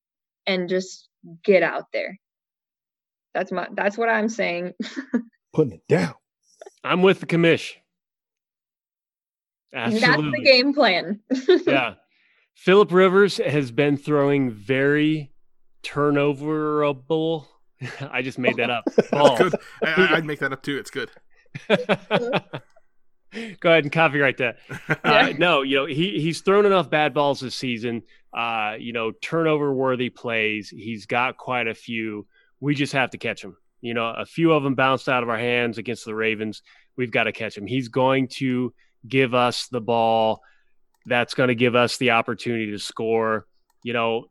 and 0.47 0.69
just 0.69 1.09
get 1.45 1.63
out 1.63 1.85
there. 1.93 2.19
That's 3.35 3.53
my 3.53 3.69
that's 3.75 3.99
what 3.99 4.09
I'm 4.09 4.29
saying. 4.29 4.73
Putting 5.53 5.75
it 5.75 5.89
down. 5.89 6.15
I'm 6.85 7.03
with 7.03 7.21
the 7.21 7.27
commish. 7.27 7.75
That's 9.73 10.01
the 10.01 10.43
game 10.45 10.75
plan. 10.75 11.21
yeah. 11.67 11.95
Philip 12.55 12.93
Rivers 12.93 13.39
has 13.39 13.71
been 13.71 13.97
throwing 13.97 14.51
very 14.51 15.33
turnoverable. 15.83 17.47
I 18.11 18.23
just 18.23 18.39
made 18.39 18.57
that 18.57 18.71
up. 18.71 18.85
Balls. 19.11 19.39
Good. 19.39 19.55
I, 19.85 20.17
I'd 20.17 20.25
make 20.25 20.41
that 20.41 20.53
up 20.53 20.63
too. 20.63 20.79
It's 20.79 20.91
good. 20.91 21.11
Go 23.61 23.71
ahead 23.71 23.85
and 23.85 23.93
copyright 23.93 24.37
that. 24.39 24.59
Uh, 25.03 25.33
no, 25.39 25.63
you 25.63 25.77
know 25.77 25.87
he 25.87 26.21
he's 26.21 26.43
thrown 26.43 26.67
enough 26.67 26.91
bad 26.91 27.15
balls 27.15 27.41
this 27.41 27.57
season. 27.57 28.03
Uh, 28.33 28.75
you 28.79 28.93
know, 28.93 29.13
turnover 29.23 29.73
worthy 29.73 30.11
plays. 30.11 30.69
He's 30.69 31.07
got 31.07 31.39
quite 31.39 31.67
a 31.67 31.75
few. 31.75 32.27
We 32.61 32.75
just 32.75 32.93
have 32.93 33.11
to 33.11 33.19
catch 33.19 33.43
him. 33.43 33.57
You 33.81 33.95
know, 33.95 34.07
a 34.07 34.27
few 34.27 34.53
of 34.53 34.63
them 34.63 34.75
bounced 34.75 35.09
out 35.09 35.23
of 35.23 35.29
our 35.29 35.39
hands 35.39 35.79
against 35.79 36.05
the 36.05 36.15
Ravens. 36.15 36.63
We've 36.97 37.11
got 37.11 37.25
to 37.25 37.33
catch 37.33 37.57
him. 37.57 37.67
He's 37.67 37.89
going 37.89 38.29
to 38.29 38.75
give 39.09 39.35
us 39.35 39.69
the 39.69 39.81
ball. 39.81 40.43
That's 41.07 41.35
going 41.35 41.49
to 41.49 41.55
give 41.55 41.75
us 41.75 41.97
the 41.97 42.11
opportunity 42.11 42.71
to 42.71 42.79
score. 42.79 43.47
You 43.83 43.95
know, 43.95 44.27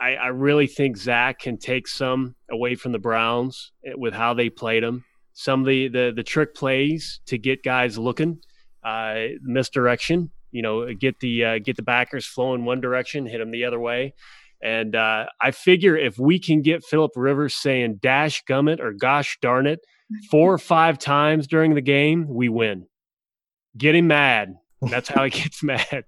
I, 0.00 0.14
I 0.14 0.26
really 0.28 0.66
think 0.66 0.96
Zac 0.96 1.40
can 1.40 1.58
take 1.58 1.86
some 1.86 2.34
away 2.50 2.74
from 2.74 2.92
the 2.92 2.98
Browns 2.98 3.72
with 3.96 4.14
how 4.14 4.32
they 4.34 4.48
played 4.48 4.82
him. 4.82 5.04
Some 5.34 5.60
of 5.60 5.66
the 5.66 5.88
the, 5.88 6.12
the 6.14 6.22
trick 6.22 6.54
plays 6.54 7.20
to 7.26 7.38
get 7.38 7.62
guys 7.62 7.98
looking, 7.98 8.38
uh, 8.82 9.26
misdirection. 9.42 10.30
You 10.52 10.62
know, 10.62 10.92
get 10.94 11.20
the 11.20 11.44
uh, 11.44 11.58
get 11.58 11.76
the 11.76 11.82
backers 11.82 12.26
flowing 12.26 12.64
one 12.64 12.80
direction, 12.80 13.26
hit 13.26 13.38
them 13.38 13.50
the 13.50 13.64
other 13.64 13.78
way. 13.78 14.14
And 14.62 14.94
uh, 14.94 15.26
I 15.40 15.52
figure 15.52 15.96
if 15.96 16.18
we 16.18 16.38
can 16.38 16.60
get 16.60 16.84
Philip 16.84 17.12
Rivers 17.14 17.54
saying 17.54 18.00
"dash 18.02 18.42
gummit" 18.48 18.80
or 18.80 18.92
"gosh 18.92 19.38
darn 19.40 19.66
it" 19.66 19.80
four 20.30 20.52
or 20.52 20.58
five 20.58 20.98
times 20.98 21.46
during 21.46 21.74
the 21.74 21.80
game, 21.80 22.26
we 22.28 22.48
win. 22.48 22.86
Get 23.76 23.94
him 23.94 24.08
mad. 24.08 24.54
That's 24.82 25.08
how 25.08 25.24
he 25.24 25.30
gets 25.42 25.62
mad. 25.62 26.04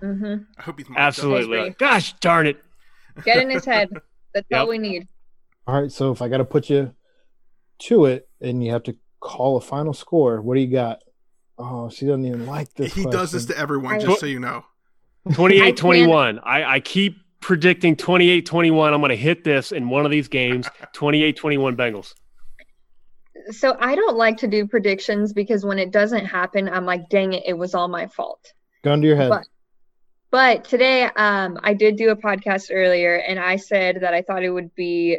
hmm 0.00 0.36
I 0.58 0.62
hope 0.62 0.78
he's 0.78 0.88
mic'd 0.88 0.98
up. 0.98 1.06
Absolutely. 1.06 1.74
Gosh 1.78 2.12
darn 2.20 2.46
it. 2.46 2.58
Get 3.24 3.38
in 3.38 3.50
his 3.50 3.64
head. 3.64 3.88
That's 4.34 4.46
all 4.52 4.68
we 4.68 4.78
need. 4.78 5.08
All 5.66 5.80
right, 5.80 5.90
so 5.90 6.12
if 6.12 6.22
I 6.22 6.28
got 6.28 6.38
to 6.38 6.44
put 6.44 6.70
you 6.70 6.94
to 7.80 8.04
it, 8.06 8.28
and 8.40 8.62
you 8.64 8.72
have 8.72 8.82
to 8.84 8.96
call 9.20 9.56
a 9.56 9.60
final 9.60 9.92
score, 9.92 10.40
what 10.40 10.54
do 10.54 10.60
you 10.60 10.70
got? 10.70 11.02
Oh, 11.58 11.88
she 11.88 12.06
doesn't 12.06 12.24
even 12.24 12.46
like 12.46 12.72
this. 12.74 12.94
He 12.94 13.04
does 13.04 13.32
this 13.32 13.46
to 13.46 13.58
everyone, 13.58 13.94
I- 13.94 13.98
just 13.98 14.20
so 14.20 14.26
you 14.26 14.38
know. 14.40 14.64
28 15.32 15.76
21. 15.76 16.38
I, 16.40 16.64
I 16.74 16.80
keep 16.80 17.16
predicting 17.40 17.96
28 17.96 18.46
21. 18.46 18.94
I'm 18.94 19.00
going 19.00 19.10
to 19.10 19.16
hit 19.16 19.42
this 19.42 19.72
in 19.72 19.88
one 19.88 20.04
of 20.04 20.10
these 20.12 20.28
games 20.28 20.68
28 20.92 21.36
21 21.36 21.76
Bengals. 21.76 22.14
So 23.50 23.76
I 23.80 23.94
don't 23.96 24.16
like 24.16 24.36
to 24.38 24.46
do 24.48 24.66
predictions 24.66 25.32
because 25.32 25.64
when 25.64 25.78
it 25.78 25.90
doesn't 25.90 26.26
happen, 26.26 26.68
I'm 26.68 26.84
like, 26.84 27.08
dang 27.08 27.32
it, 27.32 27.42
it 27.46 27.54
was 27.54 27.74
all 27.74 27.88
my 27.88 28.06
fault. 28.06 28.52
Gun 28.84 29.00
to 29.00 29.06
your 29.06 29.16
head. 29.16 29.30
But- 29.30 29.46
But 30.36 30.64
today, 30.64 31.04
um, 31.04 31.58
I 31.62 31.72
did 31.72 31.96
do 31.96 32.10
a 32.10 32.14
podcast 32.14 32.68
earlier 32.70 33.14
and 33.14 33.38
I 33.38 33.56
said 33.56 34.02
that 34.02 34.12
I 34.12 34.20
thought 34.20 34.42
it 34.42 34.50
would 34.50 34.74
be 34.74 35.18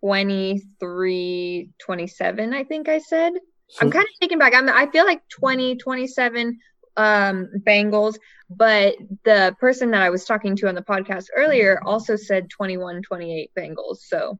23 0.00 1.70
27, 1.80 2.52
I 2.52 2.64
think 2.64 2.86
I 2.86 2.98
said. 2.98 3.32
So- 3.70 3.78
I'm 3.80 3.90
kind 3.90 4.04
of 4.04 4.20
taken 4.20 4.38
back. 4.38 4.52
I'm, 4.54 4.68
I 4.68 4.90
feel 4.90 5.06
like 5.06 5.26
20, 5.30 5.76
27 5.76 6.58
um, 6.98 7.48
Bengals, 7.66 8.18
but 8.50 8.96
the 9.24 9.56
person 9.58 9.92
that 9.92 10.02
I 10.02 10.10
was 10.10 10.26
talking 10.26 10.54
to 10.56 10.68
on 10.68 10.74
the 10.74 10.82
podcast 10.82 11.28
earlier 11.34 11.80
also 11.86 12.16
said 12.16 12.50
21, 12.50 13.00
28 13.00 13.50
Bengals. 13.58 14.00
So 14.00 14.38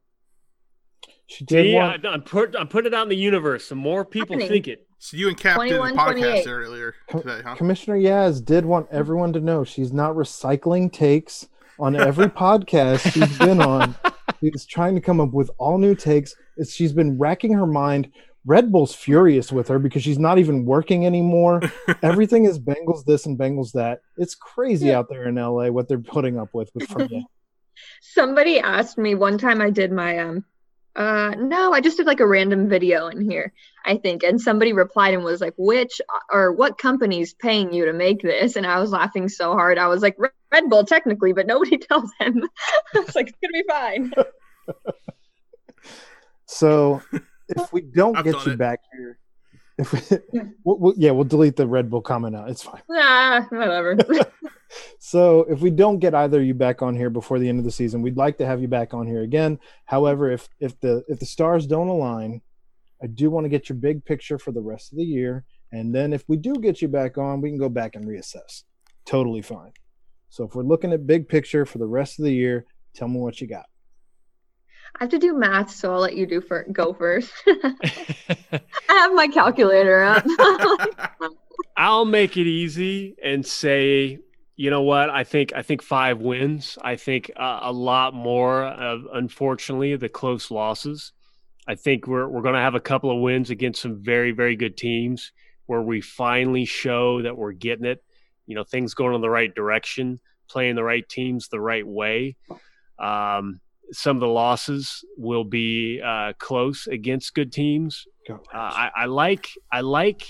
she 1.29 1.45
did 1.45 1.65
See, 1.67 1.75
one. 1.75 2.05
I, 2.05 2.09
I'm, 2.11 2.23
put, 2.23 2.57
I'm 2.59 2.69
putting 2.69 2.93
it 2.93 2.97
out 2.97 3.05
in 3.05 3.09
the 3.11 3.17
universe. 3.17 3.69
The 3.69 3.75
more 3.75 4.05
people 4.05 4.35
Happening. 4.35 4.49
think 4.49 4.69
it. 4.69 4.87
So 4.99 5.17
you 5.17 5.29
and 5.29 5.37
Cap 5.39 5.61
did 5.61 5.73
the 5.73 5.79
podcast 5.79 6.49
earlier 6.49 6.95
today, 7.09 7.41
huh? 7.45 7.55
Commissioner 7.55 7.97
Yaz 7.97 8.45
did 8.45 8.65
want 8.65 8.89
everyone 8.91 9.33
to 9.35 9.41
know 9.41 9.63
she's 9.63 9.93
not 9.93 10.17
recycling 10.17 10.93
takes 10.93 11.47
on 11.79 11.95
every 12.01 12.27
podcast 12.27 13.13
she's 13.13 13.39
been 13.39 13.61
on. 13.63 13.95
She's 14.41 14.67
trying 14.67 14.97
to 14.97 15.01
come 15.01 15.21
up 15.21 15.33
with 15.33 15.51
all 15.59 15.79
new 15.79 15.95
takes. 15.95 16.35
She's 16.69 16.93
been 16.93 17.17
racking 17.17 17.53
her 17.53 17.67
mind. 17.67 18.11
Red 18.45 18.73
Bull's 18.73 18.95
furious 18.95 19.53
with 19.53 19.69
her 19.69 19.79
because 19.79 20.03
she's 20.03 20.19
not 20.19 20.39
even 20.39 20.65
working 20.65 21.07
anymore. 21.07 21.61
Everything 22.03 22.45
is 22.47 22.59
Bengals 22.59 23.05
this 23.05 23.27
and 23.27 23.39
Bengals 23.39 23.73
that. 23.73 24.01
It's 24.17 24.35
crazy 24.35 24.89
Yeah. 24.89 24.99
out 24.99 25.09
there 25.09 25.29
in 25.29 25.35
LA 25.37 25.69
what 25.69 25.87
they're 25.87 25.99
putting 25.99 26.39
up 26.39 26.49
with, 26.55 26.71
with 26.75 26.89
somebody 28.01 28.59
asked 28.59 28.99
me 28.99 29.15
one 29.15 29.39
time 29.39 29.61
I 29.61 29.71
did 29.71 29.93
my 29.93 30.19
um 30.19 30.45
uh 30.97 31.35
no, 31.39 31.73
I 31.73 31.81
just 31.81 31.97
did 31.97 32.07
like 32.07 32.21
a 32.21 32.27
random 32.27 32.69
video 32.69 33.09
in 33.09 33.21
here, 33.21 33.53
I 33.85 33.97
think. 33.97 34.23
And 34.23 34.41
somebody 34.41 34.73
replied 34.73 35.15
and 35.15 35.25
was 35.25 35.41
like, 35.41 35.55
which 35.57 36.01
or 36.31 36.53
what 36.53 36.79
company's 36.79 37.35
paying 37.35 37.73
you 37.73 37.85
to 37.87 37.93
make 37.93 38.23
this? 38.23 38.57
And 38.57 38.67
I 38.67 38.81
was 38.81 38.91
laughing 38.91 39.29
so 39.29 39.53
hard. 39.53 39.79
I 39.79 39.89
was 39.89 40.03
like, 40.03 40.17
"Red- 40.19 40.33
Red 40.53 40.71
Bull 40.71 40.85
technically, 40.85 41.33
but 41.33 41.47
nobody 41.47 41.79
tells 41.79 42.11
them. 42.19 42.43
I 42.95 43.01
was 43.01 43.15
like, 43.15 43.29
it's 43.29 43.39
gonna 43.41 43.53
be 43.53 43.65
fine. 43.69 44.13
So 46.49 47.03
if 47.49 47.73
we 47.73 47.83
don't 47.83 48.15
get 48.25 48.45
you 48.47 48.53
it. 48.53 48.59
back 48.59 48.81
here, 48.93 49.11
if 49.13 49.17
we, 49.19 49.28
we'll, 50.65 50.79
we'll- 50.79 50.95
yeah, 50.97 51.11
we'll 51.13 51.25
delete 51.25 51.57
the 51.57 51.67
Red 51.67 51.91
Bull 51.91 52.01
comment 52.03 52.35
out. 52.37 52.51
It's 52.51 52.63
fine. 52.63 52.83
ah, 52.91 53.47
whatever. 53.51 53.97
So 54.99 55.45
if 55.45 55.61
we 55.61 55.71
don't 55.71 55.99
get 55.99 56.15
either 56.15 56.41
of 56.41 56.47
you 56.47 56.53
back 56.53 56.83
on 56.83 56.95
here 56.95 57.09
before 57.09 57.39
the 57.39 57.49
end 57.49 57.59
of 57.59 57.65
the 57.65 57.71
season, 57.71 58.03
we'd 58.03 58.19
like 58.19 58.37
to 58.37 58.45
have 58.47 58.61
you 58.61 58.69
back 58.69 58.93
on 58.93 59.07
here 59.07 59.23
again. 59.23 59.59
However, 59.87 60.31
if 60.31 60.47
if 60.61 60.79
the 60.81 61.03
if 61.09 61.19
the 61.21 61.25
stars 61.27 61.67
don't 61.67 61.89
align, 61.89 62.43
I 63.03 63.07
do 63.07 63.31
want 63.31 63.45
to 63.47 63.49
get 63.49 63.71
your 63.71 63.77
big 63.79 64.05
picture 64.05 64.39
for 64.39 64.53
the 64.53 64.61
rest 64.61 64.93
of 64.93 64.99
the 64.99 65.05
year. 65.05 65.45
And 65.73 65.95
then 65.95 66.13
if 66.13 66.25
we 66.29 66.37
do 66.37 66.55
get 66.57 66.83
you 66.83 66.89
back 66.89 67.17
on, 67.17 67.41
we 67.41 67.49
can 67.49 67.59
go 67.59 67.71
back 67.71 67.95
and 67.97 68.05
reassess. 68.07 68.65
Totally 69.07 69.41
fine. 69.41 69.73
So 70.29 70.45
if 70.45 70.55
we're 70.55 70.65
looking 70.65 70.93
at 70.93 71.07
big 71.07 71.29
picture 71.29 71.65
for 71.65 71.79
the 71.79 71.87
rest 71.87 72.19
of 72.19 72.27
the 72.27 72.33
year, 72.35 72.67
tell 72.95 73.09
me 73.09 73.21
what 73.21 73.41
you 73.41 73.47
got. 73.47 73.67
I 74.97 75.05
have 75.05 75.11
to 75.11 75.19
do 75.19 75.35
math, 75.35 75.71
so 75.71 75.93
I'll 75.93 76.01
let 76.01 76.17
you 76.17 76.27
do 76.27 76.41
for 76.41 76.67
go 76.73 76.93
first. 76.93 77.33
I 77.47 78.61
have 78.89 79.13
my 79.15 79.29
calculator 79.29 80.03
up. 80.03 80.27
I'll 81.77 82.05
make 82.05 82.37
it 82.37 82.47
easy 82.47 83.15
and 83.23 83.47
say, 83.47 84.19
you 84.57 84.71
know 84.71 84.83
what? 84.83 85.11
I 85.11 85.23
think 85.23 85.53
I 85.55 85.63
think 85.63 85.83
five 85.83 86.19
wins. 86.19 86.77
I 86.83 86.97
think 86.97 87.31
uh, 87.37 87.61
a 87.63 87.73
lot 87.73 88.15
more 88.15 88.65
of, 88.65 89.07
unfortunately, 89.13 89.95
the 89.97 90.09
close 90.09 90.51
losses. 90.51 91.13
I 91.69 91.77
think 91.77 92.07
we're 92.09 92.27
we're 92.27 92.43
going 92.43 92.55
to 92.55 92.61
have 92.61 92.75
a 92.75 92.81
couple 92.81 93.11
of 93.11 93.21
wins 93.21 93.51
against 93.51 93.81
some 93.81 94.03
very 94.03 94.33
very 94.33 94.57
good 94.57 94.77
teams 94.77 95.33
where 95.67 95.83
we 95.83 96.01
finally 96.01 96.65
show 96.65 97.23
that 97.23 97.37
we're 97.37 97.53
getting 97.53 97.85
it. 97.85 98.03
You 98.47 98.57
know, 98.57 98.65
things 98.65 98.95
going 98.95 99.15
in 99.15 99.21
the 99.21 99.31
right 99.31 99.55
direction, 99.55 100.19
playing 100.49 100.75
the 100.75 100.83
right 100.83 101.09
teams 101.09 101.49
the 101.49 101.61
right 101.61 101.87
way. 101.87 102.37
Um, 102.99 103.61
some 103.93 104.17
of 104.17 104.21
the 104.21 104.29
losses 104.29 105.05
will 105.17 105.45
be 105.45 106.01
uh, 106.05 106.33
close 106.39 106.87
against 106.87 107.35
good 107.35 107.53
teams. 107.53 108.07
Uh, 108.29 108.37
I, 108.53 108.91
I 108.95 109.05
like 109.07 109.49
I 109.73 109.81
like 109.81 110.27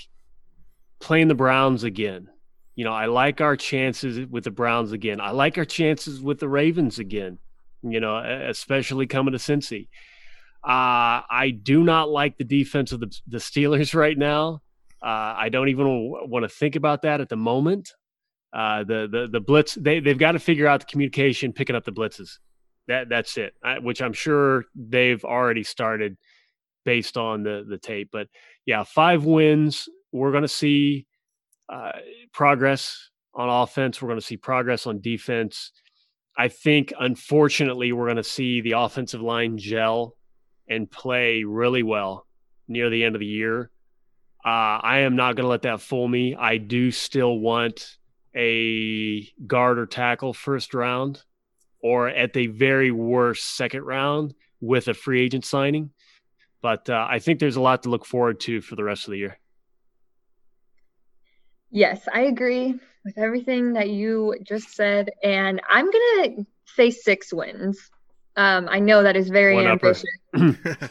playing 0.99 1.27
the 1.27 1.35
Browns 1.35 1.83
again. 1.83 2.29
You 2.75 2.85
know, 2.85 2.93
I 2.93 3.07
like 3.07 3.41
our 3.41 3.57
chances 3.57 4.25
with 4.29 4.45
the 4.45 4.51
Browns 4.51 4.93
again. 4.93 5.19
I 5.19 5.31
like 5.31 5.57
our 5.57 5.65
chances 5.65 6.21
with 6.21 6.39
the 6.39 6.47
Ravens 6.47 6.99
again. 6.99 7.39
You 7.81 7.99
know, 7.99 8.17
especially 8.17 9.07
coming 9.07 9.33
to 9.33 9.37
Cincy. 9.37 9.87
Uh, 10.63 11.23
I 11.29 11.57
do 11.61 11.83
not 11.83 12.09
like 12.09 12.37
the 12.37 12.43
defense 12.43 12.91
of 12.91 12.99
the, 12.99 13.13
the 13.27 13.37
Steelers 13.37 13.93
right 13.93 14.17
now. 14.17 14.61
Uh, 15.01 15.33
I 15.37 15.49
don't 15.49 15.69
even 15.69 15.87
want 15.87 16.43
to 16.43 16.49
think 16.49 16.75
about 16.75 17.03
that 17.03 17.21
at 17.21 17.29
the 17.29 17.37
moment. 17.37 17.93
Uh, 18.51 18.83
the 18.83 19.07
the 19.09 19.27
the 19.31 19.39
blitz 19.39 19.75
they 19.75 19.99
they've 19.99 20.17
got 20.17 20.31
to 20.31 20.39
figure 20.39 20.67
out 20.67 20.79
the 20.79 20.85
communication, 20.87 21.53
picking 21.53 21.75
up 21.75 21.85
the 21.85 21.91
blitzes. 21.91 22.39
That 22.89 23.07
that's 23.07 23.37
it. 23.37 23.53
I, 23.63 23.79
which 23.79 24.01
I'm 24.01 24.13
sure 24.13 24.65
they've 24.75 25.23
already 25.23 25.63
started 25.63 26.17
based 26.83 27.17
on 27.17 27.43
the 27.43 27.65
the 27.67 27.77
tape. 27.77 28.09
But 28.11 28.27
yeah, 28.65 28.83
five 28.83 29.23
wins. 29.23 29.87
We're 30.11 30.31
going 30.31 30.43
to 30.43 30.47
see 30.47 31.05
uh, 31.71 31.91
progress 32.33 33.09
on 33.33 33.47
offense. 33.47 34.01
We're 34.01 34.09
going 34.09 34.19
to 34.19 34.25
see 34.25 34.37
progress 34.37 34.87
on 34.87 35.01
defense. 35.01 35.71
I 36.37 36.47
think, 36.47 36.93
unfortunately, 36.99 37.91
we're 37.91 38.07
going 38.07 38.17
to 38.17 38.23
see 38.23 38.61
the 38.61 38.71
offensive 38.71 39.21
line 39.21 39.57
gel 39.57 40.15
and 40.67 40.89
play 40.89 41.43
really 41.43 41.83
well 41.83 42.25
near 42.67 42.89
the 42.89 43.03
end 43.03 43.15
of 43.15 43.19
the 43.19 43.25
year. 43.25 43.71
Uh, 44.45 44.79
I 44.81 44.99
am 44.99 45.15
not 45.15 45.35
going 45.35 45.43
to 45.43 45.49
let 45.49 45.63
that 45.63 45.81
fool 45.81 46.07
me. 46.07 46.35
I 46.35 46.57
do 46.57 46.91
still 46.91 47.37
want 47.37 47.97
a 48.35 49.27
guard 49.45 49.79
or 49.79 49.85
tackle 49.85 50.33
first 50.33 50.73
round, 50.73 51.23
or 51.81 52.09
at 52.09 52.33
the 52.33 52.47
very 52.47 52.91
worst, 52.91 53.55
second 53.55 53.83
round 53.83 54.33
with 54.61 54.87
a 54.87 54.93
free 54.93 55.21
agent 55.21 55.45
signing. 55.45 55.91
But 56.61 56.89
uh, 56.89 57.07
I 57.09 57.19
think 57.19 57.39
there's 57.39 57.55
a 57.55 57.61
lot 57.61 57.83
to 57.83 57.89
look 57.89 58.05
forward 58.05 58.39
to 58.41 58.61
for 58.61 58.75
the 58.75 58.83
rest 58.83 59.05
of 59.05 59.11
the 59.11 59.17
year. 59.17 59.39
Yes, 61.71 62.01
I 62.13 62.21
agree 62.21 62.79
with 63.05 63.17
everything 63.17 63.73
that 63.73 63.89
you 63.89 64.35
just 64.43 64.75
said, 64.75 65.11
and 65.23 65.61
I'm 65.69 65.85
gonna 65.85 66.45
say 66.65 66.89
six 66.91 67.31
wins. 67.31 67.89
Um, 68.35 68.67
I 68.69 68.79
know 68.79 69.03
that 69.03 69.15
is 69.15 69.29
very 69.29 69.55
One 69.55 69.67
ambitious, 69.67 70.03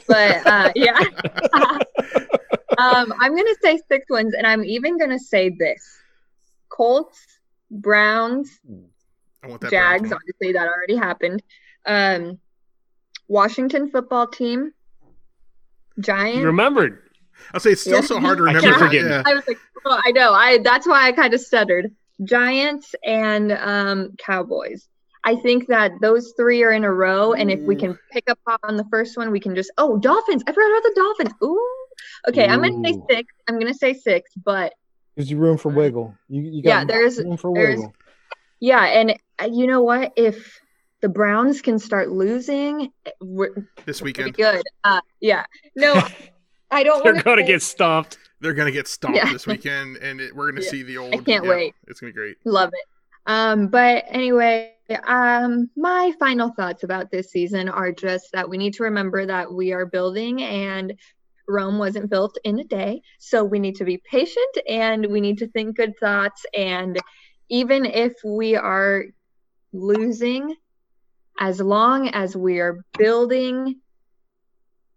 but 0.06 0.46
uh, 0.46 0.72
yeah. 0.74 0.98
um, 2.78 3.12
I'm 3.20 3.34
gonna 3.34 3.54
say 3.60 3.78
six 3.88 4.06
wins, 4.08 4.34
and 4.34 4.46
I'm 4.46 4.64
even 4.64 4.98
gonna 4.98 5.18
say 5.18 5.50
this: 5.58 5.82
Colts, 6.68 7.26
Browns, 7.70 8.60
I 9.42 9.46
want 9.48 9.60
that 9.62 9.70
Jags. 9.70 10.12
Obviously, 10.12 10.52
that 10.52 10.66
already 10.68 10.96
happened. 10.96 11.42
Um, 11.86 12.38
Washington 13.28 13.90
football 13.90 14.26
team, 14.26 14.72
Giants. 16.00 16.38
You 16.38 16.46
remembered. 16.46 17.02
I'll 17.54 17.60
say 17.60 17.70
it's 17.72 17.82
still 17.82 17.94
Yeah. 17.96 18.00
so 18.02 18.20
hard 18.20 18.38
to 18.38 18.44
I 18.44 18.52
keep 18.54 18.62
remember. 18.62 18.86
forgetting. 18.86 19.10
Yeah. 19.10 19.22
I 19.24 19.34
was 19.34 19.46
like, 19.46 19.58
oh, 19.84 20.00
I 20.04 20.10
know. 20.12 20.32
I 20.32 20.58
that's 20.58 20.86
why 20.86 21.06
I 21.06 21.12
kind 21.12 21.34
of 21.34 21.40
stuttered. 21.40 21.94
Giants 22.24 22.94
and 23.04 23.52
um, 23.52 24.14
Cowboys. 24.18 24.88
I 25.24 25.36
think 25.36 25.66
that 25.68 25.92
those 26.00 26.32
three 26.36 26.62
are 26.62 26.72
in 26.72 26.84
a 26.84 26.92
row, 26.92 27.32
and 27.34 27.50
if 27.50 27.60
we 27.60 27.76
can 27.76 27.98
pick 28.10 28.28
up 28.30 28.38
on 28.62 28.76
the 28.76 28.84
first 28.90 29.16
one, 29.16 29.30
we 29.30 29.40
can 29.40 29.54
just 29.54 29.70
oh 29.78 29.98
Dolphins. 29.98 30.42
I 30.46 30.52
forgot 30.52 30.70
about 30.70 30.82
the 30.82 30.92
Dolphins. 30.96 31.34
Ooh. 31.44 31.74
Okay, 32.28 32.46
I'm 32.46 32.62
gonna 32.62 32.82
say 32.88 33.00
six. 33.10 33.34
I'm 33.48 33.58
gonna 33.58 33.74
say 33.74 33.94
six, 33.94 34.30
but 34.44 34.72
Gives 35.16 35.30
you 35.30 35.36
room 35.38 35.58
for 35.58 35.70
wiggle. 35.70 36.14
You, 36.28 36.42
you 36.42 36.62
got 36.62 36.68
Yeah, 36.68 36.84
there's- 36.84 37.18
room 37.18 37.36
for 37.36 37.52
there's- 37.52 37.78
wiggle. 37.78 37.94
Yeah, 38.60 38.84
and 38.84 39.18
uh, 39.40 39.48
you 39.50 39.66
know 39.66 39.82
what? 39.82 40.12
If 40.16 40.60
the 41.00 41.08
Browns 41.08 41.60
can 41.62 41.78
start 41.78 42.10
losing, 42.10 42.92
we're 43.20 43.68
This 43.84 44.02
weekend, 44.02 44.34
good. 44.34 44.62
Uh, 44.84 45.00
yeah. 45.20 45.44
No, 45.76 45.94
I 46.70 46.82
don't 46.82 47.02
They're 47.04 47.22
going 47.22 47.38
to 47.38 47.44
get 47.44 47.62
stomped. 47.62 48.18
they're 48.40 48.54
gonna 48.54 48.70
get 48.70 48.86
stomped 48.88 49.16
Yeah. 49.16 49.32
this 49.32 49.46
weekend, 49.46 49.96
and 49.98 50.20
it, 50.20 50.34
we're 50.34 50.50
gonna 50.50 50.62
Yeah. 50.64 50.70
see 50.70 50.82
the 50.82 50.98
old. 50.98 51.14
I 51.14 51.18
can't 51.18 51.44
yeah, 51.44 51.50
wait. 51.50 51.74
It's 51.86 52.00
gonna 52.00 52.12
be 52.12 52.16
great. 52.16 52.36
Love 52.44 52.70
it. 52.72 52.84
Um, 53.26 53.68
but 53.68 54.04
anyway, 54.08 54.74
um, 55.06 55.68
my 55.76 56.12
final 56.18 56.50
thoughts 56.50 56.82
about 56.82 57.10
this 57.10 57.30
season 57.30 57.68
are 57.68 57.92
just 57.92 58.32
that 58.32 58.48
we 58.48 58.56
need 58.56 58.74
to 58.74 58.84
remember 58.84 59.26
that 59.26 59.52
we 59.52 59.72
are 59.72 59.84
building 59.86 60.42
and 60.42 60.94
Rome 61.46 61.78
wasn't 61.78 62.08
built 62.10 62.38
in 62.44 62.58
a 62.58 62.64
day. 62.64 63.02
So 63.18 63.44
we 63.44 63.58
need 63.58 63.76
to 63.76 63.84
be 63.84 63.98
patient 63.98 64.58
and 64.68 65.06
we 65.06 65.20
need 65.20 65.38
to 65.38 65.46
think 65.48 65.76
good 65.76 65.98
thoughts. 65.98 66.44
And 66.56 66.98
even 67.48 67.84
if 67.84 68.14
we 68.24 68.56
are 68.56 69.04
losing, 69.72 70.54
as 71.38 71.60
long 71.60 72.08
as 72.08 72.36
we 72.36 72.58
are 72.60 72.84
building 72.98 73.80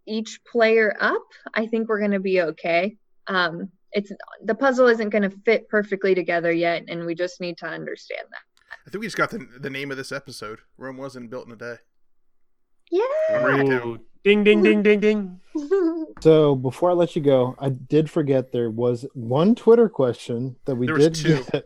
each 0.07 0.39
player 0.49 0.95
up, 0.99 1.23
I 1.53 1.67
think 1.67 1.87
we're 1.87 1.99
going 1.99 2.11
to 2.11 2.19
be 2.19 2.41
okay. 2.41 2.97
Um, 3.27 3.69
it's 3.91 4.11
the 4.43 4.55
puzzle 4.55 4.87
isn't 4.87 5.09
going 5.09 5.29
to 5.29 5.37
fit 5.45 5.69
perfectly 5.69 6.15
together 6.15 6.51
yet, 6.51 6.83
and 6.87 7.05
we 7.05 7.13
just 7.15 7.39
need 7.41 7.57
to 7.59 7.67
understand 7.67 8.23
that. 8.31 8.39
I 8.87 8.89
think 8.89 9.01
we 9.01 9.07
just 9.07 9.17
got 9.17 9.29
the, 9.29 9.45
the 9.59 9.69
name 9.69 9.91
of 9.91 9.97
this 9.97 10.11
episode. 10.11 10.59
Rome 10.77 10.97
wasn't 10.97 11.29
built 11.29 11.45
in 11.45 11.51
a 11.53 11.55
day. 11.55 11.75
Yeah. 12.89 13.63
Ooh, 13.63 13.99
ding, 14.23 14.43
ding, 14.43 14.63
ding, 14.63 14.83
ding, 14.83 14.99
ding. 14.99 15.39
So 16.21 16.53
before 16.55 16.91
I 16.91 16.93
let 16.93 17.15
you 17.15 17.21
go, 17.21 17.55
I 17.57 17.69
did 17.69 18.09
forget 18.09 18.51
there 18.51 18.69
was 18.69 19.07
one 19.15 19.55
Twitter 19.55 19.89
question 19.89 20.55
that 20.65 20.75
we 20.75 20.85
There 20.85 20.95
was 20.95 21.05
did 21.05 21.15
two. 21.15 21.43
get. 21.51 21.65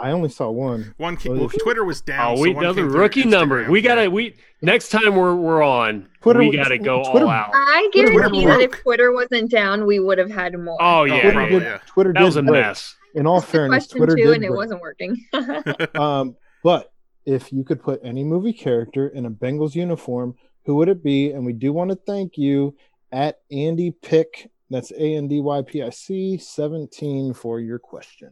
I 0.00 0.12
only 0.12 0.28
saw 0.28 0.50
one. 0.50 0.94
One 0.96 1.16
came, 1.16 1.32
Well, 1.32 1.40
well, 1.42 1.48
Twitter 1.60 1.84
was 1.84 2.00
down. 2.00 2.32
Oh, 2.32 2.36
so 2.36 2.42
we 2.42 2.54
one 2.54 2.62
know 2.62 2.72
the 2.72 2.84
rookie 2.84 3.24
number. 3.24 3.64
Instagram. 3.64 3.70
We 3.70 3.82
gotta 3.82 4.10
we 4.10 4.36
next 4.62 4.90
time 4.90 5.16
we're 5.16 5.34
we're 5.34 5.62
on. 5.62 6.08
Twitter 6.20 6.38
we 6.38 6.56
gotta 6.56 6.78
go 6.78 7.02
Twitter- 7.10 7.26
all 7.26 7.30
out. 7.32 7.50
I 7.52 7.90
guarantee 7.92 8.46
that 8.46 8.60
if. 8.60 8.70
Twitter 8.82 9.12
wasn't 9.12 9.50
down, 9.50 9.86
we 9.86 9.98
would 9.98 10.18
have 10.18 10.30
had 10.30 10.56
more. 10.58 10.76
Oh 10.80 11.04
yeah, 11.04 11.20
Twitter 11.20 11.32
probably, 11.32 11.58
did, 11.58 11.62
yeah. 11.64 11.78
Twitter 11.86 12.12
that 12.12 12.22
was 12.22 12.36
a 12.36 12.42
break. 12.42 12.62
mess. 12.66 12.94
In 13.14 13.26
all 13.26 13.40
That's 13.40 13.50
fairness, 13.50 13.86
question 13.86 13.98
Twitter 13.98 14.16
too, 14.16 14.24
did 14.26 14.34
and 14.36 14.44
it 14.44 14.52
wasn't 14.52 14.80
working. 14.80 15.16
Um, 15.94 16.36
but 16.62 16.92
if 17.26 17.52
you 17.52 17.64
could 17.64 17.82
put 17.82 18.00
any 18.04 18.22
movie 18.24 18.52
character 18.52 19.08
in 19.08 19.26
a 19.26 19.30
Bengals 19.30 19.74
uniform, 19.74 20.34
who 20.64 20.76
would 20.76 20.88
it 20.88 21.02
be? 21.02 21.30
And 21.32 21.44
we 21.44 21.52
do 21.52 21.72
want 21.72 21.90
to 21.90 21.96
thank 21.96 22.36
you 22.38 22.76
at 23.10 23.40
Andy 23.50 23.90
Pick. 23.90 24.50
That's 24.70 24.90
A 24.92 25.16
N 25.16 25.26
D 25.28 25.40
Y 25.40 25.62
P 25.62 25.82
I 25.82 25.90
C 25.90 26.36
17 26.36 27.32
for 27.34 27.58
your 27.60 27.78
question. 27.78 28.30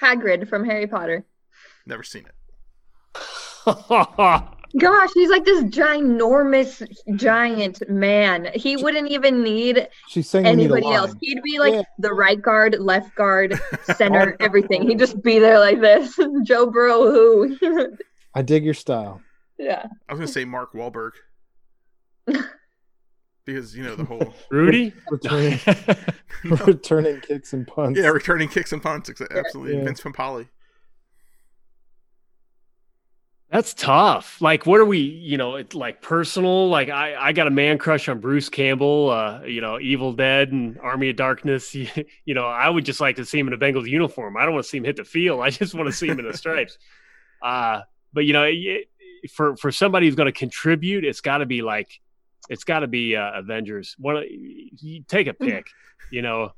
Hagrid 0.00 0.48
from 0.48 0.64
Harry 0.64 0.86
Potter. 0.86 1.24
Never 1.86 2.02
seen 2.02 2.24
it. 2.26 2.34
Gosh, 4.78 5.10
he's 5.14 5.30
like 5.30 5.44
this 5.44 5.64
ginormous 5.64 6.86
giant 7.16 7.82
man. 7.90 8.48
He 8.54 8.76
wouldn't 8.76 9.10
even 9.10 9.42
need 9.42 9.88
She's 10.06 10.28
saying 10.28 10.44
we 10.44 10.50
need 10.52 10.62
anybody 10.72 10.86
else. 10.94 11.12
He'd 11.20 11.42
be 11.42 11.58
like 11.58 11.72
Yeah. 11.74 11.82
the 11.98 12.12
right 12.14 12.40
guard, 12.40 12.76
left 12.78 13.14
guard, 13.16 13.58
center, 13.96 14.36
everything. 14.38 14.88
He'd 14.88 15.00
just 15.00 15.20
be 15.22 15.40
there 15.40 15.58
like 15.58 15.80
this. 15.80 16.16
Joe 16.44 16.66
Burrow, 16.70 17.10
who? 17.10 17.96
I 18.34 18.42
dig 18.42 18.64
your 18.64 18.74
style. 18.74 19.20
yeah. 19.58 19.86
I 20.08 20.12
was 20.12 20.20
gonna 20.20 20.28
say 20.28 20.44
Mark 20.44 20.72
Wahlberg 20.72 21.12
because 23.52 23.76
you 23.76 23.82
know 23.84 23.94
the 23.96 24.04
whole 24.04 24.34
Rudy. 24.50 24.92
Returning, 25.10 25.58
No. 26.44 26.56
returning 26.66 27.20
kicks 27.20 27.52
and 27.52 27.66
punts. 27.66 27.98
yeah 28.00 28.08
returning 28.08 28.48
kicks 28.48 28.72
and 28.72 28.82
punts. 28.82 29.10
exa- 29.10 29.30
Absolutely, 29.36 29.76
Yeah. 29.78 29.84
Vince 29.84 30.00
Papale. 30.00 30.46
That's 33.50 33.74
tough. 33.74 34.40
Like, 34.40 34.64
what 34.64 34.78
are 34.78 34.84
we? 34.84 34.98
You 34.98 35.36
know, 35.36 35.56
it's 35.56 35.74
like 35.74 36.00
personal. 36.02 36.68
Like, 36.68 36.88
I 36.88 37.16
I 37.16 37.32
got 37.32 37.48
a 37.48 37.50
man 37.50 37.78
crush 37.78 38.08
on 38.08 38.20
Bruce 38.20 38.48
Campbell. 38.48 39.10
Uh, 39.10 39.42
you 39.42 39.60
know, 39.60 39.80
Evil 39.80 40.12
Dead 40.12 40.52
and 40.52 40.78
Army 40.78 41.10
of 41.10 41.16
Darkness. 41.16 41.74
You, 41.74 41.88
you 42.24 42.34
know, 42.34 42.44
I 42.46 42.68
would 42.70 42.84
just 42.84 43.00
like 43.00 43.16
to 43.16 43.24
see 43.24 43.40
him 43.40 43.48
in 43.48 43.52
a 43.54 43.58
Bengals 43.58 43.88
uniform. 43.88 44.36
I 44.36 44.44
don't 44.44 44.52
want 44.54 44.64
to 44.64 44.68
see 44.70 44.76
him 44.78 44.84
hit 44.84 44.94
the 44.96 45.04
field. 45.04 45.40
I 45.40 45.50
just 45.50 45.74
want 45.74 45.88
to 45.88 45.92
see 45.92 46.06
him 46.06 46.20
in 46.20 46.26
the 46.28 46.36
stripes. 46.36 46.78
Uh, 47.42 47.80
but 48.12 48.24
you 48.24 48.32
know, 48.32 48.44
it, 48.44 48.88
for 49.32 49.56
for 49.56 49.72
somebody 49.72 50.06
who's 50.06 50.14
going 50.14 50.32
to 50.32 50.38
contribute, 50.38 51.04
it's 51.04 51.20
got 51.20 51.38
to 51.38 51.46
be 51.46 51.60
like, 51.62 52.00
it's 52.50 52.64
got 52.64 52.80
to 52.80 52.86
be 52.86 53.16
uh, 53.16 53.30
Avengers. 53.38 53.94
One, 53.98 54.22
you 54.28 55.02
take 55.08 55.26
a 55.26 55.32
pick. 55.34 55.66
You 56.10 56.20
know, 56.20 56.52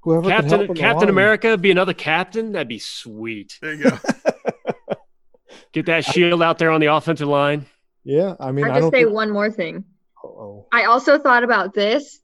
Whoever 0.00 0.28
Captain 0.28 0.74
Captain. 0.74 1.08
America 1.08 1.56
be 1.56 1.70
another 1.70 1.94
captain. 1.94 2.52
That'd 2.52 2.66
be 2.68 2.78
sweet. 2.80 3.58
There 3.62 3.74
you 3.74 3.84
go. 3.90 3.98
Get 5.72 5.86
that 5.86 6.04
shield 6.04 6.42
out 6.42 6.58
there 6.58 6.70
on 6.70 6.80
the 6.80 6.86
offensive 6.92 7.28
line. 7.28 7.66
Yeah, 8.04 8.34
I 8.38 8.52
mean, 8.52 8.64
I'll 8.64 8.70
I 8.72 8.74
just 8.74 8.82
don't. 8.82 8.92
say 8.92 9.02
think- 9.04 9.14
one 9.14 9.30
more 9.30 9.50
thing. 9.50 9.84
Oh, 10.22 10.66
I 10.72 10.84
also 10.84 11.18
thought 11.18 11.44
about 11.44 11.74
this. 11.74 12.20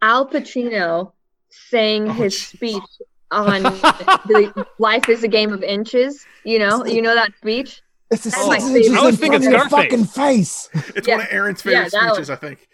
Al 0.00 0.28
Pacino 0.28 1.12
saying 1.50 2.08
Oh, 2.08 2.12
his 2.12 2.34
jeez. 2.34 2.54
speech 2.56 2.82
on 3.30 3.62
the 3.62 4.66
Life 4.78 5.08
is 5.08 5.22
a 5.24 5.28
Game 5.28 5.52
of 5.52 5.62
Inches. 5.62 6.24
You 6.44 6.58
know, 6.60 6.84
you 6.86 7.02
know 7.02 7.14
that 7.14 7.32
speech? 7.36 7.82
It's 8.10 8.26
a 8.26 8.30
That's 8.30 8.44
six 8.46 8.64
inches 8.64 8.92
I 8.92 9.00
was 9.04 9.14
in 9.14 9.20
thinking 9.20 9.42
front 9.42 9.46
of 9.46 9.50
your 9.52 9.68
Scarface. 9.68 9.90
fucking 9.90 10.04
face. 10.06 10.68
It's 10.96 11.08
Yeah. 11.08 11.16
one 11.16 11.26
of 11.26 11.32
Aaron's 11.32 11.62
favorite 11.62 11.92
that 11.92 12.10
speeches. 12.14 12.30
I 12.30 12.36
think. 12.36 12.68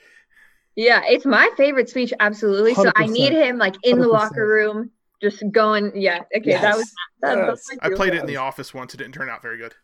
Yeah, 0.77 1.03
it's 1.05 1.25
my 1.25 1.49
favorite 1.57 1.89
speech, 1.89 2.13
absolutely. 2.21 2.75
So 2.75 2.91
I 2.97 3.07
need 3.07 3.33
him 3.33 3.59
like 3.59 3.77
in 3.85 3.99
the 4.01 4.07
100%. 4.09 4.13
locker 4.13 4.47
room, 4.49 4.91
just 5.23 5.43
going. 5.53 5.93
Yeah, 5.95 6.21
okay, 6.37 6.53
that 6.53 6.77
was 6.77 6.91
that, 7.23 7.35
that's 7.37 7.69
Yes. 7.71 7.79
my 7.83 7.89
I 7.91 7.95
played 7.95 8.15
it 8.15 8.21
in 8.21 8.27
the 8.27 8.37
office 8.39 8.75
once. 8.75 8.93
It 8.95 8.97
didn't 8.97 9.15
turn 9.15 9.29
out 9.29 9.41
very 9.43 9.59
good. 9.59 9.75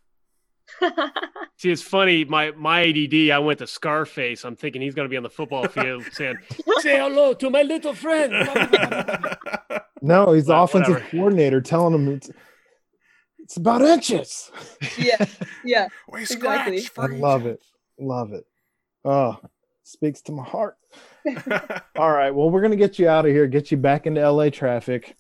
See, 1.57 1.71
it's 1.71 1.83
funny. 1.83 2.25
My 2.25 2.53
my 2.53 2.83
ADD. 2.83 3.31
I 3.33 3.39
went 3.41 3.59
to 3.59 3.67
Scarface. 3.67 4.45
I'm 4.45 4.55
thinking 4.57 4.81
he's 4.83 4.95
going 4.95 5.07
to 5.07 5.11
be 5.11 5.17
on 5.17 5.23
the 5.25 5.31
football 5.31 5.67
field 5.69 6.05
saying, 6.13 6.39
"Say 6.79 6.97
hello 6.99 7.35
to 7.35 7.51
my 7.51 7.63
little 7.63 7.93
friend." 7.95 8.33
No, 10.03 10.33
he's 10.33 10.47
the 10.47 10.53
Well, 10.53 10.65
offensive 10.65 10.95
whatever. 10.95 11.11
coordinator 11.11 11.61
telling 11.61 11.95
him 11.95 12.21
it's, 13.51 13.57
it's 13.57 13.57
about 13.57 13.83
inches. 13.83 14.51
yeah, 14.97 15.25
yeah. 15.65 15.89
we 16.09 16.23
Exactly. 16.23 16.87
I 16.97 17.07
love 17.07 17.47
it. 17.47 17.61
Love 17.99 18.33
it. 18.33 18.47
Oh, 19.05 19.39
speaks 19.83 20.21
to 20.23 20.33
my 20.33 20.45
heart. 20.45 20.77
All 21.97 22.13
right. 22.13 22.31
Well, 22.31 22.51
we're 22.51 22.63
gonna 22.63 22.77
get 22.77 22.99
you 22.99 23.09
out 23.09 23.27
of 23.27 23.33
here, 23.33 23.47
get 23.47 23.71
you 23.71 23.77
back 23.77 24.07
into 24.07 24.29
LA 24.29 24.51
traffic. 24.51 25.17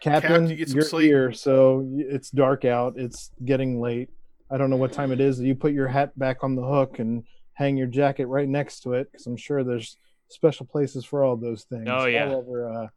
Captain, 0.00 0.48
you 0.48 0.56
get 0.56 0.68
some 0.68 0.76
you're 0.76 0.84
sleep. 0.84 1.06
here, 1.06 1.32
so 1.32 1.86
it's 1.96 2.30
dark 2.30 2.64
out. 2.64 2.94
It's 2.96 3.30
getting 3.44 3.80
late. 3.80 4.10
I 4.50 4.58
don't 4.58 4.70
know 4.70 4.76
what 4.76 4.92
time 4.92 5.10
it 5.12 5.20
is. 5.20 5.40
You 5.40 5.54
put 5.54 5.72
your 5.72 5.88
hat 5.88 6.16
back 6.18 6.44
on 6.44 6.54
the 6.54 6.62
hook 6.64 6.98
and 6.98 7.24
hang 7.54 7.76
your 7.76 7.86
jacket 7.86 8.26
right 8.26 8.48
next 8.48 8.80
to 8.80 8.92
it, 8.92 9.10
because 9.10 9.26
I'm 9.26 9.36
sure 9.36 9.64
there's 9.64 9.96
special 10.28 10.66
places 10.66 11.04
for 11.04 11.24
all 11.24 11.36
those 11.36 11.64
things. 11.64 11.88
Oh, 11.88 12.04
yeah. 12.04 12.28
All 12.28 12.36
over. 12.36 12.68
Uh, 12.68 12.88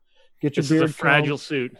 get 0.42 0.58
your 0.58 0.64
This 0.64 0.72
is 0.72 0.72
a 0.72 0.84
beard 0.84 0.96
fragile 0.96 1.38
combed, 1.38 1.42
suit. 1.42 1.78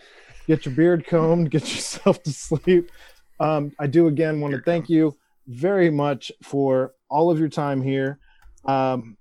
Get 0.48 0.66
your 0.66 0.74
beard 0.74 1.06
combed, 1.06 1.52
get 1.52 1.62
yourself 1.76 2.24
to 2.24 2.32
sleep. 2.32 2.92
Um, 3.40 3.72
I 3.80 3.88
do 3.88 4.08
again 4.08 4.42
want 4.42 4.54
to 4.56 4.62
thank 4.62 4.90
you 4.90 5.16
very 5.48 5.90
much 5.90 6.32
for 6.42 6.94
all 7.10 7.30
of 7.30 7.40
your 7.40 7.50
time 7.50 7.82
here. 7.82 8.20
Um, 8.66 9.18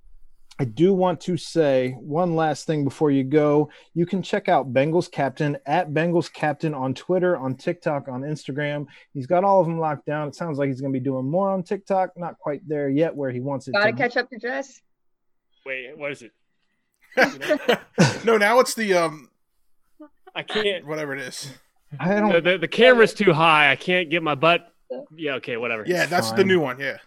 I 0.59 0.65
do 0.65 0.95
want 0.95 1.21
to 1.23 1.37
say 1.37 1.91
one 2.01 2.35
last 2.35 2.67
thing 2.67 2.83
before 2.83 3.11
you 3.11 3.25
go. 3.25 3.69
You 3.93 4.07
can 4.07 4.23
check 4.23 4.49
out 4.49 4.73
Bengals 4.73 5.11
Captain 5.11 5.59
at 5.67 5.91
Bengals 5.91 6.33
Captain 6.33 6.73
on 6.73 6.95
Twitter, 6.95 7.37
on 7.37 7.57
TikTok, 7.57 8.09
on 8.09 8.23
Instagram. 8.23 8.87
He's 9.13 9.27
got 9.27 9.45
all 9.45 9.61
of 9.61 9.67
them 9.67 9.79
locked 9.79 10.07
down. 10.07 10.29
It 10.29 10.35
sounds 10.35 10.57
like 10.59 10.69
he's 10.69 10.81
going 10.81 10.93
to 10.95 10.99
be 10.99 11.05
doing 11.05 11.31
more 11.31 11.51
on 11.51 11.63
TikTok. 11.63 12.17
Not 12.17 12.39
quite 12.39 12.67
there 12.67 12.89
yet 12.89 13.15
where 13.15 13.31
he 13.31 13.41
wants 13.41 13.69
it 13.69 13.73
Gotta 13.73 13.93
to. 13.93 13.99
catch 13.99 14.17
up 14.17 14.31
to 14.31 14.39
Jess. 14.39 14.81
Wait, 15.67 15.97
what 15.97 16.13
is 16.13 16.23
it? 16.23 16.33
no, 18.25 18.39
now 18.39 18.59
it's 18.61 18.75
the 18.75 18.95
um 18.95 19.29
I 20.37 20.43
can't. 20.43 20.87
whatever 20.87 21.15
it 21.15 21.21
is. 21.23 21.51
I 21.99 22.15
The, 22.15 22.21
don't. 22.21 22.45
the, 22.45 22.59
the 22.59 22.69
camera's 22.69 23.15
too 23.15 23.33
high. 23.33 23.71
I 23.73 23.77
can't 23.77 24.11
get 24.11 24.23
my 24.23 24.35
butt. 24.35 24.73
Yeah. 25.17 25.35
Okay. 25.37 25.57
Whatever. 25.57 25.85
Yeah, 25.87 26.07
that's 26.07 26.31
the 26.33 26.45
new 26.45 26.61
one. 26.61 26.79
Yeah. 26.79 26.99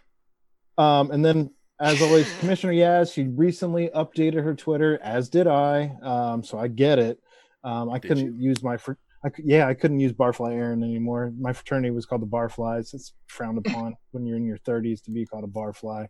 Um, 0.78 1.12
and 1.12 1.24
then, 1.24 1.52
as 1.80 2.02
always, 2.02 2.32
Commissioner 2.40 2.74
Yaz, 2.74 3.14
she 3.14 3.24
recently 3.24 3.90
updated 3.96 4.44
her 4.44 4.54
Twitter, 4.56 5.00
as 5.04 5.30
did 5.30 5.48
I. 5.48 5.92
Um, 6.02 6.44
so 6.44 6.58
I 6.58 6.68
get 6.68 7.00
it. 7.00 7.20
Um, 7.64 7.90
I 7.90 8.00
Did 8.00 8.08
couldn't 8.08 8.42
use 8.42 8.64
my, 8.64 8.78
fr- 8.78 8.94
I, 9.26 9.30
yeah, 9.44 9.68
I 9.68 9.74
couldn't 9.74 10.00
use 10.00 10.14
Barfly 10.14 10.54
Aaron 10.54 10.82
anymore. 10.84 11.34
My 11.38 11.52
fraternity 11.52 11.92
was 11.92 12.06
called 12.06 12.22
the 12.22 12.26
Barflies. 12.28 12.94
It's 12.94 13.14
frowned 13.28 13.58
upon 13.66 13.96
when 14.12 14.26
you're 14.26 14.38
in 14.38 14.46
your 14.46 14.58
30s 14.60 15.04
to 15.04 15.12
be 15.12 15.26
called 15.26 15.44
a 15.44 15.48
Barfly. 15.48 16.08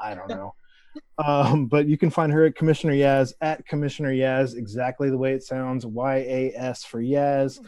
I 0.00 0.14
don't 0.14 0.28
know. 0.28 0.54
Um, 1.18 1.66
but 1.66 1.86
you 1.86 1.96
can 1.98 2.10
find 2.10 2.32
her 2.32 2.46
at 2.46 2.56
Commissioner 2.56 2.94
Yaz 2.94 3.32
at 3.40 3.66
Commissioner 3.66 4.12
Yaz, 4.12 4.56
exactly 4.56 5.10
the 5.10 5.18
way 5.18 5.32
it 5.32 5.42
sounds. 5.42 5.86
Y 5.86 6.16
A 6.16 6.52
S 6.56 6.84
for 6.84 7.00
Yaz. 7.00 7.60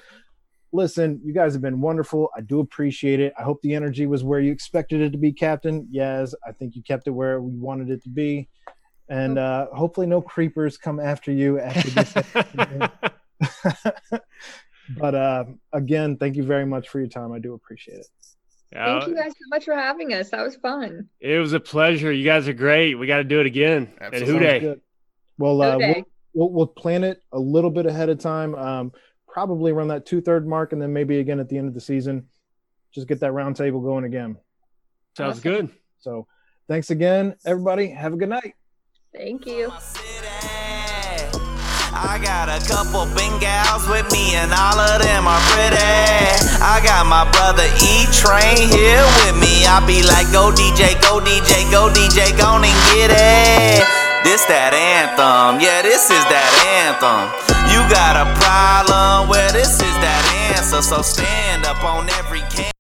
Listen, 0.73 1.21
you 1.25 1.33
guys 1.33 1.53
have 1.53 1.63
been 1.63 1.81
wonderful. 1.81 2.31
I 2.37 2.41
do 2.41 2.59
appreciate 2.61 3.21
it. 3.21 3.33
I 3.39 3.43
hope 3.43 3.63
the 3.63 3.75
energy 3.75 4.07
was 4.07 4.25
where 4.25 4.41
you 4.41 4.51
expected 4.51 5.01
it 5.01 5.13
to 5.13 5.19
be, 5.19 5.33
Captain. 5.33 5.87
Yaz, 5.95 6.35
I 6.47 6.53
think 6.53 6.75
you 6.75 6.83
kept 6.83 7.07
it 7.07 7.13
where 7.13 7.41
we 7.41 7.53
wanted 7.57 7.91
it 7.91 8.03
to 8.03 8.09
be. 8.09 8.49
And 9.09 9.39
uh, 9.39 9.67
hopefully, 9.73 10.07
no 10.07 10.21
creepers 10.21 10.77
come 10.77 10.99
after 10.99 11.31
you 11.31 11.61
after 11.61 11.91
this. 11.91 12.15
but 14.99 15.15
uh, 15.15 15.45
again, 15.73 16.17
thank 16.17 16.37
you 16.37 16.43
very 16.43 16.67
much 16.67 16.89
for 16.89 16.99
your 16.99 17.09
time. 17.09 17.33
I 17.33 17.39
do 17.39 17.55
appreciate 17.55 17.99
it. 17.99 18.07
Uh, 18.75 19.01
Thank 19.01 19.11
you 19.11 19.17
guys 19.17 19.33
so 19.33 19.49
much 19.49 19.65
for 19.65 19.75
having 19.75 20.13
us. 20.15 20.31
That 20.31 20.43
was 20.43 20.57
fun. 20.57 21.09
it 21.21 21.39
was 21.39 21.53
a 21.53 21.61
pleasure. 21.61 22.11
You 22.13 22.25
guys 22.25 22.49
are 22.49 22.53
great. 22.53 22.95
We 22.97 23.07
got 23.07 23.19
to 23.19 23.25
do 23.25 23.41
it 23.41 23.47
again. 23.47 23.93
Absolutely. 24.01 24.35
who 24.39 24.45
Sounds 24.45 24.61
good. 24.61 24.81
Well, 25.39 25.63
uh, 25.63 25.79
we'll, 25.79 26.03
we'll, 26.35 26.51
we'll 26.51 26.67
plan 26.67 27.05
it 27.05 27.23
a 27.33 27.39
little 27.39 27.71
bit 27.71 27.87
ahead 27.87 28.09
of 28.09 28.19
time. 28.19 28.55
Um, 28.55 28.93
probably 29.29 29.73
around 29.73 29.89
that 29.89 30.07
two 30.07 30.21
third 30.21 30.47
mark, 30.47 30.73
and 30.73 30.81
then 30.83 30.93
maybe 30.93 31.19
again 31.19 31.41
at 31.41 31.49
the 31.49 31.59
end 31.59 31.69
of 31.69 31.75
the 31.75 31.81
season. 31.81 32.29
Just 32.93 33.09
get 33.09 33.21
that 33.21 33.33
round 33.33 33.57
table 33.57 33.81
going 33.81 34.05
again. 34.05 34.37
Sounds 35.17 35.39
Awesome. 35.39 35.43
good. 35.43 35.71
So, 35.99 36.27
thanks 36.69 36.91
again, 36.91 37.35
everybody. 37.45 37.89
Have 37.89 38.13
a 38.13 38.17
good 38.17 38.29
night. 38.29 38.55
Thank 39.13 39.47
you. 39.47 39.73
I 41.95 42.19
got 42.19 42.51
a 42.51 42.59
couple 42.67 43.07
bengals 43.15 43.87
with 43.87 44.11
me, 44.11 44.35
and 44.35 44.51
all 44.51 44.75
of 44.75 44.99
them 44.99 45.31
are 45.31 45.45
pretty. 45.55 45.79
I 46.59 46.83
got 46.83 47.07
my 47.07 47.23
brother 47.31 47.71
E 47.87 48.11
Train 48.11 48.67
here 48.67 49.07
with 49.23 49.39
me. 49.39 49.63
I 49.63 49.79
be 49.87 50.03
like, 50.03 50.27
go 50.35 50.51
DJ, 50.51 50.99
go 50.99 51.23
DJ, 51.23 51.71
go 51.71 51.87
DJ, 51.95 52.35
go 52.35 52.59
and 52.59 52.75
get 52.91 53.15
it. 53.15 53.87
This 54.27 54.43
that 54.51 54.75
anthem, 54.75 55.63
yeah, 55.63 55.83
this 55.83 56.11
is 56.11 56.25
that 56.27 56.51
anthem. 56.83 57.31
You 57.71 57.79
got 57.87 58.19
a 58.19 58.27
problem, 58.43 59.31
well, 59.31 59.53
this 59.53 59.79
is 59.79 59.97
that 60.03 60.23
answer. 60.51 60.83
So 60.83 61.03
stand 61.03 61.65
up 61.65 61.85
on 61.85 62.09
every 62.19 62.43
can. 62.51 62.74